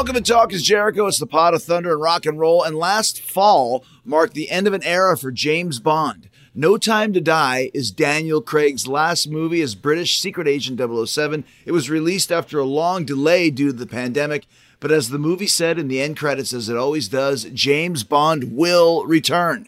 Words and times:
Welcome 0.00 0.14
to 0.14 0.22
Talk 0.22 0.54
is 0.54 0.62
Jericho. 0.62 1.08
It's 1.08 1.18
the 1.18 1.26
pot 1.26 1.52
of 1.52 1.62
thunder 1.62 1.92
and 1.92 2.00
rock 2.00 2.24
and 2.24 2.38
roll. 2.38 2.62
And 2.62 2.74
last 2.74 3.20
fall 3.20 3.84
marked 4.02 4.32
the 4.32 4.48
end 4.48 4.66
of 4.66 4.72
an 4.72 4.82
era 4.82 5.14
for 5.14 5.30
James 5.30 5.78
Bond. 5.78 6.30
No 6.54 6.78
Time 6.78 7.12
to 7.12 7.20
Die 7.20 7.70
is 7.74 7.90
Daniel 7.90 8.40
Craig's 8.40 8.86
last 8.86 9.28
movie 9.28 9.60
as 9.60 9.74
British 9.74 10.18
secret 10.18 10.48
agent 10.48 10.80
007. 10.80 11.44
It 11.66 11.72
was 11.72 11.90
released 11.90 12.32
after 12.32 12.58
a 12.58 12.64
long 12.64 13.04
delay 13.04 13.50
due 13.50 13.72
to 13.72 13.72
the 13.74 13.86
pandemic, 13.86 14.46
but 14.80 14.90
as 14.90 15.10
the 15.10 15.18
movie 15.18 15.46
said 15.46 15.78
in 15.78 15.88
the 15.88 16.00
end 16.00 16.16
credits, 16.16 16.54
as 16.54 16.70
it 16.70 16.78
always 16.78 17.06
does, 17.06 17.44
James 17.52 18.02
Bond 18.02 18.56
will 18.56 19.04
return. 19.04 19.66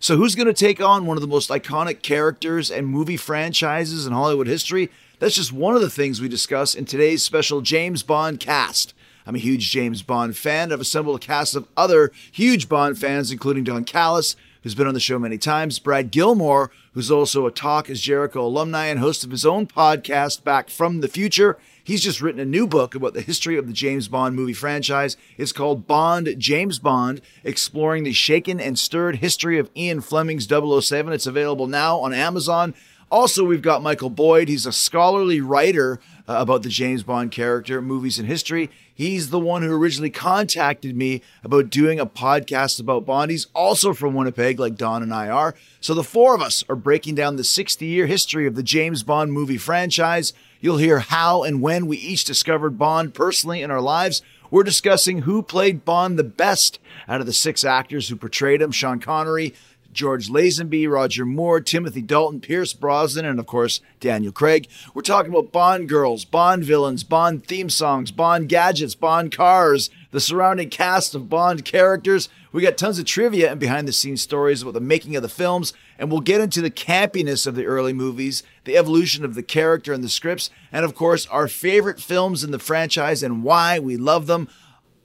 So, 0.00 0.16
who's 0.16 0.34
going 0.34 0.46
to 0.46 0.54
take 0.54 0.80
on 0.80 1.04
one 1.04 1.18
of 1.18 1.20
the 1.20 1.26
most 1.26 1.50
iconic 1.50 2.00
characters 2.00 2.70
and 2.70 2.86
movie 2.86 3.18
franchises 3.18 4.06
in 4.06 4.14
Hollywood 4.14 4.46
history? 4.46 4.88
That's 5.18 5.34
just 5.34 5.52
one 5.52 5.74
of 5.74 5.82
the 5.82 5.90
things 5.90 6.22
we 6.22 6.28
discuss 6.30 6.74
in 6.74 6.86
today's 6.86 7.22
special 7.22 7.60
James 7.60 8.02
Bond 8.02 8.40
cast. 8.40 8.94
I'm 9.26 9.34
a 9.34 9.38
huge 9.38 9.70
James 9.70 10.02
Bond 10.02 10.36
fan. 10.36 10.72
I've 10.72 10.80
assembled 10.80 11.16
a 11.16 11.26
cast 11.26 11.56
of 11.56 11.66
other 11.76 12.12
huge 12.30 12.68
Bond 12.68 12.98
fans, 12.98 13.30
including 13.32 13.64
Don 13.64 13.84
Callis, 13.84 14.36
who's 14.62 14.74
been 14.74 14.86
on 14.86 14.94
the 14.94 15.00
show 15.00 15.18
many 15.18 15.38
times, 15.38 15.78
Brad 15.78 16.10
Gilmore, 16.10 16.70
who's 16.92 17.10
also 17.10 17.46
a 17.46 17.50
Talk 17.50 17.88
is 17.88 18.00
Jericho 18.00 18.46
alumni 18.46 18.86
and 18.86 18.98
host 18.98 19.24
of 19.24 19.30
his 19.30 19.46
own 19.46 19.66
podcast, 19.66 20.44
Back 20.44 20.68
from 20.68 21.00
the 21.00 21.08
Future. 21.08 21.58
He's 21.82 22.02
just 22.02 22.22
written 22.22 22.40
a 22.40 22.46
new 22.46 22.66
book 22.66 22.94
about 22.94 23.12
the 23.12 23.20
history 23.20 23.58
of 23.58 23.66
the 23.66 23.72
James 23.72 24.08
Bond 24.08 24.34
movie 24.36 24.54
franchise. 24.54 25.18
It's 25.36 25.52
called 25.52 25.86
Bond 25.86 26.34
James 26.38 26.78
Bond, 26.78 27.20
exploring 27.44 28.04
the 28.04 28.12
shaken 28.12 28.58
and 28.58 28.78
stirred 28.78 29.16
history 29.16 29.58
of 29.58 29.70
Ian 29.76 30.00
Fleming's 30.00 30.48
007. 30.48 31.12
It's 31.12 31.26
available 31.26 31.66
now 31.66 31.98
on 31.98 32.14
Amazon. 32.14 32.74
Also, 33.10 33.44
we've 33.44 33.62
got 33.62 33.82
Michael 33.82 34.10
Boyd. 34.10 34.48
He's 34.48 34.66
a 34.66 34.72
scholarly 34.72 35.40
writer 35.40 36.00
uh, 36.28 36.34
about 36.38 36.62
the 36.62 36.68
James 36.68 37.02
Bond 37.02 37.30
character, 37.30 37.82
movies, 37.82 38.18
and 38.18 38.28
history. 38.28 38.70
He's 38.94 39.30
the 39.30 39.40
one 39.40 39.62
who 39.62 39.74
originally 39.74 40.10
contacted 40.10 40.96
me 40.96 41.20
about 41.42 41.70
doing 41.70 41.98
a 41.98 42.06
podcast 42.06 42.80
about 42.80 43.04
Bond. 43.04 43.30
He's 43.30 43.48
also 43.54 43.92
from 43.92 44.14
Winnipeg, 44.14 44.58
like 44.58 44.76
Don 44.76 45.02
and 45.02 45.12
I 45.12 45.28
are. 45.28 45.54
So 45.80 45.94
the 45.94 46.04
four 46.04 46.34
of 46.34 46.40
us 46.40 46.64
are 46.68 46.76
breaking 46.76 47.16
down 47.16 47.36
the 47.36 47.44
60 47.44 47.84
year 47.84 48.06
history 48.06 48.46
of 48.46 48.54
the 48.54 48.62
James 48.62 49.02
Bond 49.02 49.32
movie 49.32 49.58
franchise. 49.58 50.32
You'll 50.60 50.78
hear 50.78 51.00
how 51.00 51.42
and 51.42 51.60
when 51.60 51.86
we 51.86 51.96
each 51.98 52.24
discovered 52.24 52.78
Bond 52.78 53.14
personally 53.14 53.62
in 53.62 53.70
our 53.70 53.80
lives. 53.80 54.22
We're 54.50 54.62
discussing 54.62 55.22
who 55.22 55.42
played 55.42 55.84
Bond 55.84 56.16
the 56.16 56.24
best 56.24 56.78
out 57.08 57.20
of 57.20 57.26
the 57.26 57.32
six 57.32 57.64
actors 57.64 58.08
who 58.08 58.14
portrayed 58.14 58.62
him 58.62 58.70
Sean 58.70 59.00
Connery, 59.00 59.52
George 59.94 60.28
Lazenby, 60.28 60.90
Roger 60.90 61.24
Moore, 61.24 61.60
Timothy 61.60 62.02
Dalton, 62.02 62.40
Pierce 62.40 62.74
Brosnan, 62.74 63.24
and 63.24 63.38
of 63.38 63.46
course, 63.46 63.80
Daniel 64.00 64.32
Craig. 64.32 64.68
We're 64.92 65.02
talking 65.02 65.30
about 65.32 65.52
Bond 65.52 65.88
girls, 65.88 66.24
Bond 66.24 66.64
villains, 66.64 67.04
Bond 67.04 67.46
theme 67.46 67.70
songs, 67.70 68.10
Bond 68.10 68.48
gadgets, 68.48 68.94
Bond 68.94 69.32
cars, 69.32 69.90
the 70.10 70.20
surrounding 70.20 70.68
cast 70.68 71.14
of 71.14 71.28
Bond 71.28 71.64
characters. 71.64 72.28
We 72.52 72.62
got 72.62 72.76
tons 72.76 72.98
of 72.98 73.04
trivia 73.04 73.50
and 73.50 73.58
behind 73.58 73.88
the 73.88 73.92
scenes 73.92 74.22
stories 74.22 74.62
about 74.62 74.74
the 74.74 74.80
making 74.80 75.16
of 75.16 75.22
the 75.22 75.28
films, 75.28 75.72
and 75.98 76.10
we'll 76.10 76.20
get 76.20 76.40
into 76.40 76.60
the 76.60 76.70
campiness 76.70 77.46
of 77.46 77.54
the 77.54 77.64
early 77.64 77.92
movies, 77.92 78.42
the 78.64 78.76
evolution 78.76 79.24
of 79.24 79.34
the 79.34 79.42
character 79.42 79.92
and 79.92 80.04
the 80.04 80.08
scripts, 80.08 80.50
and 80.70 80.84
of 80.84 80.94
course, 80.94 81.26
our 81.26 81.48
favorite 81.48 82.00
films 82.00 82.44
in 82.44 82.50
the 82.50 82.58
franchise 82.58 83.22
and 83.22 83.42
why 83.42 83.78
we 83.78 83.96
love 83.96 84.26
them. 84.26 84.48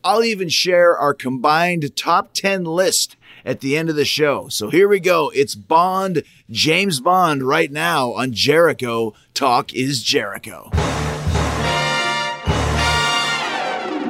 I'll 0.04 0.24
even 0.24 0.48
share 0.50 0.98
our 0.98 1.14
combined 1.14 1.96
top 1.96 2.34
10 2.34 2.64
list 2.64 3.16
at 3.46 3.62
the 3.62 3.78
end 3.78 3.90
of 3.90 3.96
the 3.96 4.06
show. 4.06 4.50
So 4.50 4.70
here 4.70 4.88
we 4.88 5.00
go. 5.00 5.32
It's 5.34 5.56
Bond, 5.56 6.24
James 6.50 7.00
Bond, 7.00 7.44
right 7.44 7.72
now 7.72 8.14
on 8.14 8.34
Jericho. 8.34 9.14
Talk 9.34 9.74
is 9.74 10.04
Jericho. 10.04 10.70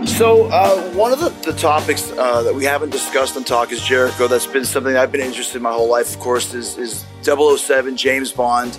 So, 0.06 0.48
uh, 0.48 0.81
one 0.92 1.14
of 1.14 1.20
the, 1.20 1.30
the 1.50 1.58
topics 1.58 2.12
uh, 2.12 2.42
that 2.44 2.53
we 2.53 2.66
haven't 2.66 2.90
discussed 2.90 3.38
on 3.38 3.44
Talk 3.44 3.72
is 3.72 3.81
Jericho 3.81 4.28
that's 4.28 4.46
been 4.46 4.66
something 4.66 4.98
I've 4.98 5.12
been 5.12 5.22
interested 5.22 5.58
in 5.58 5.64
my 5.64 5.72
whole 5.72 5.90
life, 5.90 6.14
of 6.14 6.20
course, 6.20 6.53
is, 6.53 6.78
is 6.78 7.06
007 7.22 7.96
James 7.96 8.32
Bond. 8.32 8.78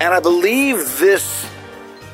And 0.00 0.14
I 0.14 0.20
believe 0.20 0.98
this 0.98 1.48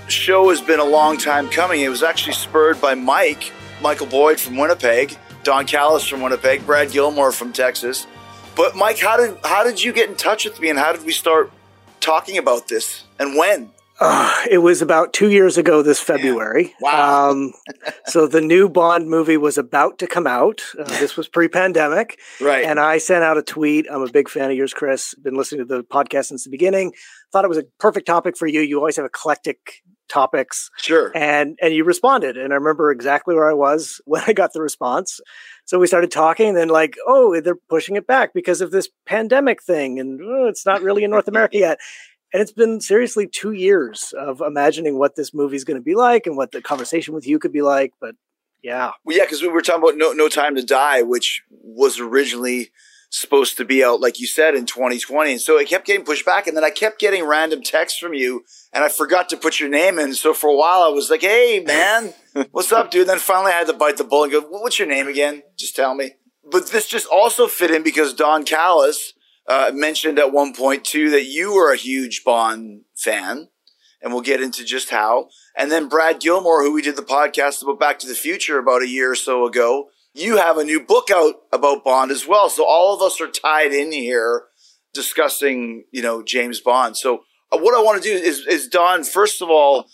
show 0.09 0.49
has 0.51 0.61
been 0.61 0.81
a 0.81 0.85
long 0.85 1.19
time 1.19 1.49
coming. 1.51 1.83
It 1.83 1.89
was 1.89 2.03
actually 2.03 2.33
spurred 2.33 2.81
by 2.81 2.95
Mike, 2.95 3.53
Michael 3.83 4.07
Boyd 4.07 4.41
from 4.41 4.57
Winnipeg, 4.57 5.19
Don 5.47 5.65
Callis 5.65 6.05
from 6.05 6.23
Winnipeg, 6.23 6.67
Brad 6.67 6.91
Gilmore 6.91 7.31
from 7.31 7.53
Texas. 7.53 8.09
But 8.57 8.75
Mike, 8.75 8.99
how 8.99 9.17
did 9.17 9.39
how 9.45 9.63
did 9.63 9.81
you 9.81 9.93
get 9.93 10.11
in 10.11 10.17
touch 10.17 10.45
with 10.45 10.59
me, 10.59 10.71
and 10.71 10.77
how 10.79 10.93
did 10.93 11.07
we 11.07 11.13
start 11.13 11.53
talking 12.01 12.37
about 12.37 12.67
this, 12.67 13.05
and 13.21 13.37
when? 13.37 13.71
Uh, 14.01 14.43
it 14.51 14.59
was 14.59 14.83
about 14.83 15.13
two 15.13 15.31
years 15.31 15.57
ago 15.57 15.83
this 15.83 16.01
February. 16.01 16.65
Yeah. 16.65 16.73
Wow. 16.81 17.31
Um, 17.31 17.53
so 18.07 18.27
the 18.27 18.41
new 18.41 18.69
Bond 18.69 19.09
movie 19.09 19.37
was 19.37 19.57
about 19.57 19.99
to 20.01 20.09
come 20.09 20.27
out. 20.27 20.63
Uh, 20.77 20.83
this 20.99 21.17
was 21.17 21.29
pre 21.29 21.47
pandemic. 21.47 22.19
Right. 22.41 22.65
And 22.65 22.81
I 22.81 22.99
sent 22.99 23.23
out 23.23 23.39
a 23.39 23.43
tweet. 23.43 23.87
I'm 23.89 24.03
a 24.03 24.11
big 24.11 24.29
fan 24.29 24.51
of 24.51 24.57
yours, 24.57 24.75
Chris. 24.75 25.15
Been 25.15 25.37
listening 25.37 25.61
to 25.61 25.77
the 25.77 25.85
podcast 25.85 26.25
since 26.25 26.43
the 26.43 26.51
beginning. 26.51 26.93
Thought 27.31 27.45
it 27.45 27.49
was 27.49 27.59
a 27.59 27.65
perfect 27.79 28.09
topic 28.09 28.37
for 28.37 28.49
you. 28.49 28.63
You 28.63 28.79
always 28.79 28.97
have 28.97 29.07
eclectic 29.07 29.85
topics. 30.09 30.71
Sure. 30.79 31.13
And 31.15 31.59
and 31.63 31.75
you 31.75 31.85
responded. 31.85 32.37
And 32.37 32.53
I 32.53 32.57
remember 32.57 32.91
exactly 32.91 33.35
where 33.35 33.49
I 33.49 33.55
was 33.55 34.01
when 34.07 34.23
I 34.27 34.33
got 34.33 34.53
the 34.53 34.63
response. 34.63 35.21
So 35.65 35.79
we 35.79 35.87
started 35.87 36.11
talking, 36.11 36.49
and 36.49 36.57
then 36.57 36.69
like, 36.69 36.97
oh, 37.07 37.41
they're 37.41 37.59
pushing 37.69 37.97
it 37.97 38.07
back 38.07 38.33
because 38.33 38.61
of 38.61 38.71
this 38.71 38.89
pandemic 39.05 39.63
thing, 39.63 39.99
and 39.99 40.21
oh, 40.23 40.47
it's 40.47 40.67
not 40.67 40.83
really 40.83 41.05
in 41.05 41.11
North 41.11 41.29
America 41.29 41.59
yet. 41.59 41.79
And 42.33 42.43
it's 42.43 42.53
been 42.53 42.81
seriously 42.81 43.27
two 43.27 43.53
years 43.53 44.13
of 44.19 44.41
imagining 44.41 44.99
what 44.99 45.17
this 45.17 45.33
movie 45.33 45.57
is 45.57 45.65
going 45.65 45.79
to 45.79 45.83
be 45.83 45.95
like 45.95 46.27
and 46.27 46.37
what 46.37 46.53
the 46.53 46.61
conversation 46.61 47.15
with 47.15 47.27
you 47.27 47.39
could 47.39 47.53
be 47.53 47.63
like. 47.63 47.93
But 48.01 48.15
yeah, 48.63 48.93
well, 49.05 49.17
yeah, 49.17 49.25
because 49.25 49.43
we 49.43 49.49
were 49.49 49.63
talking 49.63 49.83
about 49.83 49.97
no, 49.97 50.13
no 50.13 50.29
Time 50.29 50.57
to 50.57 50.63
Die, 50.63 51.03
which 51.03 51.43
was 51.51 52.01
originally 52.01 52.71
supposed 53.11 53.57
to 53.57 53.65
be 53.65 53.85
out, 53.85 54.01
like 54.01 54.21
you 54.21 54.27
said, 54.27 54.55
in 54.55 54.67
2020. 54.67 55.33
And 55.33 55.41
so 55.41 55.59
it 55.59 55.69
kept 55.69 55.87
getting 55.87 56.05
pushed 56.05 56.27
back. 56.27 56.47
And 56.47 56.57
then 56.57 56.65
I 56.65 56.71
kept 56.71 56.99
getting 56.99 57.25
random 57.25 57.63
texts 57.63 57.99
from 57.99 58.15
you, 58.15 58.45
and 58.73 58.85
I 58.85 58.89
forgot 58.89 59.29
to 59.31 59.37
put 59.37 59.61
your 59.61 59.69
name 59.69 59.99
in. 59.99 60.15
So 60.15 60.35
for 60.35 60.49
a 60.49 60.57
while, 60.57 60.83
I 60.83 60.89
was 60.89 61.11
like, 61.11 61.23
hey, 61.23 61.63
man, 61.65 62.15
what's 62.51 62.73
up, 62.73 62.91
dude? 62.91 63.03
And 63.03 63.11
then 63.11 63.19
finally, 63.19 63.53
I 63.53 63.59
had 63.59 63.69
to 63.69 63.73
bite 63.73 63.97
the 63.97 64.05
bullet 64.05 64.33
and 64.33 64.43
go, 64.43 64.49
what's 64.49 64.79
your 64.79 64.89
name 64.89 65.09
again? 65.09 65.43
Just 65.57 65.77
tell 65.77 65.95
me. 65.95 66.13
But 66.49 66.69
this 66.69 66.87
just 66.87 67.07
also 67.07 67.47
fit 67.47 67.71
in 67.71 67.83
because 67.83 68.15
Don 68.15 68.45
Callis 68.45 69.15
uh, 69.49 69.73
mentioned 69.75 70.19
at 70.19 70.33
one 70.33 70.55
point, 70.55 70.85
too, 70.85 71.11
that 71.11 71.25
you 71.25 71.55
were 71.55 71.73
a 71.73 71.77
huge 71.77 72.25
Bond 72.25 72.83
fan. 72.95 73.49
And 74.03 74.13
we'll 74.13 74.23
get 74.23 74.43
into 74.43 74.65
just 74.65 74.91
how. 74.91 75.31
And 75.57 75.73
then 75.73 75.89
Brad 75.89 76.21
Gilmore, 76.21 76.63
who 76.63 76.73
we 76.73 76.83
did 76.83 76.97
the 76.97 77.03
podcast 77.03 77.63
about 77.63 77.81
Back 77.81 77.99
to 78.01 78.07
the 78.07 78.15
Future 78.15 78.59
about 78.59 78.83
a 78.83 78.89
year 78.89 79.11
or 79.11 79.17
so 79.17 79.47
ago, 79.47 79.89
you 80.17 80.39
have 80.39 80.57
a 80.57 80.65
new 80.65 80.81
book 80.81 81.11
out 81.11 81.35
about 81.53 81.85
Bond 81.85 82.11
as 82.11 82.27
well. 82.27 82.49
So 82.49 82.65
all 82.67 82.95
of 82.95 83.03
us 83.03 83.21
are 83.21 83.29
tied 83.29 83.73
in 83.73 83.93
here 83.93 84.45
discussing, 84.95 85.85
you 85.93 86.03
know, 86.03 86.23
James 86.23 86.61
Bond. 86.61 86.97
So 86.97 87.25
uh, 87.53 87.59
what 87.59 87.75
I 87.75 87.83
want 87.83 88.03
to 88.03 88.09
do 88.09 88.15
is, 88.15 88.47
is 88.47 88.67
Don, 88.67 89.05
first 89.05 89.43
of 89.43 89.51
all, 89.51 89.87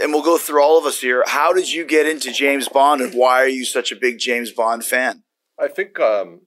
and 0.00 0.12
we'll 0.12 0.22
go 0.22 0.36
through 0.36 0.62
all 0.62 0.78
of 0.78 0.84
us 0.84 1.00
here. 1.00 1.22
How 1.26 1.52
did 1.52 1.72
you 1.72 1.86
get 1.86 2.06
into 2.06 2.32
James 2.32 2.68
Bond 2.68 3.00
and 3.00 3.14
why 3.14 3.42
are 3.42 3.48
you 3.48 3.64
such 3.64 3.92
a 3.92 3.96
big 3.96 4.18
James 4.18 4.50
Bond 4.50 4.84
fan? 4.84 5.22
I 5.58 5.68
think, 5.68 5.98
um, 6.00 6.40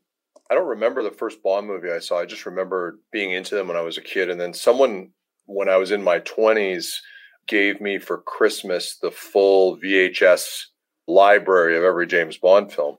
I 0.51 0.53
don't 0.53 0.67
remember 0.67 1.01
the 1.01 1.11
first 1.11 1.41
Bond 1.41 1.67
movie 1.67 1.91
I 1.91 1.99
saw. 1.99 2.19
I 2.19 2.25
just 2.25 2.45
remember 2.45 2.99
being 3.11 3.31
into 3.31 3.55
them 3.55 3.67
when 3.67 3.77
I 3.77 3.81
was 3.81 3.97
a 3.97 4.01
kid. 4.01 4.29
And 4.29 4.39
then 4.39 4.53
someone, 4.53 5.11
when 5.45 5.69
I 5.69 5.77
was 5.77 5.91
in 5.91 6.03
my 6.03 6.19
20s, 6.19 6.87
gave 7.47 7.79
me 7.79 7.97
for 7.97 8.17
Christmas 8.17 8.97
the 9.01 9.11
full 9.11 9.77
VHS 9.77 10.65
library 11.07 11.77
of 11.77 11.83
every 11.83 12.07
James 12.07 12.37
Bond 12.37 12.71
film. 12.71 12.97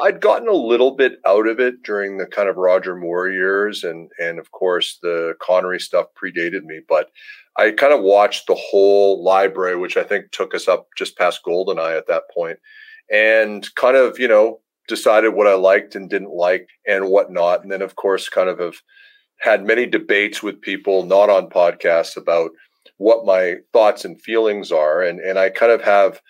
I'd 0.00 0.20
gotten 0.20 0.48
a 0.48 0.52
little 0.52 0.94
bit 0.94 1.20
out 1.26 1.46
of 1.46 1.58
it 1.58 1.82
during 1.82 2.18
the 2.18 2.26
kind 2.26 2.48
of 2.48 2.56
Roger 2.56 2.94
Moore 2.94 3.28
years, 3.28 3.82
and 3.82 4.10
and 4.18 4.38
of 4.38 4.50
course 4.50 4.98
the 5.02 5.34
Connery 5.40 5.80
stuff 5.80 6.06
predated 6.20 6.62
me, 6.64 6.80
but 6.86 7.10
I 7.56 7.70
kind 7.70 7.94
of 7.94 8.02
watched 8.02 8.46
the 8.46 8.54
whole 8.54 9.24
library, 9.24 9.76
which 9.76 9.96
I 9.96 10.04
think 10.04 10.30
took 10.30 10.54
us 10.54 10.68
up 10.68 10.88
just 10.96 11.16
past 11.16 11.40
Goldeneye 11.46 11.96
at 11.96 12.08
that 12.08 12.24
point, 12.34 12.58
and 13.10 13.66
kind 13.74 13.96
of 13.96 14.18
you 14.18 14.28
know 14.28 14.60
decided 14.88 15.34
what 15.34 15.46
I 15.46 15.54
liked 15.54 15.96
and 15.96 16.10
didn't 16.10 16.34
like 16.34 16.68
and 16.86 17.08
whatnot, 17.08 17.62
and 17.62 17.72
then 17.72 17.82
of 17.82 17.96
course 17.96 18.28
kind 18.28 18.50
of 18.50 18.58
have 18.58 18.76
had 19.40 19.64
many 19.64 19.86
debates 19.86 20.42
with 20.42 20.60
people 20.60 21.04
not 21.04 21.30
on 21.30 21.48
podcasts 21.48 22.16
about 22.16 22.50
what 22.98 23.26
my 23.26 23.56
thoughts 23.72 24.04
and 24.04 24.20
feelings 24.20 24.70
are, 24.70 25.00
and 25.00 25.20
and 25.20 25.38
I 25.38 25.48
kind 25.48 25.72
of 25.72 25.82
have 25.82 26.20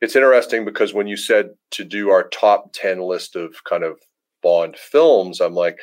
it's 0.00 0.16
interesting 0.16 0.64
because 0.64 0.94
when 0.94 1.06
you 1.06 1.16
said 1.16 1.50
to 1.72 1.84
do 1.84 2.10
our 2.10 2.28
top 2.28 2.72
10 2.72 3.00
list 3.00 3.36
of 3.36 3.62
kind 3.64 3.84
of 3.84 3.98
Bond 4.42 4.76
films, 4.76 5.40
I'm 5.40 5.54
like, 5.54 5.78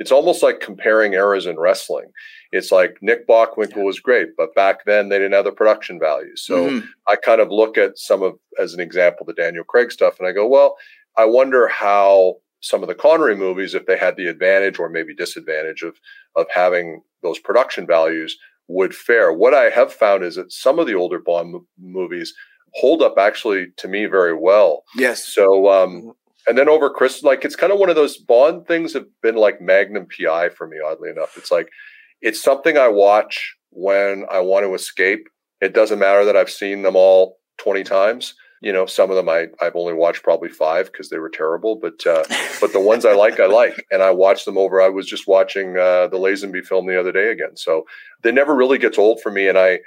it's 0.00 0.10
almost 0.10 0.42
like 0.42 0.58
comparing 0.58 1.12
eras 1.12 1.46
in 1.46 1.60
wrestling. 1.60 2.06
It's 2.50 2.72
like 2.72 2.96
Nick 3.00 3.28
Bockwinkel 3.28 3.84
was 3.84 4.00
great, 4.00 4.30
but 4.36 4.54
back 4.56 4.84
then 4.84 5.08
they 5.08 5.18
didn't 5.18 5.34
have 5.34 5.44
the 5.44 5.52
production 5.52 6.00
values. 6.00 6.42
So 6.44 6.66
mm-hmm. 6.66 6.86
I 7.06 7.14
kind 7.14 7.40
of 7.40 7.50
look 7.50 7.78
at 7.78 7.98
some 7.98 8.24
of, 8.24 8.34
as 8.58 8.74
an 8.74 8.80
example, 8.80 9.24
the 9.24 9.32
Daniel 9.32 9.62
Craig 9.62 9.92
stuff, 9.92 10.18
and 10.18 10.26
I 10.26 10.32
go, 10.32 10.48
well, 10.48 10.76
I 11.16 11.24
wonder 11.24 11.68
how 11.68 12.38
some 12.60 12.82
of 12.82 12.88
the 12.88 12.94
Connery 12.94 13.36
movies, 13.36 13.74
if 13.74 13.86
they 13.86 13.96
had 13.96 14.16
the 14.16 14.26
advantage 14.26 14.78
or 14.78 14.88
maybe 14.88 15.14
disadvantage 15.14 15.82
of 15.82 15.96
of 16.36 16.46
having 16.52 17.02
those 17.22 17.38
production 17.38 17.86
values, 17.86 18.36
would 18.68 18.94
fare. 18.94 19.32
What 19.32 19.54
I 19.54 19.70
have 19.70 19.92
found 19.92 20.24
is 20.24 20.36
that 20.36 20.52
some 20.52 20.78
of 20.78 20.86
the 20.86 20.94
older 20.94 21.18
Bond 21.18 21.54
m- 21.54 21.66
movies 21.78 22.34
hold 22.74 23.02
up 23.02 23.14
actually 23.18 23.68
to 23.76 23.88
me 23.88 24.06
very 24.06 24.34
well. 24.34 24.84
Yes. 24.96 25.26
So, 25.26 25.70
um, 25.70 26.12
and 26.46 26.56
then 26.56 26.68
over 26.68 26.90
Chris, 26.90 27.22
like 27.22 27.44
it's 27.44 27.56
kind 27.56 27.72
of 27.72 27.78
one 27.78 27.90
of 27.90 27.96
those 27.96 28.16
Bond 28.16 28.66
things 28.66 28.92
have 28.94 29.06
been 29.22 29.36
like 29.36 29.60
Magnum 29.60 30.06
PI 30.06 30.50
for 30.50 30.66
me, 30.66 30.78
oddly 30.84 31.10
enough. 31.10 31.36
It's 31.36 31.50
like, 31.50 31.68
it's 32.20 32.42
something 32.42 32.76
I 32.76 32.88
watch 32.88 33.56
when 33.70 34.24
I 34.30 34.40
want 34.40 34.64
to 34.64 34.74
escape. 34.74 35.28
It 35.60 35.74
doesn't 35.74 35.98
matter 35.98 36.24
that 36.24 36.36
I've 36.36 36.50
seen 36.50 36.82
them 36.82 36.96
all 36.96 37.38
20 37.58 37.84
times. 37.84 38.34
You 38.62 38.74
know, 38.74 38.84
some 38.84 39.08
of 39.08 39.16
them 39.16 39.28
I, 39.28 39.46
I've 39.60 39.76
only 39.76 39.94
watched 39.94 40.22
probably 40.22 40.50
five 40.50 40.92
because 40.92 41.08
they 41.08 41.18
were 41.18 41.30
terrible, 41.30 41.76
but 41.76 42.06
uh, 42.06 42.24
but 42.60 42.74
the 42.74 42.80
ones 42.80 43.06
I 43.06 43.14
like, 43.14 43.40
I 43.40 43.46
like, 43.46 43.86
and 43.90 44.02
I 44.02 44.10
watch 44.10 44.44
them 44.44 44.58
over. 44.58 44.82
I 44.82 44.90
was 44.90 45.06
just 45.06 45.26
watching 45.26 45.78
uh, 45.78 46.08
the 46.08 46.18
Lazenby 46.18 46.66
film 46.66 46.86
the 46.86 47.00
other 47.00 47.12
day 47.12 47.30
again, 47.30 47.56
so 47.56 47.86
they 48.22 48.32
never 48.32 48.54
really 48.54 48.76
gets 48.76 48.98
old 48.98 49.22
for 49.22 49.30
me, 49.30 49.48
and 49.48 49.56
I 49.56 49.80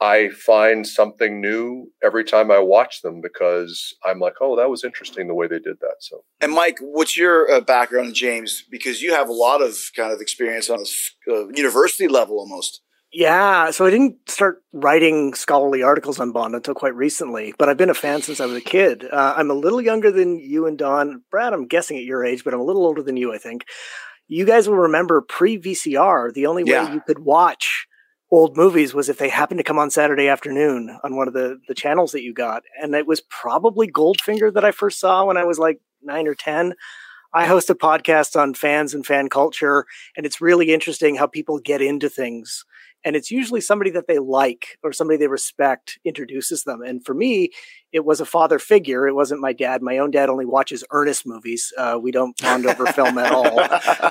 I 0.00 0.30
find 0.30 0.86
something 0.86 1.40
new 1.40 1.92
every 2.02 2.24
time 2.24 2.50
I 2.50 2.58
watch 2.58 3.02
them 3.02 3.20
because 3.20 3.94
I'm 4.04 4.18
like, 4.18 4.34
oh, 4.40 4.56
that 4.56 4.70
was 4.70 4.82
interesting 4.82 5.28
the 5.28 5.34
way 5.34 5.46
they 5.46 5.58
did 5.58 5.78
that. 5.80 5.96
So, 6.00 6.24
and 6.40 6.52
Mike, 6.52 6.78
what's 6.80 7.16
your 7.16 7.50
uh, 7.50 7.60
background 7.60 8.14
James? 8.14 8.64
Because 8.70 9.02
you 9.02 9.12
have 9.14 9.28
a 9.28 9.32
lot 9.32 9.60
of 9.60 9.76
kind 9.94 10.12
of 10.12 10.20
experience 10.20 10.70
on 10.70 10.78
a 10.80 11.32
uh, 11.32 11.48
university 11.48 12.08
level 12.08 12.38
almost. 12.38 12.80
Yeah, 13.12 13.72
so 13.72 13.84
I 13.84 13.90
didn't 13.90 14.30
start 14.30 14.62
writing 14.72 15.34
scholarly 15.34 15.82
articles 15.82 16.20
on 16.20 16.32
Bond 16.32 16.54
until 16.54 16.74
quite 16.74 16.94
recently, 16.94 17.52
but 17.58 17.68
I've 17.68 17.76
been 17.76 17.90
a 17.90 17.94
fan 17.94 18.22
since 18.22 18.40
I 18.40 18.46
was 18.46 18.56
a 18.56 18.60
kid. 18.60 19.04
Uh, 19.04 19.34
I'm 19.36 19.50
a 19.50 19.54
little 19.54 19.80
younger 19.80 20.12
than 20.12 20.38
you 20.38 20.66
and 20.66 20.78
Don. 20.78 21.22
Brad, 21.28 21.52
I'm 21.52 21.66
guessing 21.66 21.98
at 21.98 22.04
your 22.04 22.24
age, 22.24 22.44
but 22.44 22.54
I'm 22.54 22.60
a 22.60 22.64
little 22.64 22.86
older 22.86 23.02
than 23.02 23.16
you, 23.16 23.34
I 23.34 23.38
think. 23.38 23.64
You 24.28 24.46
guys 24.46 24.68
will 24.68 24.76
remember 24.76 25.20
pre 25.22 25.58
VCR, 25.58 26.32
the 26.32 26.46
only 26.46 26.62
way 26.62 26.92
you 26.92 27.02
could 27.04 27.18
watch 27.18 27.88
old 28.30 28.56
movies 28.56 28.94
was 28.94 29.08
if 29.08 29.18
they 29.18 29.28
happened 29.28 29.58
to 29.58 29.64
come 29.64 29.78
on 29.78 29.90
Saturday 29.90 30.28
afternoon 30.28 30.98
on 31.02 31.16
one 31.16 31.28
of 31.28 31.34
the 31.34 31.60
the 31.68 31.74
channels 31.74 32.12
that 32.12 32.22
you 32.22 32.32
got, 32.32 32.62
and 32.80 32.94
it 32.94 33.06
was 33.06 33.20
probably 33.22 33.90
Goldfinger 33.90 34.52
that 34.54 34.64
I 34.64 34.70
first 34.70 35.00
saw 35.00 35.24
when 35.24 35.36
I 35.36 35.44
was 35.44 35.58
like 35.58 35.80
nine 36.02 36.26
or 36.26 36.34
ten. 36.34 36.74
I 37.32 37.46
host 37.46 37.70
a 37.70 37.74
podcast 37.76 38.38
on 38.40 38.54
fans 38.54 38.94
and 38.94 39.06
fan 39.06 39.28
culture, 39.28 39.86
and 40.16 40.26
it's 40.26 40.40
really 40.40 40.72
interesting 40.72 41.16
how 41.16 41.26
people 41.26 41.58
get 41.60 41.80
into 41.82 42.08
things 42.08 42.64
and 43.04 43.16
it's 43.16 43.30
usually 43.30 43.60
somebody 43.60 43.90
that 43.90 44.06
they 44.06 44.18
like 44.18 44.78
or 44.82 44.92
somebody 44.92 45.16
they 45.16 45.28
respect 45.28 45.98
introduces 46.04 46.64
them. 46.64 46.82
And 46.82 47.04
for 47.04 47.14
me, 47.14 47.50
it 47.92 48.04
was 48.04 48.20
a 48.20 48.26
father 48.26 48.58
figure. 48.58 49.08
It 49.08 49.14
wasn't 49.14 49.40
my 49.40 49.52
dad. 49.52 49.82
My 49.82 49.98
own 49.98 50.10
dad 50.10 50.28
only 50.28 50.46
watches 50.46 50.84
Ernest 50.90 51.26
movies. 51.26 51.72
Uh, 51.76 51.98
we 52.00 52.12
don't 52.12 52.36
bond 52.40 52.66
over 52.66 52.86
film 52.86 53.18
at 53.18 53.32
all. 53.32 53.60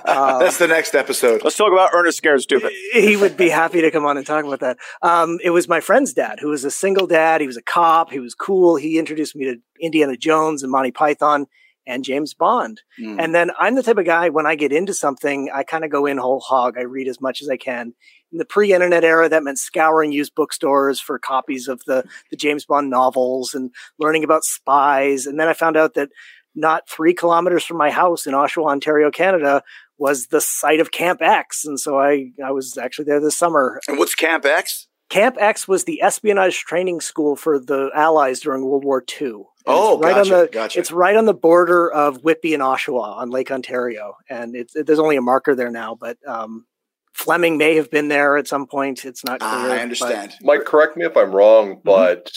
Um, 0.10 0.40
That's 0.40 0.58
the 0.58 0.68
next 0.68 0.96
episode. 0.96 1.44
Let's 1.44 1.56
talk 1.56 1.72
about 1.72 1.92
Ernest 1.94 2.18
Scared 2.18 2.42
Stupid. 2.42 2.72
He 2.94 3.16
would 3.16 3.38
be 3.38 3.50
happy 3.50 3.82
to 3.82 3.92
come 3.92 4.06
on 4.06 4.18
and 4.18 4.26
talk 4.26 4.44
about 4.44 4.60
that. 4.62 4.78
Um, 5.02 5.40
it 5.44 5.52
was 5.52 5.68
my 5.68 5.80
friend's 5.80 6.14
dad, 6.14 6.40
who 6.40 6.50
was 6.50 6.66
a 6.66 6.72
single 6.72 7.06
dad. 7.06 7.42
He 7.42 7.48
was 7.48 7.58
a 7.58 7.62
cop. 7.62 8.12
He 8.12 8.20
was 8.20 8.34
cool. 8.34 8.76
He 8.76 8.98
introduced 8.98 9.36
me 9.36 9.46
to 9.46 9.58
Indiana 9.80 10.18
Jones 10.18 10.64
and 10.64 10.72
Monty 10.72 10.92
Python 10.92 11.46
and 11.88 12.04
James 12.04 12.34
Bond. 12.34 12.82
Mm. 13.00 13.18
And 13.20 13.36
then 13.36 13.52
I'm 13.60 13.76
the 13.76 13.84
type 13.84 13.98
of 13.98 14.06
guy 14.06 14.30
when 14.30 14.46
I 14.46 14.56
get 14.56 14.72
into 14.72 14.94
something, 14.94 15.50
I 15.54 15.64
kind 15.64 15.84
of 15.84 15.92
go 15.92 16.06
in 16.06 16.18
whole 16.18 16.40
hog. 16.40 16.78
I 16.78 16.82
read 16.82 17.08
as 17.08 17.20
much 17.22 17.42
as 17.42 17.50
I 17.50 17.58
can 17.58 17.94
in 18.32 18.38
the 18.38 18.46
pre-internet 18.46 19.04
era, 19.04 19.30
that 19.30 19.44
meant 19.44 19.58
scouring 19.58 20.12
used 20.12 20.36
bookstores 20.36 21.00
for 21.00 21.18
copies 21.18 21.68
of 21.68 21.84
the 21.86 22.04
the 22.30 22.38
James 22.38 22.66
Bond 22.66 22.90
novels 22.90 23.54
and 23.54 23.72
learning 23.98 24.24
about 24.24 24.44
spies. 24.44 25.26
And 25.26 25.40
then 25.40 25.48
I 25.48 25.54
found 25.54 25.78
out 25.78 25.96
that 25.96 26.10
not 26.56 26.90
three 26.90 27.14
kilometers 27.14 27.64
from 27.64 27.78
my 27.78 27.92
house 27.92 28.26
in 28.26 28.34
Oshawa, 28.34 28.72
Ontario, 28.72 29.12
Canada, 29.12 29.64
was 29.98 30.28
the 30.28 30.42
site 30.42 30.80
of 30.80 30.92
Camp 30.92 31.22
X, 31.22 31.66
and 31.66 31.80
so 31.80 32.00
I 32.00 32.32
I 32.44 32.52
was 32.52 32.78
actually 32.78 33.06
there 33.06 33.20
this 33.20 33.38
summer. 33.38 33.82
And 33.88 33.98
what's 33.98 34.16
Camp 34.16 34.46
X? 34.46 34.88
Camp 35.10 35.38
X 35.40 35.68
was 35.68 35.86
the 35.86 36.02
espionage 36.02 36.60
training 36.60 37.02
school 37.02 37.36
for 37.36 37.60
the 37.60 37.90
Allies 37.96 38.42
during 38.42 38.64
World 38.64 38.86
War 38.86 39.04
II. 39.20 39.46
Oh, 39.70 40.00
right 40.00 40.16
gotcha, 40.16 40.34
on 40.34 40.42
the 40.42 40.50
gotcha. 40.52 40.80
it's 40.80 40.92
right 40.92 41.16
on 41.16 41.26
the 41.26 41.34
border 41.34 41.92
of 41.92 42.24
Whitby 42.24 42.54
and 42.54 42.64
Oshawa 42.64 43.18
on 43.18 43.30
Lake 43.30 43.52
Ontario, 43.52 44.16
and 44.30 44.56
it's 44.56 44.76
it, 44.76 44.86
there's 44.86 45.00
only 45.00 45.16
a 45.16 45.22
marker 45.22 45.56
there 45.56 45.72
now, 45.72 45.96
but 45.96 46.18
um, 46.28 46.66
Fleming 47.14 47.58
may 47.58 47.76
have 47.76 47.92
been 47.92 48.08
there 48.08 48.38
at 48.38 48.48
some 48.48 48.66
point. 48.66 49.06
It's 49.06 49.24
not 49.24 49.40
clear. 49.40 49.52
Ah, 49.52 49.74
I 49.74 49.80
understand. 49.80 50.34
But... 50.40 50.46
Mike, 50.46 50.66
correct 50.66 50.98
me 50.98 51.06
if 51.06 51.18
I'm 51.18 51.36
wrong, 51.36 51.76
mm-hmm. 51.76 51.82
but 51.84 52.32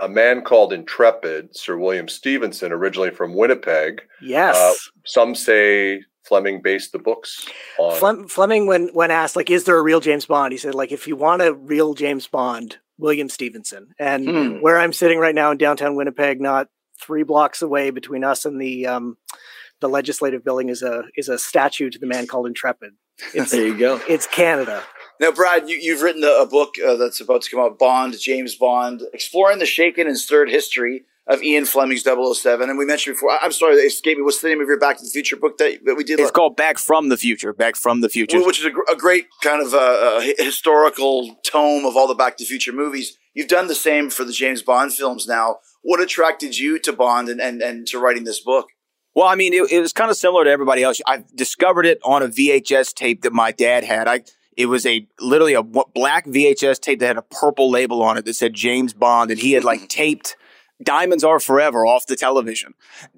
a 0.00 0.08
man 0.08 0.42
called 0.42 0.72
Intrepid, 0.72 1.56
Sir 1.56 1.76
William 1.76 2.08
Stephenson, 2.08 2.72
originally 2.72 3.10
from 3.10 3.34
Winnipeg. 3.34 4.02
Yes. 4.22 4.56
Uh, 4.56 4.72
some 5.04 5.34
say 5.34 6.02
Fleming 6.24 6.62
based 6.62 6.92
the 6.92 6.98
books 6.98 7.46
on. 7.78 7.98
Flem- 7.98 8.28
Fleming, 8.28 8.66
when 8.66 8.88
when 8.88 9.10
asked 9.10 9.36
like, 9.36 9.50
"Is 9.50 9.64
there 9.64 9.76
a 9.76 9.82
real 9.82 10.00
James 10.00 10.26
Bond?" 10.26 10.52
He 10.52 10.58
said, 10.58 10.74
"Like, 10.74 10.92
if 10.92 11.06
you 11.06 11.16
want 11.16 11.42
a 11.42 11.54
real 11.54 11.94
James 11.94 12.26
Bond, 12.26 12.78
William 13.00 13.28
Stephenson. 13.28 13.88
And 13.98 14.28
hmm. 14.28 14.60
where 14.60 14.78
I'm 14.78 14.92
sitting 14.92 15.18
right 15.18 15.34
now 15.34 15.50
in 15.50 15.58
downtown 15.58 15.96
Winnipeg, 15.96 16.40
not 16.40 16.68
three 17.00 17.22
blocks 17.22 17.62
away 17.62 17.90
between 17.90 18.22
us 18.24 18.44
and 18.44 18.60
the 18.60 18.86
um, 18.86 19.16
the 19.80 19.88
legislative 19.88 20.44
building, 20.44 20.68
is 20.68 20.82
a 20.82 21.04
is 21.16 21.28
a 21.28 21.38
statue 21.38 21.90
to 21.90 21.98
the 21.98 22.06
man 22.06 22.26
called 22.26 22.46
Intrepid. 22.46 22.92
There 23.34 23.66
you 23.66 23.76
go. 23.76 24.00
It's 24.08 24.26
Canada. 24.26 24.82
Now, 25.20 25.30
Brad, 25.30 25.68
you, 25.68 25.92
have 25.92 26.02
written 26.02 26.24
a, 26.24 26.46
book 26.46 26.76
uh, 26.82 26.96
that's 26.96 27.20
about 27.20 27.42
to 27.42 27.50
come 27.50 27.60
out, 27.60 27.78
Bond, 27.78 28.18
James 28.18 28.54
Bond, 28.54 29.02
exploring 29.12 29.58
the 29.58 29.66
shaken 29.66 30.06
and 30.06 30.16
stirred 30.16 30.48
history 30.48 31.04
of 31.30 31.42
Ian 31.42 31.64
Fleming's 31.64 32.02
007. 32.02 32.68
And 32.68 32.76
we 32.76 32.84
mentioned 32.84 33.14
before, 33.14 33.30
I'm 33.40 33.52
sorry, 33.52 33.76
it 33.76 33.86
escaped 33.86 34.18
me. 34.18 34.24
What's 34.24 34.40
the 34.40 34.48
name 34.48 34.60
of 34.60 34.66
your 34.66 34.78
Back 34.78 34.98
to 34.98 35.04
the 35.04 35.10
Future 35.10 35.36
book 35.36 35.58
that, 35.58 35.78
that 35.84 35.94
we 35.94 36.02
did? 36.02 36.18
It's 36.18 36.30
called 36.32 36.56
Back 36.56 36.76
from 36.76 37.08
the 37.08 37.16
Future. 37.16 37.52
Back 37.52 37.76
from 37.76 38.00
the 38.00 38.08
Future. 38.08 38.44
Which 38.44 38.58
is 38.58 38.66
a, 38.66 38.92
a 38.92 38.96
great 38.96 39.28
kind 39.42 39.64
of 39.64 39.72
uh, 39.72 39.78
uh 39.78 40.20
historical 40.38 41.36
tome 41.44 41.86
of 41.86 41.96
all 41.96 42.08
the 42.08 42.16
Back 42.16 42.36
to 42.38 42.44
the 42.44 42.48
Future 42.48 42.72
movies. 42.72 43.16
You've 43.32 43.48
done 43.48 43.68
the 43.68 43.76
same 43.76 44.10
for 44.10 44.24
the 44.24 44.32
James 44.32 44.60
Bond 44.60 44.92
films 44.92 45.28
now. 45.28 45.58
What 45.82 46.00
attracted 46.00 46.58
you 46.58 46.80
to 46.80 46.92
Bond 46.92 47.28
and, 47.28 47.40
and, 47.40 47.62
and 47.62 47.86
to 47.86 48.00
writing 48.00 48.24
this 48.24 48.40
book? 48.40 48.66
Well, 49.14 49.26
I 49.26 49.36
mean, 49.36 49.52
it, 49.52 49.70
it, 49.70 49.80
was 49.80 49.92
kind 49.92 50.10
of 50.10 50.16
similar 50.16 50.44
to 50.44 50.50
everybody 50.50 50.82
else. 50.82 51.00
I 51.06 51.24
discovered 51.34 51.86
it 51.86 51.98
on 52.04 52.22
a 52.22 52.28
VHS 52.28 52.94
tape 52.94 53.22
that 53.22 53.32
my 53.32 53.52
dad 53.52 53.84
had. 53.84 54.08
I 54.08 54.22
it 54.56 54.66
was 54.66 54.84
a 54.84 55.06
literally 55.20 55.54
a 55.54 55.62
black 55.62 56.26
VHS 56.26 56.80
tape 56.80 57.00
that 57.00 57.06
had 57.06 57.16
a 57.16 57.22
purple 57.22 57.70
label 57.70 58.02
on 58.02 58.18
it 58.18 58.24
that 58.24 58.34
said 58.34 58.52
James 58.52 58.92
Bond, 58.92 59.30
and 59.30 59.40
he 59.40 59.52
had 59.52 59.64
like 59.64 59.88
taped 59.88 60.36
Diamonds 60.82 61.24
Are 61.24 61.40
Forever 61.40 61.86
off 61.86 62.06
the 62.06 62.16
television. 62.16 62.74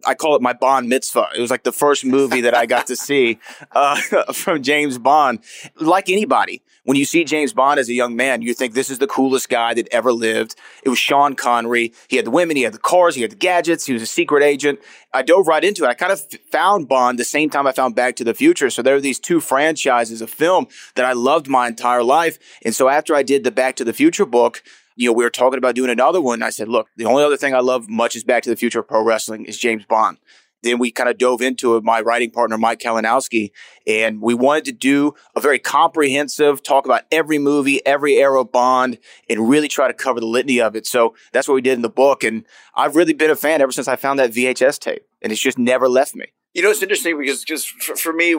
I 0.07 0.15
call 0.15 0.37
it 0.37 0.43
my 0.43 0.53
Bond 0.53 0.89
mitzvah. 0.89 1.29
It 1.37 1.41
was 1.41 1.51
like 1.51 1.63
the 1.63 1.73
first 1.73 2.05
movie 2.05 2.41
that 2.41 2.55
I 2.55 2.67
got 2.67 2.87
to 2.89 2.97
see 2.97 3.39
uh, 3.73 3.97
from 4.33 4.63
James 4.63 4.99
Bond. 4.99 5.41
Like 5.77 6.09
anybody, 6.09 6.63
when 6.85 6.97
you 6.97 7.05
see 7.05 7.25
James 7.25 7.53
Bond 7.53 7.79
as 7.79 7.89
a 7.89 7.95
young 7.95 8.17
man, 8.17 8.43
you 8.43 8.55
think 8.55 8.75
this 8.75 8.91
is 8.91 8.99
the 8.99 9.07
coolest 9.07 9.49
guy 9.49 9.75
that 9.75 9.87
ever 9.93 10.13
lived. 10.13 10.57
It 10.83 10.89
was 10.89 10.99
Sean 10.99 11.35
Connery. 11.35 11.93
He 12.09 12.17
had 12.17 12.27
the 12.27 12.31
women, 12.31 12.57
he 12.57 12.65
had 12.65 12.75
the 12.75 12.79
cars, 12.79 13.15
he 13.15 13.23
had 13.23 13.31
the 13.31 13.37
gadgets, 13.37 13.87
he 13.87 13.93
was 13.93 14.03
a 14.03 14.07
secret 14.07 14.43
agent. 14.43 14.81
I 15.15 15.23
dove 15.23 15.47
right 15.47 15.63
into 15.63 15.85
it. 15.85 15.89
I 15.89 15.95
kind 15.95 16.13
of 16.13 16.21
found 16.51 16.89
Bond 16.89 17.19
the 17.19 17.25
same 17.25 17.51
time 17.51 17.67
I 17.67 17.73
found 17.73 17.95
Back 17.95 18.17
to 18.17 18.25
the 18.25 18.35
Future. 18.35 18.71
So 18.71 18.83
there 18.83 18.97
are 18.97 19.01
these 19.01 19.21
two 19.21 19.41
franchises 19.41 20.21
of 20.21 20.31
film 20.31 20.67
that 20.97 21.05
I 21.05 21.13
loved 21.13 21.49
my 21.49 21.69
entire 21.69 22.03
life. 22.03 22.39
And 22.65 22.75
so 22.75 22.89
after 22.89 23.15
I 23.15 23.23
did 23.23 23.45
the 23.45 23.53
Back 23.53 23.77
to 23.77 23.85
the 23.85 23.93
Future 23.93 24.27
book, 24.27 24.63
you 24.97 25.09
know, 25.09 25.13
we 25.13 25.25
were 25.25 25.31
talking 25.31 25.59
about 25.59 25.75
doing 25.75 25.91
another 25.91 26.21
one. 26.21 26.43
I 26.43 26.51
said, 26.51 26.69
look, 26.69 26.89
the 26.97 27.05
only 27.05 27.25
other 27.25 27.37
thing 27.37 27.55
I 27.55 27.61
love 27.61 27.89
much 27.89 28.17
is 28.17 28.25
Back 28.25 28.43
to 28.45 28.51
the 28.51 28.57
Future 28.57 28.81
of 28.81 28.89
Pro 28.89 29.03
Wrestling 29.03 29.45
is 29.45 29.59
James 29.59 29.85
Bond. 29.85 30.19
Then 30.63 30.79
we 30.79 30.93
kind 30.93 31.11
of 31.11 31.19
dove 31.19 31.43
into 31.43 31.77
it, 31.77 31.83
my 31.83 32.01
writing 32.01 32.31
partner, 32.31 32.57
Mike 32.57 32.79
Kalinowski, 32.79 33.51
and 33.87 34.21
we 34.21 34.33
wanted 34.33 34.65
to 34.67 34.73
do 34.73 35.15
a 35.35 35.41
very 35.41 35.59
comprehensive 35.59 36.63
talk 36.63 36.85
about 36.85 37.03
every 37.11 37.39
movie, 37.39 37.85
every 37.85 38.15
era 38.15 38.41
of 38.41 38.53
Bond, 38.53 38.99
and 39.29 39.49
really 39.49 39.67
try 39.67 39.89
to 39.89 39.95
cover 39.95 40.21
the 40.21 40.27
litany 40.27 40.61
of 40.61 40.77
it. 40.77 40.87
So 40.87 41.15
that's 41.33 41.49
what 41.49 41.55
we 41.55 41.63
did 41.63 41.75
in 41.75 41.83
the 41.83 41.91
book. 41.91 42.23
And 42.23 42.45
I've 42.77 42.95
really 42.95 43.13
been 43.13 43.31
a 43.31 43.37
fan 43.37 43.61
ever 43.61 43.73
since 43.73 43.89
I 43.89 43.97
found 43.97 44.21
that 44.21 44.31
VHS 44.31 44.79
tape, 44.79 45.05
and 45.21 45.33
it's 45.33 45.43
just 45.43 45.59
never 45.59 45.89
left 45.89 46.15
me. 46.15 46.27
You 46.55 46.63
know, 46.63 46.71
it's 46.71 46.83
interesting 46.83 47.19
because 47.19 47.41
because 47.41 47.65
for, 47.65 47.97
for, 47.97 48.13
me, 48.13 48.37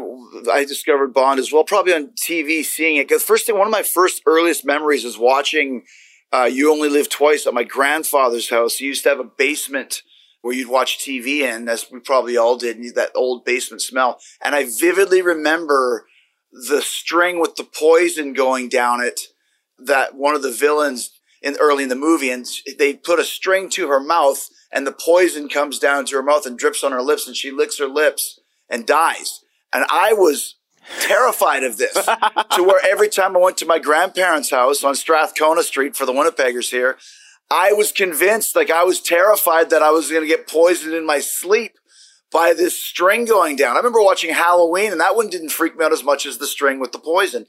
I 0.52 0.66
discovered 0.66 1.14
Bond 1.14 1.40
as 1.40 1.52
well, 1.52 1.64
probably 1.64 1.94
on 1.94 2.10
TV, 2.10 2.64
seeing 2.64 2.98
it. 2.98 3.08
Because 3.08 3.24
first 3.24 3.48
thing, 3.48 3.58
one 3.58 3.68
of 3.68 3.72
my 3.72 3.82
first 3.82 4.22
earliest 4.26 4.64
memories 4.64 5.04
is 5.04 5.18
watching 5.18 5.84
uh, 6.34 6.46
You 6.46 6.72
Only 6.72 6.90
Live 6.90 7.10
Twice 7.10 7.46
at 7.46 7.54
my 7.54 7.64
grandfather's 7.64 8.50
house. 8.50 8.78
He 8.78 8.86
used 8.86 9.04
to 9.04 9.10
have 9.10 9.20
a 9.20 9.24
basement 9.24 10.02
where 10.42 10.54
you'd 10.54 10.70
watch 10.70 10.98
TV 10.98 11.40
in, 11.40 11.70
as 11.70 11.86
we 11.92 12.00
probably 12.00 12.36
all 12.36 12.58
did, 12.58 12.78
and 12.78 12.96
that 12.96 13.12
old 13.16 13.46
basement 13.46 13.82
smell. 13.82 14.20
And 14.42 14.56
I 14.56 14.66
vividly 14.66 15.22
remember 15.22 16.08
the 16.52 16.82
string 16.82 17.40
with 17.40 17.56
the 17.56 17.64
poison 17.64 18.34
going 18.34 18.68
down 18.68 19.02
it 19.02 19.22
that 19.80 20.16
one 20.16 20.36
of 20.36 20.42
the 20.42 20.52
villains 20.52 21.12
in 21.42 21.56
early 21.60 21.84
in 21.84 21.90
the 21.90 21.96
movie, 21.96 22.30
and 22.30 22.46
they 22.78 22.94
put 22.94 23.20
a 23.20 23.24
string 23.24 23.70
to 23.70 23.88
her 23.88 24.00
mouth, 24.00 24.50
and 24.72 24.88
the 24.88 24.92
poison 24.92 25.50
comes 25.50 25.78
down 25.78 26.06
to 26.06 26.16
her 26.16 26.24
mouth 26.24 26.46
and 26.46 26.58
drips 26.58 26.84
on 26.84 26.92
her 26.92 27.02
lips, 27.02 27.28
and 27.28 27.36
she 27.36 27.52
licks 27.52 27.80
her 27.80 27.88
lips 27.88 28.40
and 28.70 28.86
dies. 28.86 29.42
And 29.74 29.86
I 29.90 30.14
was 30.14 30.56
terrified 31.02 31.64
of 31.64 31.78
this 31.78 31.94
to 31.94 32.64
where 32.64 32.82
every 32.86 33.10
time 33.10 33.36
I 33.36 33.40
went 33.40 33.58
to 33.58 33.66
my 33.66 33.80
grandparents' 33.80 34.52
house 34.52 34.84
on 34.84 34.96
Strathcona 34.96 35.64
Street 35.64 35.96
for 35.96 36.06
the 36.06 36.14
Winnipeggers 36.14 36.70
here, 36.70 36.98
I 37.50 37.74
was 37.74 37.92
convinced, 37.92 38.56
like 38.56 38.72
I 38.72 38.84
was 38.84 39.02
terrified 39.02 39.70
that 39.70 39.84
I 39.84 39.92
was 39.92 40.10
going 40.10 40.24
to 40.24 40.28
get 40.28 40.48
poisoned 40.48 40.94
in 40.94 41.06
my 41.06 41.20
sleep 41.20 41.74
by 42.32 42.54
this 42.54 42.82
string 42.82 43.26
going 43.26 43.56
down. 43.56 43.76
I 43.76 43.80
remember 43.80 44.02
watching 44.02 44.34
Halloween 44.34 44.92
and 44.92 45.00
that 45.00 45.16
one 45.16 45.30
didn't 45.30 45.50
freak 45.50 45.78
me 45.78 45.86
out 45.86 45.94
as 45.94 46.04
much 46.04 46.26
as 46.26 46.40
the 46.40 46.48
string 46.48 46.80
with 46.80 46.92
the 46.92 47.00
poison. 47.00 47.46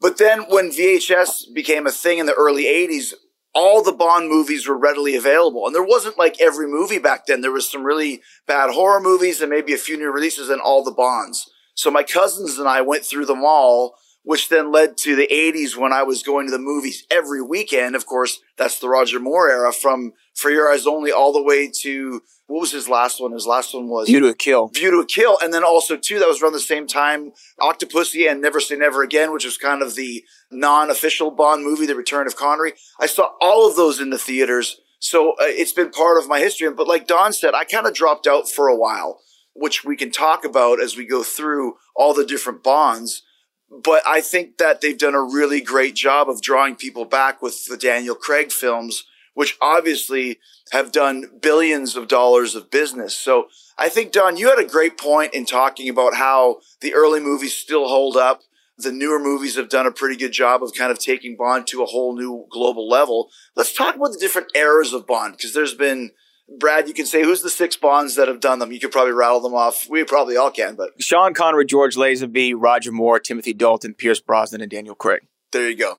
But 0.00 0.18
then 0.18 0.42
when 0.48 0.70
VHS 0.70 1.54
became 1.54 1.86
a 1.86 1.92
thing 1.92 2.18
in 2.18 2.26
the 2.26 2.34
early 2.34 2.64
80s, 2.64 3.14
all 3.54 3.82
the 3.82 3.92
Bond 3.92 4.28
movies 4.28 4.66
were 4.66 4.76
readily 4.76 5.14
available. 5.14 5.66
And 5.66 5.74
there 5.74 5.84
wasn't 5.84 6.18
like 6.18 6.40
every 6.40 6.66
movie 6.66 6.98
back 6.98 7.26
then. 7.26 7.40
There 7.40 7.52
was 7.52 7.70
some 7.70 7.84
really 7.84 8.20
bad 8.46 8.70
horror 8.70 9.00
movies 9.00 9.40
and 9.40 9.50
maybe 9.50 9.72
a 9.72 9.78
few 9.78 9.96
new 9.96 10.10
releases 10.10 10.48
and 10.48 10.60
all 10.60 10.82
the 10.82 10.90
Bonds. 10.90 11.48
So 11.74 11.90
my 11.90 12.02
cousins 12.02 12.58
and 12.58 12.68
I 12.68 12.80
went 12.80 13.04
through 13.04 13.26
them 13.26 13.44
all, 13.44 13.96
which 14.22 14.48
then 14.48 14.72
led 14.72 14.96
to 14.98 15.16
the 15.16 15.28
80s 15.30 15.76
when 15.76 15.92
I 15.92 16.02
was 16.02 16.22
going 16.22 16.46
to 16.46 16.52
the 16.52 16.58
movies 16.58 17.04
every 17.10 17.42
weekend. 17.42 17.94
Of 17.94 18.06
course, 18.06 18.40
that's 18.56 18.78
the 18.78 18.88
Roger 18.88 19.20
Moore 19.20 19.50
era 19.50 19.72
from 19.72 20.12
For 20.34 20.50
Your 20.50 20.70
Eyes 20.70 20.86
Only 20.86 21.12
all 21.12 21.32
the 21.32 21.42
way 21.42 21.70
to 21.82 22.22
what 22.46 22.60
was 22.60 22.72
his 22.72 22.88
last 22.88 23.22
one? 23.22 23.32
His 23.32 23.46
last 23.46 23.72
one 23.72 23.88
was 23.88 24.08
View 24.08 24.20
to 24.20 24.28
a 24.28 24.34
Kill. 24.34 24.68
View 24.68 24.90
to 24.90 24.98
a 24.98 25.06
Kill. 25.06 25.38
And 25.42 25.52
then 25.52 25.64
also, 25.64 25.96
too, 25.96 26.18
that 26.18 26.28
was 26.28 26.42
around 26.42 26.52
the 26.52 26.60
same 26.60 26.86
time, 26.86 27.32
Octopussy 27.58 28.30
and 28.30 28.42
Never 28.42 28.60
Say 28.60 28.76
Never 28.76 29.02
Again, 29.02 29.32
which 29.32 29.46
was 29.46 29.56
kind 29.56 29.80
of 29.80 29.94
the 29.94 30.24
non 30.50 30.90
official 30.90 31.30
Bond 31.30 31.64
movie, 31.64 31.86
The 31.86 31.94
Return 31.94 32.26
of 32.26 32.36
Connery. 32.36 32.74
I 33.00 33.06
saw 33.06 33.30
all 33.40 33.68
of 33.68 33.76
those 33.76 33.98
in 33.98 34.10
the 34.10 34.18
theaters. 34.18 34.78
So 34.98 35.32
uh, 35.32 35.44
it's 35.46 35.72
been 35.72 35.90
part 35.90 36.22
of 36.22 36.28
my 36.28 36.38
history. 36.38 36.70
But 36.70 36.86
like 36.86 37.06
Don 37.06 37.32
said, 37.32 37.54
I 37.54 37.64
kind 37.64 37.86
of 37.86 37.94
dropped 37.94 38.26
out 38.26 38.48
for 38.48 38.68
a 38.68 38.76
while, 38.76 39.20
which 39.54 39.84
we 39.84 39.96
can 39.96 40.10
talk 40.10 40.44
about 40.44 40.80
as 40.80 40.96
we 40.96 41.06
go 41.06 41.22
through 41.22 41.76
all 41.94 42.14
the 42.14 42.26
different 42.26 42.62
Bonds. 42.62 43.22
But 43.70 44.02
I 44.06 44.20
think 44.20 44.58
that 44.58 44.80
they've 44.80 44.98
done 44.98 45.14
a 45.14 45.22
really 45.22 45.60
great 45.60 45.94
job 45.94 46.28
of 46.28 46.42
drawing 46.42 46.76
people 46.76 47.04
back 47.04 47.42
with 47.42 47.66
the 47.66 47.76
Daniel 47.76 48.14
Craig 48.14 48.52
films 48.52 49.04
which 49.34 49.56
obviously 49.60 50.38
have 50.72 50.92
done 50.92 51.30
billions 51.42 51.96
of 51.96 52.08
dollars 52.08 52.54
of 52.54 52.70
business. 52.70 53.16
So 53.16 53.48
I 53.76 53.88
think, 53.88 54.12
Don, 54.12 54.36
you 54.36 54.48
had 54.48 54.58
a 54.58 54.68
great 54.68 54.96
point 54.96 55.34
in 55.34 55.44
talking 55.44 55.88
about 55.88 56.14
how 56.14 56.60
the 56.80 56.94
early 56.94 57.20
movies 57.20 57.54
still 57.54 57.88
hold 57.88 58.16
up. 58.16 58.42
The 58.78 58.92
newer 58.92 59.20
movies 59.20 59.56
have 59.56 59.68
done 59.68 59.86
a 59.86 59.92
pretty 59.92 60.16
good 60.16 60.32
job 60.32 60.62
of 60.62 60.74
kind 60.74 60.90
of 60.90 60.98
taking 60.98 61.36
Bond 61.36 61.66
to 61.68 61.82
a 61.82 61.86
whole 61.86 62.16
new 62.16 62.46
global 62.50 62.88
level. 62.88 63.30
Let's 63.54 63.74
talk 63.74 63.94
about 63.94 64.12
the 64.12 64.18
different 64.18 64.48
eras 64.54 64.92
of 64.92 65.06
Bond 65.06 65.36
because 65.36 65.52
there's 65.52 65.74
been 65.74 66.10
Brad, 66.46 66.88
you 66.88 66.94
can 66.94 67.06
say 67.06 67.22
who's 67.22 67.40
the 67.40 67.48
six 67.48 67.74
Bonds 67.74 68.16
that 68.16 68.28
have 68.28 68.38
done 68.38 68.58
them. 68.58 68.70
You 68.70 68.78
could 68.78 68.92
probably 68.92 69.12
rattle 69.12 69.40
them 69.40 69.54
off. 69.54 69.88
We 69.88 70.04
probably 70.04 70.36
all 70.36 70.50
can, 70.50 70.74
but 70.74 70.90
Sean 71.00 71.32
Connery, 71.32 71.64
George 71.64 71.96
Lazenby, 71.96 72.54
Roger 72.54 72.92
Moore, 72.92 73.18
Timothy 73.18 73.54
Dalton, 73.54 73.94
Pierce 73.94 74.20
Brosnan, 74.20 74.60
and 74.60 74.70
Daniel 74.70 74.94
Craig. 74.94 75.22
There 75.52 75.68
you 75.68 75.76
go. 75.76 75.96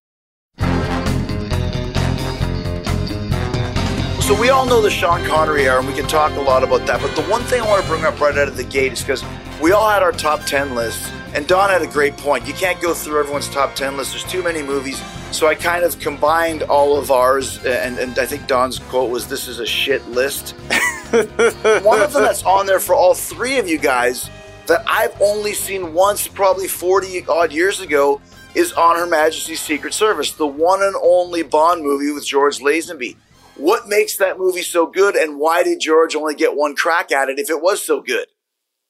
So 4.22 4.40
we 4.40 4.50
all 4.50 4.66
know 4.66 4.82
the 4.82 4.90
Sean 4.90 5.24
Connery 5.26 5.64
era, 5.64 5.80
and 5.80 5.88
we 5.88 5.94
can 5.94 6.08
talk 6.08 6.32
a 6.36 6.42
lot 6.42 6.64
about 6.64 6.86
that. 6.88 7.02
But 7.02 7.16
the 7.16 7.24
one 7.24 7.42
thing 7.44 7.62
I 7.62 7.68
want 7.68 7.84
to 7.84 7.88
bring 7.88 8.04
up 8.04 8.20
right 8.20 8.38
out 8.38 8.48
of 8.48 8.58
the 8.58 8.64
gate 8.64 8.94
is 8.94 9.02
because 9.02 9.24
we 9.62 9.72
all 9.72 9.90
had 9.90 10.04
our 10.04 10.12
top 10.12 10.46
10 10.46 10.76
lists, 10.76 11.12
and 11.36 11.46
Don 11.48 11.70
had 11.70 11.82
a 11.82 11.88
great 11.88 12.16
point. 12.16 12.48
You 12.48 12.54
can't 12.54 12.82
go 12.82 12.94
through 12.94 13.20
everyone's 13.20 13.50
top 13.50 13.76
10 13.76 13.98
list. 13.98 14.12
There's 14.12 14.24
too 14.24 14.42
many 14.42 14.64
movies. 14.64 15.04
So 15.32 15.48
I 15.48 15.56
kind 15.56 15.84
of 15.84 16.00
combined 16.00 16.64
all 16.64 16.98
of 16.98 17.12
ours, 17.12 17.58
and, 17.66 18.00
and 18.00 18.18
I 18.18 18.26
think 18.26 18.48
Don's 18.48 18.80
quote 18.80 19.12
was, 19.12 19.28
This 19.28 19.50
is 19.50 19.60
a 19.60 19.66
shit 19.66 20.08
list. 20.08 20.52
one 21.12 22.02
of 22.02 22.14
them 22.14 22.24
that's 22.24 22.44
on 22.44 22.66
there 22.66 22.80
for 22.80 22.96
all 22.96 23.14
three 23.14 23.60
of 23.60 23.68
you 23.68 23.78
guys 23.78 24.30
that 24.68 24.84
I've 24.88 25.16
only 25.22 25.54
seen 25.54 25.94
once, 25.94 26.26
probably 26.28 26.70
40 26.70 27.26
odd 27.28 27.52
years 27.52 27.82
ago, 27.82 28.22
is 28.56 28.72
On 28.74 28.96
Her 28.96 29.06
Majesty's 29.06 29.60
Secret 29.60 29.94
Service, 29.94 30.32
the 30.32 30.48
one 30.48 30.82
and 30.82 30.96
only 31.04 31.44
Bond 31.44 31.84
movie 31.84 32.12
with 32.12 32.26
George 32.26 32.60
Lazenby. 32.60 33.18
What 33.58 33.88
makes 33.88 34.18
that 34.18 34.40
movie 34.40 34.62
so 34.62 34.86
good, 34.86 35.16
and 35.16 35.38
why 35.38 35.64
did 35.64 35.82
George 35.82 36.16
only 36.16 36.36
get 36.36 36.56
one 36.56 36.76
crack 36.76 37.12
at 37.12 37.30
it 37.30 37.40
if 37.40 37.50
it 37.50 37.62
was 37.62 37.86
so 37.86 38.02
good? 38.02 38.28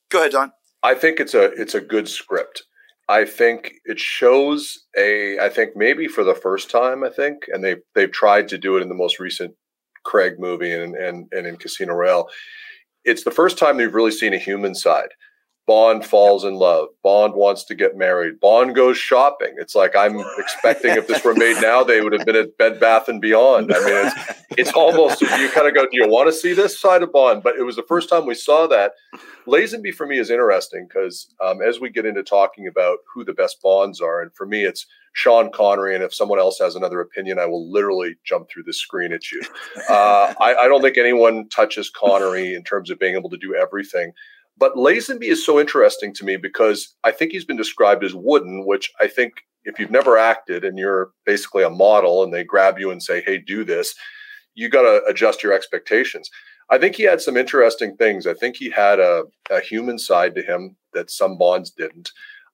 Go 0.10 0.20
ahead, 0.20 0.32
Don. 0.32 0.52
I 0.86 0.94
think 0.94 1.20
it's 1.20 1.34
a 1.34 1.46
it's 1.62 1.74
a 1.74 1.82
good 1.82 2.08
script. 2.08 2.62
I 3.10 3.26
think 3.26 3.74
it 3.86 4.00
shows 4.00 4.86
a 4.96 5.40
I 5.40 5.50
think 5.50 5.76
maybe 5.76 6.08
for 6.08 6.24
the 6.24 6.36
first 6.36 6.70
time, 6.70 7.04
I 7.04 7.10
think, 7.10 7.46
and 7.48 7.64
they 7.64 7.78
they've 7.96 8.12
tried 8.12 8.48
to 8.50 8.60
do 8.60 8.78
it 8.78 8.84
in 8.84 8.90
the 8.90 9.02
most 9.04 9.20
recent 9.20 9.56
Craig 10.04 10.34
movie 10.38 10.72
and 10.72 10.96
and, 10.96 11.26
and 11.32 11.48
in 11.48 11.58
Casino 11.58 11.96
Royale. 11.96 12.30
It's 13.04 13.24
the 13.24 13.32
first 13.32 13.58
time 13.58 13.78
they've 13.78 13.94
really 13.94 14.12
seen 14.12 14.36
a 14.36 14.38
human 14.38 14.76
side. 14.76 15.10
Bond 15.68 16.06
falls 16.06 16.44
in 16.44 16.54
love. 16.54 16.90
Bond 17.04 17.34
wants 17.34 17.64
to 17.66 17.74
get 17.74 17.98
married. 17.98 18.40
Bond 18.40 18.76
goes 18.76 18.98
shopping. 18.98 19.56
It's 19.58 19.74
like 19.74 19.96
I'm 19.96 20.20
expecting 20.38 20.92
if 20.92 21.08
this 21.08 21.24
were 21.24 21.34
made 21.34 21.60
now, 21.60 21.84
they 21.84 22.02
would 22.02 22.14
have 22.14 22.26
been 22.28 22.36
at 22.36 22.56
Bed 22.60 22.80
Bath 22.80 23.08
and 23.08 23.20
Beyond. 23.20 23.74
I 23.74 23.80
mean, 23.80 24.06
it's, 24.06 24.44
it's 24.60 24.74
almost 24.74 25.22
you 25.22 25.50
kind 25.50 25.68
of 25.68 25.74
go, 25.74 25.86
do 25.86 25.98
you 25.98 26.08
want 26.08 26.28
to 26.28 26.34
see 26.34 26.54
this 26.54 26.80
side 26.80 27.02
of 27.02 27.12
Bond? 27.12 27.42
But 27.42 27.56
it 27.56 27.64
was 27.64 27.76
the 27.76 27.88
first 27.88 28.10
time 28.10 28.28
we 28.28 28.36
saw 28.36 28.68
that. 28.68 28.92
Lazenby 29.48 29.94
for 29.94 30.06
me 30.06 30.18
is 30.18 30.30
interesting 30.30 30.88
because 30.88 31.34
um, 31.44 31.62
as 31.62 31.80
we 31.80 31.90
get 31.90 32.06
into 32.06 32.24
talking 32.24 32.68
about 32.68 33.00
who 33.14 33.24
the 33.24 33.34
best 33.34 33.62
Bonds 33.62 34.02
are, 34.02 34.22
and 34.22 34.34
for 34.34 34.46
me, 34.46 34.64
it's 34.64 34.86
Sean 35.14 35.52
Connery. 35.52 35.96
And 35.96 36.04
if 36.04 36.14
someone 36.14 36.40
else 36.40 36.60
has 36.60 36.76
another 36.76 37.00
opinion, 37.00 37.40
I 37.40 37.46
will 37.46 37.72
literally 37.72 38.16
jump 38.26 38.50
through 38.50 38.64
the 38.64 38.74
screen 38.74 39.14
at 39.14 39.32
you. 39.32 39.42
Uh, 39.90 40.34
I, 40.42 40.56
I 40.64 40.68
don't 40.68 40.82
think 40.82 40.98
anyone 40.98 41.48
touches 41.50 41.90
Connery 41.90 42.54
in 42.54 42.64
terms 42.64 42.90
of 42.90 43.00
being 43.00 43.16
able 43.16 43.30
to 43.30 43.38
do 43.38 43.56
everything. 43.56 44.12
But 44.58 44.76
Lazenby 44.76 45.26
is 45.26 45.46
so 45.46 45.60
interesting 45.60 46.14
to 46.16 46.26
me 46.26 46.38
because 46.38 46.96
I 47.04 47.12
think 47.12 47.32
he's 47.32 47.46
been 47.46 47.58
described 47.58 48.04
as 48.04 48.14
wooden, 48.14 48.66
which 48.66 48.92
I 49.02 49.08
think 49.08 49.34
if 49.66 49.80
you've 49.80 49.92
never 49.92 50.18
acted 50.18 50.64
and 50.64 50.78
you're 50.78 51.12
basically 51.26 51.64
a 51.64 51.70
model 51.70 52.24
and 52.24 52.34
they 52.34 52.44
grab 52.44 52.80
you 52.80 52.92
and 52.92 53.02
say, 53.02 53.22
hey, 53.22 53.38
do 53.38 53.64
this, 53.64 53.94
you 54.54 54.70
got 54.70 54.84
to 54.84 55.04
adjust 55.10 55.44
your 55.44 55.54
expectations. 55.54 56.30
I 56.70 56.78
think 56.78 56.96
he 56.96 57.04
had 57.04 57.22
some 57.22 57.38
interesting 57.38 57.96
things. 57.96 58.26
I 58.26 58.34
think 58.34 58.56
he 58.56 58.70
had 58.70 59.00
a, 59.00 59.26
a 59.52 59.62
human 59.62 60.00
side 60.00 60.36
to 60.36 60.42
him 60.42 60.76
that 60.94 61.12
some 61.12 61.38
Bonds 61.38 61.70
didn't. 61.70 62.12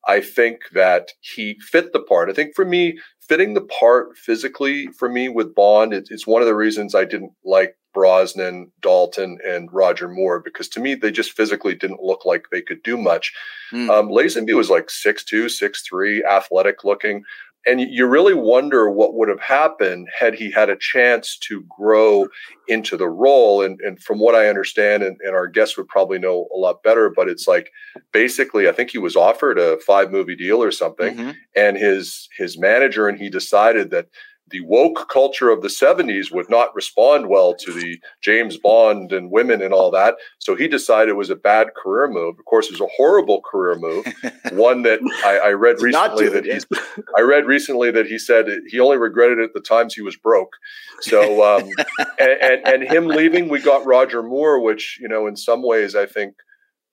I 0.08 0.20
think 0.20 0.62
that 0.74 1.12
he 1.22 1.60
fit 1.60 1.94
the 1.94 2.02
part. 2.02 2.30
I 2.30 2.34
think 2.34 2.56
for 2.56 2.66
me, 2.66 3.00
fitting 3.20 3.54
the 3.54 3.62
part 3.62 4.18
physically 4.18 4.88
for 4.98 5.08
me 5.08 5.30
with 5.30 5.56
Bond, 5.56 5.94
it, 5.94 6.08
it's 6.10 6.28
one 6.28 6.42
of 6.42 6.48
the 6.48 6.56
reasons 6.56 6.96
I 6.96 7.06
didn't 7.06 7.34
like 7.46 7.78
Brosnan, 7.94 8.72
Dalton, 8.82 9.38
and 9.46 9.72
Roger 9.72 10.08
Moore 10.08 10.40
because 10.40 10.68
to 10.70 10.80
me 10.80 10.96
they 10.96 11.12
just 11.12 11.34
physically 11.34 11.76
didn't 11.76 12.02
look 12.02 12.26
like 12.26 12.46
they 12.52 12.62
could 12.62 12.82
do 12.84 12.98
much. 12.98 13.34
Mm. 13.72 13.90
Um, 13.90 14.10
Lazenby 14.10 14.56
was 14.56 14.70
like 14.70 14.88
6'2", 14.88 15.46
6'3", 15.46 16.24
athletic 16.26 16.84
looking. 16.84 17.24
And 17.68 17.80
you 17.80 18.08
really 18.08 18.34
wonder 18.34 18.90
what 18.90 19.14
would 19.14 19.30
have 19.30 19.40
happened 19.40 20.08
had 20.18 20.34
he 20.34 20.50
had 20.52 20.70
a 20.70 20.76
chance 20.76 21.38
to 21.44 21.64
grow 21.70 22.28
into 22.68 22.98
the 22.98 23.08
role. 23.08 23.64
And, 23.64 23.80
and 23.82 24.02
from 24.02 24.20
what 24.20 24.34
I 24.34 24.48
understand, 24.48 25.04
and, 25.04 25.18
and 25.22 25.36
our 25.36 25.48
guests 25.48 25.78
would 25.78 25.88
probably 25.88 26.18
know 26.18 26.48
a 26.54 26.58
lot 26.58 26.82
better, 26.84 27.12
but 27.16 27.30
it's 27.30 27.48
like 27.48 27.72
basically, 28.12 28.68
I 28.68 28.72
think 28.72 28.90
he 28.90 28.98
was 28.98 29.16
offered 29.16 29.60
a 29.60 29.78
five 29.80 30.12
movie 30.12 30.36
deal 30.36 30.64
or 30.64 30.72
something, 30.72 31.16
mm-hmm. 31.16 31.32
and 31.56 31.78
his 31.78 32.30
his 32.38 32.58
manager 32.58 33.08
and 33.08 33.20
he 33.20 33.30
decided 33.30 33.92
that 33.92 34.08
the 34.52 34.62
woke 34.62 35.10
culture 35.10 35.50
of 35.50 35.62
the 35.62 35.68
70s 35.68 36.32
would 36.32 36.50
not 36.50 36.76
respond 36.76 37.28
well 37.28 37.54
to 37.56 37.74
the 37.74 38.00
James 38.22 38.58
Bond 38.58 39.12
and 39.12 39.32
women 39.32 39.62
and 39.62 39.74
all 39.74 39.92
that. 39.92 40.16
So 40.40 40.56
he 40.56 40.68
decided 40.68 41.10
it 41.10 41.14
was 41.14 41.30
a 41.30 41.36
bad 41.36 41.70
career 41.76 42.08
move. 42.08 42.38
Of 42.38 42.46
course, 42.46 42.68
it 42.68 42.74
was 42.74 42.82
a 42.82 42.96
horrible 42.96 43.42
career 43.42 43.78
move. 43.78 44.06
One 44.52 44.84
that 44.84 45.00
I, 45.26 45.50
I 45.50 45.52
read 45.52 45.82
recently 45.82 46.30
that 46.30 46.46
he's, 46.46 46.66
I 47.18 47.22
read 47.22 47.46
recently 47.46 47.92
that 47.92 48.08
he 48.08 48.18
said 48.18 48.46
he 48.68 48.80
only 48.80 48.98
regretted 48.98 49.40
it 49.40 49.54
the 49.54 49.62
times 49.62 49.94
he 49.94 50.02
was 50.02 50.16
broke. 50.16 50.54
So, 51.02 51.44
um, 51.44 51.70
and, 52.20 52.32
and, 52.42 52.68
and 52.68 52.84
him 52.84 53.08
leaving, 53.08 53.50
we 53.50 53.60
got 53.60 53.86
Roger 53.86 54.22
Moore, 54.22 54.62
which, 54.62 55.00
you 55.02 55.08
know, 55.08 55.28
in 55.28 55.36
some 55.36 55.64
ways, 55.64 55.96
I 55.96 56.06
think 56.06 56.36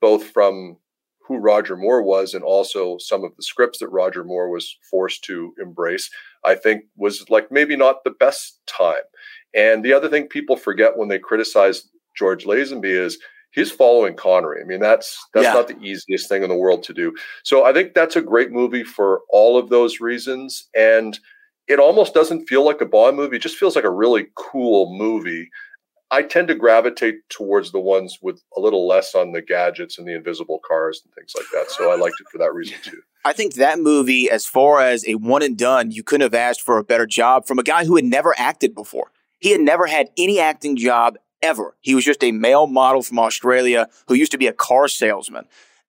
both 0.01 0.25
from 0.25 0.77
who 1.29 1.37
Roger 1.37 1.77
Moore 1.77 2.03
was 2.03 2.33
and 2.33 2.43
also 2.43 2.97
some 2.99 3.23
of 3.23 3.37
the 3.37 3.43
scripts 3.43 3.79
that 3.81 3.89
Roger 3.89 4.25
Moore 4.25 4.49
was 4.49 4.77
forced 4.91 5.23
to 5.25 5.55
embrace, 5.61 6.11
I 6.45 6.55
think 6.55 6.85
was 6.97 7.29
like 7.31 7.51
maybe 7.51 7.77
not 7.77 8.05
the 8.05 8.11
best 8.11 8.61
time. 8.67 9.03
And 9.55 9.85
the 9.85 9.93
other 9.93 10.09
thing 10.09 10.27
people 10.27 10.57
forget 10.57 10.97
when 10.97 11.09
they 11.09 11.19
criticize 11.19 11.89
George 12.17 12.45
Lazenby 12.45 12.85
is 12.85 13.19
he's 13.53 13.71
following 13.71 14.15
Connery. 14.15 14.61
I 14.63 14.65
mean, 14.65 14.81
that's 14.81 15.19
that's 15.35 15.45
yeah. 15.45 15.53
not 15.53 15.69
the 15.69 15.79
easiest 15.81 16.29
thing 16.29 16.43
in 16.43 16.49
the 16.49 16.57
world 16.57 16.83
to 16.85 16.95
do. 16.95 17.15
So 17.45 17.65
I 17.65 17.73
think 17.73 17.95
that's 17.95 18.17
a 18.17 18.23
great 18.23 18.51
movie 18.51 18.85
for 18.85 19.23
all 19.31 19.59
of 19.59 19.69
those 19.69 20.01
reasons. 20.01 20.69
And 20.77 21.19
it 21.67 21.79
almost 21.79 22.15
doesn't 22.15 22.47
feel 22.47 22.65
like 22.65 22.81
a 22.81 22.87
Bond 22.87 23.17
movie; 23.17 23.37
it 23.37 23.43
just 23.43 23.57
feels 23.57 23.77
like 23.77 23.85
a 23.85 23.91
really 23.91 24.27
cool 24.37 24.97
movie 24.97 25.51
I 26.11 26.23
tend 26.23 26.49
to 26.49 26.55
gravitate 26.55 27.29
towards 27.29 27.73
the 27.73 27.81
ones 27.81 28.19
with 28.23 28.43
a 28.57 28.61
little 28.61 28.87
less 28.87 29.15
on 29.15 29.33
the 29.33 29.43
gadgets 29.43 29.99
and 29.99 30.09
the 30.09 30.15
invisible 30.15 30.61
cars 30.67 31.03
and 31.05 31.15
things 31.15 31.33
like 31.37 31.47
that. 31.53 31.71
So 31.71 31.91
I 31.91 31.97
liked 31.97 32.21
it 32.21 32.29
for 32.31 32.39
that 32.39 32.55
reason 32.55 32.77
too. 32.83 33.03
I 33.25 33.33
think 33.33 33.55
that 33.55 33.79
movie, 33.79 34.31
as 34.31 34.47
far 34.47 34.81
as 34.81 35.07
a 35.07 35.17
one 35.17 35.43
and 35.43 35.59
done, 35.59 35.91
you 35.91 36.03
couldn't 36.03 36.23
have 36.23 36.35
asked 36.35 36.63
for 36.63 36.79
a 36.79 36.85
better 36.85 37.07
job 37.07 37.47
from 37.47 37.59
a 37.59 37.63
guy 37.63 37.85
who 37.85 37.97
had 37.97 38.05
never 38.05 38.35
acted 38.39 38.75
before. 38.75 39.11
He 39.39 39.51
had 39.51 39.61
never 39.61 39.87
had 39.87 40.09
any 40.17 40.41
acting 40.41 40.77
job 40.77 41.19
ever. 41.43 41.77
He 41.81 41.95
was 41.95 42.05
just 42.05 42.25
a 42.25 42.33
male 42.33 42.67
model 42.67 43.03
from 43.03 43.19
Australia 43.19 43.89
who 44.07 44.15
used 44.15 44.33
to 44.33 44.39
be 44.39 44.47
a 44.47 44.53
car 44.53 44.89
salesman 44.89 45.47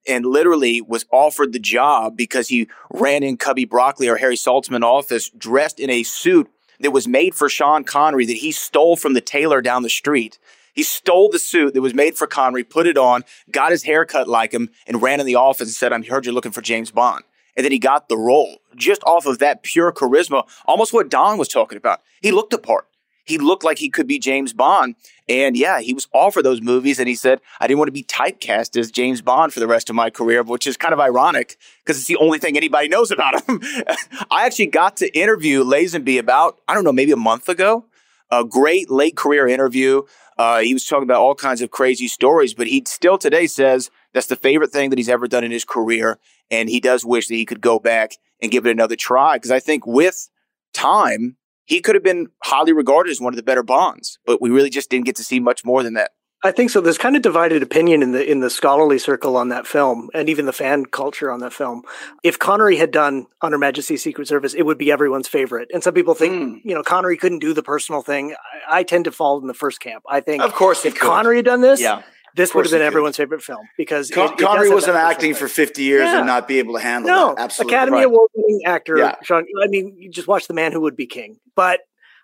and 0.07 0.25
literally 0.25 0.81
was 0.81 1.05
offered 1.11 1.53
the 1.53 1.59
job 1.59 2.17
because 2.17 2.47
he 2.47 2.67
ran 2.91 3.23
in 3.23 3.37
Cubby 3.37 3.65
Broccoli 3.65 4.07
or 4.07 4.17
Harry 4.17 4.35
Saltzman 4.35 4.83
office 4.83 5.29
dressed 5.29 5.79
in 5.79 5.89
a 5.89 6.03
suit 6.03 6.49
that 6.79 6.91
was 6.91 7.07
made 7.07 7.35
for 7.35 7.49
Sean 7.49 7.83
Connery 7.83 8.25
that 8.25 8.37
he 8.37 8.51
stole 8.51 8.95
from 8.95 9.13
the 9.13 9.21
tailor 9.21 9.61
down 9.61 9.83
the 9.83 9.89
street. 9.89 10.39
He 10.73 10.83
stole 10.83 11.29
the 11.29 11.39
suit 11.39 11.73
that 11.73 11.81
was 11.81 11.93
made 11.93 12.15
for 12.15 12.27
Connery, 12.27 12.63
put 12.63 12.87
it 12.87 12.97
on, 12.97 13.23
got 13.51 13.71
his 13.71 13.83
hair 13.83 14.05
cut 14.05 14.27
like 14.27 14.53
him, 14.53 14.69
and 14.87 15.01
ran 15.01 15.19
in 15.19 15.25
the 15.25 15.35
office 15.35 15.67
and 15.67 15.69
said, 15.71 15.91
I 15.91 16.01
heard 16.01 16.25
you're 16.25 16.33
looking 16.33 16.51
for 16.51 16.61
James 16.61 16.91
Bond. 16.91 17.23
And 17.57 17.65
then 17.65 17.71
he 17.71 17.79
got 17.79 18.07
the 18.07 18.17
role 18.17 18.59
just 18.75 19.03
off 19.03 19.25
of 19.25 19.39
that 19.39 19.63
pure 19.63 19.91
charisma, 19.91 20.47
almost 20.65 20.93
what 20.93 21.09
Don 21.09 21.37
was 21.37 21.49
talking 21.49 21.77
about. 21.77 22.01
He 22.21 22.31
looked 22.31 22.51
the 22.51 22.57
part. 22.57 22.85
He 23.29 23.37
looked 23.37 23.63
like 23.63 23.77
he 23.77 23.89
could 23.89 24.07
be 24.07 24.17
James 24.17 24.53
Bond. 24.53 24.95
And 25.29 25.55
yeah, 25.55 25.79
he 25.81 25.93
was 25.93 26.07
all 26.11 26.31
for 26.31 26.41
those 26.41 26.61
movies. 26.61 26.97
And 26.97 27.07
he 27.07 27.13
said, 27.13 27.39
I 27.59 27.67
didn't 27.67 27.77
want 27.77 27.89
to 27.89 27.93
be 27.93 28.03
typecast 28.03 28.75
as 28.75 28.89
James 28.89 29.21
Bond 29.21 29.53
for 29.53 29.59
the 29.59 29.67
rest 29.67 29.89
of 29.89 29.95
my 29.95 30.09
career, 30.09 30.41
which 30.41 30.65
is 30.65 30.75
kind 30.75 30.93
of 30.93 30.99
ironic 30.99 31.57
because 31.83 31.99
it's 31.99 32.07
the 32.07 32.15
only 32.15 32.39
thing 32.39 32.57
anybody 32.57 32.87
knows 32.87 33.11
about 33.11 33.47
him. 33.47 33.61
I 34.31 34.47
actually 34.47 34.65
got 34.65 34.97
to 34.97 35.15
interview 35.15 35.63
Lazenby 35.63 36.17
about, 36.17 36.59
I 36.67 36.73
don't 36.73 36.83
know, 36.83 36.91
maybe 36.91 37.11
a 37.11 37.17
month 37.17 37.47
ago. 37.47 37.85
A 38.31 38.43
great 38.43 38.89
late 38.89 39.15
career 39.15 39.47
interview. 39.47 40.03
Uh, 40.37 40.59
he 40.59 40.73
was 40.73 40.85
talking 40.85 41.03
about 41.03 41.21
all 41.21 41.35
kinds 41.35 41.61
of 41.61 41.69
crazy 41.69 42.07
stories, 42.07 42.53
but 42.55 42.65
he 42.65 42.83
still 42.87 43.17
today 43.17 43.45
says 43.45 43.91
that's 44.13 44.27
the 44.27 44.35
favorite 44.35 44.71
thing 44.71 44.89
that 44.89 44.97
he's 44.97 45.09
ever 45.09 45.27
done 45.27 45.43
in 45.43 45.51
his 45.51 45.65
career. 45.65 46.17
And 46.49 46.67
he 46.69 46.79
does 46.79 47.05
wish 47.05 47.27
that 47.27 47.35
he 47.35 47.45
could 47.45 47.61
go 47.61 47.77
back 47.77 48.13
and 48.41 48.51
give 48.51 48.65
it 48.65 48.71
another 48.71 48.95
try. 48.95 49.35
Because 49.35 49.51
I 49.51 49.59
think 49.59 49.85
with 49.85 50.29
time, 50.73 51.37
he 51.69 51.81
could 51.81 51.95
have 51.95 52.03
been 52.03 52.27
highly 52.43 52.73
regarded 52.73 53.11
as 53.11 53.21
one 53.21 53.31
of 53.31 53.37
the 53.37 53.43
better 53.43 53.61
Bonds, 53.61 54.17
but 54.25 54.41
we 54.41 54.49
really 54.49 54.71
just 54.71 54.89
didn't 54.89 55.05
get 55.05 55.15
to 55.17 55.23
see 55.23 55.39
much 55.39 55.63
more 55.63 55.83
than 55.83 55.93
that. 55.93 56.11
I 56.43 56.51
think 56.51 56.69
so. 56.69 56.79
There's 56.79 56.97
kind 56.97 57.15
of 57.17 57.21
divided 57.21 57.61
opinion 57.61 58.01
in 58.01 58.13
the 58.13 58.25
in 58.25 58.39
the 58.39 58.49
scholarly 58.49 58.97
circle 58.97 59.35
on 59.35 59.49
that 59.49 59.67
film, 59.67 60.09
and 60.13 60.29
even 60.29 60.45
the 60.45 60.53
fan 60.53 60.85
culture 60.85 61.29
on 61.29 61.41
that 61.41 61.51
film. 61.51 61.83
If 62.23 62.39
Connery 62.39 62.77
had 62.77 62.91
done 62.91 63.27
On 63.41 63.51
Her 63.51 63.57
Majesty's 63.57 64.01
Secret 64.01 64.27
Service, 64.27 64.53
it 64.53 64.63
would 64.63 64.77
be 64.77 64.89
everyone's 64.89 65.27
favorite. 65.27 65.69
And 65.73 65.83
some 65.83 65.93
people 65.93 66.15
think, 66.15 66.33
mm. 66.33 66.61
you 66.63 66.73
know, 66.73 66.81
Connery 66.81 67.17
couldn't 67.17 67.39
do 67.39 67.53
the 67.53 67.61
personal 67.61 68.01
thing. 68.01 68.35
I, 68.69 68.79
I, 68.79 68.83
tend 68.83 69.05
to 69.05 69.11
fall 69.11 69.39
in 69.41 69.47
the 69.47 69.53
first 69.53 69.81
camp. 69.81 70.03
I 70.09 70.21
think, 70.21 70.41
of 70.41 70.53
course, 70.53 70.85
if 70.85 70.97
Connery 70.97 71.35
had 71.35 71.45
done 71.45 71.61
this, 71.61 71.81
yeah. 71.81 72.03
This 72.39 72.55
would 72.55 72.65
have 72.65 72.71
been 72.71 72.81
everyone's 72.81 73.17
could. 73.17 73.23
favorite 73.23 73.43
film 73.43 73.67
because 73.77 74.09
Con- 74.09 74.33
it, 74.33 74.39
it 74.39 74.45
Connery 74.45 74.69
wasn't 74.69 74.95
acting 74.95 75.35
for 75.35 75.49
50 75.49 75.83
years 75.83 76.05
yeah. 76.05 76.19
and 76.19 76.25
not 76.25 76.47
be 76.47 76.59
able 76.59 76.73
to 76.75 76.79
handle 76.79 77.09
it. 77.09 77.13
no, 77.13 77.35
that. 77.35 77.41
Absolutely. 77.41 77.75
Academy 77.75 77.97
right. 77.97 78.05
Award 78.05 78.29
winning 78.33 78.65
actor, 78.65 78.97
yeah. 78.97 79.15
Sean. 79.23 79.45
I 79.61 79.67
mean, 79.67 79.95
you 79.97 80.09
just 80.09 80.27
watch 80.27 80.47
The 80.47 80.53
Man 80.53 80.71
Who 80.71 80.81
Would 80.81 80.95
Be 80.95 81.05
King. 81.05 81.37
But 81.55 81.81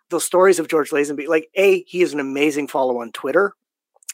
the 0.09 0.21
stories 0.21 0.57
of 0.57 0.67
George 0.69 0.91
Lazenby, 0.91 1.27
like 1.27 1.49
A, 1.55 1.83
he 1.83 2.01
is 2.01 2.13
an 2.13 2.19
amazing 2.19 2.67
follow 2.67 3.01
on 3.01 3.11
Twitter. 3.11 3.53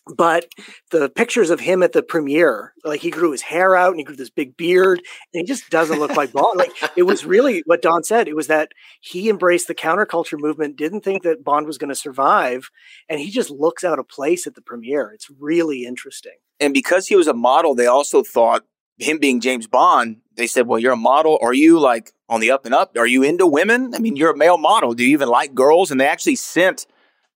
But 0.08 0.48
the 0.89 1.10
pictures 1.10 1.51
of 1.51 1.60
him 1.60 1.84
at 1.84 1.91
the 1.91 2.01
premiere, 2.01 2.74
like 2.84 3.01
he 3.01 3.12
grew 3.12 3.31
his 3.31 3.43
hair 3.43 3.75
out 3.75 3.91
and 3.91 4.00
he 4.00 4.03
grew 4.03 4.15
this 4.15 4.31
big 4.31 4.58
beard, 4.58 4.98
and 4.98 5.41
he 5.41 5.43
just 5.43 5.70
doesn't 5.70 6.00
look 6.00 6.15
like 6.15 6.31
Bond. 6.31 6.58
Like 6.58 6.72
it 6.96 7.03
was 7.03 7.24
really 7.24 7.62
what 7.67 7.84
Don 7.84 8.03
said. 8.03 8.27
It 8.27 8.36
was 8.36 8.48
that 8.48 8.72
he 9.00 9.29
embraced 9.29 9.67
the 9.67 9.75
counterculture 9.75 10.39
movement, 10.39 10.75
didn't 10.75 11.01
think 11.01 11.22
that 11.22 11.43
Bond 11.43 11.67
was 11.67 11.77
going 11.77 11.89
to 11.89 11.96
survive, 11.96 12.72
and 13.10 13.20
he 13.20 13.29
just 13.29 13.51
looks 13.51 13.84
out 13.84 14.00
of 14.00 14.10
place 14.10 14.48
at 14.48 14.55
the 14.55 14.62
premiere. 14.62 15.12
It's 15.13 15.29
really 15.39 15.86
interesting. 15.86 16.38
And 16.60 16.74
because 16.74 17.08
he 17.08 17.15
was 17.15 17.27
a 17.27 17.34
model, 17.34 17.75
they 17.75 17.88
also 17.88 18.24
thought 18.24 18.63
him 18.98 19.20
being 19.20 19.39
James 19.39 19.67
Bond, 19.67 20.17
they 20.36 20.48
said, 20.48 20.67
Well, 20.67 20.79
you're 20.79 20.93
a 20.93 20.98
model. 20.98 21.38
Are 21.41 21.53
you 21.53 21.79
like 21.79 22.12
on 22.27 22.39
the 22.39 22.51
up 22.51 22.65
and 22.65 22.74
up? 22.74 22.96
Are 22.98 23.08
you 23.08 23.22
into 23.24 23.46
women? 23.46 23.93
I 23.93 24.00
mean, 24.00 24.15
you're 24.15 24.31
a 24.31 24.38
male 24.38 24.58
model. 24.58 24.93
Do 24.93 25.03
you 25.03 25.12
even 25.12 25.29
like 25.29 25.53
girls? 25.53 25.91
And 25.91 26.00
they 26.00 26.08
actually 26.08 26.36
sent 26.36 26.88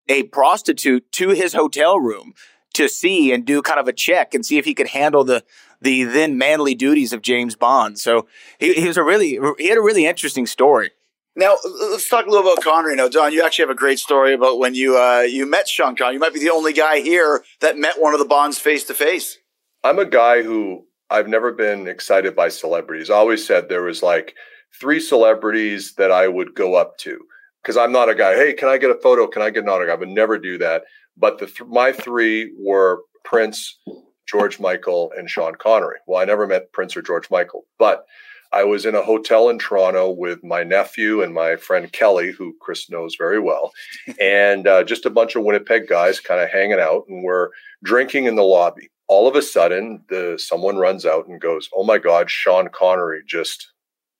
a 0.08 0.24
prostitute 0.24 1.12
to 1.14 1.30
his 1.30 1.54
hotel 1.54 2.00
room 2.00 2.34
to 2.76 2.88
see 2.88 3.32
and 3.32 3.46
do 3.46 3.62
kind 3.62 3.80
of 3.80 3.88
a 3.88 3.94
check 3.94 4.34
and 4.34 4.46
see 4.46 4.58
if 4.58 4.66
he 4.66 4.74
could 4.74 4.90
handle 4.90 5.24
the 5.24 5.44
the 5.82 6.04
then 6.04 6.38
manly 6.38 6.74
duties 6.74 7.14
of 7.14 7.22
James 7.22 7.56
Bond. 7.56 8.00
So 8.00 8.28
he, 8.60 8.74
he 8.74 8.88
was 8.88 8.98
a 8.98 9.04
really 9.04 9.40
he 9.58 9.68
had 9.68 9.78
a 9.78 9.82
really 9.82 10.06
interesting 10.06 10.46
story. 10.46 10.92
Now 11.36 11.58
let's 11.92 12.08
talk 12.08 12.26
a 12.26 12.30
little 12.30 12.50
about 12.50 12.64
Connery. 12.64 12.96
Now, 12.96 13.10
Don, 13.10 13.34
you 13.34 13.44
actually 13.44 13.64
have 13.64 13.70
a 13.70 13.76
great 13.76 14.00
story 14.00 14.34
about 14.34 14.58
when 14.58 14.74
you 14.74 14.98
uh, 14.98 15.22
you 15.22 15.46
met 15.46 15.68
Sean 15.68 15.96
Connery. 15.96 16.14
You 16.14 16.20
might 16.20 16.34
be 16.34 16.40
the 16.40 16.52
only 16.52 16.72
guy 16.72 17.02
here 17.02 17.44
that 17.60 17.78
met 17.78 18.00
one 18.00 18.14
of 18.14 18.20
the 18.20 18.26
Bonds 18.26 18.58
face 18.58 18.86
to 18.86 18.94
face. 18.94 19.38
I'm 19.84 20.00
a 20.00 20.06
guy 20.06 20.44
who 20.44 20.86
I've 21.10 21.28
never 21.28 21.52
been 21.52 21.88
excited 21.88 22.36
by 22.36 22.50
celebrities. 22.50 23.10
I 23.10 23.16
always 23.16 23.46
said 23.46 23.68
there 23.68 23.84
was 23.84 24.02
like 24.02 24.36
three 24.80 25.00
celebrities 25.00 25.94
that 25.96 26.12
I 26.12 26.28
would 26.28 26.56
go 26.56 26.76
up 26.76 26.98
to 27.00 27.20
because 27.62 27.78
I'm 27.78 27.92
not 27.92 28.10
a 28.10 28.16
guy. 28.16 28.36
Hey, 28.36 28.54
can 28.54 28.70
I 28.70 28.78
get 28.78 28.90
a 28.90 28.96
photo? 29.02 29.28
Can 29.28 29.42
I 29.42 29.50
get 29.50 29.64
an 29.64 29.70
autograph? 29.70 29.98
I 29.98 30.00
would 30.00 30.10
never 30.10 30.38
do 30.38 30.58
that. 30.60 30.84
But 31.18 31.40
the 31.40 31.48
th- 31.48 31.70
my 31.70 31.92
three 31.92 32.54
were 32.60 33.02
Prince, 33.24 33.80
George 34.28 34.60
Michael, 34.60 35.12
and 35.18 35.30
Sean 35.30 35.56
Connery. 35.56 35.98
Well, 36.08 36.22
I 36.22 36.26
never 36.26 36.48
met 36.48 36.72
Prince 36.72 36.96
or 36.96 37.02
George 37.02 37.30
Michael, 37.30 37.66
but 37.80 38.06
I 38.52 38.64
was 38.64 38.86
in 38.86 38.96
a 38.96 39.02
hotel 39.02 39.50
in 39.50 39.60
Toronto 39.60 40.10
with 40.10 40.44
my 40.44 40.64
nephew 40.64 41.22
and 41.22 41.34
my 41.34 41.58
friend 41.58 41.92
Kelly, 41.92 42.32
who 42.32 42.56
Chris 42.62 42.90
knows 42.90 43.16
very 43.18 43.40
well, 43.40 43.72
and 44.22 44.68
uh, 44.68 44.84
just 44.84 45.06
a 45.06 45.10
bunch 45.10 45.36
of 45.36 45.44
Winnipeg 45.44 45.88
guys 45.88 46.20
kind 46.20 46.42
of 46.42 46.50
hanging 46.50 46.80
out, 46.80 47.04
and 47.10 47.24
we're 47.24 47.50
drinking 47.84 48.26
in 48.26 48.36
the 48.36 48.44
lobby. 48.44 48.90
All 49.08 49.28
of 49.28 49.36
a 49.36 49.42
sudden, 49.42 50.04
the 50.10 50.40
someone 50.42 50.78
runs 50.78 51.06
out 51.06 51.28
and 51.28 51.40
goes, 51.40 51.70
"Oh 51.76 51.84
my 51.84 51.98
God, 51.98 52.30
Sean 52.32 52.70
Connery 52.70 53.22
just 53.28 53.72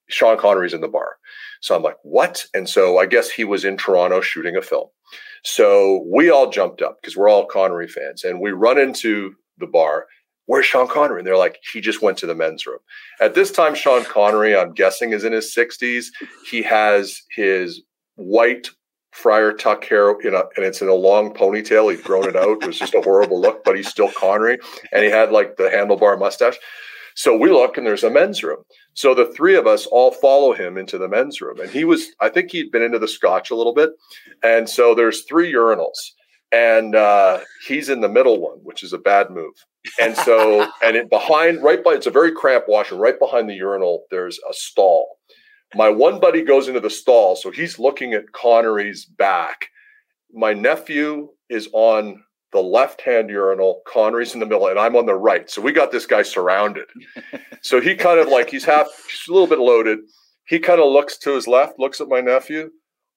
Sean 0.08 0.38
Connery's 0.38 0.74
in 0.74 0.80
the 0.80 0.88
bar." 0.88 1.16
So 1.60 1.74
I'm 1.74 1.82
like, 1.82 1.98
"What?" 2.02 2.44
And 2.54 2.68
so 2.68 2.98
I 2.98 3.06
guess 3.06 3.30
he 3.30 3.44
was 3.44 3.64
in 3.64 3.76
Toronto 3.76 4.20
shooting 4.20 4.56
a 4.56 4.62
film. 4.62 4.88
So 5.44 6.04
we 6.12 6.30
all 6.30 6.50
jumped 6.50 6.82
up 6.82 6.98
because 7.00 7.16
we're 7.16 7.28
all 7.28 7.46
Connery 7.46 7.88
fans, 7.88 8.24
and 8.24 8.40
we 8.40 8.50
run 8.50 8.78
into 8.78 9.34
the 9.58 9.66
bar 9.66 10.06
where's 10.46 10.66
Sean 10.66 10.88
Connery? 10.88 11.20
And 11.20 11.26
they're 11.26 11.36
like, 11.36 11.58
he 11.72 11.80
just 11.80 12.02
went 12.02 12.18
to 12.18 12.26
the 12.26 12.34
men's 12.34 12.66
room. 12.66 12.78
At 13.20 13.34
this 13.34 13.52
time, 13.52 13.74
Sean 13.74 14.04
Connery, 14.04 14.56
I'm 14.56 14.72
guessing, 14.72 15.12
is 15.12 15.24
in 15.24 15.32
his 15.32 15.54
60s. 15.54 16.06
He 16.48 16.62
has 16.62 17.20
his 17.30 17.82
white 18.14 18.68
friar 19.12 19.52
tuck 19.52 19.84
hair 19.84 20.10
a, 20.10 20.14
and 20.14 20.64
it's 20.64 20.82
in 20.82 20.88
a 20.88 20.94
long 20.94 21.32
ponytail. 21.32 21.90
He'd 21.90 22.04
grown 22.04 22.28
it 22.28 22.36
out. 22.36 22.62
It 22.62 22.66
was 22.66 22.78
just 22.78 22.94
a 22.94 23.00
horrible 23.00 23.40
look, 23.40 23.64
but 23.64 23.76
he's 23.76 23.88
still 23.88 24.10
Connery. 24.12 24.58
And 24.92 25.04
he 25.04 25.10
had 25.10 25.32
like 25.32 25.56
the 25.56 25.64
handlebar 25.64 26.18
mustache. 26.18 26.58
So 27.16 27.34
we 27.34 27.50
look 27.50 27.78
and 27.78 27.86
there's 27.86 28.04
a 28.04 28.10
men's 28.10 28.44
room. 28.44 28.62
So 28.92 29.14
the 29.14 29.32
three 29.32 29.56
of 29.56 29.66
us 29.66 29.86
all 29.86 30.10
follow 30.10 30.52
him 30.52 30.76
into 30.76 30.98
the 30.98 31.08
men's 31.08 31.40
room. 31.40 31.58
And 31.58 31.70
he 31.70 31.84
was, 31.84 32.08
I 32.20 32.28
think 32.28 32.50
he'd 32.50 32.70
been 32.70 32.82
into 32.82 32.98
the 32.98 33.08
scotch 33.08 33.50
a 33.50 33.56
little 33.56 33.72
bit. 33.72 33.90
And 34.42 34.68
so 34.68 34.94
there's 34.94 35.24
three 35.24 35.50
urinals. 35.50 35.96
And 36.52 36.94
uh, 36.94 37.40
he's 37.66 37.88
in 37.88 38.02
the 38.02 38.08
middle 38.08 38.40
one, 38.40 38.58
which 38.62 38.82
is 38.82 38.92
a 38.92 38.98
bad 38.98 39.30
move. 39.30 39.54
And 39.98 40.14
so, 40.14 40.70
and 40.84 40.94
it 40.94 41.08
behind, 41.08 41.62
right 41.62 41.82
by, 41.82 41.94
it's 41.94 42.06
a 42.06 42.10
very 42.10 42.32
cramped 42.32 42.68
washroom. 42.68 43.00
Right 43.00 43.18
behind 43.18 43.48
the 43.48 43.54
urinal, 43.54 44.04
there's 44.10 44.38
a 44.48 44.52
stall. 44.52 45.16
My 45.74 45.88
one 45.88 46.20
buddy 46.20 46.42
goes 46.42 46.68
into 46.68 46.80
the 46.80 46.90
stall, 46.90 47.34
so 47.34 47.50
he's 47.50 47.78
looking 47.78 48.12
at 48.12 48.30
Connery's 48.32 49.06
back. 49.06 49.66
My 50.32 50.52
nephew 50.52 51.30
is 51.48 51.68
on 51.72 52.22
the 52.56 52.62
left 52.62 53.02
hand 53.02 53.28
urinal, 53.28 53.82
Connery's 53.86 54.32
in 54.32 54.40
the 54.40 54.46
middle, 54.46 54.66
and 54.66 54.78
I'm 54.78 54.96
on 54.96 55.04
the 55.04 55.14
right. 55.14 55.48
So 55.50 55.60
we 55.60 55.72
got 55.72 55.92
this 55.92 56.06
guy 56.06 56.22
surrounded. 56.22 56.86
so 57.60 57.80
he 57.80 57.94
kind 57.94 58.18
of 58.18 58.28
like 58.28 58.48
he's 58.48 58.64
half, 58.64 58.86
he's 59.08 59.28
a 59.28 59.32
little 59.32 59.46
bit 59.46 59.58
loaded. 59.58 59.98
He 60.46 60.58
kind 60.58 60.80
of 60.80 60.90
looks 60.90 61.18
to 61.18 61.34
his 61.34 61.46
left, 61.46 61.78
looks 61.78 62.00
at 62.00 62.08
my 62.08 62.20
nephew, 62.20 62.70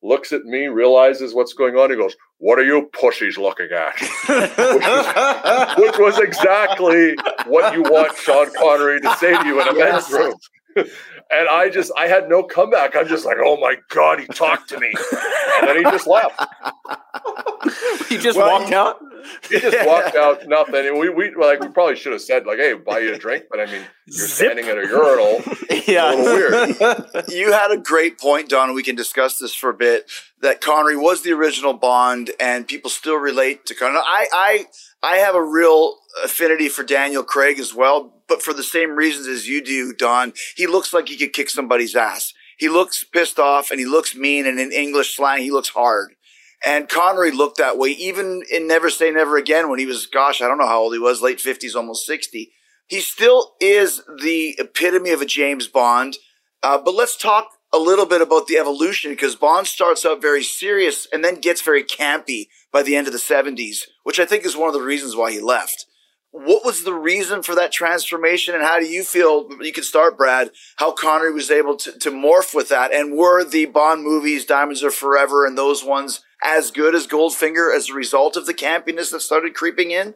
looks 0.03 0.33
at 0.33 0.43
me, 0.43 0.67
realizes 0.67 1.33
what's 1.33 1.53
going 1.53 1.75
on. 1.75 1.89
He 1.89 1.95
goes, 1.95 2.15
What 2.37 2.59
are 2.59 2.63
you 2.63 2.89
pussies 2.91 3.37
looking 3.37 3.69
at? 3.71 3.93
which, 3.99 4.49
was, 4.59 5.77
which, 5.77 5.97
was, 5.97 6.19
exactly 6.19 7.15
what 7.47 7.73
you 7.73 7.83
want 7.83 8.15
Sean 8.17 8.51
Connery 8.57 8.99
to 8.99 9.15
say 9.17 9.37
to 9.37 9.47
you 9.47 9.61
in 9.61 9.67
a 9.69 9.73
men's 9.73 10.11
room. 10.11 10.35
And 11.31 11.49
I 11.49 11.69
just, 11.69 11.91
I 11.97 12.07
had 12.07 12.29
no 12.29 12.43
comeback. 12.43 12.95
I'm 12.95 13.07
just 13.07 13.25
like, 13.25 13.37
Oh 13.43 13.57
my 13.57 13.75
God, 13.89 14.19
he 14.19 14.27
talked 14.27 14.69
to 14.69 14.79
me. 14.79 14.93
And 15.59 15.67
then 15.67 15.77
he 15.77 15.83
just 15.83 16.07
left. 16.07 16.41
he 18.09 18.17
just 18.17 18.37
well, 18.37 18.59
walked 18.59 18.73
out? 18.73 18.99
He 19.49 19.59
just 19.59 19.85
walked 19.85 20.15
out, 20.15 20.47
nothing. 20.47 20.87
And 20.87 20.99
we, 20.99 21.09
we 21.09 21.33
like 21.35 21.59
we 21.59 21.67
probably 21.69 21.95
should 21.95 22.11
have 22.11 22.21
said 22.21 22.45
like, 22.45 22.57
"Hey, 22.57 22.73
buy 22.73 22.99
you 22.99 23.13
a 23.13 23.17
drink," 23.17 23.45
but 23.49 23.59
I 23.59 23.65
mean, 23.65 23.81
you're 24.05 24.27
Zip. 24.27 24.51
standing 24.51 24.65
at 24.65 24.77
a 24.77 24.87
urinal. 24.87 25.41
yeah, 25.87 26.13
a 26.13 26.15
weird. 26.15 27.25
you 27.29 27.51
had 27.51 27.71
a 27.71 27.77
great 27.77 28.19
point, 28.19 28.49
Don. 28.49 28.73
We 28.73 28.83
can 28.83 28.95
discuss 28.95 29.37
this 29.37 29.53
for 29.53 29.69
a 29.69 29.73
bit. 29.73 30.09
That 30.41 30.61
Connery 30.61 30.95
was 30.95 31.23
the 31.23 31.33
original 31.33 31.73
Bond, 31.73 32.31
and 32.39 32.67
people 32.67 32.89
still 32.89 33.17
relate 33.17 33.65
to 33.67 33.75
Connery. 33.75 33.99
I, 34.05 34.27
I, 34.31 34.65
I 35.03 35.17
have 35.17 35.35
a 35.35 35.43
real 35.43 35.97
affinity 36.23 36.69
for 36.69 36.83
Daniel 36.83 37.23
Craig 37.23 37.59
as 37.59 37.73
well, 37.73 38.21
but 38.27 38.41
for 38.41 38.53
the 38.53 38.63
same 38.63 38.91
reasons 38.91 39.27
as 39.27 39.47
you 39.47 39.63
do, 39.63 39.93
Don. 39.93 40.33
He 40.55 40.67
looks 40.67 40.93
like 40.93 41.09
he 41.09 41.17
could 41.17 41.33
kick 41.33 41.49
somebody's 41.49 41.95
ass. 41.95 42.33
He 42.57 42.69
looks 42.69 43.03
pissed 43.03 43.39
off, 43.39 43.71
and 43.71 43.79
he 43.79 43.85
looks 43.85 44.15
mean, 44.15 44.45
and 44.45 44.59
in 44.59 44.71
English 44.71 45.15
slang, 45.15 45.41
he 45.41 45.51
looks 45.51 45.69
hard. 45.69 46.15
And 46.65 46.89
Connery 46.89 47.31
looked 47.31 47.57
that 47.57 47.77
way, 47.77 47.89
even 47.89 48.43
in 48.51 48.67
Never 48.67 48.89
Say 48.89 49.11
Never 49.11 49.37
Again 49.37 49.69
when 49.69 49.79
he 49.79 49.85
was, 49.85 50.07
gosh, 50.07 50.41
I 50.41 50.47
don't 50.47 50.57
know 50.57 50.67
how 50.67 50.81
old 50.81 50.93
he 50.93 50.99
was, 50.99 51.21
late 51.21 51.37
50s, 51.37 51.75
almost 51.75 52.05
60. 52.05 52.51
He 52.87 52.99
still 52.99 53.53
is 53.61 54.01
the 54.21 54.55
epitome 54.59 55.11
of 55.11 55.21
a 55.21 55.25
James 55.25 55.67
Bond. 55.67 56.17
Uh, 56.61 56.77
but 56.77 56.95
let's 56.95 57.15
talk 57.15 57.51
a 57.71 57.77
little 57.77 58.05
bit 58.05 58.21
about 58.21 58.47
the 58.47 58.57
evolution 58.57 59.11
because 59.11 59.35
Bond 59.35 59.67
starts 59.67 60.05
out 60.05 60.21
very 60.21 60.43
serious 60.43 61.07
and 61.13 61.23
then 61.23 61.39
gets 61.39 61.61
very 61.61 61.83
campy 61.83 62.47
by 62.73 62.83
the 62.83 62.95
end 62.95 63.07
of 63.07 63.13
the 63.13 63.19
70s, 63.19 63.85
which 64.03 64.19
I 64.19 64.25
think 64.25 64.43
is 64.43 64.57
one 64.57 64.67
of 64.67 64.73
the 64.73 64.81
reasons 64.81 65.15
why 65.15 65.31
he 65.31 65.39
left. 65.39 65.85
What 66.31 66.63
was 66.63 66.83
the 66.83 66.93
reason 66.93 67.41
for 67.41 67.55
that 67.55 67.71
transformation, 67.71 68.53
and 68.53 68.63
how 68.63 68.79
do 68.79 68.85
you 68.85 69.03
feel? 69.03 69.47
You 69.61 69.73
can 69.73 69.83
start, 69.83 70.15
Brad. 70.15 70.51
How 70.75 70.91
Connery 70.91 71.33
was 71.33 71.49
able 71.49 71.75
to, 71.77 71.97
to 71.99 72.11
morph 72.11 72.53
with 72.53 72.69
that, 72.69 72.93
and 72.93 73.17
were 73.17 73.43
the 73.43 73.65
Bond 73.65 74.03
movies, 74.03 74.45
Diamonds 74.45 74.83
Are 74.83 74.91
Forever, 74.91 75.45
and 75.45 75.57
those 75.57 75.83
ones 75.83 76.21
as 76.43 76.69
good 76.69 76.93
as 76.93 77.07
Goldfinger 77.07 77.75
as 77.75 77.89
a 77.89 77.93
result 77.93 78.37
of 78.37 78.45
the 78.45 78.53
campiness 78.53 79.11
that 79.11 79.21
started 79.21 79.55
creeping 79.55 79.89
in? 79.91 80.13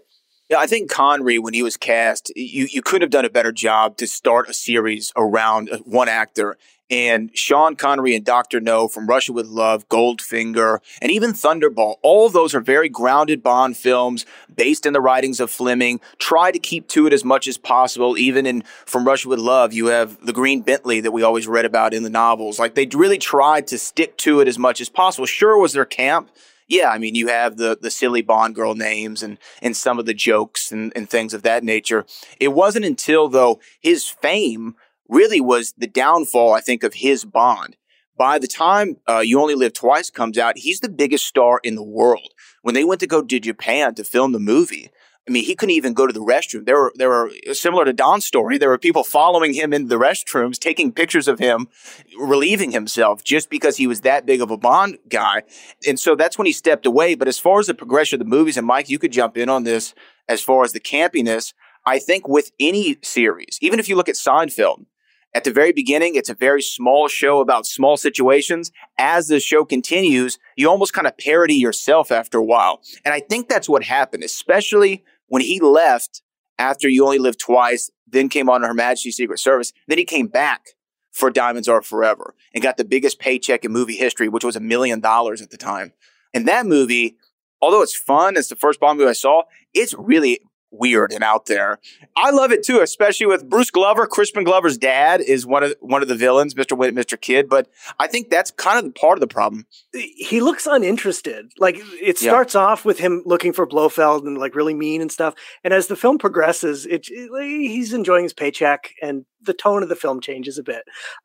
Yeah, 0.49 0.59
I 0.59 0.67
think 0.67 0.91
Connery, 0.91 1.39
when 1.39 1.53
he 1.53 1.63
was 1.63 1.77
cast, 1.77 2.31
you, 2.35 2.67
you 2.69 2.81
could 2.81 3.01
have 3.01 3.09
done 3.09 3.25
a 3.25 3.29
better 3.29 3.51
job 3.51 3.97
to 3.97 4.07
start 4.07 4.49
a 4.49 4.53
series 4.53 5.11
around 5.15 5.69
uh, 5.71 5.77
one 5.79 6.09
actor 6.09 6.57
and 6.93 7.35
Sean 7.35 7.75
Connery 7.75 8.15
and 8.15 8.23
Dr. 8.23 8.59
No 8.59 8.87
from 8.87 9.07
Russia 9.07 9.33
with 9.33 9.47
Love, 9.47 9.89
Goldfinger, 9.89 10.77
and 11.01 11.11
even 11.11 11.33
Thunderball. 11.33 11.95
All 12.03 12.29
those 12.29 12.53
are 12.53 12.61
very 12.61 12.87
grounded 12.87 13.41
Bond 13.41 13.75
films 13.75 14.27
based 14.55 14.85
in 14.85 14.93
the 14.93 15.01
writings 15.01 15.39
of 15.39 15.49
Fleming. 15.49 15.99
Try 16.19 16.51
to 16.51 16.59
keep 16.59 16.87
to 16.89 17.07
it 17.07 17.13
as 17.13 17.25
much 17.25 17.47
as 17.47 17.57
possible. 17.57 18.15
Even 18.15 18.45
in 18.45 18.61
From 18.85 19.07
Russia 19.07 19.27
with 19.27 19.39
Love, 19.39 19.73
you 19.73 19.87
have 19.87 20.23
the 20.23 20.33
Green 20.33 20.61
Bentley 20.61 20.99
that 20.99 21.11
we 21.11 21.23
always 21.23 21.47
read 21.47 21.65
about 21.65 21.95
in 21.95 22.03
the 22.03 22.11
novels. 22.11 22.59
Like 22.59 22.75
they 22.75 22.85
really 22.85 23.17
tried 23.17 23.65
to 23.67 23.79
stick 23.79 24.15
to 24.17 24.39
it 24.39 24.47
as 24.47 24.59
much 24.59 24.79
as 24.79 24.87
possible. 24.87 25.25
Sure 25.25 25.57
was 25.57 25.73
their 25.73 25.85
camp. 25.85 26.29
Yeah, 26.67 26.89
I 26.89 26.99
mean, 26.99 27.15
you 27.15 27.27
have 27.27 27.57
the 27.57 27.77
the 27.79 27.91
silly 27.91 28.21
Bond 28.21 28.53
girl 28.53 28.75
names 28.75 29.23
and 29.23 29.39
and 29.63 29.75
some 29.75 29.97
of 29.97 30.05
the 30.05 30.13
jokes 30.13 30.71
and, 30.71 30.93
and 30.95 31.09
things 31.09 31.33
of 31.33 31.41
that 31.41 31.63
nature. 31.63 32.05
It 32.39 32.49
wasn't 32.49 32.85
until 32.85 33.27
though 33.29 33.59
his 33.81 34.07
fame 34.07 34.75
really 35.07 35.41
was 35.41 35.73
the 35.77 35.87
downfall, 35.87 36.53
I 36.53 36.61
think, 36.61 36.83
of 36.83 36.95
his 36.95 37.25
Bond. 37.25 37.75
By 38.17 38.37
the 38.37 38.47
time 38.47 38.97
uh, 39.09 39.19
You 39.19 39.41
Only 39.41 39.55
Live 39.55 39.73
Twice 39.73 40.09
comes 40.09 40.37
out, 40.37 40.57
he's 40.57 40.79
the 40.79 40.89
biggest 40.89 41.25
star 41.25 41.59
in 41.63 41.75
the 41.75 41.83
world. 41.83 42.29
When 42.61 42.75
they 42.75 42.83
went 42.83 42.99
to 43.01 43.07
go 43.07 43.21
to 43.21 43.39
Japan 43.39 43.95
to 43.95 44.03
film 44.03 44.31
the 44.31 44.39
movie, 44.39 44.91
I 45.27 45.31
mean, 45.31 45.45
he 45.45 45.55
couldn't 45.55 45.75
even 45.75 45.93
go 45.93 46.05
to 46.05 46.11
the 46.11 46.19
restroom. 46.19 46.65
There 46.65 46.75
were 46.75 46.91
there 46.95 47.09
were 47.09 47.31
similar 47.53 47.85
to 47.85 47.93
Don's 47.93 48.25
story. 48.25 48.57
There 48.57 48.69
were 48.69 48.77
people 48.77 49.05
following 49.05 49.53
him 49.53 49.71
into 49.71 49.87
the 49.87 49.95
restrooms, 49.97 50.59
taking 50.59 50.91
pictures 50.91 51.29
of 51.29 51.39
him, 51.39 51.69
relieving 52.19 52.71
himself 52.71 53.23
just 53.23 53.49
because 53.49 53.77
he 53.77 53.87
was 53.87 54.01
that 54.01 54.25
big 54.25 54.41
of 54.41 54.51
a 54.51 54.57
Bond 54.57 54.97
guy. 55.07 55.43
And 55.87 55.97
so 55.97 56.15
that's 56.15 56.37
when 56.37 56.45
he 56.45 56.51
stepped 56.51 56.85
away. 56.85 57.15
But 57.15 57.29
as 57.29 57.39
far 57.39 57.59
as 57.59 57.67
the 57.67 57.73
progression 57.73 58.19
of 58.19 58.27
the 58.27 58.29
movies, 58.29 58.57
and 58.57 58.67
Mike, 58.67 58.89
you 58.89 58.99
could 58.99 59.13
jump 59.13 59.37
in 59.37 59.47
on 59.47 59.63
this 59.63 59.93
as 60.27 60.41
far 60.41 60.65
as 60.65 60.73
the 60.73 60.81
campiness. 60.81 61.53
I 61.85 61.99
think 61.99 62.27
with 62.27 62.51
any 62.59 62.97
series, 63.01 63.57
even 63.61 63.79
if 63.79 63.87
you 63.87 63.95
look 63.95 64.09
at 64.09 64.15
Seinfeld, 64.15 64.85
at 65.35 65.43
the 65.43 65.51
very 65.51 65.71
beginning, 65.71 66.15
it's 66.15 66.29
a 66.29 66.35
very 66.35 66.61
small 66.61 67.07
show 67.07 67.39
about 67.39 67.65
small 67.65 67.97
situations. 67.97 68.71
As 68.97 69.27
the 69.27 69.39
show 69.39 69.65
continues, 69.65 70.37
you 70.55 70.69
almost 70.69 70.93
kind 70.93 71.07
of 71.07 71.17
parody 71.17 71.55
yourself 71.55 72.11
after 72.11 72.37
a 72.37 72.43
while. 72.43 72.81
And 73.03 73.13
I 73.13 73.19
think 73.19 73.49
that's 73.49 73.67
what 73.67 73.83
happened, 73.83 74.23
especially 74.23 75.03
when 75.27 75.41
he 75.41 75.59
left 75.59 76.21
after 76.59 76.87
You 76.87 77.05
Only 77.05 77.17
Live 77.17 77.37
Twice, 77.37 77.89
then 78.07 78.29
came 78.29 78.49
on 78.49 78.61
Her 78.61 78.75
Majesty's 78.75 79.17
Secret 79.17 79.39
Service. 79.39 79.73
Then 79.87 79.97
he 79.97 80.05
came 80.05 80.27
back 80.27 80.67
for 81.11 81.31
Diamonds 81.31 81.67
Are 81.67 81.81
Forever 81.81 82.35
and 82.53 82.61
got 82.63 82.77
the 82.77 82.85
biggest 82.85 83.19
paycheck 83.19 83.65
in 83.65 83.71
movie 83.71 83.95
history, 83.95 84.29
which 84.29 84.43
was 84.43 84.55
a 84.55 84.59
million 84.59 84.99
dollars 84.99 85.41
at 85.41 85.49
the 85.49 85.57
time. 85.57 85.93
And 86.33 86.47
that 86.47 86.67
movie, 86.67 87.15
although 87.61 87.81
it's 87.81 87.95
fun, 87.95 88.37
it's 88.37 88.49
the 88.49 88.55
first 88.55 88.79
Bond 88.79 88.99
movie 88.99 89.09
I 89.09 89.13
saw, 89.13 89.43
it's 89.73 89.95
really 89.97 90.39
weird 90.73 91.11
and 91.11 91.23
out 91.23 91.45
there. 91.45 91.79
I 92.17 92.31
love 92.31 92.51
it 92.51 92.63
too, 92.63 92.81
especially 92.81 93.27
with 93.27 93.49
Bruce 93.49 93.71
Glover. 93.71 94.07
Crispin 94.07 94.43
Glover's 94.43 94.77
dad 94.77 95.21
is 95.21 95.45
one 95.45 95.63
of 95.63 95.75
one 95.79 96.01
of 96.01 96.07
the 96.07 96.15
villains, 96.15 96.53
Mr. 96.55 96.77
Wint, 96.77 96.97
Mr. 96.97 97.19
Kidd. 97.19 97.47
But 97.47 97.69
I 97.99 98.07
think 98.07 98.29
that's 98.29 98.51
kind 98.51 98.85
of 98.85 98.95
part 98.95 99.17
of 99.17 99.21
the 99.21 99.27
problem. 99.27 99.65
He 99.93 100.41
looks 100.41 100.65
uninterested. 100.65 101.51
Like 101.57 101.77
it 102.01 102.17
starts 102.17 102.55
yeah. 102.55 102.61
off 102.61 102.85
with 102.85 102.99
him 102.99 103.21
looking 103.25 103.53
for 103.53 103.67
Blofeld 103.67 104.25
and 104.25 104.37
like 104.37 104.55
really 104.55 104.73
mean 104.73 105.01
and 105.01 105.11
stuff. 105.11 105.35
And 105.63 105.73
as 105.73 105.87
the 105.87 105.95
film 105.95 106.17
progresses, 106.17 106.85
it, 106.85 107.07
it 107.09 107.29
he's 107.43 107.93
enjoying 107.93 108.23
his 108.23 108.33
paycheck 108.33 108.93
and 109.01 109.25
the 109.41 109.53
tone 109.53 109.83
of 109.83 109.89
the 109.89 109.95
film 109.95 110.21
changes 110.21 110.57
a 110.57 110.63
bit. 110.63 110.83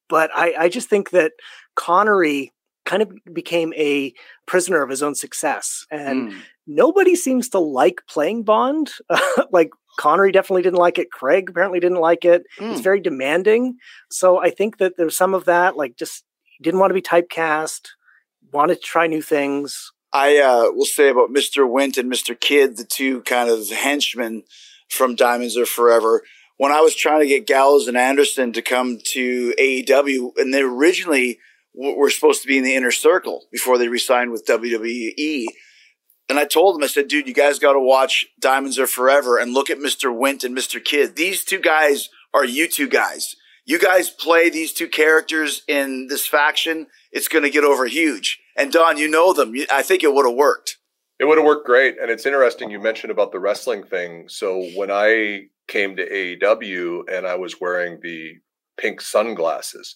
But 0.09 0.31
I, 0.35 0.55
I 0.59 0.69
just 0.69 0.89
think 0.89 1.11
that 1.11 1.33
Connery 1.75 2.53
kind 2.89 3.03
of 3.03 3.13
became 3.33 3.73
a 3.75 4.15
prisoner 4.47 4.83
of 4.83 4.89
his 4.89 5.03
own 5.03 5.15
success. 5.15 5.85
And 5.91 6.33
mm. 6.33 6.39
nobody 6.67 7.15
seems 7.15 7.51
to 7.51 7.59
like 7.59 8.01
playing 8.09 8.45
Bond. 8.45 8.91
like 9.53 9.71
Connery 9.99 10.33
definitely 10.33 10.63
didn't 10.63 10.79
like 10.79 10.99
it. 10.99 11.11
Craig 11.11 11.51
apparently 11.51 11.81
didn't 11.81 12.01
like 12.01 12.25
it. 12.25 12.45
Mm. 12.59 12.73
It's 12.73 12.81
very 12.81 13.01
demanding. 13.01 13.77
So 14.11 14.39
I 14.39 14.49
think 14.49 14.79
that 14.79 14.97
there's 14.97 15.17
some 15.17 15.35
of 15.35 15.45
that, 15.45 15.77
like 15.77 15.97
just 15.99 16.25
didn't 16.63 16.81
want 16.81 16.91
to 16.91 16.95
be 16.95 17.03
typecast, 17.03 17.89
wanted 18.53 18.77
to 18.77 18.81
try 18.81 19.07
new 19.07 19.23
things. 19.23 19.93
I 20.11 20.39
uh, 20.39 20.73
will 20.73 20.87
say 20.87 21.11
about 21.11 21.29
Mr. 21.29 21.71
Wint 21.71 21.99
and 21.99 22.11
Mr. 22.11 22.39
Kidd, 22.41 22.79
the 22.79 22.85
two 22.85 23.21
kind 23.23 23.51
of 23.51 23.69
henchmen 23.69 24.45
from 24.89 25.15
Diamonds 25.15 25.59
Are 25.59 25.67
Forever. 25.67 26.23
When 26.57 26.73
I 26.73 26.81
was 26.81 26.97
trying 26.97 27.21
to 27.21 27.27
get 27.27 27.47
Gallows 27.47 27.87
and 27.87 27.99
Anderson 27.99 28.55
to 28.55 28.63
come 28.63 28.99
to 29.13 29.55
AEW, 29.61 30.31
and 30.39 30.55
they 30.55 30.63
originally 30.63 31.39
were 31.75 32.11
supposed 32.11 32.43
to 32.43 32.49
be 32.49 32.59
in 32.59 32.65
the 32.65 32.75
inner 32.75 32.91
circle 32.91 33.47
before 33.53 33.79
they 33.79 33.89
re-signed 33.89 34.33
with 34.33 34.47
WWE. 34.47 35.47
And 36.29 36.39
I 36.39 36.45
told 36.45 36.75
them, 36.75 36.85
I 36.85 36.89
said, 36.89 37.09
dude, 37.09 37.27
you 37.27 37.35
guys 37.35 37.59
got 37.59 37.73
to 37.73 37.81
watch 37.81 38.27
Diamonds 38.39 38.79
Are 38.79 38.87
Forever 38.87 39.39
and 39.39 39.55
look 39.55 39.71
at 39.71 39.79
Mr. 39.79 40.15
Wint 40.15 40.45
and 40.45 40.57
Mr. 40.57 40.83
Kidd. 40.83 41.17
These 41.17 41.45
two 41.45 41.61
guys 41.61 42.11
are 42.35 42.45
you 42.45 42.69
two 42.69 42.89
guys. 42.89 43.35
You 43.65 43.79
guys 43.79 44.11
play 44.11 44.51
these 44.51 44.73
two 44.73 44.89
characters 44.89 45.63
in 45.69 46.09
this 46.09 46.27
faction. 46.27 46.87
It's 47.13 47.29
going 47.29 47.45
to 47.45 47.51
get 47.51 47.65
over 47.65 47.87
huge. 47.87 48.41
And 48.57 48.73
Don, 48.73 48.99
you 48.99 49.09
know 49.09 49.33
them. 49.33 49.55
I 49.71 49.83
think 49.83 50.03
it 50.03 50.13
would 50.13 50.27
have 50.27 50.35
worked. 50.35 50.79
It 51.19 51.25
would 51.25 51.39
have 51.39 51.47
worked 51.47 51.67
great. 51.67 51.97
And 52.01 52.11
it's 52.11 52.27
interesting 52.27 52.71
you 52.71 52.81
mentioned 52.81 53.11
about 53.11 53.33
the 53.33 53.41
wrestling 53.41 53.85
thing. 53.85 54.29
So 54.29 54.63
when 54.75 54.91
I 54.91 55.49
came 55.67 55.97
to 55.97 56.09
AEW 56.09 57.11
and 57.13 57.27
I 57.27 57.35
was 57.37 57.61
wearing 57.61 58.01
the 58.03 58.35
pink 58.79 59.01
sunglasses, 59.01 59.95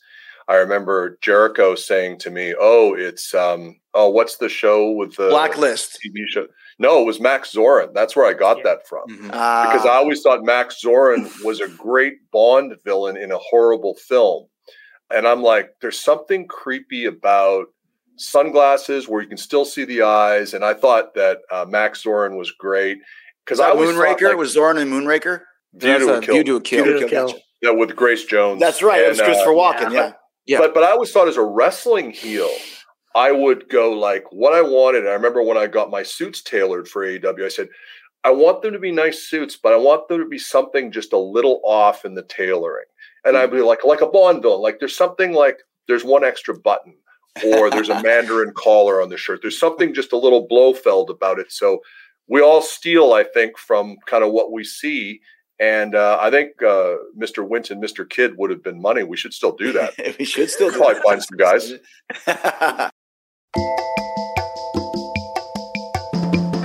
I 0.53 0.57
remember 0.57 1.17
Jericho 1.23 1.75
saying 1.75 2.19
to 2.19 2.31
me, 2.31 2.55
"Oh, 2.61 2.93
it's 2.93 3.33
um, 3.33 3.81
oh, 3.95 4.11
what's 4.11 4.37
the 4.37 4.51
show 4.51 4.91
with 4.91 5.17
the 5.17 5.31
Blacklist 5.31 5.99
TV 6.05 6.27
show?" 6.29 6.47
No, 6.79 7.01
it 7.01 7.07
was 7.07 7.21
Max 7.21 7.55
Zorin. 7.55 7.95
That's 7.95 8.15
where 8.15 8.27
I 8.27 8.35
got 8.35 8.59
yeah. 8.59 8.65
that 8.65 8.87
from. 8.87 9.09
Mm-hmm. 9.09 9.31
Uh, 9.31 9.73
because 9.73 9.87
I 9.87 9.95
always 9.95 10.21
thought 10.21 10.45
Max 10.45 10.83
Zorin 10.85 11.27
was 11.43 11.61
a 11.61 11.69
great 11.69 12.31
Bond 12.33 12.75
villain 12.85 13.17
in 13.17 13.33
a 13.33 13.39
horrible 13.39 13.95
film, 13.95 14.47
and 15.11 15.27
I'm 15.27 15.43
like, 15.43 15.71
there's 15.81 15.99
something 15.99 16.47
creepy 16.47 17.07
about 17.07 17.69
sunglasses 18.17 19.09
where 19.09 19.23
you 19.23 19.29
can 19.29 19.39
still 19.39 19.65
see 19.65 19.87
the 19.87 20.03
eyes, 20.03 20.53
and 20.53 20.67
I 20.67 20.75
thought 20.75 21.15
that 21.15 21.39
uh, 21.51 21.65
Max 21.67 22.05
Zorin 22.05 22.37
was 22.37 22.51
great 22.51 22.99
because 23.47 23.59
I 23.59 23.71
Moonraker 23.71 24.29
like, 24.29 24.37
was 24.37 24.55
Zorin 24.55 24.79
and 24.83 24.93
Moonraker. 24.93 25.41
View 25.73 25.99
to, 25.99 26.19
a, 26.19 26.21
kill. 26.21 26.35
View 26.35 26.45
to 26.45 26.57
a 26.57 26.61
kill. 26.61 26.85
View 26.85 26.99
to 26.99 27.07
a 27.07 27.09
kill. 27.09 27.35
Yeah, 27.63 27.71
with 27.71 27.97
Grace 27.97 28.27
Jones. 28.27 28.61
That's 28.61 28.83
right. 28.83 28.99
And, 28.99 29.07
it 29.07 29.11
was 29.11 29.21
Christopher 29.23 29.53
uh, 29.53 29.55
Walken. 29.55 29.93
yeah. 29.93 30.13
Yeah. 30.47 30.59
But 30.59 30.75
but 30.75 30.85
I 30.85 30.91
always 30.91 31.13
thought 31.13 31.29
as 31.29 31.37
a 31.37 31.45
wrestling 31.45 32.11
heel, 32.11 32.51
I 33.15 33.33
would 33.33 33.69
go 33.69 33.93
like 33.93 34.25
what 34.31 34.55
I 34.55 34.63
wanted. 34.63 35.07
I 35.07 35.13
remember 35.13 35.43
when 35.43 35.57
I 35.57 35.67
got 35.67 35.91
my 35.91 36.03
suits 36.03 36.43
tailored 36.43 36.89
for 36.89 37.05
AEW, 37.05 37.45
I 37.45 37.49
said, 37.49 37.69
I 38.25 38.31
want 38.31 38.63
them 38.63 38.73
to 38.73 38.79
be 38.79 38.93
nice 38.93 39.29
suits, 39.29 39.57
but 39.57 39.73
I 39.73 39.77
want 39.77 40.09
them 40.09 40.21
to 40.21 40.29
be 40.29 40.39
something 40.39 40.93
just 40.93 41.13
a 41.13 41.19
little 41.19 41.61
off 41.65 42.05
in 42.05 42.15
the 42.15 42.23
tailoring. 42.23 42.87
And 43.25 43.37
I'd 43.37 43.51
be 43.51 43.59
hmm. 43.59 43.65
like, 43.65 43.85
like 43.85 44.01
a 44.01 44.07
Bond 44.07 44.43
villain. 44.43 44.63
Like 44.63 44.79
there's 44.79 44.97
something 44.97 45.33
like 45.33 45.59
there's 45.89 46.05
one 46.05 46.25
extra 46.25 46.57
button, 46.57 46.95
or 47.45 47.71
there's 47.71 47.89
a 47.89 48.03
Mandarin 48.03 48.53
collar 48.55 49.03
on 49.03 49.09
the 49.09 49.17
shirt. 49.17 49.41
There's 49.43 49.59
something 49.59 49.95
just 49.95 50.13
a 50.13 50.19
little 50.19 50.47
Blofeld 50.47 51.11
about 51.11 51.39
it. 51.39 51.53
So 51.53 51.81
we 52.29 52.41
all 52.41 52.63
steal, 52.63 53.13
I 53.13 53.25
think, 53.25 53.59
from 53.59 53.97
kind 54.07 54.25
of 54.25 54.33
what 54.33 54.53
we 54.53 54.65
see 54.65 55.21
and 55.63 55.95
uh, 55.95 56.19
I 56.21 56.31
think 56.31 56.61
uh, 56.61 56.97
Mr. 57.17 57.49
Winton, 57.49 57.81
Mr. 57.81 58.09
Kidd 58.09 58.37
would 58.37 58.51
have 58.51 58.65
been 58.65 58.83
money. 58.83 59.05
We 59.05 59.17
should 59.17 59.33
still 59.33 59.53
do 59.53 59.73
that. 59.75 59.95
we 60.19 60.25
should 60.25 60.51
still 60.51 60.73
probably 60.73 61.01
find 61.03 61.23
some 61.23 61.39
guys. 61.39 61.73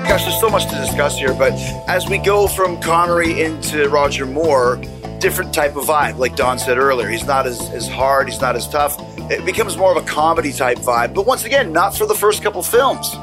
Gosh, 0.10 0.24
there's 0.24 0.40
so 0.40 0.50
much 0.50 0.66
to 0.66 0.76
discuss 0.78 1.16
here, 1.16 1.36
but 1.36 1.54
as 1.88 2.10
we 2.10 2.18
go 2.18 2.48
from 2.48 2.82
Connery 2.82 3.40
into 3.40 3.88
Roger 3.90 4.26
Moore, 4.26 4.82
different 5.20 5.54
type 5.54 5.76
of 5.76 5.86
vibe. 5.86 6.18
Like 6.18 6.36
Don 6.36 6.58
said 6.58 6.80
earlier, 6.80 7.08
he's 7.08 7.26
not 7.26 7.46
as, 7.46 7.62
as 7.70 7.88
hard, 7.88 8.28
he's 8.28 8.42
not 8.42 8.56
as 8.56 8.68
tough. 8.68 8.98
It 9.30 9.46
becomes 9.46 9.78
more 9.78 9.96
of 9.96 10.04
a 10.04 10.08
comedy 10.08 10.52
type 10.52 10.80
vibe, 10.80 11.14
but 11.14 11.28
once 11.28 11.46
again, 11.46 11.72
not 11.72 11.96
for 11.96 12.08
the 12.08 12.16
first 12.16 12.42
couple 12.42 12.64
films. 12.64 13.16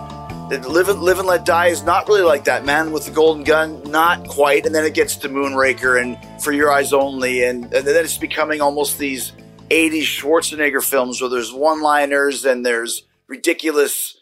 Live 0.62 0.88
and, 0.88 1.00
Live 1.00 1.18
and 1.18 1.28
Let 1.28 1.44
Die 1.44 1.66
is 1.66 1.82
not 1.82 2.08
really 2.08 2.22
like 2.22 2.44
that. 2.44 2.64
Man 2.64 2.92
with 2.92 3.06
the 3.06 3.10
Golden 3.10 3.44
Gun, 3.44 3.82
not 3.84 4.28
quite. 4.28 4.66
And 4.66 4.74
then 4.74 4.84
it 4.84 4.94
gets 4.94 5.16
to 5.18 5.28
Moonraker 5.28 6.00
and 6.00 6.18
For 6.42 6.52
Your 6.52 6.72
Eyes 6.72 6.92
Only. 6.92 7.44
And, 7.44 7.64
and 7.72 7.86
then 7.86 8.04
it's 8.04 8.18
becoming 8.18 8.60
almost 8.60 8.98
these 8.98 9.32
80s 9.70 10.02
Schwarzenegger 10.02 10.82
films 10.82 11.20
where 11.20 11.30
there's 11.30 11.52
one 11.52 11.80
liners 11.80 12.44
and 12.44 12.64
there's 12.64 13.04
ridiculous 13.28 14.16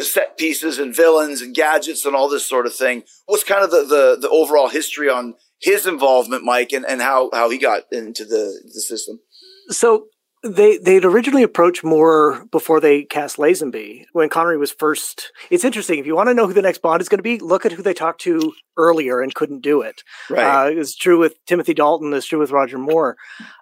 set 0.00 0.38
pieces 0.38 0.78
and 0.78 0.94
villains 0.94 1.42
and 1.42 1.54
gadgets 1.54 2.04
and 2.04 2.16
all 2.16 2.28
this 2.28 2.46
sort 2.46 2.66
of 2.66 2.74
thing. 2.74 3.02
What's 3.26 3.44
kind 3.44 3.62
of 3.62 3.70
the, 3.70 3.84
the, 3.84 4.18
the 4.20 4.30
overall 4.30 4.68
history 4.68 5.08
on 5.10 5.34
his 5.60 5.86
involvement, 5.86 6.44
Mike, 6.44 6.72
and, 6.72 6.84
and 6.86 7.00
how, 7.00 7.30
how 7.32 7.50
he 7.50 7.58
got 7.58 7.82
into 7.92 8.24
the, 8.24 8.60
the 8.64 8.80
system? 8.80 9.20
So 9.68 10.06
they 10.44 10.76
they'd 10.76 11.06
originally 11.06 11.42
approached 11.42 11.82
Moore 11.82 12.44
before 12.50 12.78
they 12.78 13.04
cast 13.04 13.38
Lazenby 13.38 14.04
when 14.12 14.28
Connery 14.28 14.58
was 14.58 14.72
first. 14.72 15.32
It's 15.50 15.64
interesting 15.64 15.98
if 15.98 16.06
you 16.06 16.14
want 16.14 16.28
to 16.28 16.34
know 16.34 16.46
who 16.46 16.52
the 16.52 16.62
next 16.62 16.82
Bond 16.82 17.00
is 17.00 17.08
going 17.08 17.18
to 17.18 17.22
be. 17.22 17.38
Look 17.38 17.64
at 17.64 17.72
who 17.72 17.82
they 17.82 17.94
talked 17.94 18.20
to 18.22 18.52
earlier 18.76 19.22
and 19.22 19.34
couldn't 19.34 19.62
do 19.62 19.80
it. 19.80 20.02
Right, 20.28 20.44
uh, 20.44 20.70
it's 20.70 20.94
true 20.94 21.18
with 21.18 21.42
Timothy 21.46 21.72
Dalton. 21.72 22.12
It's 22.12 22.26
true 22.26 22.38
with 22.38 22.50
Roger 22.50 22.76
Moore. 22.76 23.16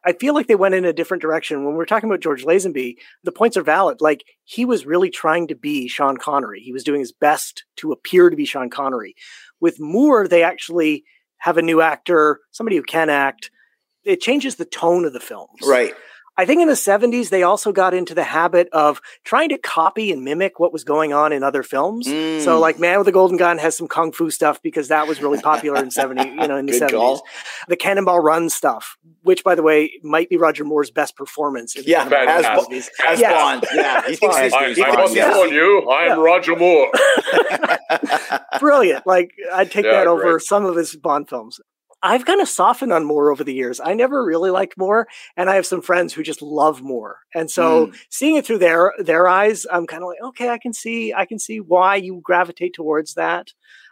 I 0.04 0.12
feel 0.12 0.34
like 0.34 0.48
they 0.48 0.56
went 0.56 0.74
in 0.74 0.84
a 0.84 0.92
different 0.92 1.22
direction 1.22 1.64
when 1.64 1.74
we're 1.74 1.86
talking 1.86 2.10
about 2.10 2.20
George 2.20 2.44
Lazenby. 2.44 2.96
The 3.22 3.32
points 3.32 3.56
are 3.56 3.62
valid. 3.62 4.00
Like 4.00 4.24
he 4.42 4.64
was 4.64 4.84
really 4.84 5.10
trying 5.10 5.46
to 5.48 5.54
be 5.54 5.86
Sean 5.86 6.16
Connery. 6.16 6.60
He 6.60 6.72
was 6.72 6.84
doing 6.84 7.00
his 7.00 7.12
best 7.12 7.64
to 7.76 7.92
appear 7.92 8.28
to 8.28 8.36
be 8.36 8.44
Sean 8.44 8.70
Connery. 8.70 9.14
With 9.60 9.78
Moore, 9.78 10.26
they 10.26 10.42
actually 10.42 11.04
have 11.38 11.58
a 11.58 11.62
new 11.62 11.80
actor, 11.80 12.40
somebody 12.50 12.76
who 12.76 12.82
can 12.82 13.08
act. 13.08 13.50
It 14.04 14.20
changes 14.20 14.56
the 14.56 14.64
tone 14.64 15.04
of 15.04 15.12
the 15.12 15.20
films. 15.20 15.60
Right 15.64 15.94
I 16.36 16.46
think 16.46 16.62
in 16.62 16.68
the 16.68 16.74
70s, 16.74 17.28
they 17.28 17.42
also 17.42 17.72
got 17.72 17.92
into 17.92 18.14
the 18.14 18.24
habit 18.24 18.68
of 18.72 19.02
trying 19.22 19.50
to 19.50 19.58
copy 19.58 20.10
and 20.10 20.24
mimic 20.24 20.58
what 20.58 20.72
was 20.72 20.82
going 20.82 21.12
on 21.12 21.30
in 21.30 21.42
other 21.42 21.62
films. 21.62 22.08
Mm. 22.08 22.40
So, 22.40 22.58
like 22.58 22.78
Man 22.78 22.98
with 22.98 23.06
the 23.06 23.12
Golden 23.12 23.36
Gun 23.36 23.58
has 23.58 23.76
some 23.76 23.86
kung 23.86 24.12
fu 24.12 24.30
stuff 24.30 24.62
because 24.62 24.88
that 24.88 25.06
was 25.06 25.20
really 25.20 25.40
popular 25.42 25.82
in 25.82 25.90
70, 25.90 26.30
you 26.30 26.48
know, 26.48 26.56
in 26.56 26.64
the 26.64 26.72
70s. 26.80 26.90
Call. 26.90 27.22
The 27.68 27.76
Cannonball 27.76 28.20
Run 28.20 28.48
stuff, 28.48 28.96
which, 29.22 29.44
by 29.44 29.54
the 29.54 29.62
way, 29.62 29.92
might 30.02 30.30
be 30.30 30.38
Roger 30.38 30.64
Moore's 30.64 30.90
best 30.90 31.16
performance. 31.16 31.76
In 31.76 31.84
yeah, 31.86 32.06
as, 32.06 32.46
as, 32.46 32.90
as 33.06 33.20
yes. 33.20 33.32
Bond. 33.32 33.66
Yeah, 33.74 34.06
he 34.06 34.16
thinks 34.16 34.36
I, 34.36 34.44
I, 34.44 34.74
I 34.86 34.96
must 34.96 35.36
warn 35.36 35.52
you, 35.52 35.90
I 35.90 36.04
am 36.04 36.18
yeah. 36.18 36.24
Roger 36.24 36.56
Moore. 36.56 36.90
Brilliant. 38.58 39.06
Like, 39.06 39.32
I'd 39.52 39.70
take 39.70 39.84
yeah, 39.84 39.92
that 39.92 40.06
over 40.06 40.22
great. 40.22 40.42
some 40.42 40.64
of 40.64 40.76
his 40.76 40.96
Bond 40.96 41.28
films. 41.28 41.60
I've 42.02 42.24
kind 42.24 42.40
of 42.40 42.48
softened 42.48 42.92
on 42.92 43.04
Moore 43.04 43.30
over 43.30 43.44
the 43.44 43.54
years. 43.54 43.80
I 43.80 43.94
never 43.94 44.24
really 44.24 44.50
liked 44.50 44.76
Moore, 44.76 45.06
and 45.36 45.48
I 45.48 45.54
have 45.54 45.66
some 45.66 45.80
friends 45.80 46.12
who 46.12 46.22
just 46.22 46.42
love 46.42 46.82
Moore. 46.82 47.20
And 47.34 47.50
so 47.50 47.86
mm. 47.86 47.96
seeing 48.10 48.36
it 48.36 48.44
through 48.44 48.58
their 48.58 48.92
their 48.98 49.28
eyes, 49.28 49.66
I'm 49.70 49.86
kind 49.86 50.02
of 50.02 50.08
like, 50.08 50.22
okay, 50.30 50.48
I 50.48 50.58
can 50.58 50.72
see 50.72 51.14
I 51.14 51.26
can 51.26 51.38
see 51.38 51.60
why 51.60 51.96
you 51.96 52.20
gravitate 52.22 52.74
towards 52.74 53.14
that. 53.14 53.48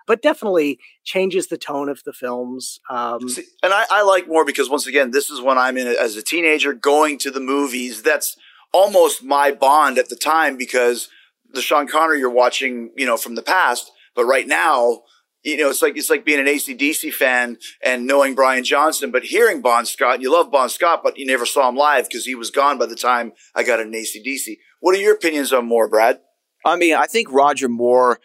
But 0.07 0.23
definitely 0.23 0.81
changes 1.05 1.47
the 1.47 1.59
tone 1.59 1.89
of 1.89 2.03
the 2.05 2.13
films. 2.13 2.81
Um, 2.91 3.29
see, 3.29 3.45
and 3.63 3.73
I, 3.73 3.85
I 3.91 4.03
like 4.03 4.27
Moore 4.27 4.45
because 4.45 4.69
once 4.69 4.87
again, 4.87 5.13
this 5.13 5.31
is 5.31 5.41
when 5.41 5.57
I'm 5.57 5.77
in 5.77 5.87
as 5.87 6.17
a 6.17 6.23
teenager 6.23 6.73
going 6.73 7.19
to 7.19 7.31
the 7.31 7.39
movies. 7.39 8.03
That's 8.03 8.37
almost 8.73 9.23
my 9.23 9.53
bond 9.53 9.99
at 9.99 10.09
the 10.09 10.17
time 10.17 10.57
because 10.57 11.09
the 11.53 11.63
Sean 11.63 11.87
Connery 11.87 12.19
you're 12.19 12.31
watching, 12.31 12.91
you 12.97 13.07
know, 13.07 13.17
from 13.17 13.35
the 13.35 13.43
past. 13.43 13.93
But 14.17 14.25
right 14.25 14.47
now, 14.47 15.03
you 15.43 15.57
know, 15.57 15.71
it's 15.71 15.83
like 15.83 15.97
it's 15.97 16.11
like 16.11 16.25
being 16.25 16.41
an 16.41 16.47
ACDC 16.47 17.13
fan 17.13 17.59
and 17.83 18.07
knowing 18.07 18.35
Brian 18.35 18.65
Johnson, 18.65 19.11
but 19.11 19.25
hearing 19.25 19.63
Bon 19.63 19.87
Scott. 19.87 20.21
You 20.21 20.33
love 20.33 20.51
Bon 20.51 20.69
Scott, 20.69 21.01
but 21.03 21.19
you 21.19 21.27
never 21.27 21.47
saw 21.47 21.69
him 21.69 21.77
live 21.77 22.09
because 22.09 22.27
he 22.27 22.35
was 22.35 22.51
gone 22.51 22.79
by 22.79 22.87
the 22.87 22.97
time 22.97 23.33
I 23.55 23.63
got 23.63 23.81
an 23.81 23.93
ACDC. 23.93 24.57
What 24.81 24.95
are 24.95 25.01
your 25.01 25.15
opinions 25.15 25.53
on 25.53 25.67
Moore, 25.67 25.89
Brad? 25.89 26.21
I 26.65 26.77
mean, 26.77 26.95
I 26.95 27.07
think 27.07 27.33
Roger 27.33 27.69
Moore 27.69 28.21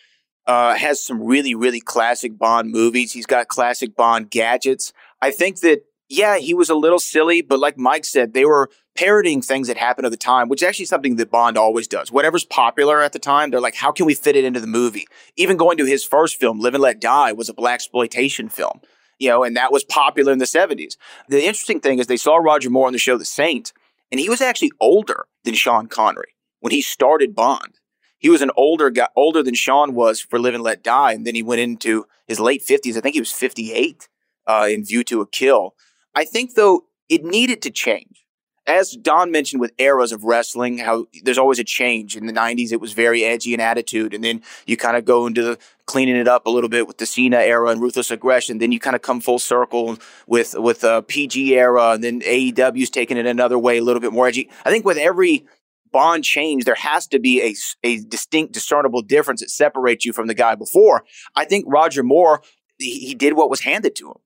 uh, 0.45 0.75
has 0.75 1.03
some 1.03 1.23
really, 1.23 1.55
really 1.55 1.79
classic 1.79 2.37
Bond 2.37 2.71
movies. 2.71 3.13
He's 3.13 3.25
got 3.25 3.47
classic 3.47 3.95
Bond 3.95 4.29
gadgets. 4.29 4.91
I 5.21 5.31
think 5.31 5.61
that 5.61 5.83
yeah, 6.07 6.37
he 6.37 6.53
was 6.53 6.69
a 6.69 6.75
little 6.75 6.99
silly, 6.99 7.41
but 7.41 7.59
like 7.59 7.77
Mike 7.77 8.05
said, 8.05 8.33
they 8.33 8.45
were 8.45 8.69
parroting 8.95 9.41
things 9.41 9.67
that 9.67 9.77
happened 9.77 10.05
at 10.05 10.11
the 10.11 10.17
time, 10.17 10.47
which 10.47 10.61
is 10.61 10.67
actually 10.67 10.85
something 10.85 11.15
that 11.15 11.31
Bond 11.31 11.57
always 11.57 11.87
does. 11.87 12.11
Whatever's 12.11 12.45
popular 12.45 13.01
at 13.01 13.11
the 13.11 13.19
time, 13.19 13.49
they're 13.49 13.59
like, 13.59 13.75
how 13.75 13.91
can 13.91 14.05
we 14.05 14.13
fit 14.13 14.35
it 14.35 14.45
into 14.45 14.59
the 14.59 14.67
movie? 14.67 15.07
Even 15.35 15.57
going 15.57 15.77
to 15.77 15.85
his 15.85 16.03
first 16.03 16.39
film, 16.39 16.59
Live 16.59 16.75
and 16.75 16.83
Let 16.83 17.01
Die, 17.01 17.31
was 17.33 17.49
a 17.49 17.53
black 17.53 17.75
exploitation 17.75 18.49
film, 18.49 18.81
you 19.19 19.29
know, 19.29 19.43
and 19.43 19.57
that 19.57 19.71
was 19.71 19.83
popular 19.83 20.31
in 20.31 20.39
the 20.39 20.45
70s. 20.45 20.95
The 21.27 21.39
interesting 21.39 21.79
thing 21.79 21.99
is 21.99 22.07
they 22.07 22.17
saw 22.17 22.37
Roger 22.37 22.69
Moore 22.69 22.87
on 22.87 22.93
the 22.93 22.99
show 22.99 23.17
The 23.17 23.25
Saint, 23.25 23.73
and 24.11 24.19
he 24.19 24.29
was 24.29 24.41
actually 24.41 24.71
older 24.79 25.25
than 25.43 25.55
Sean 25.55 25.87
Connery 25.87 26.35
when 26.59 26.71
he 26.71 26.81
started 26.81 27.35
Bond. 27.35 27.79
He 28.17 28.29
was 28.29 28.41
an 28.41 28.51
older 28.55 28.89
guy, 28.91 29.07
older 29.15 29.43
than 29.43 29.55
Sean 29.55 29.93
was 29.93 30.21
for 30.21 30.39
Live 30.39 30.53
and 30.53 30.63
Let 30.63 30.83
Die, 30.83 31.11
and 31.11 31.25
then 31.27 31.35
he 31.35 31.43
went 31.43 31.61
into 31.61 32.05
his 32.27 32.39
late 32.39 32.63
50s. 32.63 32.95
I 32.95 33.01
think 33.01 33.15
he 33.15 33.21
was 33.21 33.31
58 33.31 34.07
uh, 34.47 34.67
in 34.69 34.85
View 34.85 35.03
to 35.03 35.21
a 35.21 35.27
Kill 35.27 35.75
I 36.15 36.25
think 36.25 36.55
though 36.55 36.85
it 37.09 37.23
needed 37.23 37.61
to 37.63 37.71
change. 37.71 38.25
As 38.67 38.93
Don 38.93 39.29
mentioned 39.29 39.61
with 39.61 39.73
eras 39.77 40.11
of 40.11 40.23
wrestling, 40.23 40.79
how 40.79 41.05
there's 41.23 41.37
always 41.37 41.59
a 41.59 41.63
change. 41.63 42.17
In 42.17 42.25
the 42.25 42.33
90s, 42.33 42.71
it 42.71 42.81
was 42.81 42.93
very 42.93 43.23
edgy 43.23 43.53
in 43.53 43.59
attitude. 43.59 44.11
And 44.11 44.23
then 44.23 44.41
you 44.65 44.75
kind 44.75 44.97
of 44.97 45.05
go 45.05 45.27
into 45.27 45.43
the 45.43 45.59
cleaning 45.85 46.15
it 46.15 46.27
up 46.27 46.47
a 46.47 46.49
little 46.49 46.69
bit 46.69 46.87
with 46.87 46.97
the 46.97 47.05
Cena 47.05 47.37
era 47.37 47.69
and 47.69 47.79
ruthless 47.79 48.09
aggression. 48.09 48.57
Then 48.57 48.71
you 48.71 48.79
kind 48.79 48.95
of 48.95 49.03
come 49.03 49.21
full 49.21 49.37
circle 49.37 49.99
with, 50.25 50.55
with 50.57 50.83
uh, 50.83 50.95
a 50.97 51.01
PG 51.03 51.55
era. 51.55 51.91
And 51.91 52.03
then 52.03 52.21
AEW's 52.21 52.89
taking 52.89 53.17
it 53.17 53.27
another 53.27 53.59
way, 53.59 53.77
a 53.77 53.83
little 53.83 53.99
bit 53.99 54.13
more 54.13 54.27
edgy. 54.27 54.49
I 54.65 54.71
think 54.71 54.83
with 54.83 54.97
every 54.97 55.45
Bond 55.91 56.23
change, 56.23 56.65
there 56.65 56.75
has 56.75 57.07
to 57.07 57.19
be 57.19 57.41
a, 57.41 57.55
a 57.87 57.99
distinct, 57.99 58.53
discernible 58.53 59.01
difference 59.01 59.41
that 59.41 59.49
separates 59.49 60.03
you 60.03 60.11
from 60.11 60.27
the 60.27 60.33
guy 60.33 60.55
before. 60.55 61.05
I 61.35 61.45
think 61.45 61.65
Roger 61.67 62.03
Moore, 62.03 62.41
he, 62.79 62.99
he 62.99 63.15
did 63.15 63.33
what 63.33 63.49
was 63.49 63.61
handed 63.61 63.95
to 63.97 64.09
him. 64.09 64.17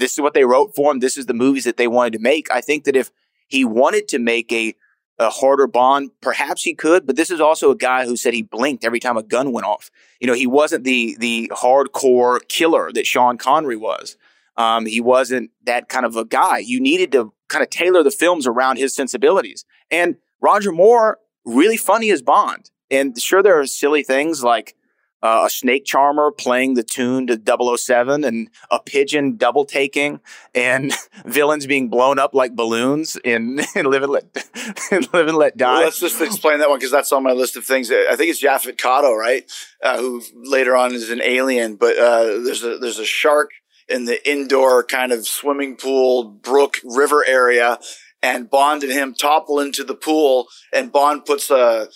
This 0.00 0.12
is 0.12 0.20
what 0.20 0.34
they 0.34 0.44
wrote 0.44 0.74
for 0.74 0.90
him. 0.90 0.98
This 0.98 1.16
is 1.16 1.26
the 1.26 1.34
movies 1.34 1.64
that 1.64 1.76
they 1.76 1.86
wanted 1.86 2.14
to 2.14 2.18
make. 2.18 2.50
I 2.50 2.60
think 2.60 2.84
that 2.84 2.96
if 2.96 3.10
he 3.46 3.64
wanted 3.64 4.08
to 4.08 4.18
make 4.18 4.52
a 4.52 4.74
a 5.20 5.28
harder 5.28 5.66
Bond, 5.66 6.10
perhaps 6.22 6.62
he 6.62 6.74
could, 6.74 7.06
but 7.06 7.14
this 7.14 7.30
is 7.30 7.42
also 7.42 7.70
a 7.70 7.76
guy 7.76 8.06
who 8.06 8.16
said 8.16 8.32
he 8.32 8.42
blinked 8.42 8.86
every 8.86 8.98
time 8.98 9.18
a 9.18 9.22
gun 9.22 9.52
went 9.52 9.66
off. 9.66 9.90
You 10.18 10.26
know, 10.26 10.32
he 10.32 10.46
wasn't 10.46 10.84
the 10.84 11.14
the 11.20 11.52
hardcore 11.54 12.40
killer 12.48 12.90
that 12.92 13.06
Sean 13.06 13.36
Connery 13.36 13.76
was. 13.76 14.16
Um, 14.56 14.86
he 14.86 15.00
wasn't 15.00 15.50
that 15.64 15.88
kind 15.90 16.06
of 16.06 16.16
a 16.16 16.24
guy. 16.24 16.58
You 16.58 16.80
needed 16.80 17.12
to 17.12 17.32
kind 17.48 17.62
of 17.62 17.68
tailor 17.68 18.02
the 18.02 18.10
films 18.10 18.46
around 18.46 18.78
his 18.78 18.94
sensibilities. 18.94 19.64
And 19.90 20.16
Roger 20.40 20.72
Moore, 20.72 21.18
really 21.44 21.76
funny 21.76 22.10
as 22.10 22.22
Bond. 22.22 22.70
And 22.90 23.20
sure, 23.20 23.42
there 23.42 23.60
are 23.60 23.66
silly 23.66 24.02
things 24.02 24.42
like 24.42 24.74
uh, 25.22 25.42
a 25.46 25.50
snake 25.50 25.84
charmer 25.84 26.30
playing 26.30 26.74
the 26.74 26.82
tune 26.82 27.26
to 27.26 27.76
007 27.76 28.24
and 28.24 28.48
a 28.70 28.80
pigeon 28.80 29.36
double 29.36 29.64
taking 29.64 30.20
and 30.54 30.92
villains 31.24 31.66
being 31.66 31.88
blown 31.88 32.18
up 32.18 32.34
like 32.34 32.54
balloons 32.56 33.16
in, 33.24 33.60
in 33.74 33.86
Live 33.86 34.02
and 34.02 34.12
Let, 34.12 34.24
in 34.92 35.06
Live 35.12 35.28
and 35.28 35.36
Let 35.36 35.56
Die. 35.56 35.72
Well, 35.72 35.82
let's 35.82 36.00
just 36.00 36.20
explain 36.20 36.58
that 36.60 36.68
one 36.68 36.78
because 36.78 36.92
that's 36.92 37.12
on 37.12 37.22
my 37.22 37.32
list 37.32 37.56
of 37.56 37.64
things. 37.64 37.90
I 37.90 38.16
think 38.16 38.30
it's 38.30 38.42
Yaphet 38.42 38.76
Kotto, 38.76 39.16
right? 39.16 39.50
Uh, 39.82 39.98
who 39.98 40.22
later 40.34 40.76
on 40.76 40.94
is 40.94 41.10
an 41.10 41.22
alien, 41.22 41.76
but 41.76 41.98
uh, 41.98 42.24
there's 42.42 42.62
a 42.62 42.78
there's 42.78 42.98
a 42.98 43.04
shark 43.04 43.50
in 43.88 44.04
the 44.04 44.30
indoor 44.30 44.84
kind 44.84 45.10
of 45.10 45.26
swimming 45.26 45.76
pool, 45.76 46.24
brook, 46.24 46.78
river 46.84 47.24
area, 47.26 47.78
and 48.22 48.50
Bond 48.50 48.82
and 48.82 48.92
him 48.92 49.14
topple 49.14 49.58
into 49.58 49.84
the 49.84 49.94
pool, 49.94 50.48
and 50.72 50.92
Bond 50.92 51.24
puts 51.24 51.50
a 51.50 51.88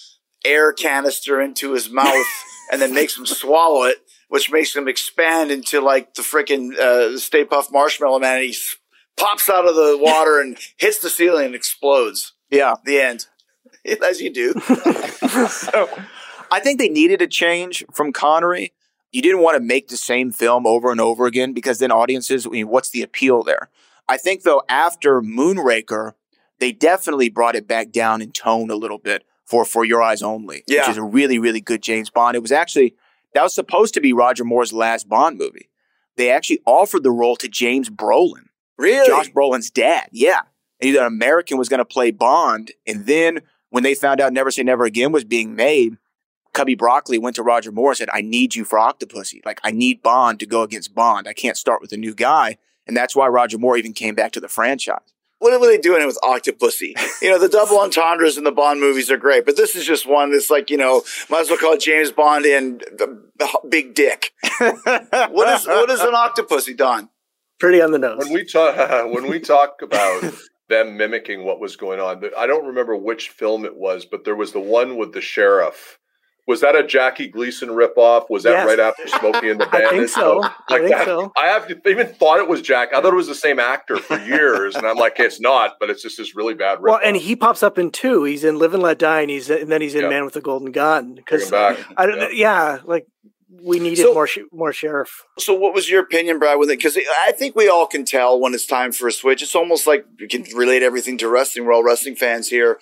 air 0.44 0.72
canister 0.72 1.40
into 1.40 1.72
his 1.72 1.90
mouth 1.90 2.26
and 2.72 2.80
then 2.80 2.94
makes 2.94 3.16
him 3.16 3.26
swallow 3.26 3.84
it, 3.84 3.98
which 4.28 4.50
makes 4.50 4.74
him 4.74 4.88
expand 4.88 5.50
into 5.50 5.80
like 5.80 6.14
the 6.14 6.22
freaking 6.22 6.76
uh, 6.78 7.18
Stay 7.18 7.44
Puft 7.44 7.72
Marshmallow 7.72 8.18
Man. 8.18 8.38
And 8.38 8.44
he 8.44 8.56
pops 9.16 9.48
out 9.48 9.66
of 9.66 9.74
the 9.74 9.98
water 10.00 10.40
and 10.40 10.56
hits 10.76 10.98
the 10.98 11.10
ceiling 11.10 11.46
and 11.46 11.54
explodes. 11.54 12.32
Yeah, 12.50 12.74
the 12.84 13.00
end, 13.00 13.26
as 14.06 14.20
you 14.20 14.32
do. 14.32 14.52
so, 15.48 15.88
I 16.50 16.60
think 16.60 16.78
they 16.78 16.88
needed 16.88 17.20
a 17.20 17.26
change 17.26 17.84
from 17.92 18.12
Connery. 18.12 18.72
You 19.10 19.22
didn't 19.22 19.42
want 19.42 19.56
to 19.56 19.62
make 19.62 19.88
the 19.88 19.96
same 19.96 20.32
film 20.32 20.66
over 20.66 20.90
and 20.90 21.00
over 21.00 21.26
again 21.26 21.52
because 21.52 21.78
then 21.78 21.92
audiences, 21.92 22.46
I 22.46 22.50
mean, 22.50 22.68
what's 22.68 22.90
the 22.90 23.02
appeal 23.02 23.42
there? 23.42 23.70
I 24.08 24.16
think 24.16 24.42
though 24.42 24.62
after 24.68 25.22
Moonraker, 25.22 26.14
they 26.58 26.72
definitely 26.72 27.28
brought 27.28 27.56
it 27.56 27.66
back 27.66 27.90
down 27.90 28.22
in 28.22 28.32
tone 28.32 28.70
a 28.70 28.76
little 28.76 28.98
bit 28.98 29.24
for 29.44 29.64
For 29.64 29.84
Your 29.84 30.02
Eyes 30.02 30.22
Only, 30.22 30.64
yeah. 30.66 30.80
which 30.80 30.90
is 30.90 30.96
a 30.96 31.02
really, 31.02 31.38
really 31.38 31.60
good 31.60 31.82
James 31.82 32.10
Bond. 32.10 32.36
It 32.36 32.42
was 32.42 32.52
actually, 32.52 32.94
that 33.34 33.42
was 33.42 33.54
supposed 33.54 33.94
to 33.94 34.00
be 34.00 34.12
Roger 34.12 34.44
Moore's 34.44 34.72
last 34.72 35.08
Bond 35.08 35.38
movie. 35.38 35.68
They 36.16 36.30
actually 36.30 36.60
offered 36.64 37.02
the 37.02 37.10
role 37.10 37.36
to 37.36 37.48
James 37.48 37.90
Brolin. 37.90 38.46
Really? 38.78 39.06
Josh 39.06 39.30
Brolin's 39.30 39.70
dad, 39.70 40.08
yeah. 40.12 40.42
And 40.80 40.96
an 40.96 41.04
American 41.04 41.58
was 41.58 41.68
going 41.68 41.78
to 41.78 41.84
play 41.84 42.10
Bond. 42.10 42.72
And 42.86 43.06
then 43.06 43.40
when 43.70 43.82
they 43.82 43.94
found 43.94 44.20
out 44.20 44.32
Never 44.32 44.50
Say 44.50 44.62
Never 44.62 44.84
Again 44.84 45.12
was 45.12 45.24
being 45.24 45.54
made, 45.54 45.96
Cubby 46.52 46.74
Broccoli 46.74 47.18
went 47.18 47.36
to 47.36 47.42
Roger 47.42 47.72
Moore 47.72 47.90
and 47.90 47.98
said, 47.98 48.10
I 48.12 48.20
need 48.20 48.54
you 48.54 48.64
for 48.64 48.78
Octopussy. 48.78 49.44
Like, 49.44 49.60
I 49.64 49.72
need 49.72 50.02
Bond 50.02 50.38
to 50.40 50.46
go 50.46 50.62
against 50.62 50.94
Bond. 50.94 51.26
I 51.26 51.32
can't 51.32 51.56
start 51.56 51.80
with 51.80 51.92
a 51.92 51.96
new 51.96 52.14
guy. 52.14 52.58
And 52.86 52.96
that's 52.96 53.16
why 53.16 53.26
Roger 53.26 53.58
Moore 53.58 53.76
even 53.76 53.92
came 53.92 54.14
back 54.14 54.32
to 54.32 54.40
the 54.40 54.48
franchise 54.48 55.13
what 55.44 55.60
were 55.60 55.66
they 55.66 55.78
doing 55.78 56.02
It 56.02 56.06
with 56.06 56.18
Octopussy? 56.22 56.94
You 57.20 57.30
know, 57.30 57.38
the 57.38 57.48
double 57.48 57.78
entendres 57.78 58.38
in 58.38 58.44
the 58.44 58.50
Bond 58.50 58.80
movies 58.80 59.10
are 59.10 59.18
great, 59.18 59.44
but 59.44 59.56
this 59.56 59.76
is 59.76 59.86
just 59.86 60.06
one 60.06 60.32
that's 60.32 60.48
like, 60.48 60.70
you 60.70 60.78
know, 60.78 61.02
might 61.28 61.42
as 61.42 61.50
well 61.50 61.58
call 61.58 61.74
it 61.74 61.80
James 61.80 62.10
Bond 62.10 62.46
and 62.46 62.80
the 62.80 63.22
Big 63.68 63.94
Dick. 63.94 64.32
what 64.58 65.48
is 65.48 65.66
what 65.66 65.90
is 65.90 66.00
an 66.00 66.14
Octopussy, 66.14 66.74
Don? 66.76 67.10
Pretty 67.60 67.82
on 67.82 67.92
the 67.92 67.98
nose. 67.98 68.24
When 68.24 68.32
we 68.32 68.44
talk 68.44 68.76
when 69.12 69.28
we 69.28 69.38
talk 69.38 69.82
about 69.82 70.34
them 70.68 70.96
mimicking 70.96 71.44
what 71.44 71.60
was 71.60 71.76
going 71.76 72.00
on, 72.00 72.24
I 72.36 72.46
don't 72.46 72.66
remember 72.66 72.96
which 72.96 73.28
film 73.28 73.66
it 73.66 73.76
was, 73.76 74.06
but 74.06 74.24
there 74.24 74.36
was 74.36 74.52
the 74.52 74.60
one 74.60 74.96
with 74.96 75.12
the 75.12 75.20
sheriff 75.20 75.98
was 76.46 76.60
that 76.60 76.76
a 76.76 76.86
Jackie 76.86 77.28
Gleason 77.28 77.70
ripoff? 77.70 78.28
Was 78.28 78.42
that 78.42 78.50
yes. 78.50 78.66
right 78.66 78.78
after 78.78 79.08
Smokey 79.08 79.48
and 79.48 79.60
the 79.60 79.66
Bandit? 79.66 79.88
I 79.92 79.96
think 79.96 80.08
so. 80.08 80.38
Like 80.38 80.52
I 80.68 80.78
think 80.78 80.90
that, 80.90 81.04
so. 81.06 81.32
I 81.38 81.46
have 81.46 81.66
to, 81.68 81.88
even 81.88 82.08
thought 82.08 82.38
it 82.38 82.48
was 82.48 82.60
Jack. 82.60 82.92
I 82.92 83.00
thought 83.00 83.12
it 83.12 83.16
was 83.16 83.28
the 83.28 83.34
same 83.34 83.58
actor 83.58 83.96
for 83.96 84.18
years, 84.26 84.74
and 84.74 84.86
I'm 84.86 84.96
like, 84.96 85.18
it's 85.18 85.40
not. 85.40 85.76
But 85.80 85.88
it's 85.88 86.02
just 86.02 86.18
this 86.18 86.36
really 86.36 86.54
bad. 86.54 86.80
Well, 86.82 87.00
and 87.02 87.16
he 87.16 87.34
pops 87.34 87.62
up 87.62 87.78
in 87.78 87.90
two. 87.90 88.24
He's 88.24 88.44
in 88.44 88.58
Live 88.58 88.74
and 88.74 88.82
Let 88.82 88.98
Die, 88.98 89.20
and 89.20 89.30
he's 89.30 89.48
and 89.48 89.72
then 89.72 89.80
he's 89.80 89.94
in 89.94 90.08
Man 90.08 90.24
with 90.24 90.34
the 90.34 90.42
Golden 90.42 90.70
Gun. 90.70 91.14
Because 91.14 91.50
I 91.52 91.76
don't. 91.98 92.18
Yeah. 92.18 92.28
yeah, 92.32 92.78
like 92.84 93.06
we 93.62 93.80
needed 93.80 94.02
so, 94.02 94.12
more 94.12 94.28
more 94.52 94.72
sheriff. 94.74 95.24
So, 95.38 95.54
what 95.54 95.72
was 95.72 95.88
your 95.88 96.02
opinion, 96.02 96.38
Brad? 96.38 96.58
With 96.58 96.68
it, 96.68 96.78
because 96.78 96.98
I 97.26 97.32
think 97.32 97.56
we 97.56 97.70
all 97.70 97.86
can 97.86 98.04
tell 98.04 98.38
when 98.38 98.52
it's 98.52 98.66
time 98.66 98.92
for 98.92 99.08
a 99.08 99.12
switch. 99.12 99.42
It's 99.42 99.54
almost 99.54 99.86
like 99.86 100.04
we 100.20 100.28
can 100.28 100.42
relate 100.54 100.82
everything 100.82 101.16
to 101.18 101.28
wrestling. 101.28 101.64
We're 101.64 101.72
all 101.72 101.82
wrestling 101.82 102.16
fans 102.16 102.50
here 102.50 102.78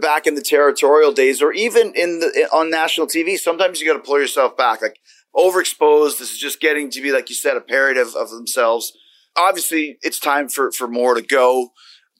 back 0.00 0.26
in 0.26 0.34
the 0.34 0.42
territorial 0.42 1.12
days 1.12 1.42
or 1.42 1.52
even 1.52 1.92
in 1.94 2.20
the 2.20 2.48
on 2.52 2.70
national 2.70 3.06
TV, 3.06 3.38
sometimes 3.38 3.80
you 3.80 3.86
got 3.86 3.94
to 3.94 4.06
pull 4.06 4.20
yourself 4.20 4.56
back. 4.56 4.82
Like 4.82 4.98
overexposed, 5.34 6.18
this 6.18 6.32
is 6.32 6.38
just 6.38 6.60
getting 6.60 6.90
to 6.90 7.00
be 7.00 7.12
like 7.12 7.28
you 7.28 7.34
said, 7.34 7.56
a 7.56 7.60
parody 7.60 8.00
of, 8.00 8.14
of 8.14 8.30
themselves. 8.30 8.92
Obviously, 9.36 9.98
it's 10.02 10.18
time 10.18 10.48
for 10.48 10.72
for 10.72 10.88
Moore 10.88 11.14
to 11.14 11.22
go. 11.22 11.70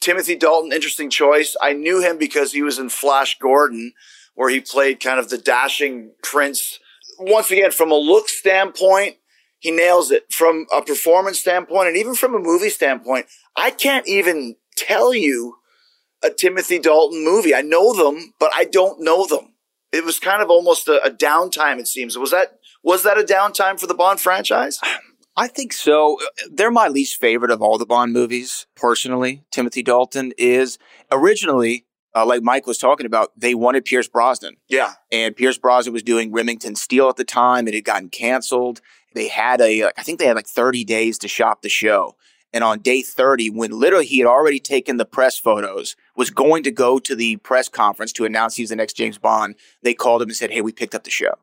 Timothy 0.00 0.36
Dalton, 0.36 0.72
interesting 0.72 1.10
choice. 1.10 1.56
I 1.60 1.72
knew 1.72 2.00
him 2.00 2.18
because 2.18 2.52
he 2.52 2.62
was 2.62 2.78
in 2.78 2.88
Flash 2.88 3.36
Gordon, 3.38 3.92
where 4.34 4.48
he 4.48 4.60
played 4.60 5.00
kind 5.00 5.18
of 5.18 5.28
the 5.28 5.38
dashing 5.38 6.12
prince. 6.22 6.78
Once 7.18 7.50
again, 7.50 7.72
from 7.72 7.90
a 7.90 7.96
look 7.96 8.28
standpoint, 8.28 9.16
he 9.58 9.72
nails 9.72 10.12
it. 10.12 10.32
From 10.32 10.66
a 10.72 10.82
performance 10.82 11.40
standpoint, 11.40 11.88
and 11.88 11.96
even 11.96 12.14
from 12.14 12.34
a 12.34 12.38
movie 12.38 12.70
standpoint, 12.70 13.26
I 13.56 13.70
can't 13.70 14.06
even 14.06 14.54
tell 14.76 15.12
you 15.12 15.57
a 16.24 16.30
Timothy 16.30 16.78
Dalton 16.78 17.24
movie. 17.24 17.54
I 17.54 17.62
know 17.62 17.94
them, 17.94 18.34
but 18.38 18.50
I 18.54 18.64
don't 18.64 19.00
know 19.00 19.26
them. 19.26 19.54
It 19.92 20.04
was 20.04 20.18
kind 20.18 20.42
of 20.42 20.50
almost 20.50 20.88
a, 20.88 21.02
a 21.04 21.10
downtime. 21.10 21.78
It 21.78 21.86
seems. 21.86 22.18
Was 22.18 22.30
that 22.30 22.58
was 22.82 23.02
that 23.02 23.18
a 23.18 23.22
downtime 23.22 23.80
for 23.80 23.86
the 23.86 23.94
Bond 23.94 24.20
franchise? 24.20 24.78
I 25.36 25.46
think 25.46 25.72
so. 25.72 26.18
They're 26.50 26.70
my 26.70 26.88
least 26.88 27.20
favorite 27.20 27.52
of 27.52 27.62
all 27.62 27.78
the 27.78 27.86
Bond 27.86 28.12
movies, 28.12 28.66
personally. 28.74 29.44
Timothy 29.52 29.84
Dalton 29.84 30.32
is 30.36 30.78
originally, 31.12 31.86
uh, 32.12 32.26
like 32.26 32.42
Mike 32.42 32.66
was 32.66 32.76
talking 32.76 33.06
about, 33.06 33.30
they 33.36 33.54
wanted 33.54 33.84
Pierce 33.84 34.08
Brosnan. 34.08 34.56
Yeah. 34.68 34.94
And 35.12 35.36
Pierce 35.36 35.56
Brosnan 35.56 35.92
was 35.92 36.02
doing 36.02 36.32
Remington 36.32 36.74
Steele 36.74 37.08
at 37.08 37.16
the 37.16 37.24
time. 37.24 37.68
It 37.68 37.74
had 37.74 37.84
gotten 37.84 38.08
canceled. 38.08 38.80
They 39.14 39.28
had 39.28 39.60
a, 39.60 39.84
I 39.96 40.02
think 40.02 40.18
they 40.18 40.26
had 40.26 40.34
like 40.34 40.48
30 40.48 40.84
days 40.84 41.18
to 41.18 41.28
shop 41.28 41.62
the 41.62 41.68
show. 41.68 42.16
And 42.52 42.64
on 42.64 42.80
day 42.80 43.02
30, 43.02 43.50
when 43.50 43.70
literally 43.70 44.06
he 44.06 44.18
had 44.18 44.26
already 44.26 44.58
taken 44.58 44.96
the 44.96 45.04
press 45.04 45.38
photos, 45.38 45.94
was 46.18 46.28
going 46.28 46.62
to 46.64 46.70
go 46.70 46.98
to 46.98 47.16
the 47.16 47.36
press 47.36 47.70
conference 47.70 48.12
to 48.12 48.26
announce 48.26 48.56
he's 48.56 48.68
the 48.68 48.76
next 48.76 48.92
James 48.92 49.16
Bond, 49.16 49.54
they 49.82 49.94
called 49.94 50.20
him 50.20 50.28
and 50.28 50.36
said, 50.36 50.50
Hey, 50.50 50.60
we 50.60 50.72
picked 50.72 50.94
up 50.94 51.04
the 51.04 51.10
show 51.10 51.34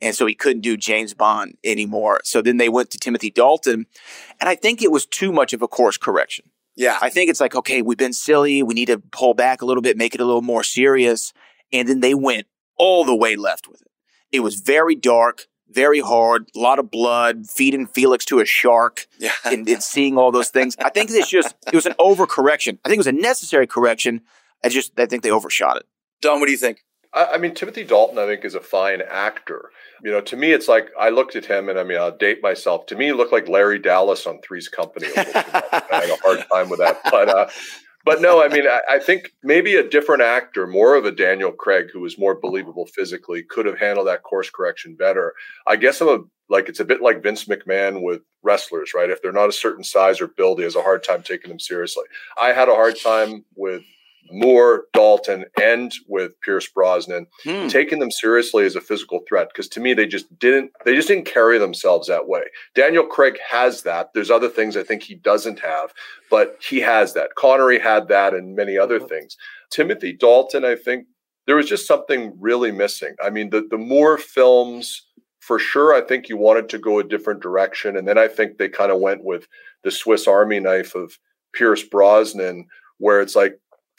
and 0.00 0.14
so 0.14 0.26
he 0.26 0.34
couldn't 0.34 0.60
do 0.60 0.76
James 0.76 1.14
Bond 1.14 1.56
anymore. 1.64 2.20
So 2.24 2.42
then 2.42 2.58
they 2.58 2.68
went 2.68 2.90
to 2.90 2.98
Timothy 2.98 3.30
Dalton, 3.30 3.86
and 4.40 4.48
I 4.48 4.54
think 4.54 4.82
it 4.82 4.92
was 4.92 5.06
too 5.06 5.32
much 5.32 5.52
of 5.52 5.62
a 5.62 5.68
course 5.68 5.96
correction. 5.96 6.50
Yeah. 6.76 6.98
I 7.00 7.08
think 7.08 7.30
it's 7.30 7.40
like, 7.40 7.54
okay, 7.54 7.80
we've 7.80 7.96
been 7.96 8.12
silly. 8.12 8.62
We 8.62 8.74
need 8.74 8.86
to 8.86 8.98
pull 8.98 9.32
back 9.32 9.62
a 9.62 9.64
little 9.64 9.82
bit, 9.82 9.96
make 9.96 10.14
it 10.14 10.20
a 10.20 10.26
little 10.26 10.42
more 10.42 10.62
serious. 10.62 11.32
And 11.72 11.88
then 11.88 12.00
they 12.00 12.12
went 12.12 12.46
all 12.76 13.04
the 13.04 13.16
way 13.16 13.34
left 13.34 13.66
with 13.66 13.80
it. 13.80 13.90
It 14.30 14.40
was 14.40 14.56
very 14.56 14.94
dark, 14.94 15.46
very 15.70 16.00
hard, 16.00 16.48
a 16.54 16.58
lot 16.58 16.78
of 16.78 16.90
blood, 16.90 17.46
feeding 17.48 17.86
Felix 17.86 18.24
to 18.26 18.38
a 18.40 18.44
shark, 18.44 19.06
Yeah. 19.18 19.32
and, 19.44 19.68
and 19.68 19.82
seeing 19.82 20.16
all 20.16 20.30
those 20.32 20.48
things. 20.48 20.76
I 20.78 20.90
think 20.90 21.10
it's 21.10 21.28
just, 21.28 21.54
it 21.66 21.74
was 21.74 21.86
an 21.86 21.94
overcorrection. 21.98 22.78
I 22.84 22.88
think 22.88 22.96
it 22.96 22.98
was 22.98 23.06
a 23.06 23.12
necessary 23.12 23.66
correction. 23.66 24.22
I 24.64 24.68
just, 24.68 24.98
I 24.98 25.06
think 25.06 25.22
they 25.22 25.30
overshot 25.30 25.76
it. 25.78 25.86
Don, 26.22 26.40
what 26.40 26.46
do 26.46 26.52
you 26.52 26.58
think? 26.58 26.82
I, 27.12 27.32
I 27.34 27.38
mean, 27.38 27.54
Timothy 27.54 27.84
Dalton, 27.84 28.18
I 28.18 28.26
think, 28.26 28.44
is 28.44 28.54
a 28.54 28.60
fine 28.60 29.02
actor. 29.02 29.70
You 30.02 30.10
know, 30.12 30.20
to 30.20 30.36
me, 30.36 30.52
it's 30.52 30.68
like 30.68 30.90
I 30.98 31.08
looked 31.08 31.36
at 31.36 31.46
him, 31.46 31.68
and 31.68 31.78
I 31.78 31.82
mean, 31.84 31.98
I'll 31.98 32.16
date 32.16 32.42
myself. 32.42 32.86
To 32.86 32.96
me, 32.96 33.06
he 33.06 33.12
looked 33.12 33.32
like 33.32 33.48
Larry 33.48 33.78
Dallas 33.78 34.26
on 34.26 34.40
Three's 34.42 34.68
Company. 34.68 35.06
A 35.06 35.10
little 35.10 35.32
too. 35.32 35.40
I 35.42 35.82
had 35.90 36.10
a 36.10 36.16
hard 36.22 36.44
time 36.52 36.68
with 36.68 36.80
that, 36.80 37.00
but 37.10 37.28
uh, 37.28 37.48
but 38.06 38.22
no, 38.22 38.42
I 38.42 38.48
mean, 38.48 38.66
I, 38.66 38.80
I 38.88 38.98
think 39.00 39.32
maybe 39.42 39.74
a 39.74 39.86
different 39.86 40.22
actor, 40.22 40.66
more 40.66 40.94
of 40.94 41.04
a 41.04 41.10
Daniel 41.10 41.50
Craig, 41.50 41.88
who 41.92 42.00
was 42.00 42.16
more 42.16 42.36
believable 42.36 42.86
physically, 42.86 43.42
could 43.42 43.66
have 43.66 43.78
handled 43.78 44.06
that 44.06 44.22
course 44.22 44.48
correction 44.48 44.94
better. 44.94 45.34
I 45.66 45.74
guess 45.74 46.00
I'm 46.00 46.08
a 46.08 46.18
like 46.48 46.68
it's 46.68 46.78
a 46.78 46.84
bit 46.84 47.02
like 47.02 47.24
Vince 47.24 47.46
McMahon 47.46 48.02
with 48.02 48.22
wrestlers, 48.44 48.92
right? 48.94 49.10
If 49.10 49.20
they're 49.20 49.32
not 49.32 49.48
a 49.48 49.52
certain 49.52 49.82
size 49.82 50.20
or 50.20 50.28
build, 50.28 50.58
he 50.58 50.64
has 50.64 50.76
a 50.76 50.82
hard 50.82 51.02
time 51.02 51.22
taking 51.24 51.48
them 51.48 51.58
seriously. 51.58 52.04
I 52.40 52.52
had 52.52 52.68
a 52.68 52.74
hard 52.74 52.96
time 53.02 53.44
with 53.56 53.82
Moore, 54.30 54.84
Dalton, 54.92 55.44
and 55.60 55.92
with 56.08 56.32
Pierce 56.40 56.68
Brosnan, 56.68 57.26
Hmm. 57.44 57.68
taking 57.68 57.98
them 57.98 58.10
seriously 58.10 58.64
as 58.64 58.76
a 58.76 58.80
physical 58.80 59.20
threat. 59.28 59.48
Because 59.48 59.68
to 59.70 59.80
me, 59.80 59.94
they 59.94 60.06
just 60.06 60.38
didn't 60.38 60.70
they 60.84 60.94
just 60.94 61.08
didn't 61.08 61.26
carry 61.26 61.58
themselves 61.58 62.08
that 62.08 62.28
way. 62.28 62.42
Daniel 62.74 63.06
Craig 63.06 63.38
has 63.48 63.82
that. 63.82 64.10
There's 64.14 64.30
other 64.30 64.48
things 64.48 64.76
I 64.76 64.82
think 64.82 65.02
he 65.02 65.14
doesn't 65.14 65.60
have, 65.60 65.92
but 66.30 66.58
he 66.66 66.80
has 66.80 67.14
that. 67.14 67.34
Connery 67.36 67.78
had 67.78 68.08
that, 68.08 68.34
and 68.34 68.54
many 68.56 68.76
other 68.78 68.98
things. 69.00 69.36
Timothy 69.70 70.12
Dalton, 70.12 70.64
I 70.64 70.76
think 70.76 71.06
there 71.46 71.56
was 71.56 71.68
just 71.68 71.86
something 71.86 72.34
really 72.40 72.72
missing. 72.72 73.14
I 73.22 73.30
mean, 73.30 73.50
the 73.50 73.66
the 73.68 73.78
Moore 73.78 74.18
films. 74.18 75.02
For 75.40 75.60
sure, 75.60 75.94
I 75.94 76.00
think 76.00 76.28
you 76.28 76.36
wanted 76.36 76.68
to 76.70 76.78
go 76.78 76.98
a 76.98 77.04
different 77.04 77.40
direction. 77.40 77.96
And 77.96 78.08
then 78.08 78.18
I 78.18 78.26
think 78.26 78.58
they 78.58 78.68
kind 78.68 78.90
of 78.90 78.98
went 78.98 79.22
with 79.22 79.46
the 79.84 79.92
Swiss 79.92 80.26
Army 80.26 80.58
knife 80.58 80.96
of 80.96 81.20
Pierce 81.52 81.84
Brosnan, 81.84 82.66
where 82.98 83.20
it's 83.20 83.36
like 83.36 83.56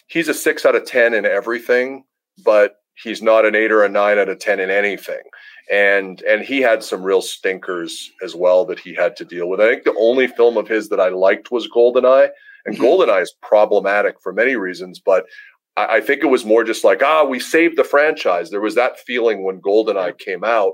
he's 0.08 0.28
a 0.28 0.34
six 0.34 0.66
out 0.66 0.76
of 0.76 0.86
10 0.86 1.14
in 1.14 1.26
everything, 1.26 2.04
but 2.44 2.76
he's 3.04 3.22
not 3.22 3.46
an 3.46 3.56
eight 3.56 3.72
or 3.72 3.84
a 3.84 3.90
nine 3.90 4.18
out 4.20 4.30
of 4.30 4.40
10 4.40 4.60
in 4.60 4.70
anything. 4.70 5.22
And 5.72 6.22
and 6.22 6.42
he 6.44 6.62
had 6.62 6.82
some 6.84 7.04
real 7.04 7.22
stinkers 7.22 8.10
as 8.24 8.34
well 8.36 8.66
that 8.66 8.80
he 8.80 8.94
had 8.96 9.16
to 9.18 9.26
deal 9.26 9.50
with. 9.50 9.60
I 9.60 9.70
think 9.70 9.84
the 9.84 9.96
only 10.00 10.28
film 10.28 10.56
of 10.58 10.68
his 10.68 10.90
that 10.90 11.00
I 11.00 11.10
liked 11.10 11.52
was 11.52 11.68
Goldeneye. 11.70 12.30
And 12.66 12.76
Mhm. 12.78 12.82
Goldeneye 12.82 13.22
is 13.22 13.36
problematic 13.42 14.16
for 14.22 14.32
many 14.34 14.56
reasons, 14.56 15.00
but 15.00 15.26
I, 15.76 15.98
I 15.98 16.02
think 16.02 16.24
it 16.24 16.28
was 16.28 16.46
more 16.46 16.64
just 16.64 16.84
like, 16.86 17.04
ah, 17.04 17.24
we 17.26 17.40
saved 17.40 17.78
the 17.78 17.84
franchise. 17.84 18.50
There 18.50 18.62
was 18.62 18.76
that 18.76 19.00
feeling 19.00 19.44
when 19.44 19.62
Goldeneye 19.62 20.18
came 20.18 20.44
out, 20.44 20.74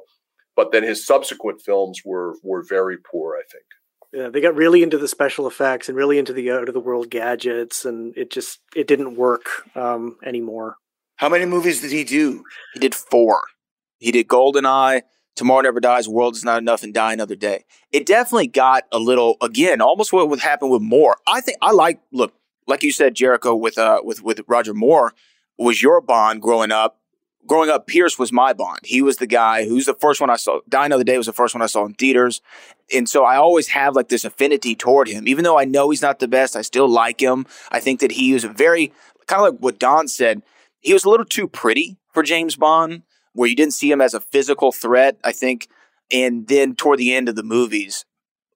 but 0.56 0.72
then 0.72 0.84
his 0.84 1.06
subsequent 1.06 1.62
films 1.62 2.02
were 2.06 2.36
were 2.43 2.63
very 2.63 2.98
poor, 2.98 3.36
I 3.36 3.43
think. 3.52 3.65
Yeah, 4.13 4.30
they 4.30 4.41
got 4.41 4.56
really 4.56 4.84
into 4.84 4.99
the 4.99 5.08
special 5.08 5.47
effects 5.47 5.89
and 5.89 5.97
really 5.97 6.19
into 6.19 6.34
the 6.34 6.52
out 6.52 6.67
of 6.67 6.73
the 6.76 6.80
world 6.80 7.10
gadgets, 7.10 7.84
and 7.84 8.15
it 8.15 8.30
just 8.30 8.60
it 8.76 8.88
didn't 8.88 9.15
work 9.15 9.47
um, 9.76 10.17
anymore. 10.23 10.76
How 11.15 11.30
many 11.30 11.45
movies 11.45 11.82
did 11.82 11.91
he 11.91 12.04
do? 12.04 12.43
He 12.73 12.80
did 12.80 12.93
four. 12.93 13.41
He 13.97 14.12
did 14.12 14.28
Goldeneye, 14.28 15.02
Tomorrow 15.36 15.62
Never 15.62 15.80
Dies, 15.80 16.08
World 16.08 16.36
Is 16.36 16.43
Not 16.43 16.60
Enough, 16.60 16.84
and 16.84 16.93
Die 16.93 17.13
Another 17.13 17.36
Day. 17.36 17.65
It 17.91 18.06
definitely 18.06 18.47
got 18.47 18.84
a 18.91 18.99
little, 18.99 19.38
again, 19.41 19.82
almost 19.82 20.13
what 20.13 20.30
would 20.30 20.41
happen 20.41 20.69
with 20.69 20.82
Moore. 20.82 21.15
I 21.26 21.41
think 21.41 21.58
I 21.62 21.71
like, 21.71 22.02
look, 22.12 22.34
like 22.67 22.84
you 22.84 22.91
said, 22.91 23.15
Jericho 23.15 23.56
with 23.56 23.78
uh 23.78 24.02
with 24.04 24.21
with 24.21 24.41
Roger 24.47 24.73
Moore 24.73 25.13
was 25.58 25.82
your 25.82 26.02
bond 26.02 26.41
growing 26.41 26.71
up. 26.71 26.99
Growing 27.45 27.69
up, 27.69 27.88
Pierce 27.88 28.17
was 28.17 28.32
my 28.32 28.54
bond. 28.54 28.80
He 28.84 29.02
was 29.02 29.17
the 29.17 29.28
guy 29.28 29.67
who's 29.67 29.86
the 29.86 29.93
first 29.93 30.21
one 30.21 30.30
I 30.30 30.38
saw. 30.38 30.62
Die 30.69 30.86
Another 30.86 31.04
Day 31.04 31.17
was 31.17 31.26
the 31.26 31.34
first 31.34 31.54
one 31.54 31.62
I 31.62 31.65
saw 31.65 31.84
in 31.86 31.93
theaters. 31.93 32.41
And 32.93 33.08
so 33.08 33.24
I 33.24 33.38
always 33.38 33.69
have 33.69 33.96
like 33.96 34.10
this 34.10 34.26
affinity 34.26 34.76
toward 34.76 35.08
him. 35.08 35.28
Even 35.28 35.43
though 35.43 35.58
I 35.58 35.65
know 35.65 35.89
he's 35.89 36.02
not 36.02 36.19
the 36.19 36.28
best, 36.28 36.56
I 36.56 36.62
still 36.62 36.88
like 36.88 37.22
him. 37.22 37.46
I 37.72 37.80
think 37.80 38.00
that 38.02 38.12
he 38.12 38.34
was 38.34 38.43
a 38.43 38.50
very, 38.50 38.91
kind 39.28 39.46
of 39.46 39.54
like 39.54 39.62
what 39.62 39.80
Don 39.80 40.08
said, 40.08 40.41
he 40.82 40.93
was 40.93 41.06
a 41.06 41.10
little 41.10 41.26
too 41.26 41.48
pretty 41.48 41.98
for 42.13 42.24
James 42.24 42.56
Bond, 42.56 43.04
where 43.34 43.50
you 43.50 43.56
didn't 43.56 43.74
see 43.74 43.89
him 43.89 44.02
as 44.02 44.13
a 44.13 44.19
physical 44.19 44.72
threat, 44.72 45.17
I 45.24 45.32
think. 45.32 45.67
And 46.12 46.48
then 46.48 46.76
toward 46.76 47.00
the 47.00 47.13
end 47.13 47.30
of 47.30 47.36
the 47.36 47.43
movies, 47.43 48.06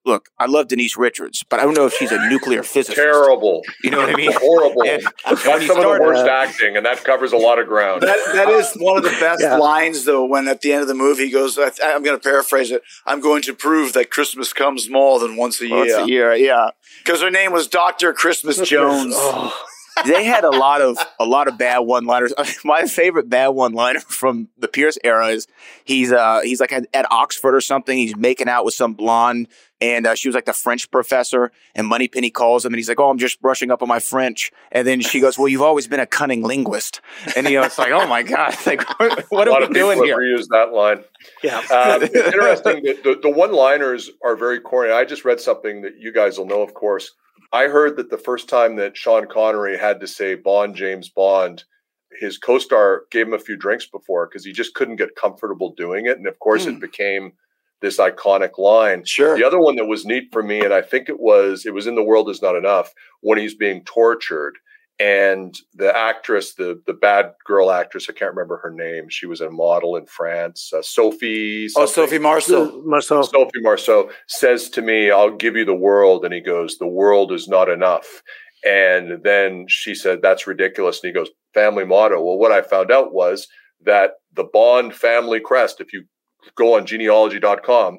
look, 0.08 0.30
I 0.38 0.46
love 0.46 0.66
Denise 0.68 0.96
Richards, 0.96 1.44
but 1.48 1.60
I 1.60 1.62
don't 1.64 1.74
know 1.74 1.86
if 1.86 1.94
she's 1.94 2.10
a 2.10 2.28
nuclear 2.28 2.62
physicist. 2.64 2.96
Terrible. 2.96 3.62
You 3.84 3.90
know 3.92 3.98
what 3.98 4.10
I 4.10 4.14
mean? 4.16 4.32
Horrible. 4.32 4.82
And 4.84 5.02
That's 5.24 5.46
when 5.46 5.60
you 5.62 5.68
some 5.68 5.76
of 5.78 5.84
the 5.84 5.88
worst 6.00 6.26
uh, 6.26 6.30
acting, 6.30 6.76
and 6.76 6.84
that 6.86 7.04
covers 7.04 7.32
a 7.32 7.36
lot 7.36 7.58
of 7.60 7.68
ground. 7.68 8.02
That 8.02 8.18
that 8.34 8.48
is 8.48 8.72
one 8.76 8.96
of 8.96 9.04
the 9.04 9.10
best 9.20 9.42
Yeah. 9.42 9.56
lines, 9.58 10.04
though. 10.04 10.24
When 10.24 10.48
at 10.48 10.62
the 10.62 10.72
end 10.72 10.82
of 10.82 10.88
the 10.88 10.94
movie, 10.94 11.26
he 11.26 11.30
goes, 11.30 11.58
I, 11.58 11.70
"I'm 11.84 12.02
going 12.02 12.18
to 12.18 12.22
paraphrase 12.22 12.70
it. 12.70 12.82
I'm 13.06 13.20
going 13.20 13.42
to 13.42 13.54
prove 13.54 13.92
that 13.92 14.10
Christmas 14.10 14.52
comes 14.52 14.88
more 14.90 15.20
than 15.20 15.36
once 15.36 15.60
a 15.62 15.68
Once 15.68 15.88
year." 15.90 15.98
a 16.00 16.06
year, 16.06 16.34
yeah. 16.34 16.70
Because 17.04 17.20
her 17.22 17.30
name 17.30 17.52
was 17.52 17.68
Doctor 17.68 18.12
Christmas 18.12 18.58
Jones. 18.68 19.14
Oh, 19.16 19.54
they 20.06 20.24
had 20.24 20.44
a 20.44 20.50
lot 20.50 20.80
of 20.80 20.98
a 21.18 21.24
lot 21.24 21.48
of 21.48 21.58
bad 21.58 21.80
one 21.80 22.04
liners. 22.06 22.32
My 22.64 22.84
favorite 22.84 23.28
bad 23.28 23.48
one 23.48 23.72
liner 23.72 24.00
from 24.00 24.48
the 24.58 24.68
Pierce 24.68 24.98
era 25.04 25.28
is 25.28 25.46
he's 25.84 26.12
uh 26.12 26.40
he's 26.42 26.60
like 26.60 26.72
at, 26.72 26.86
at 26.94 27.10
Oxford 27.10 27.54
or 27.54 27.60
something. 27.60 27.96
He's 27.96 28.16
making 28.16 28.48
out 28.48 28.64
with 28.64 28.74
some 28.74 28.94
blonde, 28.94 29.48
and 29.80 30.06
uh, 30.06 30.14
she 30.14 30.28
was 30.28 30.34
like 30.34 30.44
the 30.44 30.52
French 30.52 30.90
professor. 30.90 31.50
And 31.74 31.86
Moneypenny 31.86 32.30
calls 32.30 32.64
him, 32.64 32.72
and 32.72 32.78
he's 32.78 32.88
like, 32.88 33.00
"Oh, 33.00 33.10
I'm 33.10 33.18
just 33.18 33.40
brushing 33.40 33.70
up 33.70 33.82
on 33.82 33.88
my 33.88 34.00
French." 34.00 34.50
And 34.72 34.86
then 34.86 35.00
she 35.00 35.20
goes, 35.20 35.38
"Well, 35.38 35.48
you've 35.48 35.62
always 35.62 35.86
been 35.86 36.00
a 36.00 36.06
cunning 36.06 36.42
linguist." 36.42 37.00
And 37.36 37.46
you 37.48 37.60
know, 37.60 37.64
it's 37.64 37.78
like, 37.78 37.92
"Oh 37.92 38.06
my 38.06 38.22
god, 38.22 38.54
like 38.66 38.82
what, 38.98 39.26
what 39.30 39.48
a 39.48 39.50
lot 39.50 39.62
are 39.62 39.64
of 39.64 39.68
we 39.70 39.74
people 39.74 39.94
doing 39.94 39.98
have 39.98 40.04
here?" 40.06 40.18
reused 40.18 40.48
that 40.50 40.72
line. 40.72 41.04
yeah. 41.42 41.58
Um, 41.58 42.02
it's 42.02 42.14
interesting 42.14 42.82
that 42.84 43.02
the, 43.02 43.18
the 43.22 43.30
one-liners 43.30 44.10
are 44.24 44.36
very 44.36 44.60
corny. 44.60 44.92
I 44.92 45.04
just 45.04 45.24
read 45.24 45.40
something 45.40 45.82
that 45.82 45.98
you 45.98 46.12
guys 46.12 46.38
will 46.38 46.46
know, 46.46 46.62
of 46.62 46.74
course. 46.74 47.12
I 47.52 47.68
heard 47.68 47.96
that 47.96 48.10
the 48.10 48.18
first 48.18 48.48
time 48.48 48.76
that 48.76 48.96
Sean 48.96 49.26
Connery 49.26 49.78
had 49.78 50.00
to 50.00 50.06
say 50.06 50.34
Bond, 50.34 50.74
James 50.74 51.08
Bond, 51.08 51.64
his 52.20 52.38
co-star 52.38 53.04
gave 53.10 53.26
him 53.26 53.34
a 53.34 53.38
few 53.38 53.56
drinks 53.56 53.86
before 53.86 54.26
because 54.26 54.44
he 54.44 54.52
just 54.52 54.74
couldn't 54.74 54.96
get 54.96 55.16
comfortable 55.16 55.74
doing 55.76 56.06
it, 56.06 56.18
and 56.18 56.26
of 56.26 56.38
course, 56.40 56.64
Hmm. 56.64 56.70
it 56.72 56.80
became 56.80 57.32
this 57.80 57.98
iconic 57.98 58.58
line. 58.58 59.04
Sure. 59.04 59.36
The 59.36 59.44
other 59.44 59.60
one 59.60 59.76
that 59.76 59.86
was 59.86 60.04
neat 60.04 60.28
for 60.32 60.42
me, 60.42 60.60
and 60.60 60.74
I 60.74 60.82
think 60.82 61.08
it 61.08 61.20
was 61.20 61.64
it 61.64 61.72
was 61.74 61.86
in 61.86 61.94
the 61.94 62.02
world 62.02 62.28
is 62.28 62.42
not 62.42 62.56
enough 62.56 62.92
when 63.20 63.38
he's 63.38 63.54
being 63.54 63.84
tortured, 63.84 64.54
and 65.00 65.56
the 65.74 65.96
actress, 65.96 66.54
the 66.54 66.82
the 66.86 66.92
bad 66.92 67.32
girl 67.46 67.70
actress, 67.70 68.06
I 68.08 68.12
can't 68.12 68.34
remember 68.34 68.58
her 68.58 68.70
name. 68.70 69.08
She 69.08 69.26
was 69.26 69.40
a 69.40 69.50
model 69.50 69.96
in 69.96 70.06
France, 70.06 70.72
uh, 70.72 70.82
Sophie. 70.82 71.68
Oh. 71.76 71.86
Sophie 71.86 72.18
Marceau. 72.18 72.82
Marceau. 72.84 73.22
Sophie 73.22 73.60
Marceau 73.60 74.10
says 74.26 74.68
to 74.70 74.82
me, 74.82 75.10
"I'll 75.10 75.36
give 75.36 75.56
you 75.56 75.64
the 75.64 75.74
world," 75.74 76.24
and 76.24 76.34
he 76.34 76.40
goes, 76.40 76.78
"The 76.78 76.86
world 76.86 77.32
is 77.32 77.48
not 77.48 77.68
enough." 77.68 78.22
And 78.64 79.22
then 79.22 79.66
she 79.68 79.94
said, 79.94 80.20
"That's 80.20 80.46
ridiculous." 80.48 81.00
And 81.02 81.08
he 81.08 81.14
goes, 81.14 81.30
"Family 81.54 81.84
motto." 81.84 82.20
Well, 82.20 82.38
what 82.38 82.52
I 82.52 82.62
found 82.62 82.90
out 82.90 83.12
was 83.12 83.46
that 83.84 84.14
the 84.32 84.44
Bond 84.44 84.94
family 84.94 85.38
crest, 85.38 85.80
if 85.80 85.92
you 85.92 86.04
go 86.56 86.74
on 86.74 86.86
genealogy.com, 86.86 87.98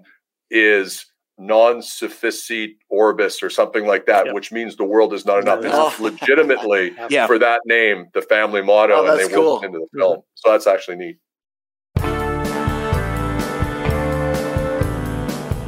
is 0.51 1.05
non 1.39 1.81
sufficit 1.81 2.71
orbis 2.89 3.41
or 3.41 3.49
something 3.49 3.85
like 3.87 4.05
that, 4.07 4.25
Yep. 4.27 4.35
which 4.35 4.51
means 4.51 4.75
the 4.75 4.83
world 4.83 5.13
is 5.13 5.25
not 5.25 5.39
enough. 5.39 5.61
This 5.61 5.71
Oh. 5.73 5.87
is 5.89 5.99
legitimately 5.99 6.93
Yeah. 7.09 7.27
for 7.27 7.39
that 7.39 7.61
name, 7.65 8.07
the 8.13 8.21
family 8.21 8.61
motto, 8.61 8.93
Oh, 8.95 9.05
and 9.09 9.19
they 9.19 9.33
cool. 9.33 9.53
worked 9.53 9.65
into 9.65 9.79
the 9.79 9.87
film. 9.97 10.17
Mm-hmm. 10.17 10.21
So 10.35 10.51
that's 10.51 10.67
actually 10.67 10.97
neat. 10.97 11.17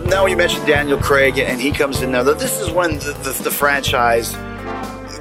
now 0.10 0.26
you 0.26 0.36
mentioned 0.36 0.68
Daniel 0.68 0.98
Craig, 0.98 1.38
and 1.40 1.60
he 1.62 1.72
comes 1.72 2.02
in 2.02 2.12
now. 2.12 2.22
This 2.24 2.60
is 2.60 2.70
when 2.70 2.96
the, 3.00 3.14
the, 3.24 3.44
the 3.44 3.52
franchise 3.52 4.36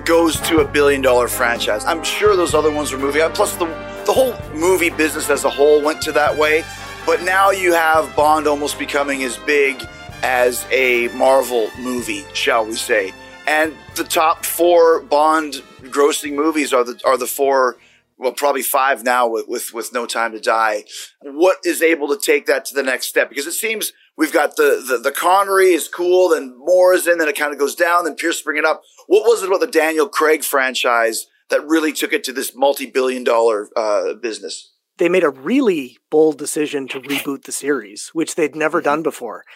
goes 0.04 0.40
to 0.40 0.58
a 0.58 0.64
billion 0.66 1.00
dollar 1.00 1.28
franchise. 1.28 1.84
I'm 1.84 2.02
sure 2.02 2.34
those 2.34 2.54
other 2.54 2.72
ones 2.72 2.90
were 2.90 2.98
moving 2.98 3.22
up. 3.22 3.34
Plus, 3.34 3.54
the, 3.54 3.66
the 4.06 4.12
whole 4.12 4.34
movie 4.52 4.90
business 4.90 5.30
as 5.30 5.44
a 5.44 5.50
whole 5.50 5.80
went 5.80 6.02
to 6.02 6.12
that 6.12 6.36
way. 6.36 6.64
But 7.06 7.22
now 7.22 7.50
you 7.52 7.72
have 7.72 8.14
Bond 8.16 8.48
almost 8.48 8.78
becoming 8.80 9.22
as 9.22 9.36
big 9.38 9.80
as 10.22 10.66
a 10.70 11.08
Marvel 11.08 11.70
movie, 11.78 12.24
shall 12.34 12.66
we 12.66 12.74
say. 12.74 13.12
And 13.46 13.74
the 13.96 14.04
top 14.04 14.44
four 14.44 15.00
Bond 15.00 15.62
grossing 15.84 16.34
movies 16.34 16.72
are 16.72 16.84
the 16.84 17.00
are 17.04 17.16
the 17.16 17.26
four 17.26 17.78
well, 18.20 18.32
probably 18.32 18.62
five 18.62 19.02
now 19.02 19.26
with, 19.26 19.48
with, 19.48 19.72
with 19.72 19.94
No 19.94 20.04
Time 20.04 20.32
to 20.32 20.40
Die. 20.40 20.84
What 21.22 21.56
is 21.64 21.80
able 21.80 22.06
to 22.08 22.18
take 22.18 22.44
that 22.46 22.66
to 22.66 22.74
the 22.74 22.82
next 22.82 23.06
step? 23.06 23.30
Because 23.30 23.46
it 23.46 23.52
seems 23.52 23.94
we've 24.14 24.32
got 24.32 24.56
the, 24.56 24.84
the, 24.86 24.98
the 24.98 25.10
Connery 25.10 25.70
is 25.70 25.88
cool, 25.88 26.28
then 26.28 26.54
Moore 26.58 26.92
is 26.92 27.08
in, 27.08 27.16
then 27.16 27.28
it 27.28 27.38
kind 27.38 27.50
of 27.50 27.58
goes 27.58 27.74
down, 27.74 28.04
then 28.04 28.16
Pierce 28.16 28.42
bring 28.42 28.58
it 28.58 28.66
up. 28.66 28.82
What 29.06 29.22
was 29.22 29.42
it 29.42 29.48
about 29.48 29.60
the 29.60 29.66
Daniel 29.66 30.06
Craig 30.06 30.44
franchise 30.44 31.28
that 31.48 31.66
really 31.66 31.94
took 31.94 32.12
it 32.12 32.22
to 32.24 32.32
this 32.34 32.54
multi-billion 32.54 33.24
dollar 33.24 33.70
uh, 33.74 34.12
business? 34.12 34.70
they 35.00 35.08
made 35.08 35.24
a 35.24 35.30
really 35.30 35.96
bold 36.10 36.36
decision 36.36 36.86
to 36.86 37.00
reboot 37.00 37.44
the 37.44 37.52
series, 37.52 38.10
which 38.12 38.34
they'd 38.34 38.54
never 38.54 38.82
done 38.82 39.02
before. 39.02 39.46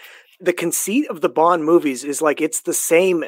The 0.44 0.52
conceit 0.52 1.08
of 1.08 1.20
the 1.20 1.28
Bond 1.28 1.64
movies 1.64 2.04
is 2.04 2.20
like 2.20 2.40
it's 2.40 2.62
the 2.62 2.74
same 2.74 3.24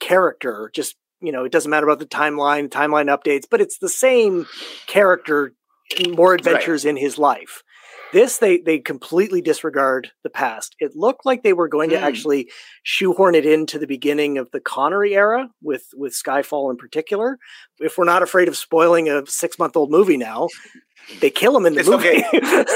character, 0.00 0.70
just 0.74 0.96
you 1.20 1.32
know, 1.32 1.44
it 1.44 1.52
doesn't 1.52 1.70
matter 1.70 1.86
about 1.86 1.98
the 1.98 2.06
timeline, 2.06 2.68
timeline 2.68 3.06
updates, 3.06 3.44
but 3.50 3.60
it's 3.60 3.78
the 3.78 3.88
same 3.88 4.46
character, 4.86 5.54
more 6.10 6.34
adventures 6.34 6.84
in 6.84 6.96
his 6.96 7.16
life. 7.18 7.62
This 8.12 8.38
they 8.38 8.58
they 8.58 8.78
completely 8.78 9.40
disregard 9.40 10.10
the 10.22 10.30
past. 10.30 10.76
It 10.78 10.92
looked 10.94 11.24
like 11.26 11.42
they 11.42 11.52
were 11.52 11.68
going 11.68 11.90
to 11.90 11.98
Hmm. 11.98 12.04
actually 12.04 12.50
shoehorn 12.82 13.34
it 13.34 13.44
into 13.46 13.78
the 13.78 13.86
beginning 13.86 14.38
of 14.38 14.50
the 14.52 14.60
Connery 14.60 15.14
era 15.14 15.48
with 15.62 15.84
with 15.94 16.12
Skyfall 16.14 16.70
in 16.70 16.76
particular. 16.76 17.38
If 17.80 17.98
we're 17.98 18.04
not 18.04 18.22
afraid 18.22 18.48
of 18.48 18.56
spoiling 18.56 19.08
a 19.08 19.26
six 19.26 19.58
month 19.58 19.76
old 19.76 19.90
movie 19.90 20.16
now, 20.16 20.48
they 21.20 21.30
kill 21.30 21.56
him 21.56 21.66
in 21.66 21.74
the 21.74 21.80
It's 21.80 21.88
movie. 21.88 22.08
okay. 22.08 22.24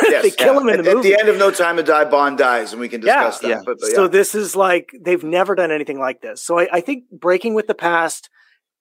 Yes, 0.09 0.23
they 0.23 0.31
kill 0.31 0.55
yeah. 0.55 0.61
him 0.61 0.69
in 0.69 0.79
at, 0.81 0.85
the 0.85 0.91
at 0.91 0.97
movie. 0.97 1.11
the 1.11 1.19
end 1.21 1.29
of 1.29 1.37
No 1.39 1.51
Time 1.51 1.77
to 1.77 1.83
Die, 1.83 2.05
Bond 2.07 2.39
dies, 2.39 2.73
and 2.73 2.81
we 2.81 2.89
can 2.89 3.03
Yeah, 3.03 3.25
discuss 3.27 3.39
that. 3.41 3.49
yeah. 3.49 3.61
But, 3.65 3.79
but 3.81 3.91
So 3.91 4.09
this 4.09 4.35
is 4.35 4.55
like 4.57 4.91
they've 5.01 5.23
never 5.25 5.55
done 5.55 5.71
anything 5.71 5.99
like 5.99 6.21
this. 6.21 6.43
So 6.43 6.59
I, 6.59 6.69
I 6.73 6.81
think 6.81 7.05
breaking 7.11 7.55
with 7.55 7.67
the 7.67 7.75
past, 7.75 8.29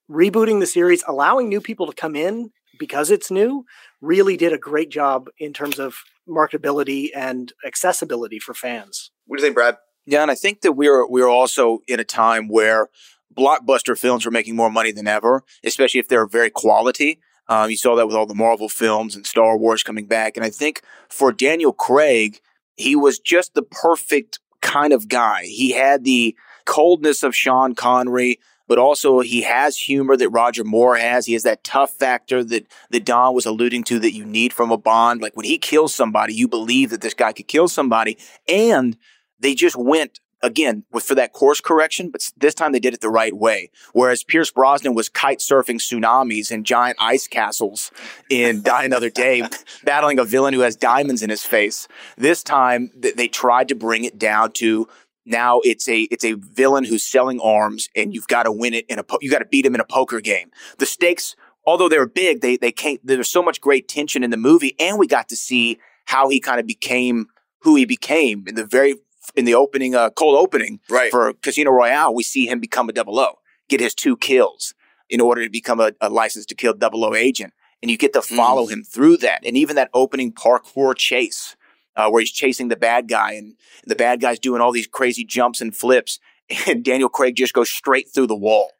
rebooting 0.09 0.59
the 0.59 0.67
series, 0.67 1.03
allowing 1.07 1.49
new 1.49 1.61
people 1.61 1.87
to 1.87 1.93
come 1.93 2.15
in 2.15 2.51
because 2.79 3.11
it's 3.11 3.29
new, 3.29 3.65
really 4.01 4.37
did 4.37 4.53
a 4.53 4.57
great 4.57 4.89
job 4.89 5.29
in 5.37 5.51
terms 5.53 5.79
of 5.79 5.95
marketability 6.27 7.09
and 7.15 7.53
accessibility 7.65 8.39
for 8.39 8.53
fans. 8.53 9.11
what 9.25 9.37
do 9.37 9.41
you 9.43 9.47
think, 9.47 9.55
Brad? 9.55 9.77
Yeah, 10.05 10.21
and 10.21 10.31
I 10.31 10.35
think 10.35 10.61
that 10.61 10.73
we're 10.73 11.07
we're 11.07 11.27
also 11.27 11.79
in 11.87 11.99
a 11.99 12.03
time 12.03 12.47
where 12.47 12.87
blockbuster 13.35 13.97
films 13.97 14.25
are 14.25 14.31
making 14.31 14.55
more 14.55 14.69
money 14.71 14.91
than 14.91 15.07
ever, 15.07 15.43
especially 15.63 15.99
if 15.99 16.07
they're 16.07 16.25
very 16.27 16.49
quality. 16.49 17.19
Um, 17.49 17.69
you 17.71 17.75
saw 17.75 17.95
that 17.95 18.07
with 18.07 18.15
all 18.15 18.27
the 18.27 18.35
Marvel 18.35 18.69
films 18.69 19.15
and 19.15 19.25
Star 19.25 19.57
Wars 19.57 19.83
coming 19.83 20.05
back, 20.05 20.37
and 20.37 20.45
I 20.45 20.51
think 20.51 20.81
for 21.09 21.33
Daniel 21.33 21.73
Craig, 21.73 22.39
he 22.77 22.95
was 22.95 23.19
just 23.19 23.55
the 23.55 23.63
perfect 23.63 24.39
kind 24.61 24.93
of 24.93 25.09
guy. 25.09 25.43
He 25.43 25.71
had 25.71 26.03
the 26.03 26.35
coldness 26.65 27.23
of 27.23 27.35
Sean 27.35 27.73
Connery, 27.73 28.39
but 28.67 28.77
also 28.77 29.21
he 29.21 29.41
has 29.41 29.77
humor 29.77 30.15
that 30.15 30.29
Roger 30.29 30.63
Moore 30.63 30.95
has. 30.95 31.25
He 31.25 31.33
has 31.33 31.43
that 31.43 31.63
tough 31.63 31.91
factor 31.91 32.43
that 32.43 32.67
that 32.91 33.03
Don 33.03 33.33
was 33.33 33.47
alluding 33.47 33.83
to 33.85 33.99
that 33.99 34.13
you 34.13 34.23
need 34.23 34.53
from 34.53 34.71
a 34.71 34.77
Bond. 34.77 35.19
Like 35.19 35.35
when 35.35 35.47
he 35.47 35.57
kills 35.57 35.93
somebody, 35.93 36.35
you 36.35 36.47
believe 36.47 36.91
that 36.91 37.01
this 37.01 37.15
guy 37.15 37.33
could 37.33 37.47
kill 37.47 37.67
somebody, 37.67 38.17
and 38.47 38.95
they 39.39 39.55
just 39.55 39.75
went 39.75 40.19
again 40.41 40.83
with 40.91 41.03
for 41.03 41.15
that 41.15 41.33
course 41.33 41.61
correction, 41.61 42.09
but 42.09 42.31
this 42.37 42.53
time 42.53 42.71
they 42.71 42.79
did 42.79 42.93
it 42.93 43.01
the 43.01 43.09
right 43.09 43.35
way. 43.35 43.71
Whereas 43.93 44.23
Pierce 44.23 44.51
Brosnan 44.51 44.93
was 44.93 45.09
kite 45.09 45.39
surfing 45.39 45.79
tsunamis 45.79 46.51
and 46.51 46.65
giant 46.65 46.97
ice 46.99 47.27
castles 47.27 47.91
in 48.29 48.61
Die 48.63 48.83
Another 48.83 49.09
Day, 49.09 49.43
battling 49.83 50.19
a 50.19 50.25
villain 50.25 50.53
who 50.53 50.61
has 50.61 50.75
diamonds 50.75 51.23
in 51.23 51.29
his 51.29 51.43
face. 51.43 51.87
This 52.17 52.43
time 52.43 52.91
th- 53.01 53.15
they 53.15 53.27
tried 53.27 53.67
to 53.69 53.75
bring 53.75 54.03
it 54.03 54.17
down 54.17 54.51
to 54.53 54.87
now 55.25 55.61
it's 55.63 55.87
a 55.87 56.01
it's 56.03 56.25
a 56.25 56.33
villain 56.33 56.85
who's 56.85 57.03
selling 57.03 57.39
arms 57.39 57.89
and 57.95 58.13
you've 58.13 58.27
got 58.27 58.43
to 58.43 58.51
win 58.51 58.73
it 58.73 58.85
in 58.87 58.99
a 58.99 59.03
po- 59.03 59.19
you 59.21 59.29
got 59.29 59.39
to 59.39 59.45
beat 59.45 59.65
him 59.65 59.75
in 59.75 59.81
a 59.81 59.85
poker 59.85 60.21
game. 60.21 60.51
The 60.77 60.85
stakes 60.85 61.35
although 61.65 61.89
they 61.89 61.99
were 61.99 62.07
big, 62.07 62.41
they 62.41 62.57
they 62.57 62.71
can't 62.71 63.05
there 63.05 63.17
was 63.17 63.29
so 63.29 63.43
much 63.43 63.61
great 63.61 63.87
tension 63.87 64.23
in 64.23 64.31
the 64.31 64.37
movie 64.37 64.75
and 64.79 64.97
we 64.97 65.07
got 65.07 65.29
to 65.29 65.35
see 65.35 65.77
how 66.05 66.29
he 66.29 66.39
kind 66.39 66.59
of 66.59 66.65
became 66.65 67.27
who 67.61 67.75
he 67.75 67.85
became 67.85 68.45
in 68.47 68.55
the 68.55 68.65
very 68.65 68.95
in 69.35 69.45
the 69.45 69.55
opening 69.55 69.95
uh, 69.95 70.09
cold 70.11 70.35
opening 70.37 70.79
Right. 70.89 71.11
for 71.11 71.33
Casino 71.33 71.71
Royale, 71.71 72.13
we 72.13 72.23
see 72.23 72.47
him 72.47 72.59
become 72.59 72.89
a 72.89 72.93
double 72.93 73.19
O, 73.19 73.39
get 73.67 73.79
his 73.79 73.93
two 73.93 74.17
kills 74.17 74.73
in 75.09 75.21
order 75.21 75.43
to 75.43 75.49
become 75.49 75.79
a, 75.79 75.91
a 76.01 76.09
licensed 76.09 76.49
to 76.49 76.55
kill 76.55 76.73
double 76.73 77.03
O 77.05 77.13
agent. 77.15 77.53
And 77.81 77.89
you 77.89 77.97
get 77.97 78.11
to 78.13 78.21
follow 78.21 78.67
him 78.67 78.83
through 78.83 79.17
that. 79.17 79.45
And 79.45 79.55
even 79.55 79.75
that 79.77 79.89
opening 79.93 80.33
parkour 80.33 80.95
chase, 80.97 81.55
uh, 81.95 82.09
where 82.09 82.19
he's 82.19 82.31
chasing 82.31 82.67
the 82.67 82.75
bad 82.75 83.07
guy 83.07 83.33
and 83.33 83.55
the 83.85 83.95
bad 83.95 84.19
guy's 84.19 84.39
doing 84.39 84.61
all 84.61 84.71
these 84.73 84.87
crazy 84.87 85.23
jumps 85.23 85.61
and 85.61 85.75
flips. 85.75 86.19
And 86.67 86.83
Daniel 86.83 87.09
Craig 87.09 87.35
just 87.35 87.53
goes 87.53 87.69
straight 87.69 88.09
through 88.09 88.25
the 88.27 88.35
wall, 88.35 88.71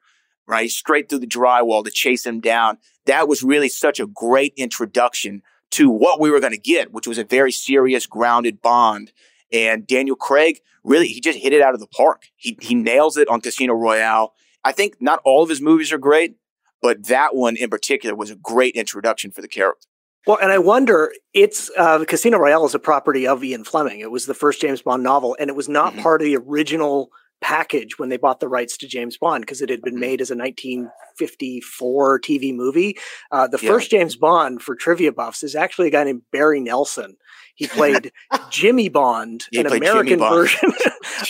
right? 0.47 0.69
Straight 0.71 1.07
through 1.07 1.19
the 1.19 1.27
drywall 1.27 1.83
to 1.85 1.91
chase 1.91 2.25
him 2.25 2.39
down. 2.39 2.79
That 3.05 3.27
was 3.27 3.43
really 3.43 3.69
such 3.69 3.99
a 3.99 4.07
great 4.07 4.53
introduction 4.57 5.43
to 5.71 5.89
what 5.91 6.19
we 6.19 6.31
were 6.31 6.39
going 6.39 6.51
to 6.53 6.57
get, 6.59 6.91
which 6.91 7.05
was 7.07 7.19
a 7.19 7.23
very 7.23 7.51
serious, 7.51 8.07
grounded 8.07 8.59
Bond. 8.59 9.11
And 9.51 9.85
Daniel 9.87 10.15
Craig 10.15 10.59
really 10.83 11.07
he 11.07 11.19
just 11.19 11.39
hit 11.39 11.53
it 11.53 11.61
out 11.61 11.73
of 11.73 11.79
the 11.79 11.87
park. 11.87 12.23
He 12.35 12.57
he 12.61 12.75
nails 12.75 13.17
it 13.17 13.27
on 13.27 13.41
Casino 13.41 13.73
Royale. 13.73 14.33
I 14.63 14.71
think 14.71 14.95
not 14.99 15.21
all 15.25 15.43
of 15.43 15.49
his 15.49 15.61
movies 15.61 15.91
are 15.91 15.97
great, 15.97 16.35
but 16.81 17.07
that 17.07 17.35
one 17.35 17.55
in 17.55 17.69
particular 17.69 18.15
was 18.15 18.29
a 18.31 18.35
great 18.35 18.75
introduction 18.75 19.31
for 19.31 19.41
the 19.41 19.47
character. 19.47 19.87
Well, 20.27 20.37
and 20.41 20.51
I 20.51 20.57
wonder, 20.59 21.11
it's 21.33 21.71
uh, 21.77 22.03
Casino 22.05 22.37
Royale 22.37 22.65
is 22.65 22.75
a 22.75 22.79
property 22.79 23.25
of 23.25 23.43
Ian 23.43 23.63
Fleming. 23.63 24.01
It 24.01 24.11
was 24.11 24.25
the 24.25 24.33
first 24.33 24.59
James 24.61 24.81
Bond 24.81 25.01
novel, 25.01 25.35
and 25.39 25.49
it 25.49 25.55
was 25.55 25.69
not 25.69 25.93
Mhm. 25.93 26.01
part 26.03 26.21
of 26.21 26.25
the 26.25 26.35
original 26.35 27.09
package 27.41 27.97
when 27.97 28.09
they 28.09 28.17
bought 28.17 28.41
the 28.41 28.49
rights 28.49 28.75
to 28.77 28.87
James 28.87 29.17
Bond 29.17 29.41
because 29.43 29.61
it 29.61 29.69
had 29.69 29.81
been 29.81 29.95
Mhm. 29.95 29.99
made 29.99 30.21
as 30.21 30.29
a 30.29 30.35
1954 30.35 32.19
TV 32.19 32.53
movie. 32.53 32.97
Uh, 33.31 33.47
the 33.47 33.57
Yeah. 33.61 33.69
first 33.69 33.91
James 33.91 34.15
Bond 34.17 34.61
for 34.61 34.75
trivia 34.75 35.11
buffs 35.13 35.41
is 35.41 35.55
actually 35.55 35.87
a 35.87 35.91
guy 35.91 36.03
named 36.03 36.23
Barry 36.31 36.59
Nelson. 36.59 37.15
He 37.59 37.67
played 37.67 38.13
Jimmy 38.49 38.87
Bond, 38.87 39.45
he 39.51 39.59
an 39.59 39.67
American 39.67 40.19
Bond. 40.19 40.33
version. 40.33 40.71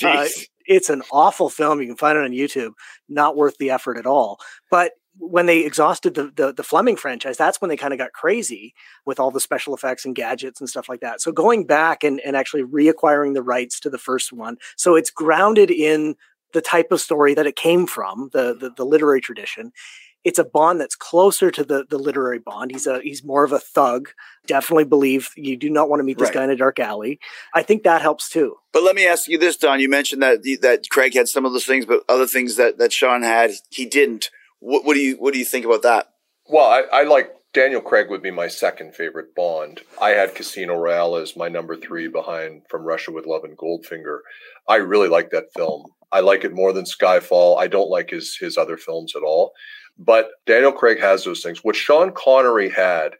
Uh, 0.03 0.27
it's 0.67 0.89
an 0.89 1.01
awful 1.11 1.49
film. 1.49 1.82
You 1.82 1.88
can 1.88 1.97
find 1.97 2.15
it 2.15 2.23
on 2.23 2.30
YouTube. 2.30 2.73
Not 3.07 3.36
worth 3.36 3.57
the 3.57 3.71
effort 3.71 3.97
at 3.97 4.05
all. 4.05 4.39
But 4.69 4.91
when 5.17 5.47
they 5.47 5.65
exhausted 5.65 6.13
the, 6.13 6.32
the, 6.36 6.53
the 6.53 6.63
Fleming 6.63 6.95
franchise, 6.95 7.38
that's 7.38 7.59
when 7.59 7.69
they 7.69 7.75
kind 7.75 7.91
of 7.91 7.97
got 7.97 8.13
crazy 8.13 8.75
with 9.05 9.19
all 9.19 9.32
the 9.32 9.39
special 9.39 9.73
effects 9.73 10.05
and 10.05 10.15
gadgets 10.15 10.59
and 10.59 10.69
stuff 10.69 10.88
like 10.88 10.99
that. 10.99 11.21
So 11.21 11.32
going 11.32 11.65
back 11.65 12.03
and, 12.03 12.19
and 12.21 12.36
actually 12.36 12.63
reacquiring 12.63 13.34
the 13.34 13.41
rights 13.41 13.80
to 13.82 13.89
the 13.89 13.97
first 13.97 14.32
one. 14.32 14.57
So 14.77 14.95
it's 14.95 15.09
grounded 15.09 15.71
in 15.71 16.15
the 16.53 16.61
type 16.61 16.91
of 16.91 17.01
story 17.01 17.34
that 17.34 17.47
it 17.47 17.55
came 17.55 17.88
from, 17.88 18.30
the, 18.32 18.55
the, 18.55 18.69
the 18.69 18.86
literary 18.86 19.21
tradition. 19.21 19.71
It's 20.26 20.38
a 20.39 20.43
Bond 20.43 20.82
that's 20.82 20.95
closer 20.95 21.49
to 21.51 21.63
the, 21.63 21.86
the 21.89 21.97
literary 21.97 22.39
Bond. 22.39 22.72
He's 22.72 22.88
a 22.88 22.99
he's 23.01 23.24
more 23.24 23.43
of 23.43 23.51
a 23.51 23.59
thug. 23.59 24.09
Definitely 24.47 24.84
believe 24.86 25.30
you 25.38 25.55
do 25.55 25.70
not 25.70 25.89
want 25.89 26.01
to 26.01 26.03
meet 26.03 26.17
this 26.17 26.28
Right. 26.28 26.34
guy 26.36 26.43
in 26.43 26.49
a 26.49 26.55
dark 26.55 26.80
alley. 26.80 27.20
I 27.53 27.63
think 27.63 27.84
that 27.84 28.01
helps 28.01 28.30
too. 28.30 28.55
But 28.74 28.84
let 28.84 28.95
me 28.95 29.07
ask 29.07 29.28
you 29.28 29.38
this, 29.38 29.55
Don. 29.55 29.80
You 29.80 29.89
mentioned 29.89 30.22
that 30.22 30.43
that 30.61 30.89
Craig 30.89 31.13
had 31.13 31.30
some 31.30 31.45
of 31.45 31.53
those 31.53 31.65
things, 31.65 31.86
but 31.86 32.03
other 32.09 32.28
things 32.28 32.57
that, 32.57 32.78
that 32.80 32.91
Sean 32.91 33.24
had, 33.24 33.51
he 33.70 33.86
didn't. 33.86 34.30
What, 34.59 34.84
what 34.84 34.95
do 34.95 34.99
you 34.99 35.15
what 35.15 35.34
do 35.34 35.39
you 35.39 35.45
think 35.45 35.65
about 35.65 35.84
that? 35.84 36.09
Well, 36.47 36.65
I, 36.65 36.84
I 36.91 37.03
like 37.03 37.32
Daniel 37.54 37.82
Craig 37.82 38.10
would 38.10 38.22
be 38.22 38.32
my 38.32 38.47
second 38.47 38.93
favorite 38.95 39.34
Bond. 39.36 39.82
I 40.00 40.10
had 40.12 40.36
Casino 40.36 40.76
Royale 40.76 41.16
as 41.16 41.36
my 41.36 41.50
number 41.50 41.76
three 41.76 42.08
behind 42.08 42.62
From 42.70 42.84
Russia 42.84 43.12
with 43.12 43.26
Love 43.26 43.43
and 43.43 43.58
Goldfinger. 43.58 44.20
I 44.68 44.76
really 44.76 45.08
like 45.08 45.32
that 45.32 45.52
film. 45.56 45.86
I 46.12 46.20
like 46.20 46.43
it 46.43 46.54
more 46.54 46.74
than 46.74 46.86
Skyfall. 46.86 47.60
I 47.60 47.68
don't 47.68 47.89
like 47.89 48.12
his 48.12 48.36
his 48.39 48.58
other 48.58 48.78
films 48.78 49.14
at 49.16 49.24
all. 49.24 49.52
But 49.97 50.30
Daniel 50.45 50.72
Craig 50.72 51.00
has 51.00 51.24
those 51.24 51.41
things. 51.41 51.64
What 51.64 51.76
Sean 51.76 52.12
Connery 52.12 52.70
had, 52.70 53.14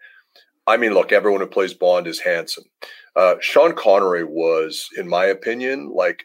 I 0.68 0.78
mean, 0.78 0.94
look, 0.94 1.12
everyone 1.12 1.42
who 1.42 1.48
plays 1.48 1.74
Bond 1.74 2.08
is 2.08 2.20
handsome. 2.20 2.64
Uh, 3.16 3.36
Sean 3.42 3.74
Connery 3.74 4.24
was, 4.24 4.88
in 4.96 5.08
my 5.08 5.26
opinion, 5.26 5.92
like 5.94 6.24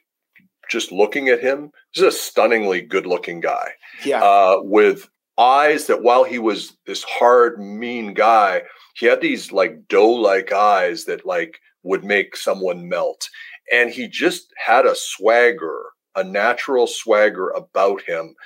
just 0.70 0.92
looking 0.92 1.28
at 1.28 1.40
him, 1.40 1.70
this 1.94 2.04
is 2.04 2.14
a 2.14 2.18
stunningly 2.18 2.80
good 2.82 3.06
looking 3.06 3.40
guy 3.40 3.72
Yeah. 4.04 4.22
uh, 4.22 4.58
with 4.62 5.08
eyes 5.38 5.86
that 5.86 6.02
while 6.02 6.24
he 6.24 6.38
was 6.38 6.76
this 6.86 7.02
hard, 7.04 7.58
mean 7.60 8.14
guy, 8.14 8.62
he 8.94 9.06
had 9.06 9.20
these 9.20 9.52
like 9.52 9.88
doe 9.88 10.10
like 10.10 10.52
eyes 10.52 11.04
that 11.06 11.26
like 11.26 11.58
would 11.82 12.04
make 12.04 12.36
someone 12.36 12.88
melt. 12.88 13.28
And 13.72 13.90
he 13.90 14.08
just 14.08 14.52
had 14.64 14.86
a 14.86 14.94
swagger 14.94 15.82
a 16.16 16.22
natural 16.22 16.86
swagger 16.86 17.48
about 17.50 18.00
him 18.02 18.36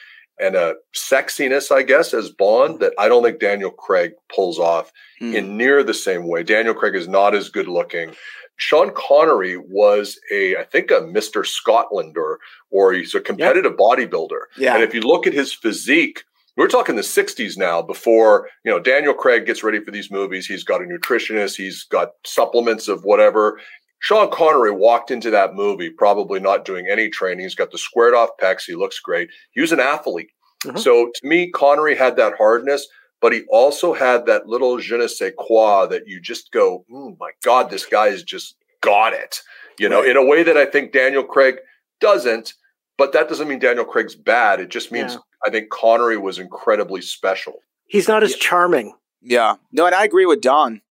and 0.41 0.57
a 0.57 0.75
sexiness, 0.97 1.71
I 1.71 1.83
guess, 1.83 2.15
as 2.15 2.31
Bond 2.31 2.81
that 2.81 2.95
I 2.99 3.09
don't 3.09 3.23
think 3.23 3.41
Daniel 3.41 3.71
Craig 3.71 4.13
pulls 4.35 4.59
off 4.59 4.91
Hmm. 5.19 5.35
in 5.35 5.57
near 5.59 5.83
the 5.83 5.93
same 5.93 6.27
way. 6.29 6.43
Daniel 6.45 6.73
Craig 6.75 6.95
is 6.95 7.09
not 7.09 7.35
as 7.35 7.51
good 7.51 7.69
looking. 7.69 8.15
Sean 8.57 8.91
Connery 8.95 9.57
was 9.59 10.19
a, 10.33 10.57
I 10.57 10.65
think, 10.65 10.91
a 10.91 11.01
Mr. 11.03 11.45
Scotland 11.47 12.17
or 12.17 12.39
or 12.71 12.93
he's 12.95 13.15
a 13.15 13.21
competitive 13.21 13.73
bodybuilder. 13.77 14.41
Yeah. 14.57 14.75
And 14.77 14.83
if 14.83 14.95
you 14.95 15.03
look 15.03 15.27
at 15.27 15.35
his 15.35 15.53
physique, 15.53 16.25
we're 16.59 16.69
talking 16.69 16.97
the 16.97 17.03
60s 17.03 17.57
now 17.57 17.81
before, 17.81 18.49
you 18.65 18.71
know, 18.71 18.81
Daniel 18.81 19.15
Craig 19.15 19.47
gets 19.47 19.63
ready 19.63 19.81
for 19.83 19.91
these 19.91 20.11
movies. 20.11 20.47
He's 20.47 20.65
got 20.65 20.83
a 20.83 20.85
nutritionist, 20.85 21.57
he's 21.57 21.85
got 21.85 22.11
supplements 22.27 22.89
of 22.89 23.03
whatever. 23.05 23.61
Sean 24.01 24.31
Connery 24.31 24.71
walked 24.71 25.11
into 25.11 25.31
that 25.31 25.55
movie 25.55 25.91
probably 25.91 26.39
not 26.41 26.65
doing 26.65 26.87
any 26.89 27.09
training. 27.09 27.41
He's 27.45 27.55
got 27.55 27.71
the 27.73 27.79
squared 27.79 28.15
off 28.15 28.31
pecs. 28.41 28.63
He 28.67 28.75
looks 28.77 29.01
great. 29.01 29.29
He 29.53 29.61
was 29.61 29.73
an 29.73 29.81
athlete. 29.81 30.31
Mhm. 30.65 30.79
So 30.79 31.11
to 31.15 31.27
me, 31.27 31.51
Connery 31.51 31.97
had 31.97 32.17
that 32.17 32.35
hardness, 32.37 32.87
but 33.21 33.33
he 33.33 33.43
also 33.49 33.93
had 33.95 34.27
that 34.27 34.47
little 34.47 34.79
je 34.79 34.97
ne 34.97 35.07
sais 35.09 35.33
quoi 35.37 35.87
that 35.87 36.07
you 36.07 36.21
just 36.21 36.53
go, 36.53 36.85
oh 36.93 37.17
my 37.19 37.31
God, 37.43 37.71
this 37.71 37.87
guy 37.87 38.11
has 38.11 38.23
just 38.23 38.57
got 38.83 39.13
it. 39.15 39.41
You 39.79 39.89
know, 39.89 40.01
Right. 40.01 40.11
in 40.11 40.17
a 40.17 40.25
way 40.25 40.43
that 40.45 40.57
I 40.57 40.67
think 40.67 40.93
Daniel 40.93 41.25
Craig 41.25 41.59
doesn't, 42.01 42.55
but 42.99 43.13
that 43.13 43.29
doesn't 43.29 43.49
mean 43.49 43.59
Daniel 43.61 43.85
Craig's 43.87 44.15
bad. 44.15 44.61
It 44.61 44.69
just 44.69 44.93
means 44.93 45.15
Yeah. 45.15 45.21
I 45.47 45.51
think 45.51 45.71
Connery 45.71 46.19
was 46.19 46.39
incredibly 46.39 47.01
special. 47.01 47.55
He's 47.87 48.09
not 48.09 48.23
as 48.23 48.35
charming. 48.37 48.95
Yeah. 49.23 49.55
No, 49.73 49.87
and 49.87 49.95
I 49.95 50.05
agree 50.05 50.27
with 50.27 50.41
Don. 50.43 50.83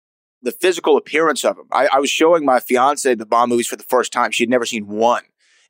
The 0.41 0.51
physical 0.51 0.97
appearance 0.97 1.43
of 1.43 1.57
him. 1.57 1.65
I, 1.71 1.87
I 1.91 1.99
was 1.99 2.09
showing 2.09 2.45
my 2.45 2.59
fiance 2.59 3.13
the 3.15 3.25
Bond 3.25 3.49
movies 3.49 3.67
for 3.67 3.75
the 3.75 3.83
first 3.83 4.13
time. 4.13 4.31
She'd 4.31 4.49
never 4.49 4.65
seen 4.65 4.87
one. 4.87 5.23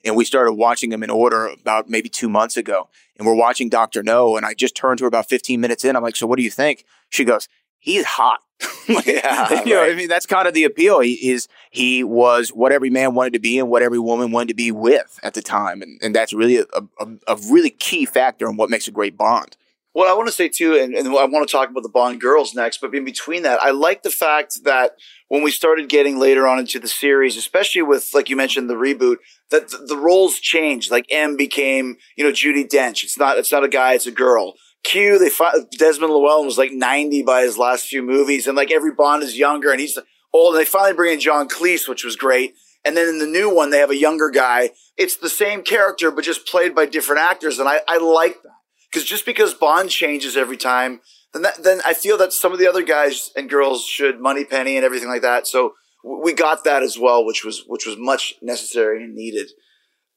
And 0.05 0.15
we 0.15 0.25
started 0.25 0.53
watching 0.53 0.89
them 0.91 1.03
in 1.03 1.09
order 1.09 1.47
about 1.47 1.89
maybe 1.89 2.07
two 2.07 2.29
months 2.29 2.55
ago. 2.55 2.87
And 3.17 3.25
we're 3.25 3.33
watching 3.35 3.67
Dr. 3.69 4.03
No. 4.03 4.37
And 4.37 4.45
I 4.45 4.53
just 4.53 4.75
turned 4.75 4.99
to 4.99 5.05
her 5.05 5.07
about 5.07 5.27
15 5.27 5.59
minutes 5.59 5.83
in. 5.83 5.95
I'm 5.95 6.03
like, 6.03 6.15
so 6.15 6.27
what 6.27 6.37
do 6.37 6.43
you 6.43 6.51
think? 6.51 6.85
She 7.09 7.25
goes, 7.25 7.47
he's 7.79 8.05
hot. 8.05 8.41
Yeah, 8.87 9.63
you 9.63 9.73
know, 9.73 9.81
right. 9.81 9.91
I 9.91 9.95
mean, 9.95 10.07
that's 10.07 10.25
kind 10.25 10.47
of 10.47 10.53
the 10.53 10.63
appeal. 10.63 11.01
He 11.01 11.29
is, 11.29 11.47
he 11.71 12.03
was 12.03 12.49
what 12.49 12.71
every 12.71 12.89
man 12.89 13.15
wanted 13.15 13.33
to 13.33 13.39
be 13.39 13.59
and 13.59 13.69
what 13.69 13.81
every 13.81 13.99
woman 13.99 14.31
wanted 14.31 14.47
to 14.49 14.53
be 14.53 14.71
with 14.71 15.19
at 15.23 15.33
the 15.33 15.41
time. 15.41 15.81
And, 15.81 15.99
and 16.01 16.15
that's 16.15 16.31
really 16.31 16.57
a, 16.57 16.65
a, 16.99 17.07
a 17.27 17.35
really 17.49 17.69
key 17.69 18.05
factor 18.05 18.47
in 18.49 18.55
what 18.55 18.69
makes 18.69 18.87
a 18.87 18.91
great 18.91 19.17
Bond. 19.17 19.57
What 19.91 20.07
I 20.07 20.13
want 20.13 20.27
to 20.27 20.33
say 20.33 20.47
too, 20.47 20.75
and, 20.75 20.93
and 20.93 21.07
I 21.07 21.25
want 21.25 21.47
to 21.47 21.51
talk 21.51 21.69
about 21.69 21.81
the 21.81 21.89
Bond 21.89 22.21
girls 22.21 22.53
next, 22.53 22.79
but 22.79 22.93
in 22.93 23.03
between 23.03 23.43
that, 23.43 23.61
I 23.61 23.71
like 23.71 24.03
the 24.03 24.11
fact 24.11 24.63
that 24.63 24.91
when 25.27 25.41
we 25.41 25.51
started 25.51 25.89
getting 25.89 26.19
later 26.19 26.47
on 26.47 26.59
into 26.59 26.79
the 26.79 26.87
series, 26.87 27.35
especially 27.35 27.81
with, 27.81 28.11
like 28.13 28.29
you 28.29 28.35
mentioned, 28.35 28.69
the 28.69 28.75
reboot, 28.75 29.17
that 29.49 29.69
the, 29.69 29.77
the 29.87 29.97
roles 29.97 30.37
changed. 30.39 30.91
Like 30.91 31.07
M 31.09 31.35
became, 31.35 31.97
you 32.15 32.23
know, 32.23 32.31
Judi 32.31 32.67
Dench. 32.69 33.03
It's 33.03 33.17
not, 33.17 33.37
it's 33.37 33.51
not 33.51 33.63
a 33.63 33.67
guy, 33.67 33.93
it's 33.93 34.05
a 34.05 34.11
girl. 34.11 34.53
Q, 34.87 35.19
they 35.19 35.29
fi- 35.29 35.59
Desmond 35.77 36.11
Llewelyn 36.11 36.45
was 36.45 36.57
like 36.57 36.71
90 36.71 37.23
by 37.23 37.41
his 37.41 37.57
last 37.57 37.87
few 37.87 38.01
movies, 38.01 38.47
and 38.47 38.55
like 38.55 38.71
every 38.71 38.91
Bond 38.91 39.21
is 39.21 39.37
younger, 39.37 39.71
and 39.71 39.79
he's 39.79 39.99
old. 40.33 40.55
And 40.55 40.61
they 40.61 40.65
finally 40.65 40.93
bring 40.93 41.13
in 41.13 41.19
John 41.19 41.49
Cleese, 41.49 41.87
which 41.87 42.03
was 42.03 42.15
great. 42.15 42.55
And 42.85 42.95
then 42.95 43.09
in 43.09 43.19
the 43.19 43.27
new 43.27 43.53
one, 43.53 43.69
they 43.69 43.79
have 43.79 43.91
a 43.91 43.97
younger 43.97 44.29
guy. 44.29 44.71
It's 44.95 45.17
the 45.17 45.29
same 45.29 45.61
character, 45.61 46.09
but 46.09 46.23
just 46.23 46.47
played 46.47 46.73
by 46.73 46.85
different 46.85 47.21
actors, 47.21 47.59
and 47.59 47.67
I, 47.67 47.81
I 47.87 47.97
like 47.97 48.41
that 48.43 48.51
because 48.89 49.07
just 49.07 49.25
because 49.25 49.53
Bond 49.53 49.89
changes 49.89 50.37
every 50.37 50.57
time, 50.57 51.01
then 51.33 51.41
that, 51.41 51.63
then 51.63 51.81
I 51.85 51.93
feel 51.93 52.17
that 52.17 52.33
some 52.33 52.53
of 52.53 52.59
the 52.59 52.67
other 52.67 52.83
guys 52.83 53.29
and 53.35 53.49
girls 53.49 53.85
should 53.85 54.19
Moneypenny 54.19 54.75
and 54.75 54.85
everything 54.85 55.09
like 55.09 55.21
that. 55.21 55.47
So 55.47 55.73
we 56.03 56.33
got 56.33 56.63
that 56.63 56.83
as 56.83 56.97
well, 56.97 57.25
which 57.25 57.43
was 57.43 57.63
which 57.67 57.85
was 57.85 57.97
much 57.97 58.35
necessary 58.41 59.03
and 59.03 59.13
needed. 59.13 59.49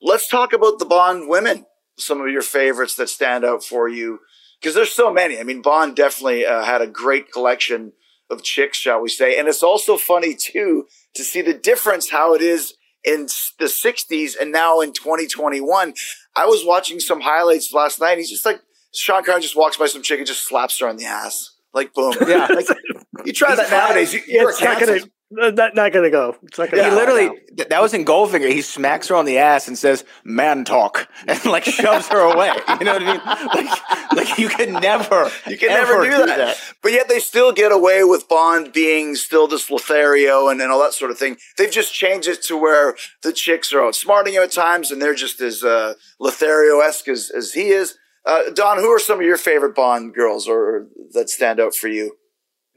Let's 0.01 0.29
talk 0.29 0.53
about 0.53 0.79
the 0.79 0.85
Bond 0.87 1.29
women. 1.29 1.67
Some 1.99 2.21
of 2.21 2.29
your 2.29 2.43
favorites 2.43 2.95
that 2.95 3.11
stand 3.11 3.45
out 3.45 3.63
for 3.63 3.89
you, 3.89 4.21
because 4.61 4.75
there's 4.75 4.93
so 4.93 5.13
many. 5.13 5.39
I 5.39 5.43
mean, 5.43 5.63
Bond 5.63 5.97
definitely 5.97 6.45
uh, 6.45 6.63
had 6.63 6.83
a 6.83 6.87
great 6.87 7.33
collection 7.33 7.93
of 8.31 8.43
chicks, 8.43 8.79
shall 8.79 9.01
we 9.01 9.09
say? 9.09 9.39
And 9.39 9.49
it's 9.49 9.63
also 9.63 9.97
funny 9.97 10.35
too 10.35 10.87
to 11.15 11.25
see 11.25 11.43
the 11.43 11.55
difference 11.55 12.11
how 12.11 12.35
it 12.35 12.43
is 12.43 12.75
in 13.03 13.23
the 13.59 13.67
60s 13.67 14.35
and 14.41 14.53
now 14.53 14.81
in 14.81 14.93
2021. 14.93 15.95
I 16.37 16.47
was 16.47 16.65
watching 16.65 17.01
some 17.01 17.21
highlights 17.21 17.73
last 17.73 18.01
night. 18.01 18.19
He's 18.19 18.31
just 18.31 18.47
like 18.47 18.61
Sean 18.95 19.25
Connery 19.25 19.43
just 19.43 19.57
walks 19.57 19.77
by 19.77 19.87
some 19.87 20.03
chick 20.03 20.19
and 20.19 20.27
just 20.27 20.47
slaps 20.47 20.79
her 20.81 20.89
on 20.89 20.97
the 20.97 21.07
ass. 21.07 21.51
Like 21.73 21.95
boom. 21.95 22.15
Yeah. 22.27 22.47
Like, 22.47 22.67
you 23.25 23.33
try 23.33 23.55
that 23.55 23.71
nowadays. 23.71 24.13
You, 24.13 24.21
Yeah, 24.27 24.49
it's 24.49 24.61
not 24.61 24.81
gonna. 24.81 25.01
Not, 25.31 25.75
not 25.75 25.93
gonna 25.93 26.11
go. 26.11 26.37
It's 26.43 26.59
not 26.59 26.71
gonna 26.71 26.85
he 26.85 26.91
go. 26.91 26.97
literally, 26.97 27.41
that 27.69 27.81
was 27.81 27.95
in 27.95 28.05
Goldfinger. 28.05 28.51
He 28.51 28.63
smacks 28.63 29.09
her 29.09 29.15
on 29.15 29.25
the 29.25 29.39
ass 29.39 29.69
and 29.69 29.79
says, 29.79 30.05
man 30.25 30.65
talk, 30.65 31.09
and 31.29 31.45
like 31.47 31.65
shoves 31.65 32.09
her 32.09 32.19
away. 32.19 32.51
You 32.81 32.87
know 32.87 32.95
what 32.95 33.03
I 33.03 33.13
mean? 33.13 33.67
Like, 33.67 34.13
like 34.17 34.39
you 34.39 34.49
can 34.49 34.73
never, 34.73 35.31
You 35.47 35.59
can 35.59 35.69
never 35.69 36.03
ever 36.03 36.05
do 36.05 36.27
that. 36.27 36.57
But 36.83 36.93
yet 36.93 37.09
they 37.09 37.19
still 37.19 37.53
get 37.53 37.73
away 37.73 38.05
with 38.05 38.27
Bond 38.27 38.73
being 38.73 39.17
still 39.17 39.47
this 39.47 39.71
Lothario 39.71 40.49
and, 40.49 40.63
and 40.63 40.73
all 40.73 40.81
that 40.81 40.95
sort 40.95 41.11
of 41.11 41.19
thing. 41.19 41.37
They've 41.59 41.71
just 41.71 41.93
changed 41.93 42.27
it 42.27 42.43
to 42.45 42.57
where 42.57 42.97
the 43.23 43.33
chicks 43.33 43.73
are 43.73 43.81
outsmarting 43.81 44.33
him 44.33 44.43
at 44.43 44.53
times 44.53 44.91
and 44.91 45.03
they're 45.03 45.15
just 45.15 45.41
as 45.43 45.63
uh, 45.63 45.95
Lothario-esque 46.19 47.09
as, 47.09 47.31
as 47.31 47.53
he 47.53 47.69
is. 47.69 47.99
Uh, 48.25 48.51
Don, 48.55 48.79
who 48.79 48.89
are 48.89 48.99
some 48.99 49.19
of 49.19 49.27
your 49.27 49.37
favorite 49.37 49.75
Bond 49.75 50.15
girls 50.15 50.49
or, 50.49 50.59
or 50.59 50.89
that 51.13 51.29
stand 51.29 51.61
out 51.61 51.75
for 51.75 51.89
you? 51.89 52.17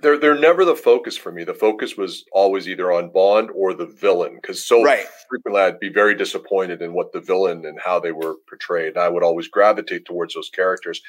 They're 0.03 0.17
they're 0.19 0.37
never 0.37 0.65
the 0.65 0.75
focus 0.75 1.17
for 1.17 1.31
me. 1.31 1.43
The 1.43 1.53
focus 1.53 1.97
was 1.97 2.25
always 2.33 2.67
either 2.69 2.91
on 2.91 3.09
Bond 3.09 3.49
or 3.55 3.73
the 3.73 3.85
villain, 3.87 4.35
because 4.35 4.63
so 4.65 4.83
Right. 4.83 5.05
frequently 5.29 5.61
I'd 5.61 5.79
be 5.79 5.89
very 5.89 6.13
disappointed 6.13 6.81
in 6.81 6.93
what 6.93 7.11
the 7.13 7.21
villain 7.21 7.65
and 7.65 7.79
how 7.79 7.99
they 7.99 8.11
were 8.11 8.35
portrayed. 8.47 8.89
And 8.95 8.97
I 8.99 9.09
would 9.09 9.23
always 9.23 9.47
gravitate 9.47 10.05
towards 10.05 10.35
those 10.35 10.49
characters. 10.49 11.01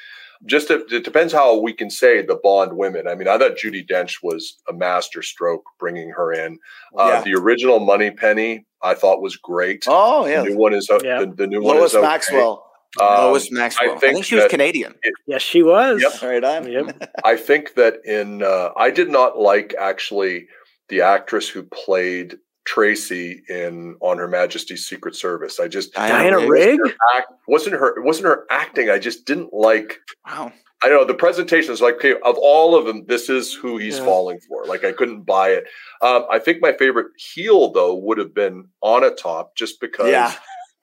Just 0.45 0.67
to, 0.67 0.85
it 0.91 1.03
depends 1.05 1.31
how 1.31 1.57
we 1.59 1.71
can 1.73 1.89
say 1.89 2.21
the 2.21 2.35
Bond 2.43 2.73
women. 2.77 3.07
I 3.07 3.15
mean, 3.15 3.27
I 3.27 3.37
thought 3.37 3.55
Judi 3.57 3.87
Dench 3.87 4.17
was 4.23 4.57
a 4.67 4.73
master 4.73 5.21
stroke 5.21 5.63
bringing 5.79 6.09
her 6.11 6.33
in. 6.33 6.57
Uh, 6.97 7.07
Yeah. 7.13 7.21
The 7.21 7.35
original 7.35 7.79
Moneypenny 7.79 8.65
I 8.81 8.93
thought 8.93 9.21
was 9.21 9.35
great. 9.37 9.85
Oh, 9.87 10.25
yeah, 10.27 10.43
The 10.43 10.49
new 10.49 10.57
one 10.57 10.73
is 10.73 10.89
uh, 10.89 10.99
Yeah. 11.03 11.19
the, 11.21 11.27
the 11.27 11.47
new 11.47 11.61
one 11.61 11.77
Lois 11.77 11.91
is 11.91 11.97
okay. 11.97 12.05
Maxwell. 12.07 12.64
Um, 13.01 13.07
Lois 13.07 13.51
Maxwell. 13.51 13.95
I 13.95 13.99
think, 13.99 14.13
think 14.13 14.25
she 14.25 14.35
was 14.35 14.43
that- 14.45 14.49
Canadian. 14.51 14.95
Yes, 15.27 15.41
she 15.41 15.63
was. 15.63 16.01
Yep. 16.01 16.23
All 16.23 16.29
right, 16.29 16.45
I'm. 16.45 16.67
Yep. 16.67 17.11
I 17.23 17.35
think 17.35 17.73
that 17.75 17.95
in 18.05 18.43
uh, 18.43 18.69
I 18.77 18.91
did 18.91 19.09
not 19.09 19.37
like 19.39 19.73
actually 19.79 20.47
the 20.89 21.01
actress 21.01 21.49
who 21.49 21.63
played 21.63 22.37
Tracy 22.65 23.43
in 23.49 23.95
On 24.01 24.17
Her 24.17 24.27
Majesty's 24.27 24.87
Secret 24.87 25.15
Service. 25.15 25.59
I 25.59 25.67
just 25.67 25.93
Diana 25.93 26.47
Rigg? 26.47 26.79
Rigg. 26.79 26.95
act, 27.15 27.27
wasn't 27.47 27.75
her 27.75 28.01
wasn't 28.01 28.25
her 28.27 28.45
acting. 28.49 28.89
I 28.89 28.97
just 28.99 29.25
didn't 29.25 29.53
like. 29.53 29.99
Wow. 30.27 30.51
I 30.83 30.89
know 30.89 31.05
the 31.05 31.13
presentation 31.15 31.71
is 31.73 31.81
like 31.81 31.95
okay 31.95 32.13
of 32.23 32.35
all 32.37 32.75
of 32.75 32.85
them, 32.85 33.05
this 33.07 33.29
is 33.29 33.53
who 33.53 33.77
he's 33.77 33.97
Yeah. 33.97 34.05
falling 34.05 34.39
for. 34.47 34.65
Like 34.65 34.83
I 34.83 34.91
couldn't 34.91 35.21
buy 35.21 35.49
it. 35.49 35.65
Um, 36.01 36.25
I 36.29 36.37
think 36.39 36.61
my 36.61 36.73
favorite 36.73 37.07
heel 37.17 37.71
though 37.71 37.95
would 37.95 38.17
have 38.17 38.33
been 38.33 38.67
on 38.81 39.03
a 39.03 39.09
top 39.11 39.55
just 39.55 39.79
because 39.79 40.09
Yeah. 40.09 40.33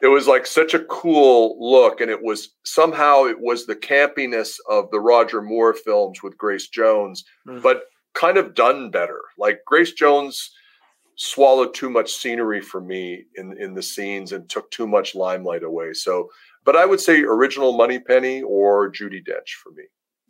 It 0.03 0.09
was 0.09 0.26
like 0.26 0.46
such 0.46 0.74
a 0.74 0.84
cool 0.86 1.57
look 1.61 2.00
and 2.00 2.11
it 2.11 2.22
was 2.22 2.50
somehow 2.64 3.24
it 3.24 3.38
was 3.40 3.64
the 3.66 3.76
campiness 3.76 4.57
of 4.68 4.90
the 4.90 5.00
roger 5.00 5.40
moore 5.40 5.72
films 5.74 6.22
with 6.22 6.36
grace 6.36 6.68
jones 6.68 7.24
Mhm. 7.46 7.62
but 7.62 7.84
kind 8.14 8.36
of 8.36 8.55
done 8.55 8.90
better 8.90 9.20
like 9.38 9.61
grace 9.64 9.92
jones 9.92 10.50
swallowed 11.16 11.72
too 11.74 11.88
much 11.90 12.12
scenery 12.12 12.61
for 12.61 12.80
me 12.80 13.24
in 13.36 13.57
in 13.59 13.74
the 13.74 13.82
scenes 13.82 14.32
and 14.32 14.48
took 14.50 14.70
too 14.70 14.86
much 14.86 15.14
limelight 15.14 15.62
away 15.62 15.92
so 15.92 16.28
but 16.64 16.74
i 16.76 16.84
would 16.84 17.00
say 17.00 17.20
original 17.22 17.72
moneypenny 17.72 18.42
or 18.42 18.90
judi 18.90 19.20
dench 19.24 19.55
for 19.62 19.70
me 19.72 19.84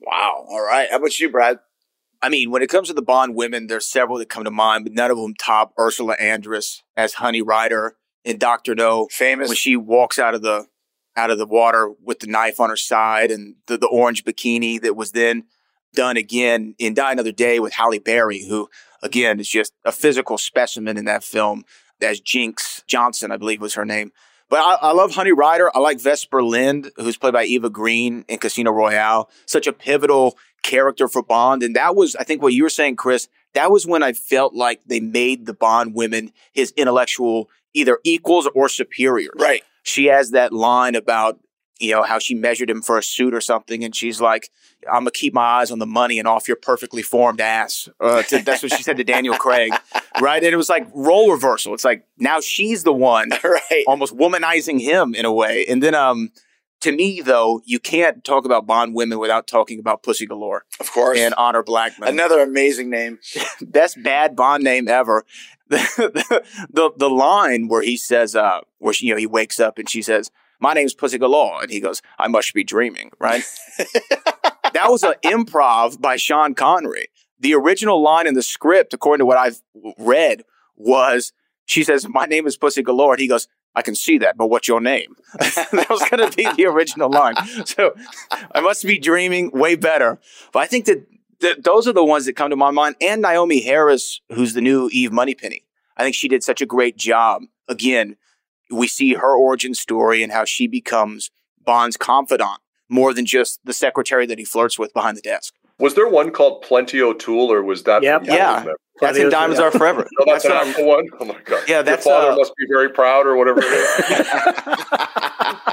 Wow. 0.04 0.44
All 0.48 0.60
right. 0.60 0.88
How 0.90 0.96
about 0.96 1.16
you, 1.20 1.30
Brad? 1.30 1.60
I 2.20 2.28
mean, 2.28 2.50
when 2.50 2.60
it 2.60 2.68
comes 2.68 2.88
to 2.88 2.94
the 2.94 3.02
Bond 3.02 3.36
women, 3.36 3.68
there's 3.68 3.88
several 3.88 4.18
that 4.18 4.28
come 4.28 4.42
to 4.42 4.50
mind, 4.50 4.84
but 4.84 4.92
none 4.94 5.12
of 5.12 5.16
them 5.16 5.32
top 5.38 5.72
Ursula 5.78 6.16
Andress 6.20 6.80
as 6.96 7.14
Honey 7.14 7.40
Ryder 7.40 7.96
in 8.24 8.38
Doctor 8.38 8.74
No 8.74 9.08
Famous. 9.10 9.48
when 9.48 9.56
she 9.56 9.76
walks 9.76 10.18
out 10.18 10.34
of 10.34 10.42
the 10.42 10.66
out 11.16 11.30
of 11.30 11.38
the 11.38 11.46
water 11.46 11.92
with 12.02 12.20
the 12.20 12.26
knife 12.26 12.58
on 12.58 12.70
her 12.70 12.76
side 12.76 13.30
and 13.30 13.56
the, 13.66 13.76
the 13.76 13.86
orange 13.88 14.24
bikini 14.24 14.80
that 14.80 14.96
was 14.96 15.12
then 15.12 15.44
done 15.94 16.16
again 16.16 16.74
in 16.78 16.94
Die 16.94 17.12
Another 17.12 17.32
Day 17.32 17.60
with 17.60 17.74
Halle 17.74 17.98
Berry, 17.98 18.46
who 18.46 18.68
again 19.02 19.38
is 19.38 19.48
just 19.48 19.72
a 19.84 19.92
physical 19.92 20.38
specimen 20.38 20.96
in 20.96 21.04
that 21.04 21.24
film. 21.24 21.64
As 22.00 22.18
Jinx 22.18 22.82
Johnson, 22.88 23.30
I 23.30 23.36
believe 23.36 23.60
was 23.60 23.74
her 23.74 23.84
name. 23.84 24.10
But 24.48 24.58
I, 24.58 24.88
I 24.88 24.92
love 24.92 25.14
Honey 25.14 25.32
Ryder. 25.32 25.70
I 25.74 25.78
like 25.78 26.00
Vesper 26.00 26.42
Lynd, 26.42 26.90
who's 26.96 27.16
played 27.16 27.32
by 27.32 27.44
Eva 27.44 27.70
Green 27.70 28.24
in 28.28 28.38
Casino 28.38 28.72
Royale. 28.72 29.30
Such 29.46 29.68
a 29.68 29.72
pivotal 29.72 30.36
character 30.62 31.08
for 31.08 31.22
Bond. 31.22 31.62
And 31.62 31.76
that 31.76 31.94
was, 31.94 32.16
I 32.16 32.24
think, 32.24 32.42
what 32.42 32.52
you 32.52 32.64
were 32.64 32.70
saying, 32.70 32.96
Chris. 32.96 33.28
That 33.54 33.70
was 33.70 33.86
when 33.86 34.02
I 34.02 34.12
felt 34.12 34.52
like 34.52 34.82
they 34.84 35.00
made 35.00 35.46
the 35.46 35.54
Bond 35.54 35.94
women 35.94 36.32
his 36.52 36.72
intellectual 36.76 37.48
either 37.74 37.98
equals 38.04 38.48
or 38.54 38.68
superiors 38.68 39.34
right. 39.38 39.62
she 39.82 40.06
has 40.06 40.30
that 40.30 40.52
line 40.52 40.94
about 40.94 41.38
you 41.82 41.90
know, 41.90 42.02
how 42.02 42.18
she 42.18 42.34
measured 42.34 42.70
him 42.70 42.80
for 42.80 42.96
a 42.96 43.02
suit 43.02 43.34
or 43.34 43.40
something. 43.40 43.82
And 43.82 43.94
she's 43.94 44.20
like, 44.20 44.50
I'm 44.86 45.02
going 45.02 45.06
to 45.06 45.10
keep 45.10 45.34
my 45.34 45.42
eyes 45.42 45.72
on 45.72 45.80
the 45.80 45.86
money 45.86 46.18
and 46.20 46.28
off 46.28 46.46
your 46.46 46.56
perfectly 46.56 47.02
formed 47.02 47.40
ass. 47.40 47.88
Uh, 48.00 48.22
to, 48.22 48.38
that's 48.38 48.62
what 48.62 48.72
she 48.72 48.84
said 48.84 48.96
to 48.98 49.04
Daniel 49.04 49.36
Craig. 49.36 49.72
Right. 50.20 50.44
And 50.44 50.52
it 50.52 50.56
was 50.56 50.68
like 50.68 50.86
role 50.94 51.32
reversal. 51.32 51.72
It's 51.72 51.86
like 51.86 52.06
now 52.18 52.40
she's 52.40 52.84
the 52.84 52.92
one 52.92 53.30
right. 53.44 53.84
almost 53.88 54.14
womanizing 54.14 54.78
him 54.78 55.14
in 55.14 55.24
a 55.24 55.32
way. 55.32 55.64
And 55.66 55.82
then, 55.82 55.94
um, 55.94 56.30
to 56.82 56.92
me, 56.92 57.20
though, 57.20 57.62
you 57.64 57.78
can't 57.80 58.22
talk 58.24 58.44
about 58.44 58.66
Bond 58.66 58.94
women 58.94 59.18
without 59.18 59.46
talking 59.46 59.78
about 59.78 60.02
Pussy 60.02 60.26
Galore 60.26 60.64
Of 60.80 60.92
course. 60.92 61.18
and 61.18 61.32
Honor 61.34 61.62
Blackman. 61.62 62.08
Another 62.08 62.40
amazing 62.40 62.90
name. 62.90 63.18
best 63.60 64.02
bad 64.02 64.36
Bond 64.36 64.62
name 64.62 64.88
ever. 64.88 65.24
The, 65.68 66.42
the, 66.70 66.92
the 66.98 67.08
line 67.08 67.66
where 67.68 67.80
he 67.80 67.96
says, 67.96 68.36
uh, 68.36 68.60
where 68.78 68.92
she, 68.92 69.06
you 69.06 69.14
know, 69.14 69.18
he 69.18 69.26
wakes 69.26 69.58
up 69.58 69.78
and 69.78 69.88
she 69.88 70.02
says, 70.02 70.30
"My 70.60 70.74
name's 70.74 70.92
Pussy 70.92 71.16
Galore," 71.16 71.62
and 71.62 71.70
he 71.70 71.80
goes, 71.80 72.02
"I 72.18 72.28
must 72.28 72.52
be 72.52 72.62
dreaming." 72.62 73.10
Right? 73.18 73.42
that 73.78 74.88
was 74.90 75.02
an 75.02 75.14
improv 75.24 75.98
by 75.98 76.16
Sean 76.16 76.54
Connery. 76.54 77.08
The 77.40 77.54
original 77.54 78.02
line 78.02 78.26
in 78.26 78.34
the 78.34 78.42
script, 78.42 78.92
according 78.92 79.20
to 79.22 79.26
what 79.26 79.38
I've 79.38 79.62
read, 79.96 80.44
was 80.76 81.32
she 81.64 81.84
says, 81.84 82.06
"My 82.06 82.26
name 82.26 82.46
is 82.46 82.58
Pussy 82.58 82.82
Galore," 82.82 83.14
and 83.14 83.20
he 83.20 83.28
goes, 83.28 83.48
"I 83.74 83.82
can 83.82 83.94
see 83.94 84.18
that, 84.18 84.36
but 84.36 84.48
what's 84.48 84.68
your 84.68 84.80
name?" 84.80 85.16
that 85.38 85.86
was 85.88 86.08
going 86.10 86.30
to 86.30 86.36
be 86.36 86.50
the 86.56 86.66
original 86.66 87.10
line. 87.10 87.34
So 87.64 87.94
I 88.54 88.60
must 88.60 88.84
be 88.84 88.98
dreaming. 88.98 89.50
Way 89.52 89.76
better. 89.76 90.18
But 90.52 90.60
I 90.60 90.66
think 90.66 90.86
that 90.86 91.06
th- 91.40 91.58
those 91.58 91.86
are 91.86 91.92
the 91.92 92.04
ones 92.04 92.26
that 92.26 92.34
come 92.34 92.50
to 92.50 92.56
my 92.56 92.70
mind. 92.70 92.96
And 93.00 93.22
Naomie 93.22 93.64
Harris, 93.64 94.20
who's 94.30 94.54
the 94.54 94.60
new 94.60 94.88
Eve 94.92 95.12
Moneypenny. 95.12 95.64
I 95.96 96.02
think 96.02 96.14
she 96.14 96.28
did 96.28 96.42
such 96.42 96.60
a 96.62 96.66
great 96.66 96.96
job. 96.96 97.42
Again, 97.68 98.16
we 98.70 98.88
see 98.88 99.14
her 99.14 99.36
origin 99.36 99.74
story 99.74 100.22
and 100.22 100.32
how 100.32 100.44
she 100.44 100.66
becomes 100.66 101.30
Bond's 101.64 101.96
confidant 101.96 102.58
more 102.88 103.14
than 103.14 103.26
just 103.26 103.60
the 103.64 103.72
secretary 103.72 104.26
that 104.26 104.38
he 104.38 104.44
flirts 104.44 104.78
with 104.78 104.92
behind 104.94 105.16
the 105.16 105.22
desk. 105.22 105.54
Was 105.78 105.94
there 105.94 106.08
one 106.08 106.30
called 106.30 106.62
Plenty 106.62 107.00
O'Toole, 107.00 107.52
or 107.52 107.62
was 107.62 107.84
that? 107.84 108.02
Yep. 108.02 108.26
Yeah. 108.26 108.64
Diamonds 109.00 109.02
Are- 109.02 109.06
That's 109.06 109.18
in 109.24 109.30
Diamonds 109.30 109.60
Are 109.60 109.70
Forever. 109.70 110.06
No, 110.18 110.32
that's, 110.32 110.44
an 110.44 110.52
actual 110.52 110.86
one. 110.86 111.04
Oh 111.20 111.24
my 111.24 111.36
god! 111.44 111.64
Yeah, 111.68 111.82
that's, 111.82 112.04
Your 112.06 112.14
father 112.14 112.32
uh, 112.32 112.36
must 112.36 112.52
be 112.56 112.66
very 112.70 112.90
proud, 112.90 113.26
or 113.26 113.36
whatever. 113.36 113.60
It 113.62 113.72
is. 113.72 113.86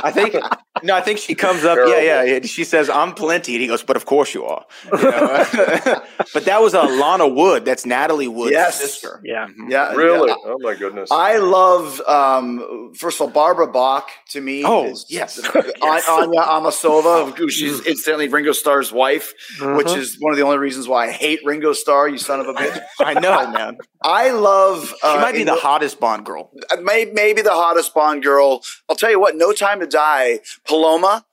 I 0.01 0.11
think 0.13 0.35
no, 0.83 0.95
I 0.95 1.01
think 1.01 1.19
she 1.19 1.35
comes 1.35 1.65
up. 1.65 1.77
Yeah, 1.77 1.99
yeah, 1.99 2.23
yeah. 2.23 2.39
She 2.43 2.63
says, 2.63 2.89
"I'm 2.89 3.13
plenty," 3.13 3.53
and 3.55 3.61
he 3.61 3.67
goes, 3.67 3.83
"But 3.83 3.97
of 3.97 4.05
course 4.05 4.33
you 4.33 4.45
are." 4.45 4.65
You 4.85 4.97
know? 5.03 6.01
but 6.33 6.45
that 6.45 6.61
was 6.61 6.73
a 6.73 6.83
Lana 6.83 7.27
Wood. 7.27 7.65
That's 7.65 7.85
Natalie 7.85 8.27
Wood's 8.29 8.51
Yes. 8.51 8.79
sister. 8.79 9.19
Yeah. 9.25 9.47
Mhm. 9.47 9.69
Yeah. 9.69 9.93
really? 9.93 10.29
yeah. 10.29 10.35
Oh 10.45 10.57
my 10.59 10.75
goodness! 10.75 11.09
I 11.11 11.37
love, 11.37 11.99
um, 12.07 12.93
first 12.97 13.17
of 13.17 13.21
all, 13.21 13.27
Barbara 13.29 13.67
Bach 13.71 14.09
to 14.29 14.41
me. 14.41 14.63
Oh, 14.65 14.85
is- 14.85 15.05
yes. 15.09 15.37
An- 15.37 15.73
Anya 15.81 16.41
Amasova, 16.41 17.35
who 17.37 17.49
she's 17.49 17.85
instantly 17.85 18.29
Ringo 18.29 18.53
Starr's 18.53 18.91
wife, 18.91 19.33
which 19.59 19.87
Mhm. 19.87 19.97
is 19.97 20.15
one 20.19 20.31
of 20.31 20.37
the 20.37 20.43
only 20.43 20.57
reasons 20.57 20.87
why 20.87 21.07
I 21.07 21.11
hate 21.11 21.41
Ringo 21.43 21.73
Starr, 21.73 22.07
you 22.07 22.17
son 22.17 22.39
of 22.39 22.47
a 22.47 22.53
bitch. 22.53 22.79
I 22.99 23.18
know, 23.19 23.51
man. 23.51 23.77
I 24.03 24.31
love. 24.31 24.87
She 24.89 25.07
Uh, 25.07 25.21
might 25.21 25.33
be 25.35 25.43
the 25.43 25.55
hottest 25.55 25.99
Bond 25.99 26.25
girl. 26.25 26.51
uh, 26.71 26.77
may, 26.77 27.05
maybe 27.05 27.41
the 27.41 27.53
hottest 27.53 27.93
Bond 27.93 28.23
girl. 28.23 28.63
I'll 28.87 28.95
tell 28.95 29.11
you 29.11 29.19
what, 29.19 29.35
No 29.35 29.51
Time 29.53 29.79
to 29.79 29.87
Die, 29.87 30.39
Paloma, 30.67 31.25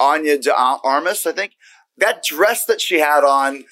Anya 0.00 0.38
de 0.38 0.54
Armas, 0.54 1.26
I 1.26 1.32
think. 1.32 1.52
That 1.98 2.24
dress 2.24 2.64
that 2.66 2.80
she 2.80 2.98
had 2.98 3.22
on, 3.24 3.64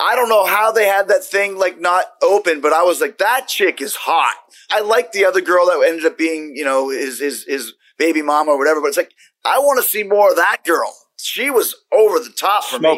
I 0.00 0.14
don't 0.16 0.28
know 0.28 0.44
how 0.46 0.72
they 0.72 0.86
had 0.86 1.08
that 1.08 1.24
thing 1.24 1.56
like 1.56 1.80
not 1.80 2.06
open, 2.22 2.60
but 2.60 2.72
I 2.72 2.82
was 2.82 3.00
like, 3.00 3.18
that 3.18 3.46
chick 3.48 3.80
is 3.80 3.94
hot. 3.96 4.34
I 4.70 4.80
like 4.80 5.12
the 5.12 5.24
other 5.24 5.40
girl 5.40 5.66
that 5.66 5.84
ended 5.86 6.04
up 6.04 6.18
being, 6.18 6.52
you 6.56 6.64
know, 6.64 6.88
his, 6.90 7.20
his, 7.20 7.44
his 7.44 7.74
baby 7.98 8.22
mama 8.22 8.50
or 8.52 8.58
whatever, 8.58 8.80
but 8.80 8.88
it's 8.88 8.96
like, 8.96 9.12
I 9.44 9.58
want 9.60 9.82
to 9.82 9.88
see 9.88 10.02
more 10.02 10.30
of 10.30 10.36
that 10.36 10.58
girl. 10.64 10.94
She 11.20 11.50
was 11.50 11.74
over 11.92 12.18
the 12.18 12.30
top 12.36 12.64
for 12.64 12.78
me. 12.78 12.88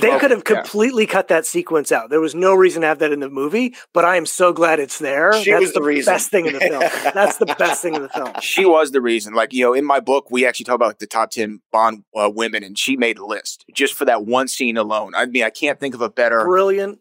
They 0.00 0.18
could 0.18 0.30
have 0.30 0.42
Yeah. 0.48 0.54
completely 0.60 1.06
cut 1.06 1.28
that 1.28 1.46
sequence 1.46 1.90
out. 1.90 2.10
There 2.10 2.20
was 2.20 2.34
no 2.34 2.54
reason 2.54 2.82
to 2.82 2.88
have 2.88 2.98
that 2.98 3.10
in 3.12 3.20
the 3.20 3.28
movie, 3.28 3.74
but 3.94 4.04
I 4.04 4.16
am 4.16 4.26
so 4.26 4.52
glad 4.52 4.80
it's 4.80 4.98
there. 4.98 5.32
She 5.42 5.50
That's 5.50 5.60
was 5.62 5.72
the 5.72 5.82
reason. 5.82 6.12
best 6.12 6.30
thing 6.30 6.46
in 6.46 6.52
the 6.54 6.60
film. 6.60 6.80
That's 7.14 7.38
the 7.38 7.46
best 7.58 7.82
thing 7.82 7.94
in 7.94 8.02
the 8.02 8.08
film. 8.08 8.32
She 8.42 8.64
was 8.66 8.90
the 8.90 9.00
reason. 9.00 9.34
Like, 9.34 9.52
you 9.52 9.64
know, 9.64 9.72
in 9.72 9.84
my 9.84 10.00
book, 10.00 10.30
we 10.30 10.46
actually 10.46 10.64
talk 10.64 10.74
about 10.74 10.88
like, 10.88 10.98
the 10.98 11.06
top 11.06 11.30
10 11.30 11.60
Bond 11.72 12.04
uh, 12.14 12.30
women, 12.32 12.62
and 12.62 12.78
she 12.78 12.96
made 12.96 13.18
a 13.18 13.24
list 13.26 13.64
just 13.72 13.94
for 13.94 14.04
that 14.04 14.24
one 14.26 14.48
scene 14.48 14.76
alone. 14.76 15.12
I 15.16 15.26
mean, 15.26 15.42
I 15.44 15.50
can't 15.50 15.80
think 15.80 15.94
of 15.94 16.00
a 16.02 16.10
better. 16.10 16.44
Brilliant. 16.44 16.98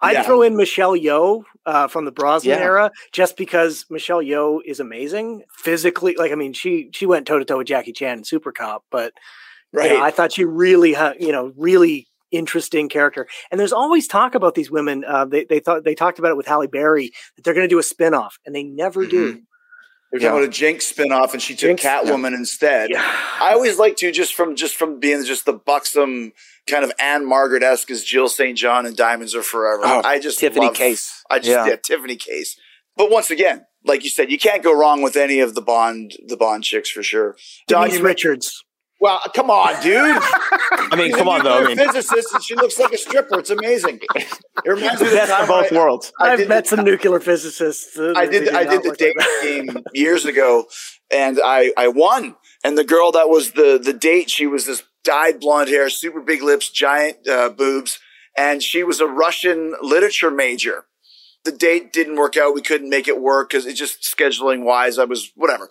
I'd 0.00 0.12
Yeah. 0.12 0.22
throw 0.22 0.42
in 0.42 0.56
Michelle 0.56 0.94
Yeoh 0.96 1.42
uh, 1.66 1.88
from 1.88 2.04
the 2.04 2.12
Brosnan 2.12 2.56
Yeah. 2.58 2.64
era, 2.64 2.90
just 3.12 3.36
because 3.36 3.84
Michelle 3.90 4.22
Yeoh 4.22 4.60
is 4.64 4.78
amazing 4.80 5.42
physically. 5.52 6.14
Like, 6.16 6.30
I 6.30 6.36
mean, 6.36 6.52
she 6.52 6.88
she 6.92 7.04
went 7.04 7.26
toe 7.26 7.38
to 7.40 7.44
toe 7.44 7.58
with 7.58 7.66
Jackie 7.66 7.92
Chan 7.92 8.18
in 8.18 8.24
Super 8.24 8.52
Cop, 8.52 8.84
but 8.90 9.12
Right. 9.70 9.92
Yeah, 9.92 10.02
I 10.02 10.10
thought 10.10 10.32
she 10.32 10.46
really, 10.46 10.96
you 11.20 11.30
know, 11.30 11.52
really 11.54 12.07
interesting 12.30 12.88
character. 12.88 13.26
And 13.50 13.58
there's 13.58 13.72
always 13.72 14.06
talk 14.08 14.34
about 14.34 14.54
these 14.54 14.70
women. 14.70 15.04
Uh, 15.04 15.24
they 15.24 15.44
they 15.44 15.60
thought 15.60 15.84
they 15.84 15.94
talked 15.94 16.18
about 16.18 16.30
it 16.32 16.36
with 16.36 16.46
Halle 16.46 16.66
Berry 16.66 17.12
that 17.36 17.42
they're 17.44 17.54
going 17.54 17.68
to 17.68 17.72
do 17.74 17.78
a 17.78 17.82
spin 17.82 18.14
off, 18.14 18.38
and 18.46 18.54
they 18.54 18.62
never 18.62 19.06
do. 19.06 19.42
There's 20.10 20.22
Yeah. 20.22 20.30
about 20.30 20.44
a 20.44 20.48
Jinx 20.48 20.90
spinoff, 20.90 21.34
and 21.34 21.42
she 21.42 21.54
took 21.54 21.76
Jinx, 21.78 21.84
Catwoman 21.84 22.34
instead. 22.34 22.88
Yeah, 22.88 23.02
I 23.40 23.52
always 23.52 23.78
like 23.78 23.96
to 23.98 24.10
just 24.10 24.34
from 24.34 24.56
just 24.56 24.74
from 24.74 24.98
being 25.00 25.22
just 25.24 25.44
the 25.44 25.52
buxom 25.52 26.32
kind 26.66 26.82
of 26.82 26.92
Ann-Margret 26.98 27.62
esque 27.62 27.90
as 27.90 28.04
Jill 28.04 28.28
St. 28.28 28.56
John 28.56 28.86
and 28.86 28.96
Diamonds 28.96 29.34
Are 29.34 29.42
Forever. 29.42 29.82
Oh, 29.84 30.02
I 30.04 30.18
just 30.18 30.38
Tiffany 30.38 30.66
love- 30.66 30.74
Case. 30.74 31.22
I 31.30 31.38
just 31.40 31.50
Yeah. 31.50 31.66
yeah. 31.66 31.76
Tiffany 31.76 32.16
Case. 32.16 32.58
But 32.96 33.10
once 33.10 33.30
again, 33.30 33.66
like 33.84 34.02
you 34.02 34.08
said, 34.10 34.30
you 34.30 34.38
can't 34.38 34.62
go 34.62 34.72
wrong 34.72 35.02
with 35.02 35.14
any 35.14 35.40
of 35.40 35.54
the 35.54 35.60
Bond 35.62 36.16
the 36.26 36.36
Bond 36.38 36.64
chicks 36.64 36.88
for 36.90 37.02
sure. 37.02 37.36
Don, 37.68 37.84
Denise 37.88 37.98
you 37.98 38.04
Richards. 38.04 38.64
Well, 39.00 39.20
come 39.34 39.50
on, 39.50 39.80
dude. 39.82 39.94
I 39.96 40.96
mean, 40.96 41.06
She's 41.08 41.16
come 41.16 41.28
on, 41.28 41.44
though. 41.44 41.58
I 41.64 41.66
mean, 41.68 41.76
physicist, 41.76 42.34
and 42.34 42.42
she 42.42 42.54
looks 42.56 42.78
like 42.78 42.92
a 42.92 42.98
stripper. 42.98 43.38
It's 43.38 43.50
amazing. 43.50 44.00
It 44.14 44.28
reminds 44.68 45.00
me 45.00 45.06
of 45.06 45.12
the 45.12 45.16
best 45.16 45.32
of 45.32 45.48
both 45.48 45.72
I- 45.72 45.76
worlds. 45.76 46.12
I 46.20 46.32
I've 46.32 46.48
met 46.48 46.64
the- 46.64 46.76
some 46.76 46.84
nuclear 46.84 47.20
physicists. 47.20 47.96
uh, 47.98 48.12
I 48.16 48.26
did. 48.26 48.48
I 48.54 48.64
did 48.64 48.82
the 48.82 48.92
date 48.96 49.16
game 49.42 49.84
years 49.94 50.24
ago, 50.24 50.64
and 51.10 51.38
I 51.44 51.72
I 51.76 51.88
won. 51.88 52.36
And 52.64 52.76
the 52.76 52.84
girl 52.84 53.12
that 53.12 53.28
was 53.28 53.52
the 53.52 53.78
the 53.82 53.92
date, 53.92 54.30
she 54.30 54.46
was 54.46 54.66
this 54.66 54.82
dyed 55.04 55.40
blonde 55.40 55.68
hair, 55.68 55.88
super 55.90 56.20
big 56.20 56.42
lips, 56.42 56.70
giant 56.70 57.26
uh, 57.28 57.48
boobs, 57.50 57.98
and 58.36 58.62
she 58.62 58.82
was 58.82 59.00
a 59.00 59.06
Russian 59.06 59.74
literature 59.80 60.30
major. 60.30 60.84
The 61.44 61.52
date 61.52 61.92
didn't 61.92 62.16
work 62.16 62.36
out. 62.36 62.52
We 62.54 62.62
couldn't 62.62 62.90
make 62.90 63.06
it 63.06 63.20
work 63.20 63.50
because 63.50 63.64
it's 63.64 63.78
just 63.78 64.02
scheduling 64.02 64.64
wise. 64.64 64.98
I 64.98 65.04
was 65.04 65.30
whatever. 65.36 65.68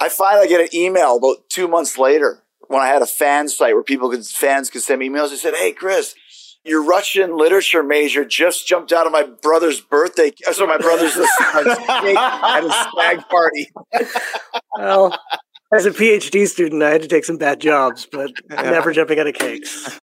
I 0.00 0.08
finally 0.08 0.48
get 0.48 0.60
an 0.60 0.68
email 0.74 1.16
about 1.16 1.48
two 1.48 1.66
months 1.68 1.96
later 1.98 2.42
when 2.68 2.80
I 2.80 2.86
had 2.86 3.02
a 3.02 3.06
fan 3.06 3.48
site 3.48 3.74
where 3.74 3.82
people 3.82 4.10
could 4.10 4.24
fans 4.26 4.70
could 4.70 4.82
send 4.82 5.00
me 5.00 5.08
emails. 5.08 5.30
They 5.30 5.36
said, 5.36 5.54
"Hey, 5.54 5.72
Chris." 5.72 6.14
Your 6.64 6.82
Russian 6.82 7.36
literature 7.36 7.82
major 7.82 8.24
just 8.26 8.66
jumped 8.66 8.92
out 8.92 9.06
of 9.06 9.12
my 9.12 9.22
brother's 9.22 9.80
birthday. 9.80 10.32
So 10.52 10.66
my 10.66 10.76
brother's 10.76 11.14
cake 11.14 11.26
at 12.18 12.64
a 12.64 12.88
stag 12.90 13.26
party. 13.28 13.70
Well, 14.76 15.18
as 15.74 15.86
a 15.86 15.90
PhD 15.90 16.46
student, 16.46 16.82
I 16.82 16.90
had 16.90 17.02
to 17.02 17.08
take 17.08 17.24
some 17.24 17.36
bad 17.36 17.60
jobs, 17.60 18.06
but 18.10 18.30
never 18.48 18.92
jumping 18.92 19.18
out 19.18 19.26
of 19.26 19.34
cakes. 19.34 19.98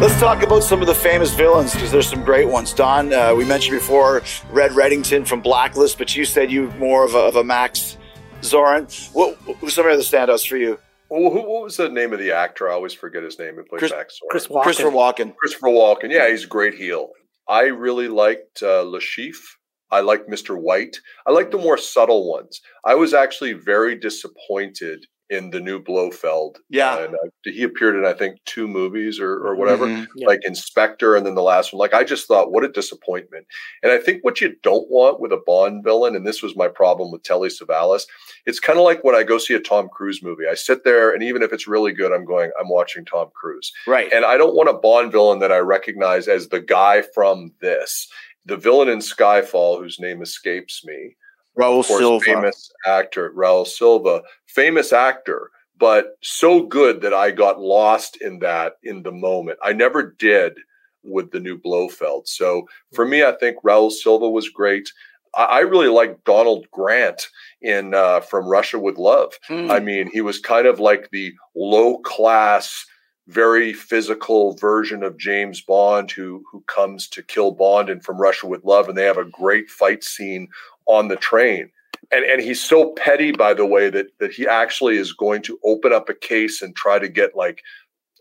Let's 0.00 0.18
talk 0.18 0.42
about 0.42 0.62
some 0.62 0.80
of 0.80 0.86
the 0.86 0.94
famous 0.94 1.34
villains 1.34 1.74
because 1.74 1.90
there's 1.92 2.08
some 2.08 2.24
great 2.24 2.48
ones. 2.48 2.72
Don, 2.72 3.12
uh, 3.12 3.34
we 3.34 3.44
mentioned 3.44 3.78
before 3.78 4.22
Red 4.50 4.70
Reddington 4.70 5.26
from 5.26 5.42
Blacklist, 5.42 5.98
but 5.98 6.16
you 6.16 6.24
said 6.24 6.50
you 6.50 6.70
more 6.78 7.04
of 7.04 7.14
a, 7.14 7.18
of 7.18 7.36
a 7.36 7.44
Max 7.44 7.98
Zorin. 8.42 9.12
What, 9.12 9.36
who's 9.60 9.74
some 9.74 9.86
of 9.88 9.96
the 9.96 10.02
standouts 10.02 10.46
for 10.46 10.56
you? 10.56 10.78
Well, 11.08 11.30
who, 11.30 11.40
what 11.40 11.64
was 11.64 11.76
the 11.76 11.88
name 11.88 12.12
of 12.12 12.18
the 12.18 12.32
actor? 12.32 12.70
I 12.70 12.74
always 12.74 12.94
forget 12.94 13.22
his 13.22 13.38
name. 13.38 13.56
He 13.56 13.62
plays 13.68 13.80
Chris- 13.80 13.92
Max 13.92 14.18
Zorin. 14.22 14.30
Chris 14.30 14.46
Walken. 14.46 14.62
Christopher 14.62 14.90
Walken. 14.90 15.36
Christopher 15.36 15.68
Walken. 15.68 16.10
Yeah, 16.10 16.28
he's 16.30 16.44
a 16.44 16.48
great 16.48 16.74
heel. 16.74 17.10
I 17.48 17.62
really 17.64 18.08
liked 18.08 18.62
uh, 18.62 18.82
Le 18.82 19.00
Chiffre. 19.00 19.56
I 19.90 20.00
liked 20.00 20.30
Mr. 20.30 20.56
White. 20.56 20.96
I 21.26 21.32
like 21.32 21.50
the 21.50 21.58
more 21.58 21.76
subtle 21.76 22.30
ones. 22.30 22.60
I 22.84 22.94
was 22.94 23.12
actually 23.12 23.54
very 23.54 23.96
disappointed 23.98 25.04
in 25.30 25.50
the 25.50 25.60
new 25.60 25.80
Blofeld. 25.82 26.58
Yeah. 26.68 26.98
and, 27.04 27.14
uh, 27.14 27.18
he 27.44 27.62
appeared 27.62 27.96
in 27.96 28.04
I 28.04 28.12
think 28.12 28.38
two 28.44 28.66
movies 28.68 29.18
or, 29.20 29.32
or 29.46 29.54
whatever, 29.54 29.86
Mhm. 29.86 30.06
Yeah. 30.16 30.26
like 30.26 30.40
in 30.44 30.54
Spectre, 30.54 31.14
and 31.16 31.24
then 31.24 31.34
the 31.36 31.42
last 31.42 31.72
one. 31.72 31.78
Like 31.78 31.94
I 31.94 32.02
just 32.04 32.26
thought, 32.26 32.50
what 32.52 32.64
a 32.64 32.68
disappointment. 32.68 33.46
And 33.82 33.92
I 33.92 33.98
think 33.98 34.24
what 34.24 34.40
you 34.40 34.56
don't 34.62 34.90
want 34.90 35.20
with 35.20 35.32
a 35.32 35.40
Bond 35.46 35.84
villain, 35.84 36.16
and 36.16 36.26
this 36.26 36.42
was 36.42 36.56
my 36.56 36.68
problem 36.68 37.10
with 37.12 37.22
Telly 37.22 37.48
Savalas, 37.48 38.02
it's 38.46 38.60
kind 38.60 38.78
of 38.78 38.84
like 38.84 39.04
when 39.04 39.14
I 39.14 39.22
go 39.22 39.38
see 39.38 39.54
a 39.54 39.60
Tom 39.60 39.88
Cruise 39.88 40.22
movie. 40.22 40.44
I 40.50 40.54
sit 40.54 40.84
there, 40.84 41.12
and 41.12 41.22
even 41.22 41.42
if 41.42 41.52
it's 41.52 41.68
really 41.68 41.92
good, 41.92 42.12
I'm 42.12 42.24
going, 42.24 42.50
I'm 42.60 42.68
watching 42.68 43.04
Tom 43.04 43.28
Cruise. 43.34 43.72
Right. 43.86 44.12
And 44.12 44.24
I 44.24 44.36
don't 44.36 44.54
want 44.56 44.68
a 44.68 44.74
Bond 44.74 45.12
villain 45.12 45.38
that 45.38 45.52
I 45.52 45.58
recognize 45.58 46.26
as 46.28 46.48
the 46.48 46.60
guy 46.60 47.02
from 47.14 47.52
this. 47.60 48.08
The 48.46 48.56
villain 48.56 48.88
in 48.88 48.98
Skyfall, 48.98 49.78
whose 49.78 50.00
name 50.00 50.22
escapes 50.22 50.84
me, 50.84 51.16
Raoul 51.56 51.82
Silva. 51.82 52.24
famous 52.24 52.70
actor, 52.86 53.32
Raoul 53.34 53.64
Silva, 53.64 54.22
famous 54.46 54.92
actor, 54.92 55.50
but 55.78 56.16
so 56.22 56.62
good 56.62 57.00
that 57.02 57.14
I 57.14 57.30
got 57.30 57.60
lost 57.60 58.18
in 58.20 58.38
that 58.40 58.74
in 58.82 59.02
the 59.02 59.12
moment. 59.12 59.58
I 59.62 59.72
never 59.72 60.14
did 60.18 60.54
with 61.02 61.30
the 61.30 61.40
new 61.40 61.58
Blofeld. 61.58 62.28
So 62.28 62.66
for 62.92 63.06
me, 63.06 63.24
I 63.24 63.32
think 63.32 63.56
Raoul 63.62 63.90
Silva 63.90 64.28
was 64.28 64.48
great. 64.48 64.88
I, 65.34 65.44
I 65.44 65.58
really 65.60 65.88
like 65.88 66.22
Donald 66.24 66.66
Grant 66.70 67.28
in 67.62 67.94
uh, 67.94 68.20
From 68.20 68.46
Russia 68.46 68.78
with 68.78 68.98
Love. 68.98 69.32
Hmm. 69.46 69.70
I 69.70 69.80
mean, 69.80 70.10
he 70.12 70.20
was 70.20 70.38
kind 70.38 70.66
of 70.66 70.80
like 70.80 71.08
the 71.10 71.32
low 71.56 71.98
class, 71.98 72.84
very 73.30 73.72
physical 73.72 74.54
version 74.56 75.02
of 75.02 75.16
James 75.16 75.60
Bond 75.60 76.10
who 76.10 76.42
who 76.50 76.62
comes 76.62 77.08
to 77.08 77.22
kill 77.22 77.52
Bond 77.52 77.88
and 77.88 78.04
From 78.04 78.20
Russia 78.20 78.46
with 78.46 78.64
Love, 78.64 78.88
and 78.88 78.98
they 78.98 79.04
have 79.04 79.18
a 79.18 79.24
great 79.24 79.70
fight 79.70 80.02
scene 80.04 80.48
on 80.86 81.08
the 81.08 81.16
train. 81.16 81.70
And 82.10 82.24
and 82.24 82.42
he's 82.42 82.62
so 82.62 82.92
petty, 82.94 83.32
by 83.32 83.54
the 83.54 83.66
way, 83.66 83.88
that 83.90 84.08
that 84.18 84.32
he 84.32 84.46
actually 84.46 84.96
is 84.96 85.12
going 85.12 85.42
to 85.42 85.58
open 85.64 85.92
up 85.92 86.08
a 86.08 86.14
case 86.14 86.60
and 86.60 86.74
try 86.74 86.98
to 86.98 87.08
get 87.08 87.36
like 87.36 87.62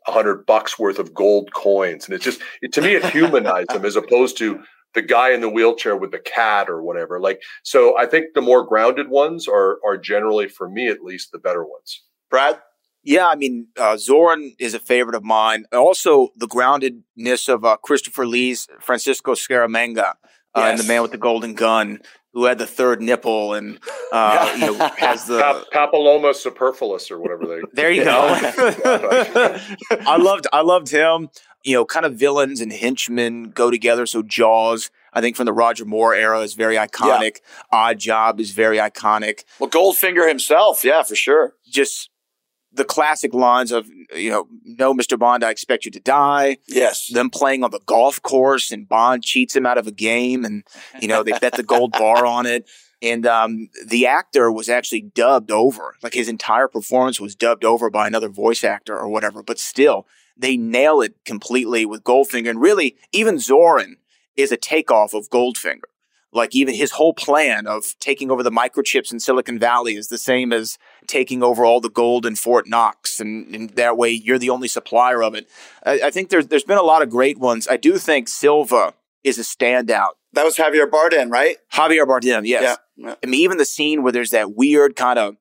a 0.08 0.12
hundred 0.12 0.46
bucks 0.46 0.78
worth 0.78 1.00
of 1.00 1.14
gold 1.14 1.54
coins. 1.54 2.06
And 2.06 2.14
it's 2.14 2.26
just 2.26 2.42
it, 2.62 2.72
to 2.74 2.82
me, 2.82 2.94
it 2.94 3.06
humanized 3.06 3.72
him 3.72 3.86
as 3.86 3.96
opposed 3.96 4.38
to 4.38 4.62
the 4.96 5.02
guy 5.02 5.32
in 5.32 5.42
the 5.42 5.50
wheelchair 5.50 5.96
with 5.96 6.12
the 6.12 6.20
cat 6.20 6.70
or 6.70 6.82
whatever. 6.84 7.20
Like 7.20 7.42
so, 7.64 7.98
I 7.98 8.06
think 8.06 8.34
the 8.34 8.42
more 8.42 8.64
grounded 8.64 9.10
ones 9.10 9.48
are 9.48 9.80
are 9.86 9.98
generally, 9.98 10.48
for 10.48 10.70
me 10.70 10.88
at 10.88 11.04
least, 11.04 11.32
the 11.32 11.40
better 11.40 11.64
ones. 11.64 12.04
Brad? 12.30 12.60
Yeah, 13.04 13.28
I 13.28 13.36
mean, 13.36 13.68
uh, 13.78 13.96
Zorin 13.96 14.52
is 14.60 14.74
a 14.74 14.80
favorite 14.80 15.16
of 15.16 15.24
mine. 15.24 15.66
Also, 15.72 16.30
the 16.36 16.48
groundedness 16.48 17.48
of 17.48 17.64
uh, 17.64 17.78
Christopher 17.78 18.26
Lee's 18.28 18.68
Francisco 18.82 19.34
Scaramanga 19.34 20.14
uh, 20.56 20.62
and 20.62 20.80
the 20.80 20.84
man 20.84 21.02
with 21.02 21.12
the 21.12 21.18
golden 21.18 21.54
gun, 21.54 22.02
who 22.34 22.46
had 22.46 22.58
the 22.58 22.68
third 22.68 23.02
nipple 23.02 23.54
and 23.54 23.80
uh, 24.12 24.54
you 24.56 24.66
know 24.66 24.74
has 24.98 25.26
the. 25.26 25.40
Pap- 25.40 25.92
papilloma 25.92 26.36
superfluous 26.36 27.10
or 27.10 27.20
whatever 27.20 27.46
they. 27.46 27.62
There 27.74 27.92
you 27.92 28.04
go. 28.06 28.20
I 30.06 30.18
loved 30.18 30.48
I 30.52 30.62
loved 30.62 30.90
him. 30.90 31.30
You 31.64 31.76
know, 31.76 31.86
kind 31.86 32.06
of 32.06 32.16
villains 32.16 32.62
and 32.62 32.72
henchmen 32.72 33.52
go 33.52 33.70
together. 33.70 34.06
So 34.06 34.24
Jaws, 34.24 34.92
I 35.12 35.20
think 35.20 35.36
from 35.36 35.46
the 35.46 35.54
Roger 35.54 35.84
Moore 35.84 36.16
era 36.16 36.40
is 36.40 36.54
very 36.54 36.76
iconic. 36.76 37.38
Odd 37.70 38.00
Job 38.00 38.40
is 38.40 38.52
very 38.52 38.78
iconic. 38.78 39.44
Well, 39.60 39.70
Goldfinger 39.70 40.28
himself, 40.28 40.86
yeah, 40.86 41.04
for 41.04 41.16
sure. 41.16 41.56
Just 41.70 42.10
the 42.72 42.86
classic 42.86 43.34
lines 43.34 43.72
of 43.72 43.88
you 44.16 44.30
know, 44.30 44.48
no, 44.64 44.94
Mr. 44.94 45.18
Bond, 45.18 45.44
I 45.44 45.52
expect 45.52 45.86
you 45.86 45.92
to 45.92 46.00
die. 46.00 46.58
Yes. 46.68 47.08
Them 47.08 47.30
playing 47.30 47.64
on 47.64 47.72
the 47.72 47.80
golf 47.86 48.22
course 48.22 48.72
and 48.72 48.88
Bond 48.88 49.24
cheats 49.24 49.56
him 49.56 49.66
out 49.66 49.78
of 49.78 49.88
a 49.88 49.92
game, 49.92 50.46
and 50.46 50.64
you 51.02 51.08
know 51.08 51.24
they 51.24 51.38
bet 51.40 51.54
the 51.56 51.64
gold 51.64 51.92
bar 51.92 52.26
on 52.26 52.46
it. 52.46 52.70
And 53.02 53.26
um, 53.26 53.70
the 53.86 54.08
actor 54.08 54.52
was 54.52 54.68
actually 54.68 55.02
dubbed 55.02 55.52
over, 55.52 55.96
like 56.04 56.14
his 56.14 56.28
entire 56.28 56.68
performance 56.68 57.20
was 57.20 57.34
dubbed 57.34 57.64
over 57.64 57.90
by 57.90 58.08
another 58.08 58.28
voice 58.28 58.64
actor 58.64 58.98
or 58.98 59.08
whatever. 59.08 59.42
But 59.42 59.58
still, 59.58 60.06
they 60.36 60.58
nail 60.58 61.02
it 61.02 61.16
completely 61.24 61.86
with 61.86 62.04
Goldfinger. 62.04 62.50
And 62.50 62.62
really, 62.62 62.98
even 63.14 63.36
Zorin 63.36 63.94
is 64.36 64.52
a 64.52 64.58
takeoff 64.58 65.14
of 65.14 65.30
Goldfinger. 65.30 65.84
Like 66.32 66.56
even 66.56 66.76
his 66.76 66.92
whole 66.92 67.14
plan 67.14 67.66
of 67.66 67.96
taking 68.00 68.30
over 68.30 68.44
the 68.44 68.52
microchips 68.52 69.12
in 69.12 69.20
Silicon 69.20 69.58
Valley 69.58 69.96
is 69.96 70.10
the 70.10 70.18
same 70.18 70.54
as 70.54 70.78
taking 71.08 71.42
over 71.42 71.66
all 71.66 71.82
the 71.82 71.90
gold 71.90 72.26
in 72.26 72.36
Fort 72.36 72.68
Knox, 72.68 73.20
and, 73.20 73.54
and 73.56 73.70
that 73.72 73.98
way 73.98 74.12
you're 74.12 74.38
the 74.38 74.52
only 74.52 74.68
supplier 74.68 75.24
of 75.24 75.34
it. 75.34 75.50
I, 75.84 76.02
I 76.06 76.12
think 76.12 76.30
there's 76.30 76.48
there's 76.48 76.64
been 76.64 76.78
a 76.78 76.84
lot 76.84 77.02
of 77.02 77.10
great 77.10 77.40
ones. 77.40 77.68
I 77.68 77.78
do 77.78 77.98
think 77.98 78.28
Silva 78.28 78.94
is 79.24 79.40
a 79.40 79.42
standout. 79.42 80.12
That 80.34 80.46
was 80.46 80.56
Javier 80.56 80.88
Bardem, 80.88 81.32
right? 81.32 81.58
Javier 81.74 82.06
Bardem, 82.06 82.46
yes. 82.46 82.78
Yeah. 82.96 83.16
I 83.24 83.26
mean, 83.26 83.40
even 83.40 83.58
the 83.58 83.66
scene 83.66 84.04
where 84.04 84.12
there's 84.12 84.30
that 84.30 84.56
weird 84.56 84.96
kind 84.96 85.18
of 85.18 85.38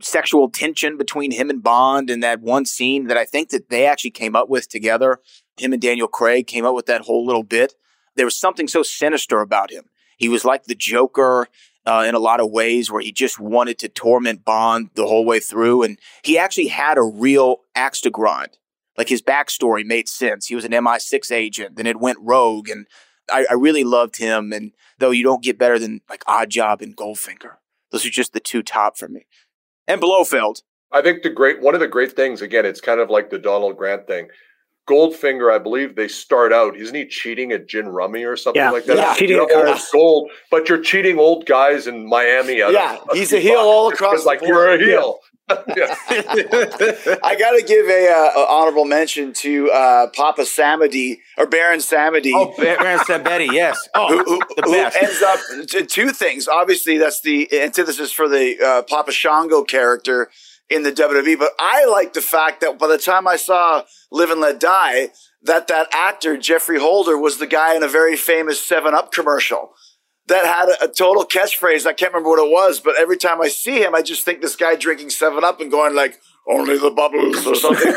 sexual 0.00 0.50
tension 0.50 0.96
between 0.96 1.30
him 1.30 1.48
and 1.48 1.62
Bond, 1.62 2.10
and 2.10 2.22
that 2.22 2.40
one 2.40 2.66
scene 2.66 3.06
that 3.06 3.16
I 3.16 3.24
think 3.24 3.48
that 3.50 3.70
they 3.70 3.86
actually 3.86 4.10
came 4.10 4.36
up 4.36 4.48
with 4.48 4.68
together. 4.68 5.20
Him 5.58 5.72
and 5.72 5.80
Daniel 5.80 6.06
Craig 6.06 6.46
came 6.46 6.66
up 6.66 6.74
with 6.74 6.86
that 6.86 7.02
whole 7.02 7.24
little 7.24 7.42
bit. 7.42 7.74
There 8.14 8.26
was 8.26 8.36
something 8.36 8.68
so 8.68 8.82
sinister 8.82 9.40
about 9.40 9.70
him. 9.70 9.84
He 10.18 10.28
was 10.28 10.44
like 10.44 10.64
the 10.64 10.74
Joker 10.74 11.48
uh, 11.86 12.04
in 12.06 12.14
a 12.14 12.18
lot 12.18 12.40
of 12.40 12.50
ways, 12.50 12.90
where 12.90 13.00
he 13.00 13.12
just 13.12 13.40
wanted 13.40 13.78
to 13.78 13.88
torment 13.88 14.44
Bond 14.44 14.90
the 14.94 15.06
whole 15.06 15.24
way 15.24 15.40
through, 15.40 15.82
and 15.82 15.98
he 16.22 16.36
actually 16.36 16.66
had 16.66 16.98
a 16.98 17.02
real 17.02 17.60
axe 17.74 18.02
to 18.02 18.10
grind. 18.10 18.58
Like 18.98 19.08
his 19.08 19.22
backstory 19.22 19.86
made 19.86 20.08
sense. 20.08 20.46
He 20.46 20.54
was 20.54 20.64
an 20.64 20.72
MI6 20.72 21.32
agent, 21.32 21.76
then 21.76 21.86
it 21.86 22.00
went 22.00 22.18
rogue, 22.20 22.68
and 22.68 22.86
I, 23.32 23.46
I 23.48 23.54
really 23.54 23.84
loved 23.84 24.18
him. 24.18 24.52
And 24.52 24.72
though 24.98 25.12
you 25.12 25.22
don't 25.22 25.42
get 25.42 25.58
better 25.58 25.78
than 25.78 26.02
like 26.10 26.24
Odd 26.26 26.50
Job 26.50 26.82
and 26.82 26.96
Goldfinger, 26.96 27.54
those 27.90 28.04
are 28.04 28.10
just 28.10 28.32
the 28.32 28.40
two 28.40 28.62
top 28.62 28.98
for 28.98 29.08
me. 29.08 29.26
And 29.86 30.00
Blofeld. 30.00 30.62
I 30.90 31.02
think 31.02 31.22
the 31.22 31.30
great 31.30 31.60
one 31.60 31.74
of 31.74 31.80
the 31.80 31.88
great 31.88 32.12
things 32.12 32.42
again, 32.42 32.66
it's 32.66 32.80
kind 32.80 33.00
of 33.00 33.08
like 33.08 33.30
the 33.30 33.38
Donald 33.38 33.76
Grant 33.76 34.06
thing. 34.06 34.28
Goldfinger, 34.88 35.52
I 35.54 35.58
believe 35.58 35.94
they 35.96 36.08
start 36.08 36.52
out. 36.52 36.76
Isn't 36.76 36.94
he 36.94 37.04
cheating 37.06 37.52
at 37.52 37.66
gin 37.68 37.88
rummy 37.88 38.24
or 38.24 38.36
something 38.36 38.60
Yeah, 38.62 38.70
like 38.70 38.84
that? 38.86 38.96
yeah, 38.96 39.14
cheating 39.14 39.36
You 39.36 39.42
at 39.44 39.48
know, 39.48 39.64
cards. 39.66 39.88
gold, 39.92 40.30
but 40.50 40.68
you're 40.68 40.80
cheating 40.80 41.18
old 41.18 41.46
guys 41.46 41.86
in 41.86 42.06
Miami. 42.08 42.62
Out 42.62 42.72
Yeah, 42.72 42.96
of, 43.10 43.16
he's 43.16 43.32
a 43.32 43.38
heel 43.40 43.56
all 43.58 43.88
across 43.90 44.14
It's 44.14 44.22
the 44.22 44.28
like 44.28 44.40
board. 44.40 44.48
you're 44.50 44.74
a 44.74 44.78
heel. 44.78 45.20
yeah. 45.76 45.94
I 47.22 47.34
got 47.38 47.52
to 47.52 47.64
give 47.66 47.86
a, 47.88 48.08
uh, 48.36 48.46
honorable 48.50 48.84
mention 48.84 49.32
to 49.34 49.70
uh, 49.70 50.06
Papa 50.14 50.42
Samedi 50.42 51.20
or 51.38 51.46
Baron 51.46 51.78
Samedi. 51.80 52.32
Oh, 52.34 52.52
Baron 52.58 52.98
Samedi, 52.98 53.50
yes. 53.52 53.88
Oh, 53.94 54.08
who, 54.08 54.24
who, 54.24 54.38
the 54.56 54.62
who 54.66 54.72
best. 54.72 54.96
ends 55.00 55.22
up 55.22 55.86
two 55.88 56.10
things. 56.10 56.48
Obviously, 56.48 56.98
that's 56.98 57.22
the 57.22 57.48
antithesis 57.62 58.12
for 58.12 58.28
the 58.28 58.58
uh, 58.62 58.82
Papa 58.82 59.10
Shango 59.10 59.64
character 59.64 60.30
in 60.70 60.82
the 60.82 60.92
WWE. 60.92 61.38
But 61.38 61.52
I 61.58 61.84
like 61.86 62.12
the 62.12 62.20
fact 62.20 62.60
that 62.60 62.78
by 62.78 62.86
the 62.86 62.98
time 62.98 63.26
I 63.26 63.36
saw 63.36 63.84
Live 64.10 64.30
and 64.30 64.40
Let 64.40 64.60
Die, 64.60 65.08
that 65.42 65.68
that 65.68 65.88
actor 65.92 66.36
Geoffrey 66.36 66.78
Holder 66.78 67.16
was 67.16 67.38
the 67.38 67.46
guy 67.46 67.74
in 67.74 67.82
a 67.82 67.88
very 67.88 68.16
famous 68.16 68.62
Seven 68.62 68.94
Up 68.94 69.12
commercial 69.12 69.72
that 70.26 70.44
had 70.44 70.68
a, 70.68 70.84
a 70.84 70.88
total 70.88 71.24
catchphrase. 71.24 71.86
I 71.86 71.92
can't 71.92 72.12
remember 72.12 72.30
what 72.30 72.44
it 72.44 72.50
was, 72.50 72.80
but 72.80 72.98
every 72.98 73.16
time 73.16 73.40
I 73.40 73.48
see 73.48 73.82
him, 73.82 73.94
I 73.94 74.02
just 74.02 74.24
think 74.24 74.40
this 74.40 74.56
guy 74.56 74.76
drinking 74.76 75.10
Seven 75.10 75.44
Up 75.44 75.60
and 75.60 75.70
going 75.70 75.94
like, 75.94 76.20
"Only 76.48 76.78
the 76.78 76.90
bubbles" 76.90 77.46
or 77.46 77.54
something. 77.54 77.94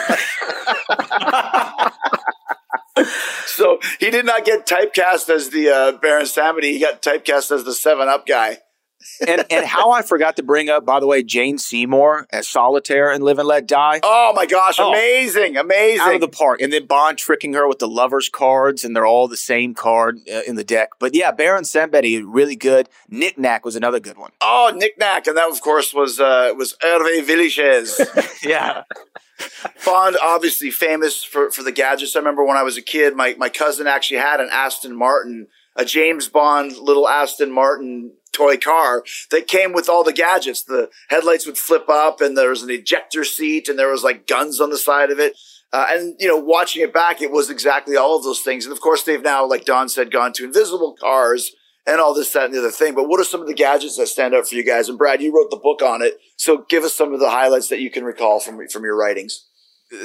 so 3.45 3.80
he 3.99 4.09
did 4.09 4.26
not 4.26 4.45
get 4.45 4.67
typecast 4.67 5.30
as 5.30 5.49
the 5.49 5.69
uh, 5.69 5.91
Baron 5.93 6.26
Samedi. 6.26 6.74
He 6.74 6.80
got 6.80 7.01
typecast 7.01 7.51
as 7.51 7.63
the 7.63 7.74
Seven 7.74 8.07
Up 8.07 8.26
guy. 8.26 8.59
And 9.27 9.45
and 9.49 9.65
how 9.65 9.91
I 9.91 10.01
forgot 10.01 10.35
to 10.37 10.43
bring 10.43 10.69
up, 10.69 10.85
by 10.85 10.99
the 10.99 11.07
way, 11.07 11.23
Jane 11.23 11.57
Seymour 11.57 12.27
as 12.31 12.47
Solitaire 12.47 13.11
and 13.11 13.23
Live 13.23 13.39
and 13.39 13.47
Let 13.47 13.67
Die. 13.67 13.99
Oh 14.03 14.33
my 14.35 14.45
gosh! 14.45 14.75
Oh. 14.79 14.89
Amazing, 14.89 15.57
amazing. 15.57 16.01
Out 16.01 16.15
of 16.15 16.21
the 16.21 16.27
park, 16.27 16.61
and 16.61 16.71
then 16.71 16.85
Bond 16.85 17.17
tricking 17.17 17.53
her 17.53 17.67
with 17.67 17.79
the 17.79 17.87
lovers 17.87 18.29
cards, 18.29 18.83
and 18.83 18.95
they're 18.95 19.05
all 19.05 19.27
the 19.27 19.37
same 19.37 19.73
card 19.73 20.19
uh, 20.31 20.41
in 20.47 20.55
the 20.55 20.63
deck. 20.63 20.89
But 20.99 21.13
yeah, 21.15 21.31
Baron 21.31 21.63
Samedi, 21.63 22.23
really 22.25 22.55
good. 22.55 22.89
Knick 23.09 23.37
Knack 23.37 23.65
was 23.65 23.75
another 23.75 23.99
good 23.99 24.17
one. 24.17 24.31
oh, 24.41 24.71
Knick 24.75 24.97
Knack, 24.97 25.27
and 25.27 25.37
that 25.37 25.49
of 25.49 25.61
course 25.61 25.93
was 25.93 26.19
uh, 26.19 26.53
was 26.57 26.75
Hervé 26.83 27.23
Villechaize. 27.23 28.37
Yeah, 28.43 28.83
Bond, 29.85 30.17
obviously 30.21 30.71
famous 30.71 31.23
for, 31.23 31.51
for 31.51 31.63
the 31.63 31.71
gadgets. 31.71 32.15
I 32.15 32.19
remember 32.19 32.43
when 32.43 32.57
I 32.57 32.63
was 32.63 32.77
a 32.77 32.81
kid, 32.81 33.15
my, 33.15 33.35
my 33.37 33.49
cousin 33.49 33.87
actually 33.87 34.17
had 34.19 34.39
an 34.39 34.49
Aston 34.51 34.95
Martin, 34.95 35.47
a 35.75 35.85
James 35.85 36.27
Bond 36.27 36.77
little 36.77 37.07
Aston 37.07 37.51
Martin 37.51 38.13
toy 38.32 38.57
car 38.57 39.03
that 39.29 39.47
came 39.47 39.73
with 39.73 39.89
all 39.89 40.03
the 40.03 40.13
gadgets. 40.13 40.63
The 40.63 40.89
headlights 41.09 41.45
would 41.45 41.57
flip 41.57 41.89
up 41.89 42.21
and 42.21 42.38
there 42.38 42.49
was 42.49 42.63
an 42.63 42.69
ejector 42.69 43.23
seat 43.23 43.67
and 43.67 43.77
there 43.77 43.91
was 43.91 44.03
like 44.03 44.27
guns 44.27 44.59
on 44.59 44.69
the 44.69 44.77
side 44.77 45.11
of 45.11 45.19
it. 45.19 45.38
Uh, 45.73 45.86
and, 45.89 46.15
you 46.19 46.27
know, 46.27 46.38
watching 46.38 46.84
it 46.84 46.93
back, 46.93 47.21
it 47.21 47.32
was 47.32 47.49
exactly 47.49 47.95
all 47.95 48.17
of 48.17 48.23
those 48.23 48.41
things. 48.41 48.65
And 48.65 48.73
of 48.73 48.82
course, 48.82 49.03
they've 49.03 49.21
now, 49.21 49.47
like 49.47 49.63
Don 49.63 49.88
said, 49.88 50.11
gone 50.11 50.34
to 50.34 50.43
invisible 50.43 50.95
cars 50.99 51.51
and 51.88 52.01
all 52.01 52.13
this, 52.13 52.32
that, 52.34 52.45
and 52.45 52.53
the 52.53 52.59
other 52.59 52.71
thing. 52.71 52.93
But 52.93 53.07
what 53.07 53.19
are 53.19 53.23
some 53.25 53.41
of 53.41 53.47
the 53.47 53.53
gadgets 53.53 53.97
that 53.97 54.07
stand 54.07 54.36
out 54.36 54.47
for 54.47 54.55
you 54.55 54.65
guys? 54.65 54.89
And 54.89 54.97
Brad, 54.97 55.21
you 55.21 55.34
wrote 55.34 55.49
the 55.49 55.57
book 55.57 55.82
on 55.82 56.01
it. 56.01 56.17
So 56.36 56.65
give 56.69 56.84
us 56.84 56.93
some 56.93 57.13
of 57.13 57.19
the 57.19 57.29
highlights 57.29 57.69
that 57.69 57.79
you 57.79 57.89
can 57.89 58.03
recall 58.03 58.39
from, 58.39 58.67
from 58.67 58.84
your 58.84 58.97
writings. 58.97 59.47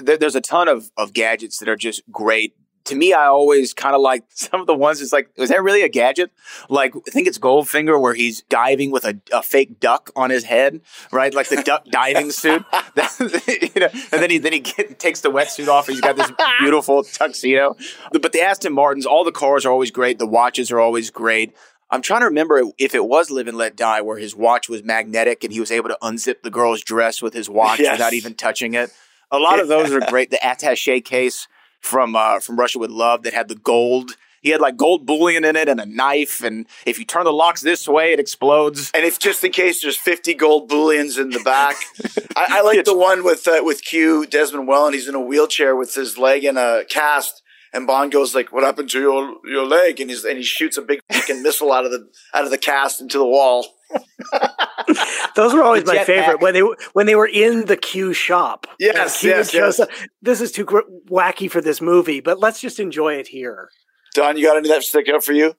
there's 0.03 0.37
a 0.37 0.41
ton 0.41 0.69
of 0.69 0.91
of 0.97 1.13
gadgets 1.13 1.59
that 1.59 1.69
are 1.69 1.77
just 1.77 2.03
great. 2.11 2.55
To 2.87 2.95
me, 2.95 3.13
I 3.13 3.27
always 3.27 3.75
kind 3.75 3.95
of 3.95 4.01
like 4.01 4.25
some 4.31 4.61
of 4.61 4.67
the 4.67 4.75
ones. 4.75 5.01
It's 5.01 5.13
like, 5.13 5.29
was 5.37 5.51
that 5.51 5.63
really 5.63 5.83
a 5.83 5.89
gadget? 5.89 6.31
Like, 6.69 6.95
I 6.97 7.11
think 7.11 7.29
it's 7.29 7.39
Goldfinger 7.39 8.01
where 8.01 8.15
he's 8.15 8.43
diving 8.43 8.91
with 8.91 9.05
a, 9.05 9.21
a 9.33 9.43
fake 9.43 9.79
duck 9.81 10.11
on 10.17 10.31
his 10.31 10.45
head, 10.45 10.81
right? 11.13 11.35
Like 11.35 11.49
the 11.49 11.63
duck 11.63 11.85
diving 11.91 12.31
suit. 12.31 12.65
you 12.97 13.81
know, 13.81 13.89
and 14.13 14.23
then 14.23 14.31
he 14.31 14.39
then 14.39 14.53
he 14.53 14.61
get, 14.61 14.99
takes 14.99 15.21
the 15.21 15.31
wetsuit 15.31 15.69
off. 15.69 15.89
and 15.89 15.95
He's 15.95 16.01
got 16.01 16.17
this 16.17 16.33
beautiful 16.61 17.03
tuxedo. 17.05 17.77
But 18.13 18.33
the 18.33 18.41
Aston 18.41 18.73
Martins, 18.73 19.07
all 19.07 19.25
the 19.25 19.33
cars 19.33 19.65
are 19.67 19.71
always 19.73 19.91
great. 19.91 20.19
The 20.19 20.27
watches 20.27 20.71
are 20.71 20.81
always 20.81 21.11
great. 21.11 21.55
I'm 21.91 22.03
trying 22.03 22.21
to 22.21 22.27
remember 22.27 22.61
if 22.79 22.95
it 22.97 23.05
was 23.07 23.31
Live 23.31 23.47
and 23.47 23.57
Let 23.57 23.77
Die, 23.77 24.01
where 24.01 24.19
his 24.19 24.35
watch 24.35 24.69
was 24.69 24.83
magnetic 24.83 25.45
and 25.45 25.53
he 25.53 25.61
was 25.61 25.71
able 25.71 25.89
to 25.89 25.99
unzip 26.03 26.43
the 26.43 26.51
girl's 26.51 26.83
dress 26.83 27.23
with 27.23 27.33
his 27.33 27.49
watch 27.49 27.79
Yes. 27.79 27.93
without 27.93 28.13
even 28.13 28.35
touching 28.35 28.75
it. 28.75 28.91
A 29.31 29.39
lot 29.39 29.61
of 29.61 29.69
those 29.69 29.93
are 29.93 30.01
great. 30.01 30.31
The 30.31 30.39
attaché 30.39 31.05
case 31.05 31.47
from 31.81 32.17
uh, 32.17 32.41
from 32.41 32.59
Russia 32.59 32.79
with 32.79 32.91
Love 32.91 33.23
that 33.23 33.35
had 33.35 33.49
the 33.49 33.55
gold. 33.55 34.17
He 34.43 34.51
had 34.51 34.61
like 34.61 34.77
gold 34.77 35.07
bullion 35.07 35.45
in 35.45 35.57
it 35.57 35.69
and 35.69 35.81
a 35.81 35.87
knife, 35.87 36.43
and 36.43 36.67
if 36.85 36.99
you 37.01 37.05
turn 37.05 37.25
the 37.25 37.33
locks 37.33 37.63
this 37.63 37.89
way, 37.89 38.13
it 38.13 38.21
explodes. 38.21 38.93
And 38.95 39.05
if 39.05 39.19
just 39.19 39.43
in 39.43 39.51
case 39.51 39.83
there's 39.83 39.97
50 39.97 40.35
gold 40.35 40.69
bullions 40.69 41.19
in 41.19 41.31
the 41.31 41.41
back, 41.41 41.75
I, 42.37 42.59
I 42.59 42.63
like 42.63 42.85
the 42.85 42.97
one 42.97 43.25
with 43.25 43.49
uh, 43.49 43.63
with 43.63 43.85
Q 43.85 44.25
Desmond 44.27 44.69
Welland. 44.69 44.95
He's 44.95 45.09
in 45.09 45.17
a 45.17 45.21
wheelchair 45.21 45.75
with 45.75 45.95
his 45.95 46.17
leg 46.17 46.45
in 46.45 46.57
a 46.57 46.85
cast, 46.89 47.43
And 47.73 47.87
Bond 47.89 48.13
goes 48.13 48.35
like, 48.37 48.53
"What 48.53 48.63
happened 48.63 48.91
to 48.91 49.01
your 49.01 49.35
your 49.45 49.67
leg?" 49.67 50.01
And 50.01 50.11
he's 50.11 50.25
and 50.25 50.37
he 50.37 50.45
shoots 50.45 50.77
a 50.77 50.83
big 50.83 51.01
fucking 51.11 51.43
missile 51.43 51.73
out 51.73 51.85
of 51.85 51.91
the 51.91 52.09
out 52.33 52.45
of 52.45 52.51
the 52.51 52.59
cast 52.59 53.01
into 53.01 53.19
the 53.19 53.27
wall. 53.27 53.67
Those 55.35 55.53
were 55.53 55.63
always 55.63 55.85
my 55.85 55.97
jetpack. 55.97 56.05
favorite 56.07 56.41
when 56.41 56.55
they 56.55 56.63
were- 56.63 56.77
when 56.95 57.07
they 57.07 57.15
were 57.15 57.27
in 57.29 57.67
the 57.67 57.77
Q 57.77 58.13
shop. 58.13 58.67
Yes, 58.79 59.21
Q 59.21 59.31
yes, 59.31 59.53
yes. 59.53 59.81
up, 59.81 59.91
This 60.23 60.41
is 60.41 60.53
too 60.53 60.65
gr- 60.65 60.81
wacky 61.11 61.51
for 61.51 61.61
this 61.61 61.81
movie, 61.81 62.21
but 62.21 62.39
let's 62.41 62.61
just 62.61 62.81
enjoy 62.81 63.15
it 63.15 63.27
here. 63.29 63.69
Don, 64.15 64.37
you 64.37 64.47
got 64.47 64.57
any 64.57 64.69
that 64.69 64.83
stick 64.83 65.09
out 65.09 65.23
for 65.25 65.33
you? 65.33 65.55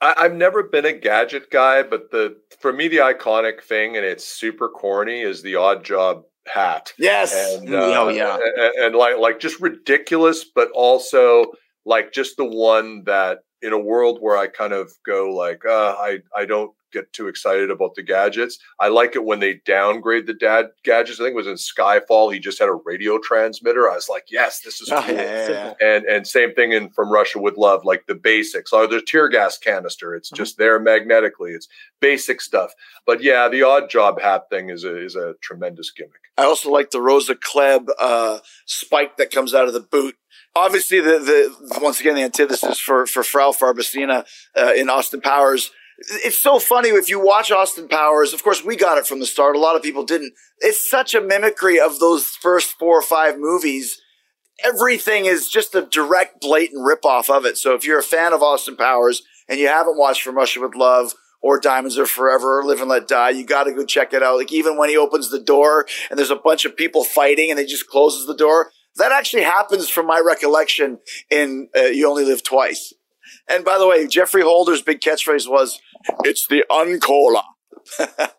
I, 0.00 0.14
I've 0.16 0.34
never 0.34 0.62
been 0.62 0.86
a 0.86 0.92
gadget 0.92 1.50
guy, 1.50 1.82
but 1.82 2.10
the 2.10 2.36
for 2.60 2.72
me 2.72 2.88
the 2.88 2.98
iconic 2.98 3.62
thing, 3.62 3.96
and 3.96 4.06
it's 4.06 4.24
super 4.24 4.68
corny, 4.68 5.20
is 5.20 5.42
the 5.42 5.56
odd 5.56 5.84
job 5.84 6.22
hat. 6.46 6.92
Yes. 6.98 7.34
And, 7.58 7.74
uh, 7.74 7.78
oh, 8.00 8.08
yeah. 8.08 8.38
and, 8.56 8.84
and 8.86 8.94
like 8.94 9.18
like 9.18 9.40
just 9.40 9.60
ridiculous, 9.60 10.44
but 10.54 10.70
also 10.72 11.52
like 11.84 12.12
just 12.12 12.36
the 12.36 12.44
one 12.46 13.02
that 13.04 13.40
in 13.62 13.72
a 13.72 13.78
world 13.78 14.18
where 14.20 14.36
I 14.36 14.46
kind 14.46 14.72
of 14.72 14.92
go 15.04 15.30
like, 15.30 15.64
uh, 15.64 15.94
I 15.98 16.18
I 16.36 16.44
don't 16.44 16.72
get 16.90 17.12
too 17.12 17.28
excited 17.28 17.70
about 17.70 17.94
the 17.94 18.02
gadgets. 18.02 18.58
I 18.80 18.88
like 18.88 19.14
it 19.14 19.22
when 19.24 19.40
they 19.40 19.60
downgrade 19.66 20.26
the 20.26 20.32
dad 20.32 20.68
gadgets. 20.84 21.20
I 21.20 21.24
think 21.24 21.34
it 21.34 21.36
was 21.36 21.46
in 21.46 21.54
Skyfall. 21.56 22.32
He 22.32 22.38
just 22.38 22.58
had 22.58 22.70
a 22.70 22.78
radio 22.86 23.18
transmitter. 23.18 23.90
I 23.90 23.94
was 23.94 24.08
like, 24.08 24.24
yes, 24.30 24.60
this 24.60 24.80
is 24.80 24.88
Oh, 24.92 25.02
cool. 25.02 25.14
yeah. 25.14 25.46
Simple. 25.46 25.76
And 25.82 26.04
and 26.06 26.26
same 26.26 26.54
thing 26.54 26.72
in 26.72 26.88
From 26.90 27.10
Russia 27.12 27.40
with 27.40 27.58
Love, 27.58 27.84
like 27.84 28.06
the 28.06 28.14
basics. 28.14 28.72
Or 28.72 28.86
the 28.86 29.02
tear 29.02 29.28
gas 29.28 29.58
canister. 29.58 30.14
It's 30.14 30.30
just 30.30 30.56
there 30.56 30.78
magnetically. 30.80 31.50
It's 31.52 31.68
basic 32.00 32.40
stuff. 32.40 32.72
But 33.06 33.22
yeah, 33.22 33.48
the 33.48 33.62
odd 33.64 33.90
job 33.90 34.18
hat 34.20 34.44
thing 34.48 34.70
is 34.70 34.84
a 34.84 34.96
is 35.04 35.14
a 35.14 35.34
tremendous 35.42 35.90
gimmick. 35.90 36.12
I 36.38 36.44
also 36.44 36.70
like 36.70 36.92
the 36.92 37.02
Rosa 37.02 37.34
Klebb 37.34 37.88
uh, 37.98 38.38
spike 38.64 39.16
that 39.16 39.32
comes 39.32 39.52
out 39.52 39.66
of 39.66 39.74
the 39.74 39.80
boot. 39.80 40.14
Obviously, 40.54 41.00
the 41.00 41.18
the 41.18 41.80
once 41.80 42.00
again 42.00 42.14
the 42.14 42.22
antithesis 42.22 42.78
for 42.78 43.06
for 43.06 43.24
Frau 43.24 43.50
Farbissina 43.50 44.24
uh, 44.56 44.72
in 44.74 44.88
Austin 44.88 45.20
Powers. 45.20 45.70
It's 45.98 46.38
so 46.38 46.60
funny 46.60 46.90
if 46.90 47.08
you 47.10 47.18
watch 47.18 47.50
Austin 47.50 47.88
Powers. 47.88 48.32
Of 48.32 48.44
course, 48.44 48.64
we 48.64 48.76
got 48.76 48.98
it 48.98 49.06
from 49.06 49.18
the 49.18 49.26
start. 49.26 49.56
A 49.56 49.58
lot 49.58 49.74
of 49.74 49.82
people 49.82 50.04
didn't. 50.04 50.32
It's 50.60 50.88
such 50.88 51.12
a 51.12 51.20
mimicry 51.20 51.80
of 51.80 51.98
those 51.98 52.26
first 52.26 52.78
four 52.78 52.96
or 52.96 53.02
five 53.02 53.36
movies. 53.36 54.00
Everything 54.64 55.26
is 55.26 55.48
just 55.48 55.74
a 55.74 55.82
direct, 55.82 56.40
blatant 56.40 56.86
ripoff 56.86 57.28
of 57.28 57.44
it. 57.44 57.58
So 57.58 57.74
if 57.74 57.84
you're 57.84 57.98
a 57.98 58.04
fan 58.04 58.32
of 58.32 58.42
Austin 58.42 58.76
Powers 58.76 59.22
and 59.48 59.58
you 59.58 59.66
haven't 59.66 59.98
watched 59.98 60.22
From 60.22 60.36
Russia 60.36 60.60
with 60.60 60.76
Love 60.76 61.14
or 61.40 61.60
Diamonds 61.60 61.98
Are 61.98 62.06
Forever 62.06 62.60
or 62.60 62.64
Live 62.64 62.80
and 62.80 62.88
Let 62.88 63.08
Die, 63.08 63.30
you 63.30 63.44
got 63.44 63.64
to 63.64 63.72
go 63.72 63.84
check 63.84 64.12
it 64.12 64.22
out. 64.22 64.38
Like 64.38 64.52
even 64.52 64.76
when 64.76 64.88
he 64.88 64.96
opens 64.96 65.30
the 65.30 65.40
door 65.40 65.86
and 66.10 66.18
there's 66.18 66.30
a 66.30 66.36
bunch 66.36 66.64
of 66.64 66.76
people 66.76 67.04
fighting 67.04 67.50
and 67.50 67.58
he 67.58 67.66
just 67.66 67.88
closes 67.88 68.26
the 68.26 68.36
door, 68.36 68.70
that 68.96 69.12
actually 69.12 69.42
happens 69.42 69.88
from 69.88 70.06
my 70.06 70.20
recollection 70.24 70.98
in 71.30 71.68
uh, 71.76 71.82
You 71.82 72.08
Only 72.08 72.24
Live 72.24 72.42
Twice. 72.42 72.92
And 73.48 73.64
by 73.64 73.78
the 73.78 73.86
way, 73.86 74.06
Geoffrey 74.06 74.42
Holder's 74.42 74.82
big 74.82 75.00
catchphrase 75.00 75.48
was, 75.48 75.80
"It's 76.24 76.46
the 76.46 76.64
uncola." 76.70 77.44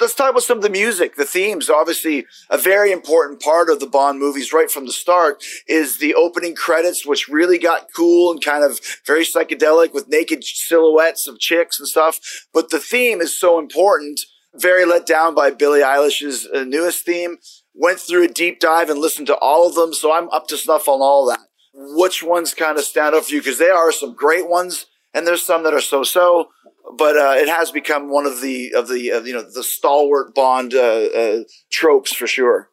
Let's 0.00 0.14
talk 0.14 0.30
about 0.30 0.44
some 0.44 0.58
of 0.58 0.62
the 0.62 0.70
music, 0.70 1.16
the 1.16 1.24
themes. 1.24 1.68
Obviously, 1.68 2.24
a 2.48 2.56
very 2.56 2.92
important 2.92 3.42
part 3.42 3.68
of 3.68 3.80
the 3.80 3.86
Bond 3.86 4.20
movies 4.20 4.52
right 4.52 4.70
from 4.70 4.86
the 4.86 4.92
start 4.92 5.42
is 5.66 5.98
the 5.98 6.14
opening 6.14 6.54
credits, 6.54 7.04
which 7.04 7.26
really 7.26 7.58
got 7.58 7.88
cool 7.96 8.30
and 8.30 8.40
kind 8.42 8.62
of 8.62 8.78
very 9.04 9.24
psychedelic 9.24 9.92
with 9.92 10.08
naked 10.08 10.44
silhouettes 10.44 11.26
of 11.26 11.40
chicks 11.40 11.80
and 11.80 11.88
stuff. 11.88 12.20
But 12.54 12.70
the 12.70 12.78
theme 12.78 13.20
is 13.20 13.36
so 13.36 13.58
important. 13.58 14.20
Very 14.54 14.84
let 14.84 15.04
down 15.04 15.34
by 15.34 15.50
Billie 15.50 15.80
Eilish's 15.80 16.46
uh, 16.46 16.62
newest 16.62 17.04
theme. 17.04 17.38
Went 17.74 17.98
through 17.98 18.24
a 18.24 18.28
deep 18.28 18.60
dive 18.60 18.90
and 18.90 19.00
listened 19.00 19.26
to 19.26 19.36
all 19.38 19.66
of 19.66 19.74
them, 19.74 19.92
so 19.92 20.12
I'm 20.12 20.28
up 20.30 20.46
to 20.48 20.56
snuff 20.56 20.86
on 20.86 21.00
all 21.00 21.26
that. 21.26 21.40
Which 21.74 22.22
ones 22.22 22.54
kind 22.54 22.78
of 22.78 22.84
stand 22.84 23.16
out 23.16 23.24
for 23.24 23.34
you? 23.34 23.40
Because 23.40 23.58
there 23.58 23.74
are 23.74 23.90
some 23.90 24.14
great 24.14 24.48
ones, 24.48 24.86
and 25.12 25.26
there's 25.26 25.44
some 25.44 25.64
that 25.64 25.74
are 25.74 25.80
so-so 25.80 26.50
but 26.96 27.16
uh, 27.16 27.34
it 27.36 27.48
has 27.48 27.70
become 27.70 28.10
one 28.10 28.26
of 28.26 28.40
the 28.40 28.72
of 28.74 28.88
the 28.88 29.12
uh, 29.12 29.20
you 29.20 29.32
know 29.34 29.42
the 29.42 29.62
stalwart 29.62 30.34
Bond 30.34 30.74
uh, 30.74 30.78
uh, 30.80 31.38
tropes 31.70 32.12
for 32.14 32.26
sure. 32.26 32.68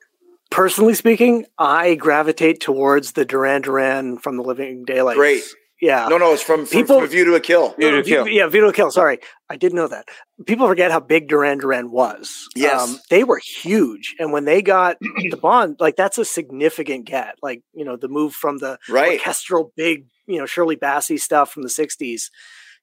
Personally 0.51 0.93
speaking, 0.93 1.45
I 1.57 1.95
gravitate 1.95 2.61
towards 2.61 3.13
the 3.13 3.25
Duran 3.25 3.61
Duran 3.63 4.17
from 4.19 4.37
the 4.37 4.43
Living 4.43 4.85
Daylights. 4.85 5.17
Great. 5.17 5.43
Yeah. 5.81 6.07
No, 6.07 6.17
no, 6.17 6.31
it's 6.33 6.41
from, 6.41 6.65
from, 6.65 6.79
People- 6.81 6.95
from 6.97 7.03
a 7.03 7.07
View 7.07 7.25
to 7.25 7.35
a 7.35 7.39
Kill. 7.41 7.73
View 7.73 7.91
to 7.91 7.97
a 7.97 8.03
V- 8.03 8.09
Kill. 8.09 8.27
Yeah, 8.29 8.47
Vito 8.47 8.71
Kill. 8.71 8.91
Sorry, 8.91 9.19
I 9.49 9.57
didn't 9.57 9.75
know 9.75 9.89
that. 9.89 10.05
People 10.45 10.67
forget 10.67 10.89
how 10.89 11.01
big 11.01 11.27
Duran 11.27 11.57
Duran 11.57 11.91
was. 11.91 12.47
Um, 12.55 12.61
Yes. 12.61 12.99
they 13.09 13.23
were 13.25 13.39
huge, 13.39 14.15
and 14.17 14.31
when 14.31 14.45
they 14.45 14.61
got 14.61 14.97
the 15.01 15.37
Bond, 15.41 15.75
like 15.79 15.97
that's 15.97 16.17
a 16.17 16.23
significant 16.25 17.05
get. 17.05 17.35
Like 17.41 17.61
you 17.73 17.83
know, 17.83 17.97
the 17.97 18.07
move 18.07 18.33
from 18.33 18.59
the 18.59 18.77
Right. 18.87 19.19
orchestral 19.19 19.73
big, 19.75 20.05
you 20.27 20.37
know, 20.39 20.45
Shirley 20.45 20.77
Bassey 20.77 21.19
stuff 21.19 21.51
from 21.51 21.63
the 21.63 21.69
'60s 21.69 22.29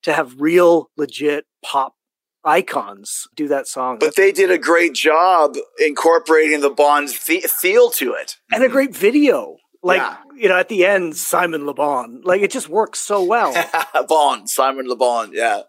to 0.03 0.13
have 0.13 0.41
real, 0.41 0.91
legit 0.97 1.45
pop 1.65 1.95
icons 2.45 3.29
do 3.37 3.47
that 3.49 3.69
song, 3.69 3.99
But 4.01 4.17
they 4.17 4.33
did 4.33 4.51
a 4.51 4.59
great 4.59 4.95
job 4.95 5.55
incorporating 5.79 6.61
the 6.61 6.71
Bond 6.71 7.11
fe- 7.11 7.41
feel 7.43 7.91
to 7.91 8.15
it. 8.15 8.37
and 8.53 8.65
a 8.65 8.69
great 8.69 8.95
video. 8.97 9.57
Like 9.83 9.99
Yeah. 10.01 10.17
you 10.37 10.49
know, 10.49 10.57
at 10.59 10.69
the 10.69 10.85
end, 10.85 11.17
Simon 11.17 11.67
Le 11.67 11.75
Bon. 11.75 12.21
Like 12.25 12.43
it 12.43 12.51
just 12.51 12.69
works 12.69 12.99
so 12.99 13.23
well. 13.23 13.53
Bond, 14.09 14.49
Simon 14.51 14.87
Le 14.89 14.97
Bon. 14.97 15.31
yeah. 15.33 15.63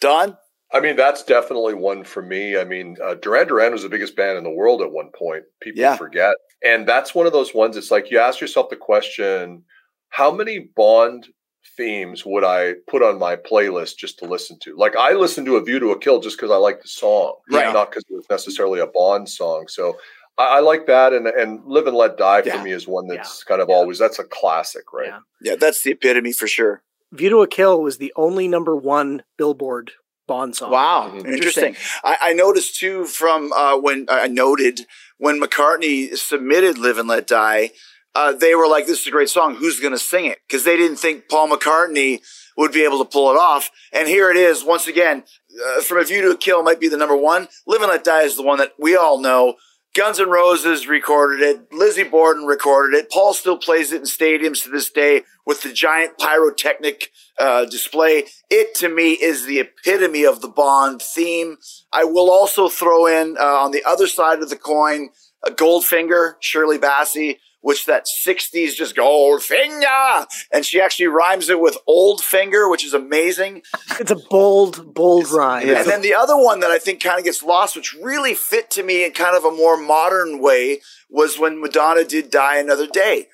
Don? 0.00 0.36
I 0.72 0.80
mean, 0.80 0.96
that's 0.96 1.22
definitely 1.22 1.74
one 1.74 2.02
for 2.02 2.22
me. 2.22 2.56
I 2.56 2.64
mean, 2.64 2.96
uh, 3.04 3.14
Duran 3.14 3.46
Duran 3.46 3.72
was 3.72 3.82
the 3.82 3.88
biggest 3.88 4.16
band 4.16 4.38
in 4.38 4.44
the 4.44 4.50
world 4.50 4.80
at 4.82 4.90
one 4.90 5.10
point. 5.16 5.44
People 5.60 5.82
Yeah. 5.82 5.96
forget. 5.96 6.34
And 6.64 6.86
that's 6.88 7.14
one 7.14 7.26
of 7.26 7.32
those 7.32 7.52
ones, 7.54 7.76
it's 7.76 7.90
like 7.90 8.10
you 8.10 8.18
ask 8.18 8.40
yourself 8.40 8.70
the 8.70 8.76
question 8.76 9.64
how 10.08 10.30
many 10.32 10.58
Bond 10.74 11.28
themes 11.76 12.24
would 12.26 12.44
I 12.44 12.74
put 12.88 13.02
on 13.02 13.18
my 13.18 13.36
playlist 13.36 13.96
just 13.96 14.18
to 14.20 14.24
listen 14.26 14.58
to? 14.60 14.76
Like, 14.76 14.96
I 14.96 15.12
listened 15.14 15.46
to 15.46 15.56
A 15.56 15.62
View 15.62 15.78
to 15.80 15.90
a 15.90 15.98
Kill 15.98 16.20
just 16.20 16.36
because 16.36 16.50
I 16.50 16.56
like 16.56 16.82
the 16.82 16.88
song, 16.88 17.34
Right. 17.50 17.72
not 17.72 17.90
because 17.90 18.04
it 18.08 18.14
was 18.14 18.26
necessarily 18.30 18.80
a 18.80 18.86
Bond 18.86 19.28
song. 19.28 19.68
So 19.68 19.96
I, 20.38 20.56
I 20.56 20.60
like 20.60 20.86
that. 20.86 21.12
And, 21.12 21.26
and 21.26 21.60
Live 21.66 21.86
and 21.86 21.96
Let 21.96 22.16
Die 22.16 22.42
Yeah. 22.46 22.56
for 22.58 22.62
me 22.64 22.72
is 22.72 22.86
one 22.86 23.06
Yeah. 23.06 23.16
that's 23.16 23.44
kind 23.44 23.60
of 23.60 23.68
Yeah. 23.68 23.74
always, 23.74 23.98
that's 23.98 24.18
a 24.18 24.24
classic, 24.24 24.92
right? 24.92 25.08
Yeah. 25.08 25.18
Yeah, 25.42 25.56
that's 25.56 25.82
the 25.82 25.92
epitome 25.92 26.32
for 26.32 26.46
sure. 26.46 26.82
View 27.12 27.28
to 27.30 27.42
a 27.42 27.46
Kill 27.46 27.80
was 27.82 27.98
the 27.98 28.12
only 28.16 28.48
number 28.48 28.74
one 28.74 29.22
Billboard 29.36 29.92
Bond 30.28 30.54
song. 30.56 30.70
Wow, 30.70 31.10
Mhm. 31.14 31.26
interesting. 31.34 31.76
I, 32.04 32.16
I 32.20 32.32
noticed 32.32 32.78
too 32.78 33.04
from 33.06 33.52
uh, 33.52 33.76
when 33.76 34.06
I 34.08 34.28
noted 34.28 34.86
when 35.18 35.40
McCartney 35.40 36.16
submitted 36.16 36.78
"Live 36.78 36.96
and 36.96 37.08
Let 37.08 37.26
Die," 37.26 37.70
uh, 38.14 38.32
they 38.32 38.54
were 38.54 38.68
like, 38.68 38.86
"This 38.86 39.00
is 39.00 39.06
a 39.06 39.10
great 39.10 39.30
song. 39.30 39.56
Who's 39.56 39.80
going 39.80 39.92
to 39.92 39.98
sing 39.98 40.26
it?" 40.26 40.38
Because 40.46 40.64
they 40.64 40.76
didn't 40.76 40.98
think 40.98 41.28
Paul 41.28 41.48
McCartney 41.48 42.20
would 42.56 42.72
be 42.72 42.84
able 42.84 42.98
to 42.98 43.08
pull 43.08 43.30
it 43.30 43.36
off. 43.36 43.70
And 43.92 44.08
here 44.08 44.30
it 44.30 44.36
is 44.36 44.64
once 44.64 44.86
again. 44.86 45.24
Uh, 45.52 45.80
from 45.82 45.98
a 45.98 46.04
View 46.04 46.22
to 46.22 46.30
a 46.30 46.36
Kill 46.36 46.62
might 46.62 46.80
be 46.80 46.88
the 46.88 46.96
number 46.96 47.16
one. 47.16 47.48
"Live 47.66 47.82
and 47.82 47.90
Let 47.90 48.04
Die" 48.04 48.22
is 48.22 48.36
the 48.36 48.42
one 48.42 48.58
that 48.58 48.72
we 48.78 48.96
all 48.96 49.18
know. 49.18 49.56
Guns 49.94 50.18
N' 50.18 50.30
Roses 50.30 50.88
recorded 50.88 51.42
it. 51.42 51.70
Lizzie 51.70 52.02
Borden 52.02 52.46
recorded 52.46 52.96
it. 52.96 53.10
Paul 53.10 53.34
still 53.34 53.58
plays 53.58 53.92
it 53.92 54.00
in 54.00 54.04
stadiums 54.04 54.62
to 54.62 54.70
this 54.70 54.88
day 54.88 55.24
with 55.44 55.60
the 55.60 55.70
giant 55.70 56.16
pyrotechnic 56.18 57.10
uh, 57.38 57.66
display. 57.66 58.24
It 58.48 58.74
to 58.76 58.88
me 58.88 59.12
is 59.12 59.44
the 59.44 59.60
epitome 59.60 60.24
of 60.24 60.40
the 60.40 60.48
Bond 60.48 61.02
theme. 61.02 61.58
I 61.92 62.04
will 62.04 62.30
also 62.30 62.70
throw 62.70 63.06
in 63.06 63.36
uh, 63.38 63.44
on 63.44 63.72
the 63.72 63.84
other 63.86 64.06
side 64.06 64.40
of 64.40 64.48
the 64.48 64.56
coin 64.56 65.10
a 65.44 65.50
Goldfinger, 65.50 66.36
Shirley 66.40 66.78
Bassey, 66.78 67.38
which 67.62 67.86
that 67.86 68.06
60s 68.06 68.74
just 68.74 68.94
Goldfinger. 68.94 70.26
And 70.52 70.66
she 70.66 70.80
actually 70.80 71.06
rhymes 71.06 71.48
it 71.48 71.60
with 71.60 71.78
Old 71.86 72.20
Finger, 72.20 72.68
which 72.68 72.84
is 72.84 72.92
amazing. 72.92 73.62
It's 73.98 74.10
a 74.10 74.16
bold, 74.16 74.92
bold 74.92 75.30
rhyme. 75.30 75.68
And 75.68 75.88
then 75.88 76.02
the 76.02 76.14
other 76.14 76.36
one 76.36 76.60
that 76.60 76.70
I 76.70 76.78
think 76.78 77.02
kind 77.02 77.18
of 77.18 77.24
gets 77.24 77.42
lost, 77.42 77.74
which 77.74 77.94
really 77.94 78.34
fit 78.34 78.70
to 78.72 78.82
me 78.82 79.04
in 79.04 79.12
kind 79.12 79.36
of 79.36 79.44
a 79.44 79.50
more 79.50 79.76
modern 79.76 80.42
way, 80.42 80.80
was 81.08 81.38
when 81.38 81.60
Madonna 81.60 82.04
did 82.04 82.30
Die 82.30 82.58
Another 82.58 82.86
Day. 82.86 83.28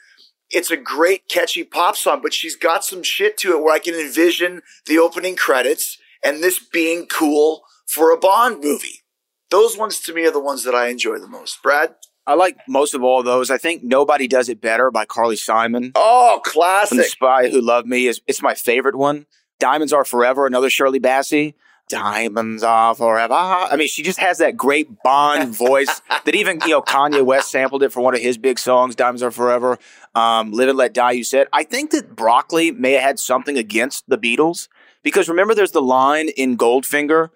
It's 0.51 0.71
a 0.71 0.77
great, 0.77 1.29
catchy 1.29 1.65
pop 1.65 1.97
song, 1.97 2.21
but 2.23 2.33
she's 2.33 2.57
got 2.57 2.85
some 2.85 3.03
shit 3.03 3.37
to 3.39 3.53
it 3.53 3.63
where 3.63 3.75
I 3.75 3.79
can 3.79 3.95
envision 3.95 4.63
the 4.87 4.99
opening 4.99 5.37
credits 5.37 5.99
and 6.23 6.43
this 6.43 6.59
being 6.59 7.07
cool 7.07 7.63
for 7.87 8.13
a 8.13 8.19
Bond 8.19 8.63
movie. 8.63 9.05
Those 9.51 9.77
ones 9.77 10.01
to 10.01 10.13
me 10.13 10.27
are 10.27 10.31
the 10.31 10.41
ones 10.41 10.65
that 10.65 10.75
I 10.75 10.89
enjoy 10.89 11.19
the 11.19 11.29
most. 11.29 11.63
Brad? 11.63 11.95
I 12.29 12.35
like 12.35 12.59
most 12.69 12.93
of 12.93 13.03
all 13.03 13.23
those. 13.23 13.51
I 13.51 13.57
think 13.57 13.83
Nobody 13.83 14.29
Does 14.29 14.51
It 14.51 14.61
Better 14.61 14.91
by 14.91 15.07
Carly 15.07 15.35
Simon. 15.35 15.93
Oh, 15.95 16.43
From 16.91 16.99
The. 16.99 17.05
Spy 17.05 17.49
Who 17.49 17.59
Loved 17.59 17.89
Me 17.89 18.07
is 18.07 18.21
it's 18.27 18.43
my 18.43 18.53
favorite 18.53 18.97
one. 18.97 19.25
Diamonds 19.59 19.95
Are 19.95 20.05
Forever, 20.05 20.47
another 20.47 20.69
Shirley 20.69 21.01
Bassey. 21.01 21.55
Diamonds 21.89 22.63
are 22.63 22.95
forever. 22.95 23.33
I 23.33 23.75
mean, 23.77 23.89
she 23.89 24.03
just 24.03 24.19
has 24.19 24.37
that 24.39 24.59
great 24.59 25.03
Bond 25.03 25.57
voice 25.57 26.03
that 26.27 26.35
even, 26.35 26.61
you 26.65 26.69
know, 26.69 26.83
Kanye 26.83 27.25
West 27.25 27.51
sampled 27.51 27.83
it 27.83 27.95
for 27.95 28.03
one 28.03 28.15
of 28.15 28.21
his 28.21 28.37
big 28.37 28.59
songs, 28.59 28.95
Diamonds 28.95 29.23
Are 29.23 29.31
Forever. 29.31 29.79
Um, 30.15 30.53
Live 30.53 30.69
and 30.69 30.77
Let 30.77 30.93
Die, 30.93 31.13
you 31.13 31.25
said. 31.25 31.49
I 31.51 31.65
think 31.65 31.93
that 31.93 32.15
Broccoli 32.15 32.73
may 32.73 32.93
have 32.93 33.03
had 33.03 33.19
something 33.19 33.57
against 33.57 34.07
the 34.07 34.19
Beatles 34.19 34.69
because 35.03 35.31
remember 35.31 35.55
there's 35.55 35.73
the 35.73 35.81
line 35.81 36.29
in 36.29 36.59
Goldfinger 36.59 37.31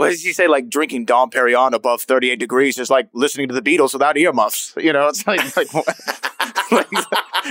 what 0.00 0.10
does 0.10 0.22
he 0.22 0.32
say? 0.32 0.48
Like 0.48 0.68
drinking 0.70 1.04
Dom 1.04 1.30
Perignon 1.30 1.72
above 1.74 2.02
38 2.02 2.38
degrees 2.38 2.78
is 2.78 2.88
like 2.88 3.08
listening 3.12 3.48
to 3.48 3.54
the 3.54 3.60
Beatles 3.62 3.92
without 3.92 4.16
earmuffs. 4.16 4.72
You 4.76 4.92
know, 4.92 5.08
it's 5.08 5.26
like, 5.26 5.40
like, 5.56 6.88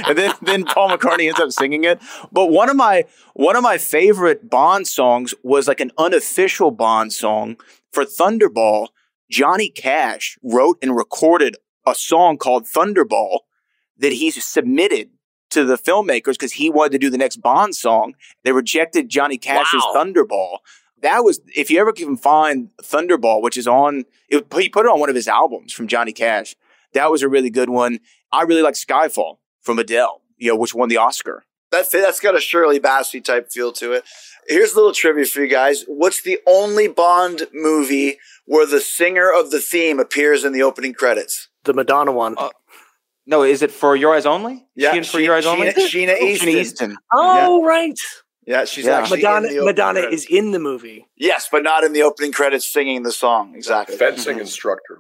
and 0.08 0.18
then 0.18 0.34
then 0.42 0.66
Paul 0.66 0.90
McCartney 0.90 1.28
ends 1.28 1.40
up 1.40 1.52
singing 1.52 1.84
it. 1.84 2.02
But 2.32 2.48
one 2.50 2.70
of 2.70 2.76
my 2.76 3.06
one 3.34 3.56
of 3.56 3.62
my 3.62 3.78
favorite 3.78 4.50
Bond 4.50 4.88
songs 4.88 5.34
was 5.44 5.68
like 5.68 5.80
an 5.80 5.92
unofficial 5.98 6.72
Bond 6.72 7.14
song 7.14 7.58
for 7.92 8.04
Thunderball. 8.04 8.88
Johnny 9.30 9.70
Cash 9.70 10.40
wrote 10.42 10.80
and 10.82 10.96
recorded 10.96 11.56
a 11.86 11.94
song 11.94 12.38
called 12.38 12.66
Thunderball 12.66 13.42
that 13.98 14.14
he 14.14 14.32
submitted 14.32 15.12
to 15.52 15.66
the 15.66 15.78
filmmakers 15.78 16.34
because 16.34 16.54
he 16.54 16.70
wanted 16.70 16.94
to 16.94 16.98
do 16.98 17.10
the 17.12 17.18
next 17.18 17.38
Bond 17.38 17.76
song. 17.76 18.16
They 18.44 18.52
rejected 18.52 19.10
Johnny 19.10 19.38
Cash's 19.38 19.84
Wow. 19.86 20.04
Thunderball. 20.04 20.58
That 21.02 21.24
was 21.24 21.40
if 21.56 21.70
you 21.72 21.80
ever 21.80 21.92
can 21.94 22.18
find 22.18 22.70
Thunderball, 22.82 23.42
which 23.42 23.58
is 23.58 23.68
on 23.68 24.06
it, 24.30 24.46
he 24.56 24.70
put 24.70 24.86
it 24.86 24.90
on 24.90 25.00
one 25.00 25.10
of 25.10 25.16
his 25.16 25.28
albums 25.28 25.74
from 25.74 25.88
Johnny 25.88 26.12
Cash. 26.12 26.56
That 26.94 27.12
was 27.12 27.22
a 27.22 27.30
really 27.30 27.50
good 27.50 27.70
one. 27.70 28.00
I 28.32 28.44
really 28.44 28.62
like 28.62 28.74
Skyfall 28.76 29.38
from 29.62 29.80
Adele, 29.80 30.22
you 30.38 30.50
know, 30.52 30.56
which 30.58 30.74
won 30.74 30.90
the 30.90 30.98
Oscar. 30.98 31.46
That 31.72 31.92
that's 31.92 32.20
got 32.20 32.36
a 32.36 32.42
Shirley 32.42 32.80
Bassey 32.80 33.24
type 33.24 33.52
feel 33.52 33.72
to 33.74 33.92
it. 33.94 34.04
Here's 34.48 34.74
a 34.74 34.76
little 34.76 34.92
trivia 34.94 35.26
for 35.26 35.42
you 35.42 35.48
guys. 35.48 35.84
What's 35.88 36.24
the 36.24 36.40
only 36.48 36.88
Bond 36.88 37.44
movie 37.54 38.18
where 38.46 38.66
the 38.66 38.80
singer 38.82 39.32
of 39.32 39.52
the 39.52 39.60
theme 39.60 40.00
appears 40.00 40.44
in 40.44 40.52
the 40.54 40.64
opening 40.64 40.94
credits? 40.94 41.50
The 41.66 41.74
Madonna 41.74 42.12
one. 42.12 42.34
Uh, 42.38 42.50
No, 43.28 43.44
is 43.44 43.62
it 43.62 43.70
for 43.70 43.96
Your 43.96 44.16
Eyes 44.16 44.26
Only? 44.26 44.66
Yeah, 44.76 44.94
She 44.94 45.04
for 45.04 45.20
Your 45.20 45.36
Eyes 45.36 45.46
Only. 45.46 45.68
Sheena, 45.68 45.76
Sheena 45.76 46.18
Oh, 46.20 46.26
Easton. 46.28 46.50
Sheena 46.50 46.56
Easton. 46.62 46.98
oh, 47.14 47.64
right. 47.64 48.00
Yeah, 48.50 48.66
she's 48.66 48.86
Yeah. 48.86 48.98
actually 48.98 49.22
Madonna. 49.22 49.48
in 49.50 49.58
the 49.58 49.66
Madonna 49.66 50.00
credits. 50.02 50.24
is 50.24 50.30
in 50.30 50.52
the 50.52 50.60
movie. 50.60 51.08
yes, 51.16 51.48
but 51.52 51.62
not 51.62 51.84
in 51.84 51.94
the 51.94 52.02
opening 52.02 52.32
credits 52.32 52.66
singing 52.66 53.04
the 53.04 53.12
song. 53.12 53.54
Exactly. 53.56 53.96
Fencing 53.96 54.40
instructor. 54.40 54.98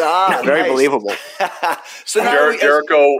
Ah, 0.00 0.40
Very 0.44 0.62
nice. 0.62 0.70
believable. 0.72 1.14
so 2.04 2.24
now 2.24 2.32
Jer- 2.32 2.50
we, 2.50 2.58
Jericho, 2.58 3.16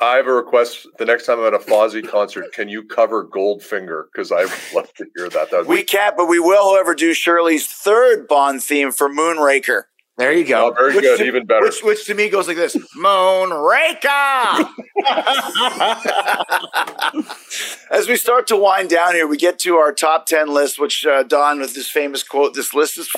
I 0.00 0.16
have 0.16 0.26
a 0.26 0.32
request. 0.32 0.88
The 0.98 1.04
next 1.04 1.26
time 1.26 1.38
I'm 1.38 1.46
at 1.46 1.54
a 1.54 1.58
Fozzy 1.58 2.06
concert, 2.06 2.52
can 2.52 2.68
you 2.68 2.82
cover 2.82 3.24
Goldfinger? 3.26 4.06
Because 4.12 4.32
I 4.32 4.40
would 4.46 4.52
love 4.74 4.92
to 4.94 5.06
hear 5.16 5.28
that. 5.28 5.50
That 5.52 5.58
would 5.58 5.68
we 5.68 5.76
be 5.76 5.84
can't, 5.84 6.16
but 6.16 6.26
we 6.26 6.40
will, 6.40 6.72
however, 6.74 6.94
do 6.96 7.14
Shirley's 7.14 7.64
third 7.66 8.26
Bond 8.26 8.60
theme 8.62 8.90
for 8.90 9.08
Moonraker. 9.08 9.84
There 10.18 10.32
you 10.32 10.44
oh, 10.54 10.70
go. 10.70 10.74
very 10.74 10.94
Which 10.94 11.04
good, 11.04 11.18
to- 11.18 11.26
even 11.26 11.44
better. 11.44 11.62
Which, 11.64 11.82
which 11.82 12.06
to 12.06 12.14
me 12.14 12.30
goes 12.30 12.48
like 12.48 12.56
this 12.56 12.74
Moonraker! 12.96 14.66
As 17.90 18.08
we 18.08 18.16
start 18.16 18.46
to 18.46 18.56
wind 18.56 18.88
down 18.88 19.14
here, 19.14 19.26
we 19.26 19.36
get 19.36 19.58
to 19.60 19.76
our 19.76 19.92
top 19.92 20.24
10 20.26 20.48
list, 20.48 20.80
which 20.80 21.04
uh, 21.04 21.22
Don, 21.22 21.60
with 21.60 21.74
this 21.74 21.90
famous 21.90 22.22
quote, 22.22 22.54
this 22.54 22.72
list 22.72 22.96
is. 22.98 23.10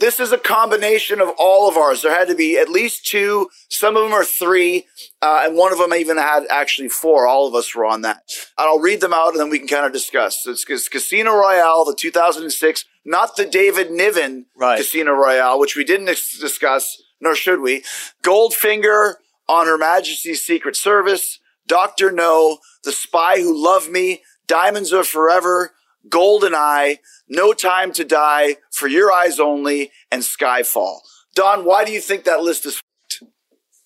This 0.00 0.18
is 0.18 0.32
a 0.32 0.38
combination 0.38 1.20
of 1.20 1.28
all 1.38 1.68
of 1.68 1.76
ours. 1.76 2.02
There 2.02 2.10
had 2.10 2.26
to 2.26 2.34
be 2.34 2.58
at 2.58 2.68
least 2.68 3.06
two. 3.06 3.48
Some 3.68 3.96
of 3.96 4.02
them 4.02 4.12
are 4.12 4.24
three, 4.24 4.86
uh, 5.20 5.42
and 5.44 5.56
one 5.56 5.70
of 5.70 5.78
them 5.78 5.94
even 5.94 6.16
had 6.16 6.44
actually 6.50 6.88
four. 6.88 7.28
All 7.28 7.46
of 7.46 7.54
us 7.54 7.72
were 7.72 7.84
on 7.84 8.00
that. 8.00 8.22
And 8.58 8.66
I'll 8.66 8.80
read 8.80 9.00
them 9.00 9.12
out, 9.14 9.28
and 9.28 9.38
then 9.38 9.48
we 9.48 9.60
can 9.60 9.68
kind 9.68 9.86
of 9.86 9.92
discuss. 9.92 10.44
It's, 10.44 10.68
it's 10.68 10.88
Casino 10.88 11.36
Royale, 11.36 11.84
the 11.84 11.94
2006, 11.94 12.84
not 13.04 13.36
the 13.36 13.44
David 13.44 13.90
Niven 13.90 14.46
Right. 14.56 14.78
Casino 14.78 15.12
Royale, 15.12 15.58
which 15.58 15.76
we 15.76 15.84
didn't 15.84 16.06
discuss, 16.06 17.00
nor 17.20 17.34
should 17.34 17.60
we. 17.60 17.84
Goldfinger 18.22 19.14
on 19.48 19.66
Her 19.66 19.78
Majesty's 19.78 20.44
Secret 20.44 20.76
Service, 20.76 21.38
Doctor 21.66 22.10
No, 22.12 22.58
The 22.84 22.92
Spy 22.92 23.40
Who 23.40 23.54
Loved 23.60 23.90
Me, 23.90 24.22
Diamonds 24.46 24.92
Are 24.92 25.04
Forever, 25.04 25.72
Golden 26.08 26.54
Eye, 26.54 26.98
No 27.28 27.52
Time 27.52 27.92
to 27.92 28.04
Die, 28.04 28.56
For 28.72 28.88
Your 28.88 29.12
Eyes 29.12 29.38
Only, 29.38 29.90
and 30.10 30.22
Skyfall. 30.22 30.98
Don, 31.34 31.64
why 31.64 31.84
do 31.84 31.92
you 31.92 32.00
think 32.00 32.24
that 32.24 32.42
list 32.42 32.66
is? 32.66 32.80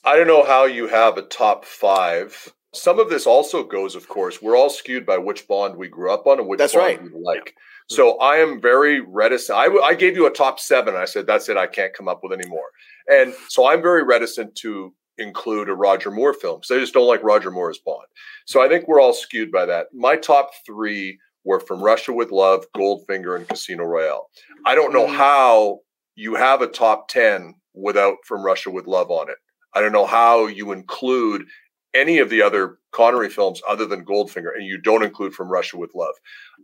I 0.04 0.16
don't 0.16 0.26
know 0.26 0.44
how 0.44 0.64
you 0.66 0.88
have 0.88 1.16
a 1.18 1.22
top 1.22 1.64
five. 1.64 2.52
Some 2.72 2.98
of 2.98 3.08
this 3.08 3.26
also 3.26 3.64
goes, 3.64 3.94
of 3.94 4.08
course, 4.08 4.40
we're 4.42 4.56
all 4.56 4.70
skewed 4.70 5.06
by 5.06 5.18
which 5.18 5.48
Bond 5.48 5.76
we 5.76 5.88
grew 5.88 6.12
up 6.12 6.26
on 6.26 6.38
and 6.38 6.48
which 6.48 6.58
That's 6.58 6.74
Bond 6.74 6.84
right. 6.86 7.02
we 7.02 7.20
like. 7.22 7.54
So 7.88 8.18
I 8.18 8.36
am 8.36 8.60
very 8.60 9.00
reticent. 9.00 9.58
I, 9.58 9.64
w- 9.64 9.82
I 9.82 9.94
gave 9.94 10.16
you 10.16 10.26
a 10.26 10.30
top 10.30 10.58
seven. 10.58 10.96
I 10.96 11.04
said, 11.04 11.26
that's 11.26 11.48
it. 11.48 11.56
I 11.56 11.66
can't 11.66 11.94
come 11.94 12.08
up 12.08 12.20
with 12.22 12.32
any 12.32 12.48
more. 12.48 12.66
And 13.08 13.32
so 13.48 13.68
I'm 13.68 13.80
very 13.80 14.02
reticent 14.02 14.54
to 14.56 14.92
include 15.18 15.68
a 15.68 15.74
Roger 15.74 16.10
Moore 16.10 16.34
film 16.34 16.60
because 16.60 16.76
I 16.76 16.80
just 16.80 16.94
don't 16.94 17.06
like 17.06 17.22
Roger 17.22 17.50
Moore 17.50 17.70
as 17.70 17.78
Bond. 17.78 18.06
So 18.46 18.62
I 18.62 18.68
think 18.68 18.86
we're 18.86 19.00
all 19.00 19.12
skewed 19.12 19.52
by 19.52 19.66
that. 19.66 19.86
My 19.94 20.16
top 20.16 20.50
three 20.66 21.18
were 21.44 21.60
From 21.60 21.82
Russia 21.82 22.12
with 22.12 22.32
Love, 22.32 22.64
Goldfinger, 22.76 23.36
and 23.36 23.48
Casino 23.48 23.84
Royale. 23.84 24.28
I 24.66 24.74
don't 24.74 24.92
know 24.92 25.06
mm. 25.06 25.14
how 25.14 25.78
you 26.16 26.34
have 26.34 26.62
a 26.62 26.66
top 26.66 27.08
10 27.08 27.54
without 27.72 28.16
From 28.24 28.44
Russia 28.44 28.70
with 28.70 28.86
Love 28.86 29.10
on 29.10 29.30
it. 29.30 29.36
I 29.74 29.80
don't 29.80 29.92
know 29.92 30.06
how 30.06 30.46
you 30.46 30.72
include 30.72 31.44
any 31.96 32.18
of 32.18 32.30
the 32.30 32.42
other 32.42 32.78
Connery 32.92 33.28
films 33.30 33.60
other 33.68 33.86
than 33.86 34.04
Goldfinger, 34.04 34.54
and 34.54 34.64
you 34.66 34.78
don't 34.78 35.02
include 35.02 35.34
From 35.34 35.48
Russia 35.48 35.76
with 35.76 35.94
Love. 35.94 36.14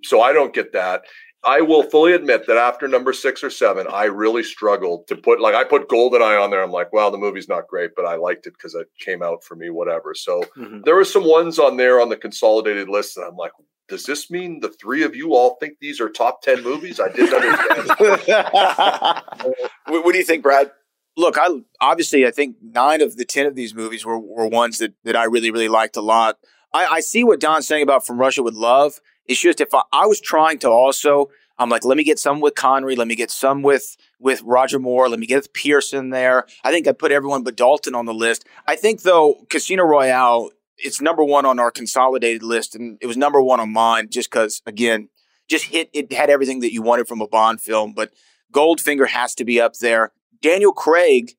So 0.03 0.21
I 0.23 0.33
don't 0.33 0.55
get 0.55 0.73
that. 0.73 1.03
I 1.45 1.61
will 1.61 1.83
fully 1.83 2.13
admit 2.13 2.47
that 2.47 2.57
after 2.57 2.87
number 2.87 3.13
six 3.13 3.43
or 3.43 3.51
seven, 3.51 3.87
I 3.91 4.05
really 4.05 4.45
struggled 4.45 5.09
to 5.09 5.17
put 5.17 5.41
like 5.41 5.57
I 5.57 5.65
put 5.65 5.89
Goldeneye 5.89 6.41
on 6.41 6.51
there. 6.51 6.63
I'm 6.63 6.71
like, 6.71 6.93
well, 6.93 7.11
the 7.11 7.19
movie's 7.19 7.49
not 7.49 7.67
great, 7.67 7.91
but 7.97 8.05
I 8.07 8.15
liked 8.15 8.47
it 8.47 8.53
because 8.53 8.77
it 8.77 8.87
came 9.01 9.23
out 9.25 9.43
for 9.43 9.57
me, 9.57 9.69
whatever. 9.69 10.15
So 10.15 10.45
Mhm. 10.57 10.85
there 10.85 10.95
were 10.95 11.05
some 11.05 11.25
ones 11.25 11.59
on 11.59 11.77
there 11.77 12.01
on 12.01 12.11
the 12.11 12.17
consolidated 12.17 12.89
list, 12.89 13.17
and 13.17 13.27
I'm 13.27 13.35
like, 13.37 13.51
does 13.89 14.05
this 14.05 14.31
mean 14.31 14.61
the 14.61 14.69
three 14.81 15.03
of 15.03 15.17
you 15.17 15.35
all 15.35 15.57
think 15.59 15.79
these 15.81 16.01
are 16.01 16.09
top 16.09 16.43
ten 16.43 16.63
movies? 16.63 17.01
I 17.01 17.09
didn't 17.09 17.35
understand. 17.35 19.23
What, 19.89 20.05
what 20.05 20.13
do 20.13 20.19
you 20.19 20.25
think, 20.25 20.45
Brad? 20.45 20.71
Look, 21.17 21.37
I 21.39 21.49
obviously 21.81 22.27
I 22.27 22.31
think 22.31 22.57
nine 22.63 23.01
of 23.01 23.17
the 23.17 23.25
ten 23.25 23.47
of 23.47 23.55
these 23.55 23.75
movies 23.75 24.05
were, 24.05 24.19
were 24.19 24.47
ones 24.47 24.79
that, 24.79 24.95
that 25.05 25.17
I 25.17 25.25
really 25.25 25.51
really 25.51 25.69
liked 25.69 25.97
a 25.97 26.01
lot. 26.01 26.39
I, 26.73 26.87
I 26.87 27.01
see 27.01 27.23
what 27.23 27.41
Don's 27.41 27.67
saying 27.67 27.83
about 27.83 28.07
From 28.07 28.19
Russia 28.19 28.43
with 28.43 28.55
Love. 28.55 29.01
It's 29.27 29.41
just 29.41 29.61
if 29.61 29.75
I, 29.75 29.83
I 29.93 30.07
was 30.07 30.21
trying 30.21 30.59
to 30.61 30.71
also, 30.71 31.29
I'm 31.59 31.69
like, 31.69 31.85
let 31.85 31.97
me 31.97 32.05
get 32.05 32.19
some 32.19 32.41
with 32.41 32.55
Connery, 32.55 32.97
let 32.97 33.09
me 33.09 33.15
get 33.15 33.31
some 33.31 33.63
with 33.63 33.97
with 34.19 34.43
Roger 34.43 34.79
Moore, 34.79 35.09
let 35.09 35.19
me 35.19 35.27
get 35.27 35.53
Pearson 35.53 36.11
there. 36.11 36.47
I 36.65 36.71
think 36.71 36.89
I 36.89 36.93
put 36.93 37.13
everyone 37.13 37.43
but 37.43 37.57
Dalton 37.57 37.95
on 37.95 38.07
the 38.07 38.15
list. 38.15 38.47
I 38.67 38.77
think 38.77 39.03
though 39.03 39.45
Casino 39.51 39.85
Royale, 39.85 40.51
it's 40.79 41.01
number 41.01 41.23
one 41.23 41.45
on 41.45 41.59
our 41.59 41.71
consolidated 41.71 42.43
list, 42.43 42.75
and 42.75 42.99
it 43.01 43.07
was 43.07 43.17
number 43.17 43.43
one 43.43 43.61
on 43.61 43.73
mine 43.73 44.09
just 44.11 44.31
because 44.31 44.63
again, 44.67 45.11
just 45.49 45.67
hit 45.67 45.91
it 45.93 46.11
had 46.13 46.31
everything 46.31 46.61
that 46.61 46.73
you 46.73 46.81
wanted 46.81 47.07
from 47.07 47.21
a 47.21 47.29
Bond 47.29 47.61
film, 47.61 47.93
but 47.93 48.13
Goldfinger 48.53 49.09
has 49.09 49.35
to 49.35 49.45
be 49.45 49.61
up 49.61 49.75
there. 49.75 50.13
Daniel 50.43 50.73
Craig, 50.73 51.33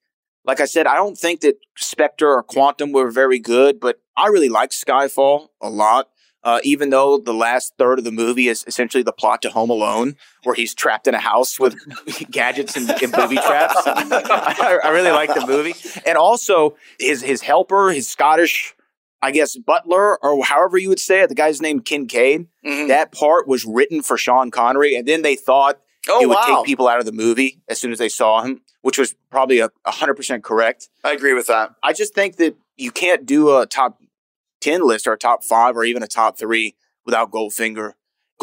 like 0.46 0.60
I 0.60 0.66
said, 0.66 0.88
I 0.88 0.96
don't 0.96 1.18
think 1.18 1.42
that 1.42 1.58
Spectre 1.78 2.30
or 2.30 2.42
Quantum 2.44 2.92
were 2.92 3.12
very 3.12 3.38
good, 3.40 3.80
but 3.80 3.98
I 4.18 4.28
really 4.28 4.50
like 4.50 4.72
Skyfall 4.72 5.50
a 5.62 5.70
lot. 5.70 6.10
Uh, 6.46 6.60
even 6.66 6.90
though 6.90 7.18
the 7.18 7.34
last 7.34 7.72
third 7.78 8.00
of 8.00 8.04
the 8.04 8.12
movie 8.12 8.50
is 8.50 8.66
essentially 8.68 9.02
the 9.02 9.14
plot 9.14 9.42
to 9.42 9.50
Home 9.50 9.70
Alone, 9.70 10.18
where 10.44 10.54
he's 10.54 10.74
trapped 10.74 11.08
in 11.08 11.14
a 11.14 11.20
house 11.20 11.58
with 11.58 11.74
gadgets 12.32 12.76
and, 12.76 12.90
and 12.90 13.14
booby 13.14 13.38
traps, 13.38 13.76
I, 13.86 14.78
I 14.84 14.90
really 14.90 15.12
like 15.12 15.34
the 15.34 15.48
movie. 15.48 15.74
And 16.06 16.18
also 16.18 16.76
his 17.00 17.22
his 17.22 17.42
helper, 17.42 17.92
his 17.92 18.10
Scottish, 18.10 18.76
I 19.22 19.32
guess 19.32 19.56
butler 19.56 20.22
or 20.22 20.44
however 20.44 20.78
you 20.78 20.90
would 20.90 21.00
say 21.00 21.22
it, 21.22 21.30
the 21.30 21.36
guy's 21.36 21.62
named 21.62 21.86
Kincade. 21.86 22.48
Mhm. 22.66 22.90
That 22.90 23.14
part 23.14 23.48
was 23.48 23.64
written 23.64 24.02
for 24.02 24.18
Sean 24.18 24.52
Connery, 24.52 24.98
and 24.98 25.08
then 25.08 25.22
they 25.22 25.38
thought 25.38 25.80
Oh, 26.10 26.22
it 26.22 26.28
would 26.28 26.36
wow. 26.36 26.58
take 26.58 26.66
people 26.66 26.88
out 26.88 27.00
of 27.00 27.06
the 27.06 27.12
movie 27.12 27.62
as 27.70 27.80
soon 27.80 27.92
as 27.92 28.00
they 28.00 28.10
saw 28.10 28.42
him, 28.42 28.62
which 28.82 28.98
was 28.98 29.16
probably 29.30 29.60
a 29.60 29.70
hundred 29.86 30.16
percent 30.16 30.44
correct. 30.44 30.90
I 31.04 31.12
agree 31.12 31.34
with 31.34 31.48
that. 31.48 31.72
I 31.82 31.94
just 31.94 32.14
think 32.14 32.36
that 32.38 32.56
you 32.76 32.92
can't 32.92 33.26
do 33.26 33.58
a 33.58 33.66
top 33.66 34.02
ten 34.60 34.86
list 34.86 35.08
or 35.08 35.14
a 35.14 35.18
top 35.18 35.44
five 35.44 35.78
or 35.78 35.84
even 35.84 36.04
a 36.04 36.08
top 36.08 36.38
three 36.38 36.76
without 37.06 37.32
Goldfinger. 37.32 37.94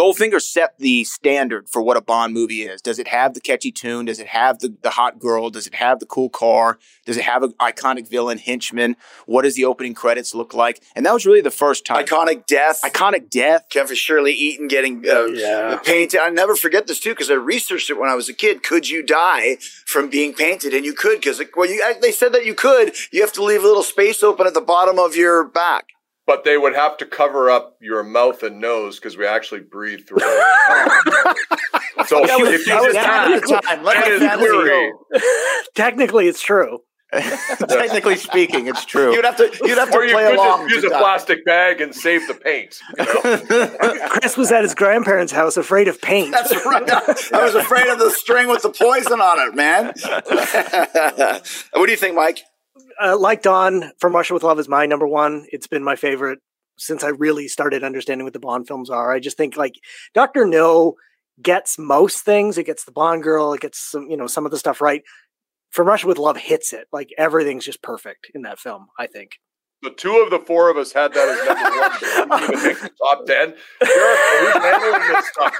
Goldfinger 0.00 0.40
set 0.40 0.78
the 0.78 1.04
standard 1.04 1.68
for 1.68 1.82
what 1.82 1.98
a 1.98 2.00
Bond 2.00 2.32
movie 2.32 2.62
is. 2.62 2.80
Does 2.80 2.98
it 2.98 3.08
have 3.08 3.34
the 3.34 3.40
catchy 3.40 3.70
tune? 3.70 4.06
Does 4.06 4.18
it 4.18 4.28
have 4.28 4.60
the, 4.60 4.74
the 4.80 4.88
hot 4.88 5.18
girl? 5.18 5.50
Does 5.50 5.66
it 5.66 5.74
have 5.74 6.00
the 6.00 6.06
cool 6.06 6.30
car? 6.30 6.78
Does 7.04 7.18
it 7.18 7.24
have 7.24 7.42
an 7.42 7.52
iconic 7.60 8.08
villain, 8.08 8.38
henchman? 8.38 8.96
What 9.26 9.42
does 9.42 9.56
the 9.56 9.66
opening 9.66 9.92
credits 9.92 10.34
look 10.34 10.54
like? 10.54 10.82
And 10.96 11.04
that 11.04 11.12
was 11.12 11.26
really 11.26 11.42
the 11.42 11.50
first 11.50 11.84
time. 11.84 12.02
Iconic 12.02 12.46
death. 12.46 12.80
iconic 12.82 13.28
death. 13.28 13.66
Kevin 13.68 13.94
Shirley 13.94 14.32
Eaton 14.32 14.68
getting 14.68 15.06
uh, 15.06 15.26
Yeah. 15.26 15.78
painted. 15.84 16.18
I 16.20 16.30
never 16.30 16.56
forget 16.56 16.86
this 16.86 16.98
too 16.98 17.10
because 17.10 17.30
I 17.30 17.34
researched 17.34 17.90
it 17.90 17.98
when 18.00 18.08
I 18.08 18.14
was 18.14 18.30
a 18.30 18.34
kid. 18.34 18.62
Could 18.62 18.88
you 18.88 19.02
die 19.02 19.56
from 19.84 20.08
being 20.08 20.32
painted? 20.32 20.72
And 20.72 20.86
you 20.86 20.94
could 20.94 21.20
because 21.20 21.42
well, 21.54 21.68
you, 21.68 21.84
they 22.00 22.12
said 22.12 22.32
that 22.32 22.46
you 22.46 22.54
could. 22.54 22.94
You 23.12 23.20
have 23.20 23.34
to 23.34 23.44
leave 23.44 23.62
a 23.62 23.66
little 23.66 23.82
space 23.82 24.22
open 24.22 24.46
at 24.46 24.54
the 24.54 24.62
bottom 24.62 24.98
of 24.98 25.14
your 25.14 25.44
back. 25.44 25.88
But 26.30 26.44
they 26.44 26.56
would 26.56 26.76
have 26.76 26.96
to 26.96 27.04
cover 27.04 27.50
up 27.50 27.76
your 27.80 28.04
mouth 28.04 28.44
and 28.44 28.60
nose 28.60 29.00
because 29.00 29.16
we 29.16 29.26
actually 29.26 29.62
breathe 29.62 30.06
through 30.06 30.18
it. 30.20 31.36
so 32.06 32.24
That 32.24 32.38
was, 32.38 32.50
if 32.50 32.66
you 32.68 32.72
that 32.72 32.92
just 32.92 32.98
time 33.04 33.32
at 33.32 33.42
the 33.42 33.60
time. 33.66 33.82
Let 33.82 33.96
That 33.96 34.06
my 34.06 34.12
is 34.14 34.20
fantasy 34.20 34.46
query. 34.46 34.92
go. 35.12 35.20
Technically, 35.74 36.28
it's 36.28 36.40
true. 36.40 36.82
Technically 37.12 38.14
speaking, 38.14 38.68
it's 38.68 38.84
true. 38.84 39.12
You'd 39.12 39.24
have 39.24 39.36
to. 39.38 39.50
You'd 39.64 39.76
have 39.76 39.90
to 39.90 39.96
or 39.96 40.04
you 40.04 40.12
play 40.12 40.26
could 40.30 40.36
along. 40.36 40.68
just 40.68 40.76
use 40.76 40.84
a 40.84 40.90
die. 40.90 41.00
plastic 41.00 41.44
bag 41.44 41.80
and 41.80 41.92
save 41.92 42.28
the 42.28 42.34
paint. 42.34 42.78
You 42.96 43.04
know? 43.04 44.08
Chris 44.10 44.36
was 44.36 44.52
at 44.52 44.62
his 44.62 44.76
grandparents' 44.76 45.32
house, 45.32 45.56
afraid 45.56 45.88
of 45.88 46.00
paint. 46.00 46.30
That's 46.30 46.54
right. 46.64 46.88
I 47.32 47.42
was 47.44 47.56
afraid 47.56 47.88
of 47.88 47.98
the 47.98 48.10
string 48.10 48.46
with 48.46 48.62
the 48.62 48.70
poison 48.70 49.20
on 49.20 49.48
it, 49.48 49.56
man. 49.56 49.86
what 51.72 51.86
do 51.86 51.90
you 51.90 51.96
think, 51.98 52.14
Mike? 52.14 52.38
Uh, 53.02 53.18
like 53.18 53.42
Don 53.42 53.92
from 53.98 54.14
Russia 54.14 54.34
with 54.34 54.42
Love 54.42 54.58
is 54.58 54.68
my 54.68 54.86
number 54.86 55.06
one. 55.06 55.46
It's 55.50 55.66
been 55.66 55.84
my 55.84 55.96
favorite 55.96 56.40
since 56.78 57.04
I 57.04 57.08
really 57.08 57.48
started 57.48 57.84
understanding 57.84 58.24
what 58.24 58.32
the 58.32 58.40
Bond 58.40 58.66
films 58.66 58.90
are. 58.90 59.12
I 59.12 59.20
just 59.20 59.36
think 59.36 59.56
like 59.56 59.74
Doctor 60.14 60.46
No 60.46 60.94
gets 61.42 61.78
most 61.78 62.24
things. 62.24 62.58
It 62.58 62.64
gets 62.66 62.84
the 62.84 62.92
Bond 62.92 63.22
girl. 63.22 63.52
It 63.52 63.60
gets 63.60 63.78
some, 63.78 64.08
you 64.08 64.16
know, 64.16 64.26
some 64.26 64.44
of 64.44 64.50
the 64.50 64.58
stuff 64.58 64.80
right. 64.80 65.02
From 65.70 65.86
Russia 65.86 66.06
with 66.06 66.18
Love 66.18 66.36
hits 66.36 66.72
it. 66.72 66.86
Like 66.92 67.10
everything's 67.16 67.64
just 67.64 67.82
perfect 67.82 68.30
in 68.34 68.42
that 68.42 68.58
film. 68.58 68.88
I 68.98 69.06
think. 69.06 69.32
The 69.82 69.90
two 69.90 70.22
of 70.22 70.30
the 70.30 70.38
four 70.38 70.68
of 70.68 70.76
us 70.76 70.92
had 70.92 71.14
that 71.14 71.28
as 71.28 71.38
number 71.46 72.30
one. 72.30 72.42
even 72.42 72.64
make 72.64 72.80
the 72.80 72.90
top 72.98 73.26
ten. 73.26 73.54
who's 73.80 74.62
handling 74.62 75.08
this 75.08 75.28
stuff? 75.28 75.54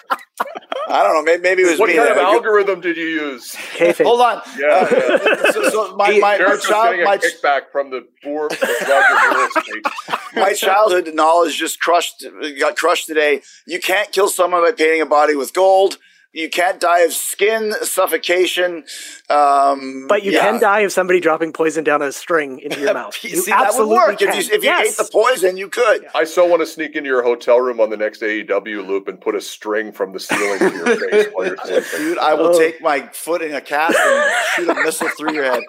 I 0.89 1.03
don't 1.03 1.14
know. 1.14 1.23
Maybe, 1.23 1.43
maybe 1.43 1.62
it 1.62 1.71
was 1.71 1.79
what 1.79 1.89
me. 1.89 1.97
kind 1.97 2.11
of 2.11 2.18
algorithm 2.18 2.81
did 2.81 2.97
you 2.97 3.07
use? 3.07 3.55
Kayfabe. 3.77 4.05
Hold 4.05 4.21
on. 4.21 4.43
Yeah, 4.59 4.89
yeah. 4.91 5.51
so, 5.53 5.71
so 5.71 5.97
my, 5.97 6.11
my, 6.18 6.39
my, 6.39 6.57
child, 6.57 6.97
my, 7.05 7.16
kickback 7.16 7.71
from 7.73 7.91
the 7.91 8.07
poor 8.23 8.49
the 8.49 8.57
Roger 8.89 9.37
Moore 9.37 9.49
estate. 9.57 10.21
my 10.35 10.53
childhood 10.53 11.14
knowledge 11.14 11.57
just 11.57 11.81
crushed 11.81 12.25
got 12.59 12.77
crushed 12.77 13.07
today. 13.07 13.41
You 13.66 13.81
can't 13.81 14.12
kill 14.12 14.29
someone 14.29 14.62
by 14.62 14.73
painting 14.73 15.01
a 15.01 15.07
body 15.07 15.35
with 15.35 15.55
gold. 15.55 15.99
You 16.33 16.49
can't 16.49 16.78
die 16.81 17.01
of 17.01 17.12
skin 17.12 17.72
suffocation. 17.83 18.85
Um, 19.28 20.07
But 20.09 20.22
you 20.22 20.31
yeah. 20.31 20.41
can 20.43 20.61
die 20.61 20.81
of 20.81 20.93
somebody 20.93 21.18
dropping 21.18 21.53
poison 21.53 21.83
down 21.83 22.03
a 22.03 22.12
string 22.12 22.61
into 22.61 22.78
your 22.78 22.95
mouth. 23.01 23.14
See, 23.16 23.31
You 23.31 23.43
that 23.47 23.72
would 23.74 23.89
work. 23.89 24.18
can. 24.20 24.28
If 24.28 24.35
you, 24.49 24.55
if 24.55 24.62
you 24.62 24.70
Yes. 24.70 24.93
ate 25.01 25.05
the 25.07 25.11
poison, 25.11 25.57
you 25.57 25.68
could. 25.68 26.07
I 26.14 26.22
so 26.22 26.47
want 26.47 26.61
to 26.62 26.66
sneak 26.66 26.95
into 26.95 27.09
your 27.09 27.22
hotel 27.24 27.61
room 27.61 27.81
on 27.81 27.91
the 27.91 27.97
next 27.97 28.22
AEW 28.22 28.87
loop 28.87 29.09
and 29.09 29.20
put 29.20 29.35
a 29.35 29.41
string 29.41 29.91
from 29.91 30.12
the 30.12 30.20
ceiling 30.20 30.61
to 30.61 30.70
your 30.76 30.97
face 31.11 31.26
while 31.33 31.47
you're 31.47 31.57
sleeping. 31.57 31.83
Dude, 31.99 32.18
I 32.18 32.35
will 32.35 32.55
Oh. 32.55 32.59
take 32.59 32.81
my 32.81 33.09
foot 33.12 33.43
in 33.43 33.53
a 33.53 33.61
cast 33.61 33.99
and 33.99 34.33
shoot 34.55 34.68
a 34.68 34.74
missile 34.85 35.09
through 35.09 35.33
your 35.35 35.45
head. 35.45 35.64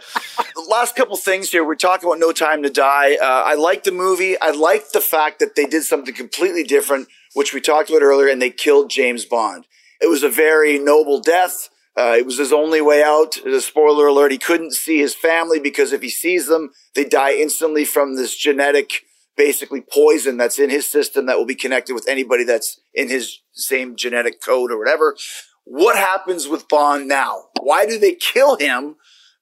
The 0.55 0.61
last 0.69 0.95
couple 0.95 1.17
things 1.17 1.49
here. 1.51 1.63
We're 1.65 1.73
talking 1.75 2.07
about 2.07 2.19
No 2.19 2.31
Time 2.31 2.61
to 2.61 2.69
Die. 2.69 3.15
Uh, 3.15 3.25
I 3.25 3.55
like 3.55 3.83
the 3.83 3.91
movie. 3.91 4.39
I 4.39 4.51
like 4.51 4.91
the 4.91 5.01
fact 5.01 5.39
that 5.39 5.55
they 5.55 5.65
did 5.65 5.83
something 5.83 6.13
completely 6.13 6.63
different, 6.63 7.07
which 7.33 7.51
we 7.51 7.61
talked 7.61 7.89
about 7.89 8.03
earlier, 8.03 8.27
and 8.27 8.39
they 8.39 8.51
killed 8.51 8.91
James 8.91 9.25
Bond. 9.25 9.65
It 10.01 10.09
was 10.09 10.23
a 10.23 10.29
very 10.29 10.79
noble 10.79 11.19
death. 11.19 11.69
Uh, 11.95 12.15
it 12.17 12.25
was 12.25 12.37
his 12.37 12.53
only 12.53 12.81
way 12.81 13.03
out. 13.03 13.37
The 13.43 13.61
spoiler 13.61 14.07
alert: 14.07 14.31
he 14.31 14.37
couldn't 14.37 14.73
see 14.73 14.99
his 14.99 15.13
family 15.13 15.59
because 15.59 15.91
if 15.91 16.01
he 16.01 16.09
sees 16.09 16.47
them, 16.47 16.71
they 16.95 17.05
die 17.05 17.33
instantly 17.33 17.85
from 17.85 18.15
this 18.15 18.35
genetic, 18.35 19.03
basically 19.35 19.81
poison 19.81 20.37
that's 20.37 20.57
in 20.57 20.69
his 20.69 20.89
system 20.89 21.25
that 21.25 21.37
will 21.37 21.45
be 21.45 21.55
connected 21.55 21.93
with 21.93 22.07
anybody 22.07 22.43
that's 22.43 22.79
in 22.93 23.09
his 23.09 23.41
same 23.53 23.95
genetic 23.95 24.41
code 24.41 24.71
or 24.71 24.79
whatever. 24.79 25.15
What 25.65 25.95
happens 25.95 26.47
with 26.47 26.67
Bond 26.67 27.07
now? 27.07 27.43
Why 27.61 27.85
do 27.85 27.99
they 27.99 28.15
kill 28.15 28.57
him 28.57 28.95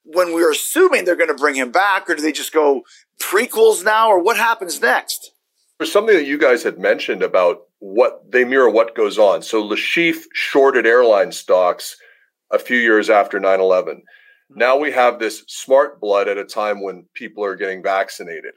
when 0.04 0.34
we're 0.34 0.50
assuming 0.50 1.04
they're 1.04 1.16
going 1.16 1.28
to 1.28 1.34
bring 1.34 1.54
him 1.54 1.70
back, 1.70 2.10
or 2.10 2.14
do 2.14 2.22
they 2.22 2.32
just 2.32 2.52
go 2.52 2.82
prequels 3.20 3.84
now, 3.84 4.08
or 4.08 4.22
what 4.22 4.36
happens 4.36 4.80
next? 4.80 5.32
There's 5.78 5.92
something 5.92 6.14
that 6.14 6.26
you 6.26 6.36
guys 6.36 6.62
had 6.62 6.78
mentioned 6.78 7.22
about 7.22 7.62
what 7.80 8.30
they 8.30 8.44
mirror 8.44 8.70
what 8.70 8.94
goes 8.94 9.18
on. 9.18 9.42
So 9.42 9.62
Le 9.62 9.76
Chiffre 9.76 10.26
shorted 10.32 10.86
airline 10.86 11.32
stocks 11.32 11.96
a 12.52 12.58
few 12.58 12.78
years 12.78 13.10
after 13.10 13.40
9 13.40 13.60
11. 13.60 13.96
Mm-hmm. 13.96 14.58
Now 14.58 14.78
we 14.78 14.92
have 14.92 15.18
this 15.18 15.44
smart 15.48 16.00
blood 16.00 16.28
at 16.28 16.38
a 16.38 16.44
time 16.44 16.82
when 16.82 17.06
people 17.14 17.44
are 17.44 17.56
getting 17.56 17.82
vaccinated. 17.82 18.52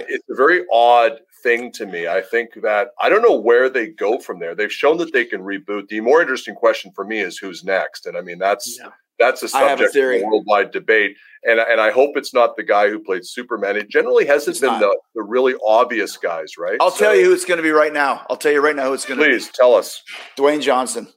It, 0.00 0.06
it's 0.08 0.28
a 0.30 0.34
very 0.34 0.64
odd 0.72 1.20
thing 1.42 1.72
to 1.72 1.86
me. 1.86 2.06
I 2.06 2.20
think 2.20 2.50
that 2.62 2.88
I 3.00 3.08
don't 3.08 3.22
know 3.22 3.38
where 3.38 3.68
they 3.68 3.88
go 3.88 4.18
from 4.18 4.38
there. 4.38 4.54
They've 4.54 4.72
shown 4.72 4.96
that 4.98 5.12
they 5.12 5.24
can 5.24 5.40
reboot. 5.40 5.88
The 5.88 6.00
more 6.00 6.20
interesting 6.20 6.54
question 6.54 6.92
for 6.94 7.04
me 7.04 7.20
is 7.20 7.38
who's 7.38 7.64
next, 7.64 8.06
and 8.06 8.16
I 8.16 8.20
mean 8.20 8.38
that's 8.38 8.78
Yeah. 8.80 8.90
That's 9.18 9.42
a 9.42 9.56
I 9.56 9.62
have 9.64 9.80
a 9.80 9.84
subject 9.84 10.16
of 10.16 10.22
a 10.22 10.26
worldwide 10.26 10.70
debate. 10.72 11.16
And 11.44 11.58
and 11.58 11.80
I 11.80 11.90
hope 11.90 12.16
it's 12.16 12.32
not 12.32 12.56
the 12.56 12.62
guy 12.62 12.88
who 12.88 12.98
played 13.00 13.24
Superman. 13.26 13.76
It 13.76 13.88
generally 13.88 14.26
hasn't 14.26 14.54
It's 14.54 14.60
been 14.60 14.70
not. 14.70 14.80
the, 14.80 14.96
the 15.16 15.22
really 15.22 15.54
obvious 15.66 16.16
guys, 16.16 16.52
right? 16.58 16.76
I'll 16.80 16.90
So 16.92 17.04
tell 17.04 17.16
you 17.16 17.24
who 17.24 17.32
it's 17.32 17.44
going 17.44 17.56
to 17.58 17.62
be 17.64 17.70
right 17.72 17.92
now. 17.92 18.24
I'll 18.30 18.36
tell 18.36 18.52
you 18.52 18.60
right 18.60 18.76
now 18.76 18.86
who 18.86 18.94
it's 18.94 19.04
going 19.06 19.18
to 19.18 19.24
be. 19.24 19.30
Please 19.30 19.50
tell 19.52 19.74
us. 19.74 20.02
Dwayne 20.38 20.60
Johnson. 20.62 21.08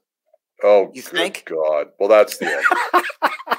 Oh, 0.64 0.90
You 0.94 1.04
good 1.04 1.12
think? 1.12 1.44
God. 1.46 1.88
Well, 2.00 2.10
that's 2.10 2.38
the 2.38 2.48
end. 2.48 3.56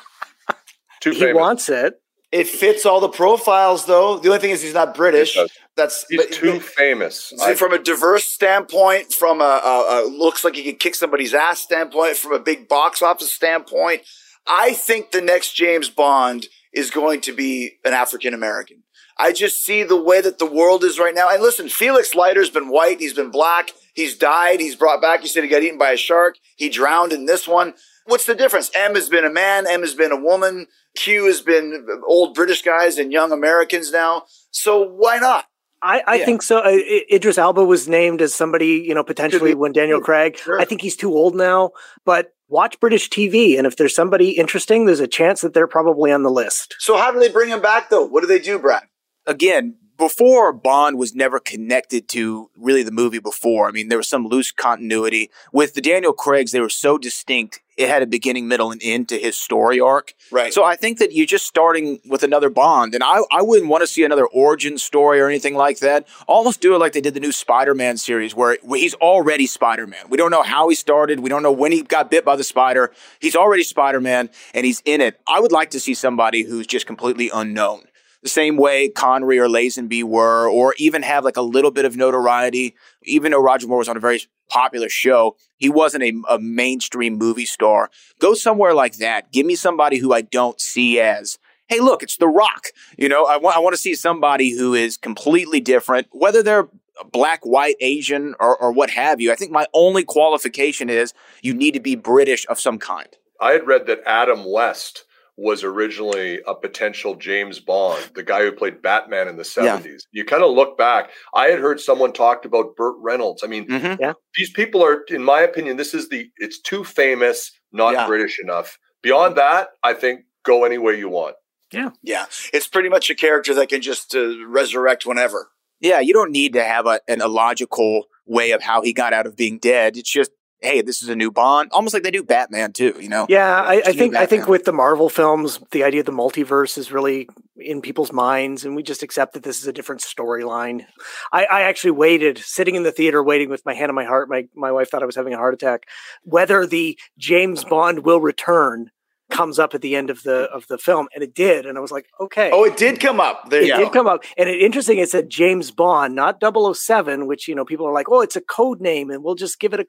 Too 1.00 1.10
he 1.10 1.20
famous. 1.20 1.36
wants 1.36 1.68
it. 1.68 1.94
It 2.32 2.48
fits 2.48 2.84
all 2.84 3.00
the 3.00 3.08
profiles, 3.08 3.86
though. 3.86 4.18
The 4.18 4.28
only 4.28 4.40
thing 4.40 4.50
is 4.50 4.60
he's 4.62 4.74
not 4.74 4.94
British. 4.94 5.36
It. 5.36 5.50
That's 5.76 6.04
He's 6.08 6.18
but- 6.20 6.32
too 6.32 6.58
famous. 6.58 7.26
See, 7.26 7.36
I- 7.40 7.54
from 7.54 7.72
a 7.72 7.78
diverse 7.78 8.24
standpoint, 8.24 9.12
from 9.12 9.40
a, 9.40 9.44
a, 9.44 10.04
a 10.04 10.08
looks 10.08 10.42
like 10.42 10.56
he 10.56 10.64
could 10.64 10.80
kick 10.80 10.94
somebody's 10.94 11.34
ass 11.34 11.60
standpoint, 11.60 12.16
from 12.16 12.32
a 12.32 12.38
big 12.40 12.66
box 12.68 13.02
office 13.02 13.30
standpoint, 13.30 14.02
I 14.48 14.72
think 14.72 15.10
the 15.10 15.20
next 15.20 15.52
James 15.54 15.88
Bond 15.88 16.46
is 16.72 16.90
going 16.90 17.20
to 17.22 17.32
be 17.32 17.78
an 17.84 17.92
African 17.92 18.34
American. 18.34 18.82
I 19.18 19.32
just 19.32 19.64
see 19.64 19.82
the 19.82 20.00
way 20.00 20.20
that 20.20 20.38
the 20.38 20.44
world 20.50 20.84
is 20.84 20.98
right 20.98 21.14
now. 21.14 21.30
And 21.30 21.42
listen, 21.42 21.68
Felix 21.70 22.14
Leiter's 22.14 22.50
been 22.50 22.68
white, 22.68 23.00
he's 23.00 23.14
been 23.14 23.30
black, 23.30 23.70
he's 23.94 24.16
died, 24.16 24.60
he's 24.60 24.76
brought 24.76 25.00
back. 25.00 25.22
He 25.22 25.26
said 25.28 25.42
he 25.42 25.48
got 25.48 25.62
eaten 25.62 25.78
by 25.78 25.90
a 25.92 25.96
shark, 25.96 26.36
he 26.56 26.68
drowned 26.68 27.12
in 27.12 27.24
this 27.24 27.48
one. 27.48 27.74
What's 28.04 28.26
the 28.26 28.34
difference? 28.34 28.70
M 28.74 28.94
has 28.94 29.08
been 29.08 29.24
a 29.24 29.30
man, 29.30 29.66
M 29.66 29.80
has 29.80 29.94
been 29.94 30.12
a 30.12 30.20
woman, 30.20 30.66
Q 30.96 31.26
has 31.26 31.40
been 31.40 31.86
old 32.06 32.34
British 32.34 32.62
guys 32.62 32.98
and 32.98 33.10
young 33.10 33.32
Americans 33.32 33.90
now. 33.90 34.24
So 34.50 34.82
why 34.86 35.16
not? 35.18 35.46
I, 35.82 36.02
I 36.06 36.14
Yeah. 36.16 36.24
think 36.26 36.42
so. 36.42 36.58
Uh, 36.58 36.68
I- 36.68 37.04
Idris 37.10 37.38
Elba 37.38 37.64
was 37.64 37.88
named 37.88 38.20
as 38.22 38.34
somebody, 38.34 38.84
you 38.86 38.94
know, 38.94 39.02
potentially 39.02 39.54
when 39.54 39.72
Daniel 39.72 40.00
Craig. 40.00 40.36
Sure. 40.36 40.60
I 40.60 40.64
think 40.66 40.82
he's 40.82 40.94
too 40.96 41.12
old 41.14 41.34
now, 41.34 41.72
but 42.04 42.32
watch 42.48 42.78
British 42.80 43.08
TV. 43.10 43.58
And 43.58 43.66
if 43.66 43.76
there's 43.76 43.94
somebody 43.94 44.30
interesting, 44.30 44.86
there's 44.86 45.00
a 45.00 45.06
chance 45.06 45.40
that 45.40 45.54
they're 45.54 45.66
probably 45.66 46.12
on 46.12 46.22
the 46.22 46.30
list. 46.30 46.76
So 46.78 46.96
how 46.96 47.12
do 47.12 47.18
they 47.18 47.28
bring 47.28 47.48
him 47.48 47.60
back 47.60 47.90
though? 47.90 48.04
What 48.04 48.20
do 48.20 48.26
they 48.26 48.38
do, 48.38 48.58
Brad? 48.58 48.84
again, 49.26 49.76
before 49.96 50.52
Bond 50.52 50.98
was 50.98 51.14
never 51.14 51.38
connected 51.38 52.08
to 52.08 52.50
really 52.56 52.82
the 52.82 52.92
movie 52.92 53.18
before. 53.18 53.68
I 53.68 53.72
mean, 53.72 53.88
there 53.88 53.98
was 53.98 54.08
some 54.08 54.26
loose 54.26 54.52
continuity. 54.52 55.30
With 55.52 55.74
the 55.74 55.80
Daniel 55.80 56.12
Craigs, 56.12 56.52
they 56.52 56.60
were 56.60 56.68
so 56.68 56.98
distinct. 56.98 57.60
It 57.76 57.88
had 57.88 58.02
a 58.02 58.06
beginning, 58.06 58.48
middle, 58.48 58.70
and 58.70 58.80
end 58.82 59.08
to 59.10 59.18
his 59.18 59.36
story 59.36 59.78
arc. 59.78 60.14
Right. 60.30 60.52
So 60.52 60.64
I 60.64 60.76
think 60.76 60.98
that 60.98 61.12
you're 61.12 61.26
just 61.26 61.46
starting 61.46 62.00
with 62.08 62.22
another 62.22 62.48
Bond, 62.48 62.94
and 62.94 63.04
I, 63.04 63.20
I 63.30 63.42
wouldn't 63.42 63.68
want 63.68 63.82
to 63.82 63.86
see 63.86 64.02
another 64.02 64.26
origin 64.26 64.78
story 64.78 65.20
or 65.20 65.28
anything 65.28 65.54
like 65.54 65.80
that. 65.80 66.08
Almost 66.26 66.62
do 66.62 66.74
it 66.74 66.78
like 66.78 66.94
they 66.94 67.02
did 67.02 67.12
the 67.12 67.20
new 67.20 67.32
Spider-Man 67.32 67.98
series, 67.98 68.34
where, 68.34 68.56
where 68.62 68.80
he's 68.80 68.94
already 68.94 69.46
Spider-Man. 69.46 70.08
We 70.08 70.16
don't 70.16 70.30
know 70.30 70.42
how 70.42 70.70
he 70.70 70.74
started. 70.74 71.20
We 71.20 71.28
don't 71.28 71.42
know 71.42 71.52
when 71.52 71.70
he 71.70 71.82
got 71.82 72.10
bit 72.10 72.24
by 72.24 72.36
the 72.36 72.44
spider. 72.44 72.92
He's 73.20 73.36
already 73.36 73.62
Spider-Man, 73.62 74.30
and 74.54 74.64
he's 74.64 74.80
in 74.86 75.02
it. 75.02 75.20
I 75.26 75.40
would 75.40 75.52
like 75.52 75.70
to 75.70 75.80
see 75.80 75.92
somebody 75.92 76.44
who's 76.44 76.66
just 76.66 76.86
completely 76.86 77.30
unknown 77.32 77.84
the 78.26 78.30
same 78.30 78.56
way 78.56 78.88
Connery 78.88 79.38
or 79.38 79.46
Lazenby 79.46 80.02
were, 80.02 80.50
or 80.50 80.74
even 80.78 81.02
have 81.02 81.24
like 81.24 81.36
a 81.36 81.42
little 81.42 81.70
bit 81.70 81.84
of 81.84 81.96
notoriety. 81.96 82.74
Even 83.04 83.30
though 83.30 83.40
Roger 83.40 83.68
Moore 83.68 83.78
was 83.78 83.88
on 83.88 83.96
a 83.96 84.00
very 84.00 84.20
popular 84.48 84.88
show, 84.88 85.36
he 85.56 85.68
wasn't 85.68 86.02
a, 86.02 86.12
a 86.28 86.38
mainstream 86.40 87.16
movie 87.16 87.46
star. 87.46 87.88
Go 88.18 88.34
somewhere 88.34 88.74
like 88.74 88.96
that. 88.96 89.30
Give 89.32 89.46
me 89.46 89.54
somebody 89.54 89.98
who 89.98 90.12
I 90.12 90.22
don't 90.22 90.60
see 90.60 90.98
as, 90.98 91.38
hey, 91.68 91.78
look, 91.78 92.02
it's 92.02 92.16
The 92.16 92.26
Rock. 92.26 92.66
You 92.98 93.08
know, 93.08 93.26
I 93.26 93.36
want 93.36 93.56
I 93.56 93.60
want 93.60 93.74
to 93.74 93.80
see 93.80 93.94
somebody 93.94 94.50
who 94.50 94.74
is 94.74 94.96
completely 94.96 95.60
different, 95.60 96.08
whether 96.10 96.42
they're 96.42 96.68
black, 97.12 97.44
white, 97.44 97.76
Asian, 97.80 98.34
or, 98.40 98.56
or 98.56 98.72
what 98.72 98.90
have 98.90 99.20
you. 99.20 99.30
I 99.30 99.36
think 99.36 99.52
my 99.52 99.66
only 99.72 100.02
qualification 100.02 100.90
is 100.90 101.14
you 101.42 101.54
need 101.54 101.74
to 101.74 101.80
be 101.80 101.94
British 101.94 102.44
of 102.48 102.58
some 102.58 102.78
kind. 102.78 103.08
I 103.40 103.52
had 103.52 103.66
read 103.66 103.86
that 103.86 104.00
Adam 104.04 104.50
West 104.50 105.04
was 105.36 105.62
originally 105.64 106.40
a 106.46 106.54
potential 106.54 107.14
James 107.14 107.60
Bond, 107.60 108.02
the 108.14 108.22
guy 108.22 108.42
who 108.42 108.52
played 108.52 108.80
Batman 108.80 109.28
in 109.28 109.36
the 109.36 109.42
70s. 109.42 110.02
You 110.12 110.24
kind 110.24 110.42
of 110.42 110.50
look 110.52 110.78
back. 110.78 111.10
I 111.34 111.46
had 111.48 111.58
heard 111.58 111.78
someone 111.80 112.12
talked 112.12 112.46
about 112.46 112.74
Burt 112.76 112.96
Reynolds. 113.00 113.42
I 113.44 113.46
mean, 113.46 113.66
Mm-hmm. 113.68 114.10
these 114.36 114.50
people 114.52 114.82
are, 114.82 115.02
in 115.08 115.22
my 115.22 115.40
opinion, 115.42 115.76
this 115.76 115.92
is 115.92 116.08
the, 116.08 116.30
it's 116.38 116.60
too 116.60 116.84
famous, 116.84 117.52
not 117.72 117.92
Yeah. 117.92 118.06
British 118.06 118.38
enough. 118.42 118.78
Beyond 119.02 119.36
that, 119.36 119.68
I 119.82 119.92
think 119.92 120.20
go 120.44 120.64
any 120.64 120.78
way 120.78 120.96
you 120.98 121.08
want. 121.10 121.36
Yeah. 121.72 121.90
Yeah, 122.02 122.26
it's 122.54 122.68
pretty 122.68 122.88
much 122.88 123.10
a 123.10 123.14
character 123.14 123.52
that 123.54 123.68
can 123.68 123.82
just 123.82 124.14
uh, 124.14 124.46
resurrect 124.46 125.04
whenever. 125.04 125.48
Yeah, 125.80 126.00
you 126.00 126.14
don't 126.14 126.30
need 126.32 126.54
to 126.54 126.64
have 126.64 126.86
a, 126.86 127.00
an 127.08 127.20
illogical 127.20 128.04
way 128.24 128.52
of 128.52 128.62
how 128.62 128.80
he 128.82 128.92
got 128.94 129.12
out 129.12 129.26
of 129.26 129.36
being 129.36 129.58
dead. 129.58 129.96
It's 129.96 130.10
just, 130.10 130.30
hey, 130.60 130.80
this 130.82 131.02
is 131.02 131.08
a 131.08 131.16
new 131.16 131.30
Bond, 131.30 131.70
almost 131.72 131.94
like 131.94 132.02
they 132.02 132.10
do 132.10 132.22
Batman 132.22 132.72
too. 132.72 132.94
You 133.00 133.08
know? 133.08 133.26
Yeah, 133.28 133.60
I, 133.60 133.74
It's 133.76 133.88
I 133.88 133.90
a 133.90 133.94
new 133.94 133.98
think 133.98 134.16
I 134.16 134.26
think 134.26 134.48
with 134.48 134.64
the 134.64 134.72
Marvel 134.72 135.08
films, 135.08 135.60
the 135.70 135.84
idea 135.84 136.00
of 136.00 136.06
the 136.06 136.12
multiverse 136.12 136.76
is 136.78 136.90
really 136.90 137.28
in 137.58 137.80
people's 137.80 138.12
minds, 138.12 138.64
and 138.64 138.76
we 138.76 138.82
just 138.82 139.02
accept 139.02 139.34
that 139.34 139.42
this 139.42 139.60
is 139.60 139.66
a 139.66 139.72
different 139.72 140.00
storyline. 140.02 140.86
I, 141.32 141.44
I 141.46 141.62
actually 141.62 141.92
waited, 141.92 142.38
sitting 142.38 142.74
in 142.74 142.82
the 142.82 142.92
theater, 142.92 143.22
waiting 143.22 143.48
with 143.48 143.64
my 143.64 143.74
hand 143.74 143.88
on 143.90 143.94
my 143.94 144.04
heart. 144.04 144.28
My 144.28 144.46
my 144.54 144.72
wife 144.72 144.90
thought 144.90 145.02
I 145.02 145.06
was 145.06 145.16
having 145.16 145.34
a 145.34 145.38
heart 145.38 145.54
attack. 145.54 145.86
Whether 146.22 146.66
the 146.66 146.98
James 147.18 147.64
Bond 147.64 148.04
will 148.04 148.20
return 148.20 148.90
comes 149.28 149.58
up 149.58 149.74
at 149.74 149.80
the 149.80 149.96
end 149.96 150.08
of 150.08 150.22
the 150.22 150.42
of 150.54 150.66
the 150.68 150.78
film, 150.78 151.08
and 151.14 151.24
it 151.24 151.34
did, 151.34 151.66
and 151.66 151.76
I 151.76 151.80
was 151.80 151.90
like, 151.90 152.06
okay. 152.20 152.50
Oh, 152.52 152.64
it 152.64 152.76
did 152.76 153.00
come 153.00 153.18
up. 153.20 153.50
There 153.50 153.60
It 153.60 153.66
you 153.68 153.76
did 153.76 153.86
go. 153.86 153.90
come 153.90 154.06
up. 154.06 154.22
And 154.38 154.48
it, 154.48 154.60
interesting, 154.62 154.98
it 154.98 155.10
said 155.10 155.28
James 155.28 155.70
Bond, 155.72 156.14
not 156.14 156.40
007, 156.40 157.26
which, 157.26 157.48
you 157.48 157.54
know, 157.56 157.64
people 157.64 157.86
are 157.86 157.92
like, 157.92 158.08
oh, 158.08 158.20
it's 158.20 158.36
a 158.36 158.40
code 158.40 158.80
name 158.80 159.10
and 159.10 159.24
we'll 159.24 159.34
just 159.34 159.58
give 159.58 159.74
it 159.74 159.80
a. 159.80 159.86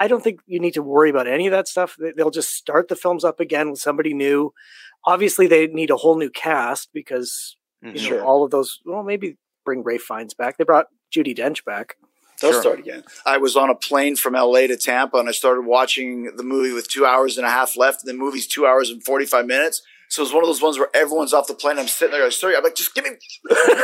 c-" 0.00 0.04
I 0.04 0.08
don't 0.08 0.22
think 0.24 0.40
you 0.46 0.58
need 0.60 0.74
to 0.74 0.82
worry 0.82 1.10
about 1.10 1.26
any 1.26 1.46
of 1.46 1.52
that 1.52 1.68
stuff. 1.68 1.96
They- 1.98 2.12
They'll 2.12 2.30
just 2.30 2.54
start 2.54 2.88
the 2.88 2.96
films 2.96 3.24
up 3.24 3.40
again 3.40 3.70
with 3.70 3.80
somebody 3.80 4.14
new. 4.14 4.52
Obviously, 5.04 5.46
they 5.46 5.66
need 5.66 5.90
a 5.90 5.96
whole 5.96 6.16
new 6.18 6.30
cast 6.30 6.90
because 6.92 7.56
You 7.82 7.88
mm-hmm. 7.88 7.96
know, 7.96 8.02
Sure. 8.02 8.24
all 8.24 8.44
of 8.44 8.50
those. 8.50 8.78
Well, 8.84 9.02
maybe 9.02 9.36
bring 9.64 9.82
Ralph 9.82 10.02
Fiennes 10.02 10.34
back. 10.34 10.58
They 10.58 10.64
brought 10.64 10.88
Judi 11.10 11.34
Dench 11.34 11.64
back. 11.64 11.96
They'll 12.40 12.52
Sure. 12.52 12.60
start 12.60 12.78
again. 12.78 13.04
I 13.24 13.38
was 13.38 13.56
on 13.56 13.70
a 13.70 13.74
plane 13.74 14.16
from 14.16 14.34
LA 14.34 14.66
to 14.66 14.76
Tampa 14.76 15.16
and 15.18 15.28
I 15.28 15.32
started 15.32 15.62
watching 15.62 16.36
the 16.36 16.42
movie 16.42 16.72
with 16.72 16.88
two 16.88 17.06
hours 17.06 17.38
and 17.38 17.46
a 17.46 17.50
half 17.50 17.76
left. 17.78 18.04
The 18.04 18.12
movie's 18.12 18.46
two 18.46 18.66
hours 18.66 18.90
and 18.90 19.02
45 19.02 19.46
minutes. 19.46 19.80
So 20.10 20.24
it's 20.24 20.32
one 20.34 20.42
of 20.42 20.48
those 20.48 20.60
ones 20.60 20.76
where 20.76 20.88
everyone's 20.92 21.32
off 21.32 21.46
the 21.46 21.54
plane. 21.54 21.78
I'm 21.78 21.86
sitting 21.86 22.10
there, 22.12 22.24
I'm 22.24 22.32
sorry. 22.32 22.56
I'm 22.56 22.64
like, 22.64 22.74
just 22.74 22.94
give 22.96 23.04
me 23.04 23.10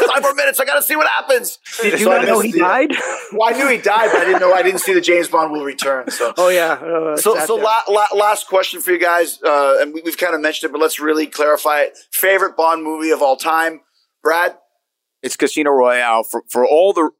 five 0.09 0.23
more 0.23 0.35
minutes. 0.35 0.59
I 0.59 0.65
got 0.65 0.74
to 0.74 0.82
see 0.82 0.97
what 0.97 1.07
happens. 1.07 1.59
Did 1.81 1.93
you 2.01 2.07
So 2.07 2.12
I 2.12 2.16
not 2.19 2.27
know 2.27 2.40
he 2.40 2.51
the- 2.51 2.59
died? 2.59 2.90
Well, 3.32 3.48
I 3.55 3.57
knew 3.57 3.69
he 3.69 3.78
died, 3.78 4.11
but 4.12 4.23
I 4.23 4.24
didn't 4.24 4.40
know. 4.40 4.53
I 4.53 4.62
didn't 4.62 4.81
see 4.81 4.93
the 4.93 5.01
James 5.01 5.28
Bond 5.28 5.53
will 5.53 5.65
return. 5.65 6.11
So 6.11 6.35
oh 6.36 6.48
yeah. 6.48 6.73
Uh, 6.73 7.16
so, 7.16 7.39
so 7.47 7.55
la- 7.55 7.82
la- 7.89 8.09
last 8.15 8.48
question 8.48 8.81
for 8.81 8.90
you 8.90 8.98
guys, 8.98 9.40
uh, 9.43 9.77
and 9.81 9.94
we, 9.94 10.03
we've 10.05 10.19
kind 10.19 10.35
of 10.35 10.40
mentioned 10.40 10.69
it, 10.69 10.73
but 10.73 10.81
let's 10.81 10.98
really 10.98 11.27
clarify 11.28 11.82
it. 11.82 11.97
Favorite 12.12 12.57
Bond 12.57 12.82
movie 12.82 13.11
of 13.11 13.23
all 13.23 13.36
time, 13.36 13.81
Brad? 14.23 14.57
It's 15.23 15.36
Casino 15.36 15.70
Royale 15.70 16.23
for, 16.24 16.43
for 16.51 16.66
all 16.66 16.93
the, 16.93 17.11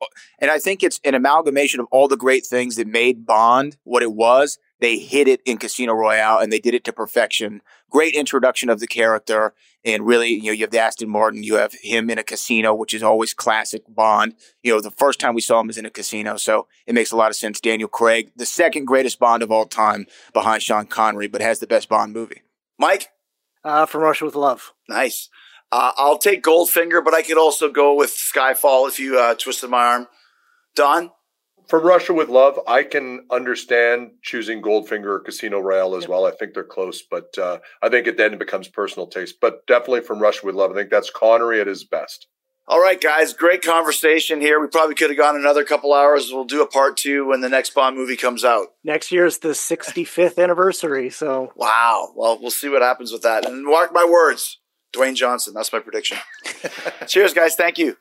and 0.41 0.51
I 0.51 0.59
think 0.59 0.83
it's 0.83 1.01
an 1.05 1.15
amalgamation 1.15 1.81
of 1.81 1.87
all 1.91 2.09
the 2.09 2.17
great 2.17 2.45
things 2.45 2.77
that 2.77 2.87
made 2.87 3.25
Bond 3.25 3.77
what 3.85 4.03
it 4.03 4.13
was. 4.13 4.59
They 4.81 4.99
hit 4.99 5.29
it 5.29 5.41
in 5.45 5.57
Casino 5.57 5.93
Royale 5.93 6.39
and 6.39 6.53
they 6.53 6.59
did 6.59 6.75
it 6.75 6.85
to 6.85 6.93
perfection. 6.93 7.63
Great 7.91 8.15
introduction 8.15 8.69
of 8.69 8.81
the 8.81 8.87
character. 8.87 9.55
And 9.85 10.07
really, 10.07 10.29
you 10.29 10.47
know, 10.47 10.53
you 10.53 10.65
have 10.65 10.71
the 10.71 10.81
Aston 10.81 11.09
Martin, 11.09 11.43
you 11.43 11.55
have 11.55 11.75
him 11.81 12.11
in 12.11 12.19
a 12.19 12.25
casino, 12.25 12.75
which 12.75 12.93
is 12.93 13.03
always 13.03 13.33
classic 13.33 13.83
Bond. 13.89 14.35
You 14.63 14.75
know, 14.75 14.81
the 14.81 14.91
first 14.91 15.21
time 15.21 15.35
we 15.35 15.41
saw 15.41 15.61
him 15.61 15.69
was 15.69 15.79
in 15.79 15.87
a 15.87 15.91
casino. 15.91 16.37
So 16.37 16.67
it 16.87 16.95
makes 16.95 17.13
a 17.13 17.17
lot 17.17 17.31
of 17.31 17.37
sense. 17.37 17.61
Daniel 17.61 17.89
Craig, 17.89 18.33
the 18.37 18.47
second 18.47 18.87
greatest 18.87 19.19
Bond 19.19 19.43
of 19.43 19.51
all 19.51 19.67
time 19.67 20.07
behind 20.33 20.63
Sean 20.63 20.87
Connery, 20.87 21.29
but 21.29 21.41
has 21.41 21.61
the 21.61 21.67
best 21.67 21.89
Bond 21.89 22.13
movie. 22.13 22.43
Mike? 22.79 23.09
uh, 23.67 23.85
from 23.85 24.03
Russia 24.03 24.25
with 24.25 24.37
Love. 24.37 24.73
Nice. 24.89 25.29
Uh, 25.73 25.91
I'll 25.97 26.19
take 26.19 26.43
Goldfinger, 26.43 27.05
but 27.05 27.15
I 27.15 27.23
could 27.23 27.37
also 27.37 27.69
go 27.69 27.95
with 27.95 28.11
Skyfall 28.11 28.89
if 28.89 29.01
you 29.01 29.19
uh, 29.19 29.35
twisted 29.35 29.69
my 29.69 29.85
arm. 29.85 30.09
Don? 30.77 31.11
From 31.69 31.85
Russia 31.85 32.15
with 32.15 32.29
Love, 32.29 32.61
I 32.69 32.85
can 32.85 33.27
understand 33.31 34.13
choosing 34.23 34.63
Goldfinger 34.63 35.07
or 35.07 35.21
Casino 35.21 35.59
Royale 35.59 35.97
as 35.97 36.07
well. 36.07 36.25
I 36.25 36.31
think 36.31 36.55
they're 36.55 36.63
close, 36.63 37.03
but 37.03 37.37
uh, 37.39 37.59
I 37.83 37.89
think 37.89 38.07
it 38.07 38.17
then 38.17 38.39
becomes 38.39 38.69
personal 38.69 39.09
taste. 39.09 39.37
But 39.41 39.67
definitely 39.67 40.03
from 40.03 40.21
Russia 40.21 40.47
with 40.47 40.55
Love, 40.55 40.71
I 40.71 40.75
think 40.75 40.91
that's 40.91 41.11
Connery 41.11 41.61
at 41.61 41.67
his 41.67 41.83
best. 41.83 42.29
All 42.69 42.81
right, 42.81 43.01
guys, 43.01 43.33
great 43.33 43.63
conversation 43.63 44.41
here. 44.41 44.61
We 44.61 44.67
probably 44.67 44.97
could 44.97 45.11
have 45.11 45.17
gone 45.17 45.37
another 45.37 45.65
couple 45.65 45.93
hours. 45.93 46.31
We'll 46.33 46.45
do 46.45 46.63
a 46.63 46.67
part 46.67 46.97
two 46.97 47.27
when 47.27 47.41
the 47.41 47.49
next 47.49 47.75
Bond 47.75 47.97
movie 47.97 48.17
comes 48.17 48.45
out. 48.45 48.69
Next 48.83 49.13
year 49.13 49.25
is 49.25 49.39
the 49.39 49.51
65th 49.51 50.43
anniversary, 50.43 51.11
so 51.11 51.53
Wow. 51.55 52.13
Well, 52.17 52.39
we'll 52.41 52.51
see 52.51 52.69
what 52.69 52.83
happens 52.83 53.13
with 53.13 53.23
that. 53.23 53.47
And 53.49 53.65
mark 53.65 53.93
my 53.93 54.05
words, 54.05 54.61
Dwayne 54.93 55.15
Johnson. 55.15 55.55
That's 55.55 55.73
my 55.73 55.79
prediction. 55.79 56.19
Cheers, 57.07 57.35
guys. 57.35 57.55
Thank 57.55 57.79
you. 57.79 57.97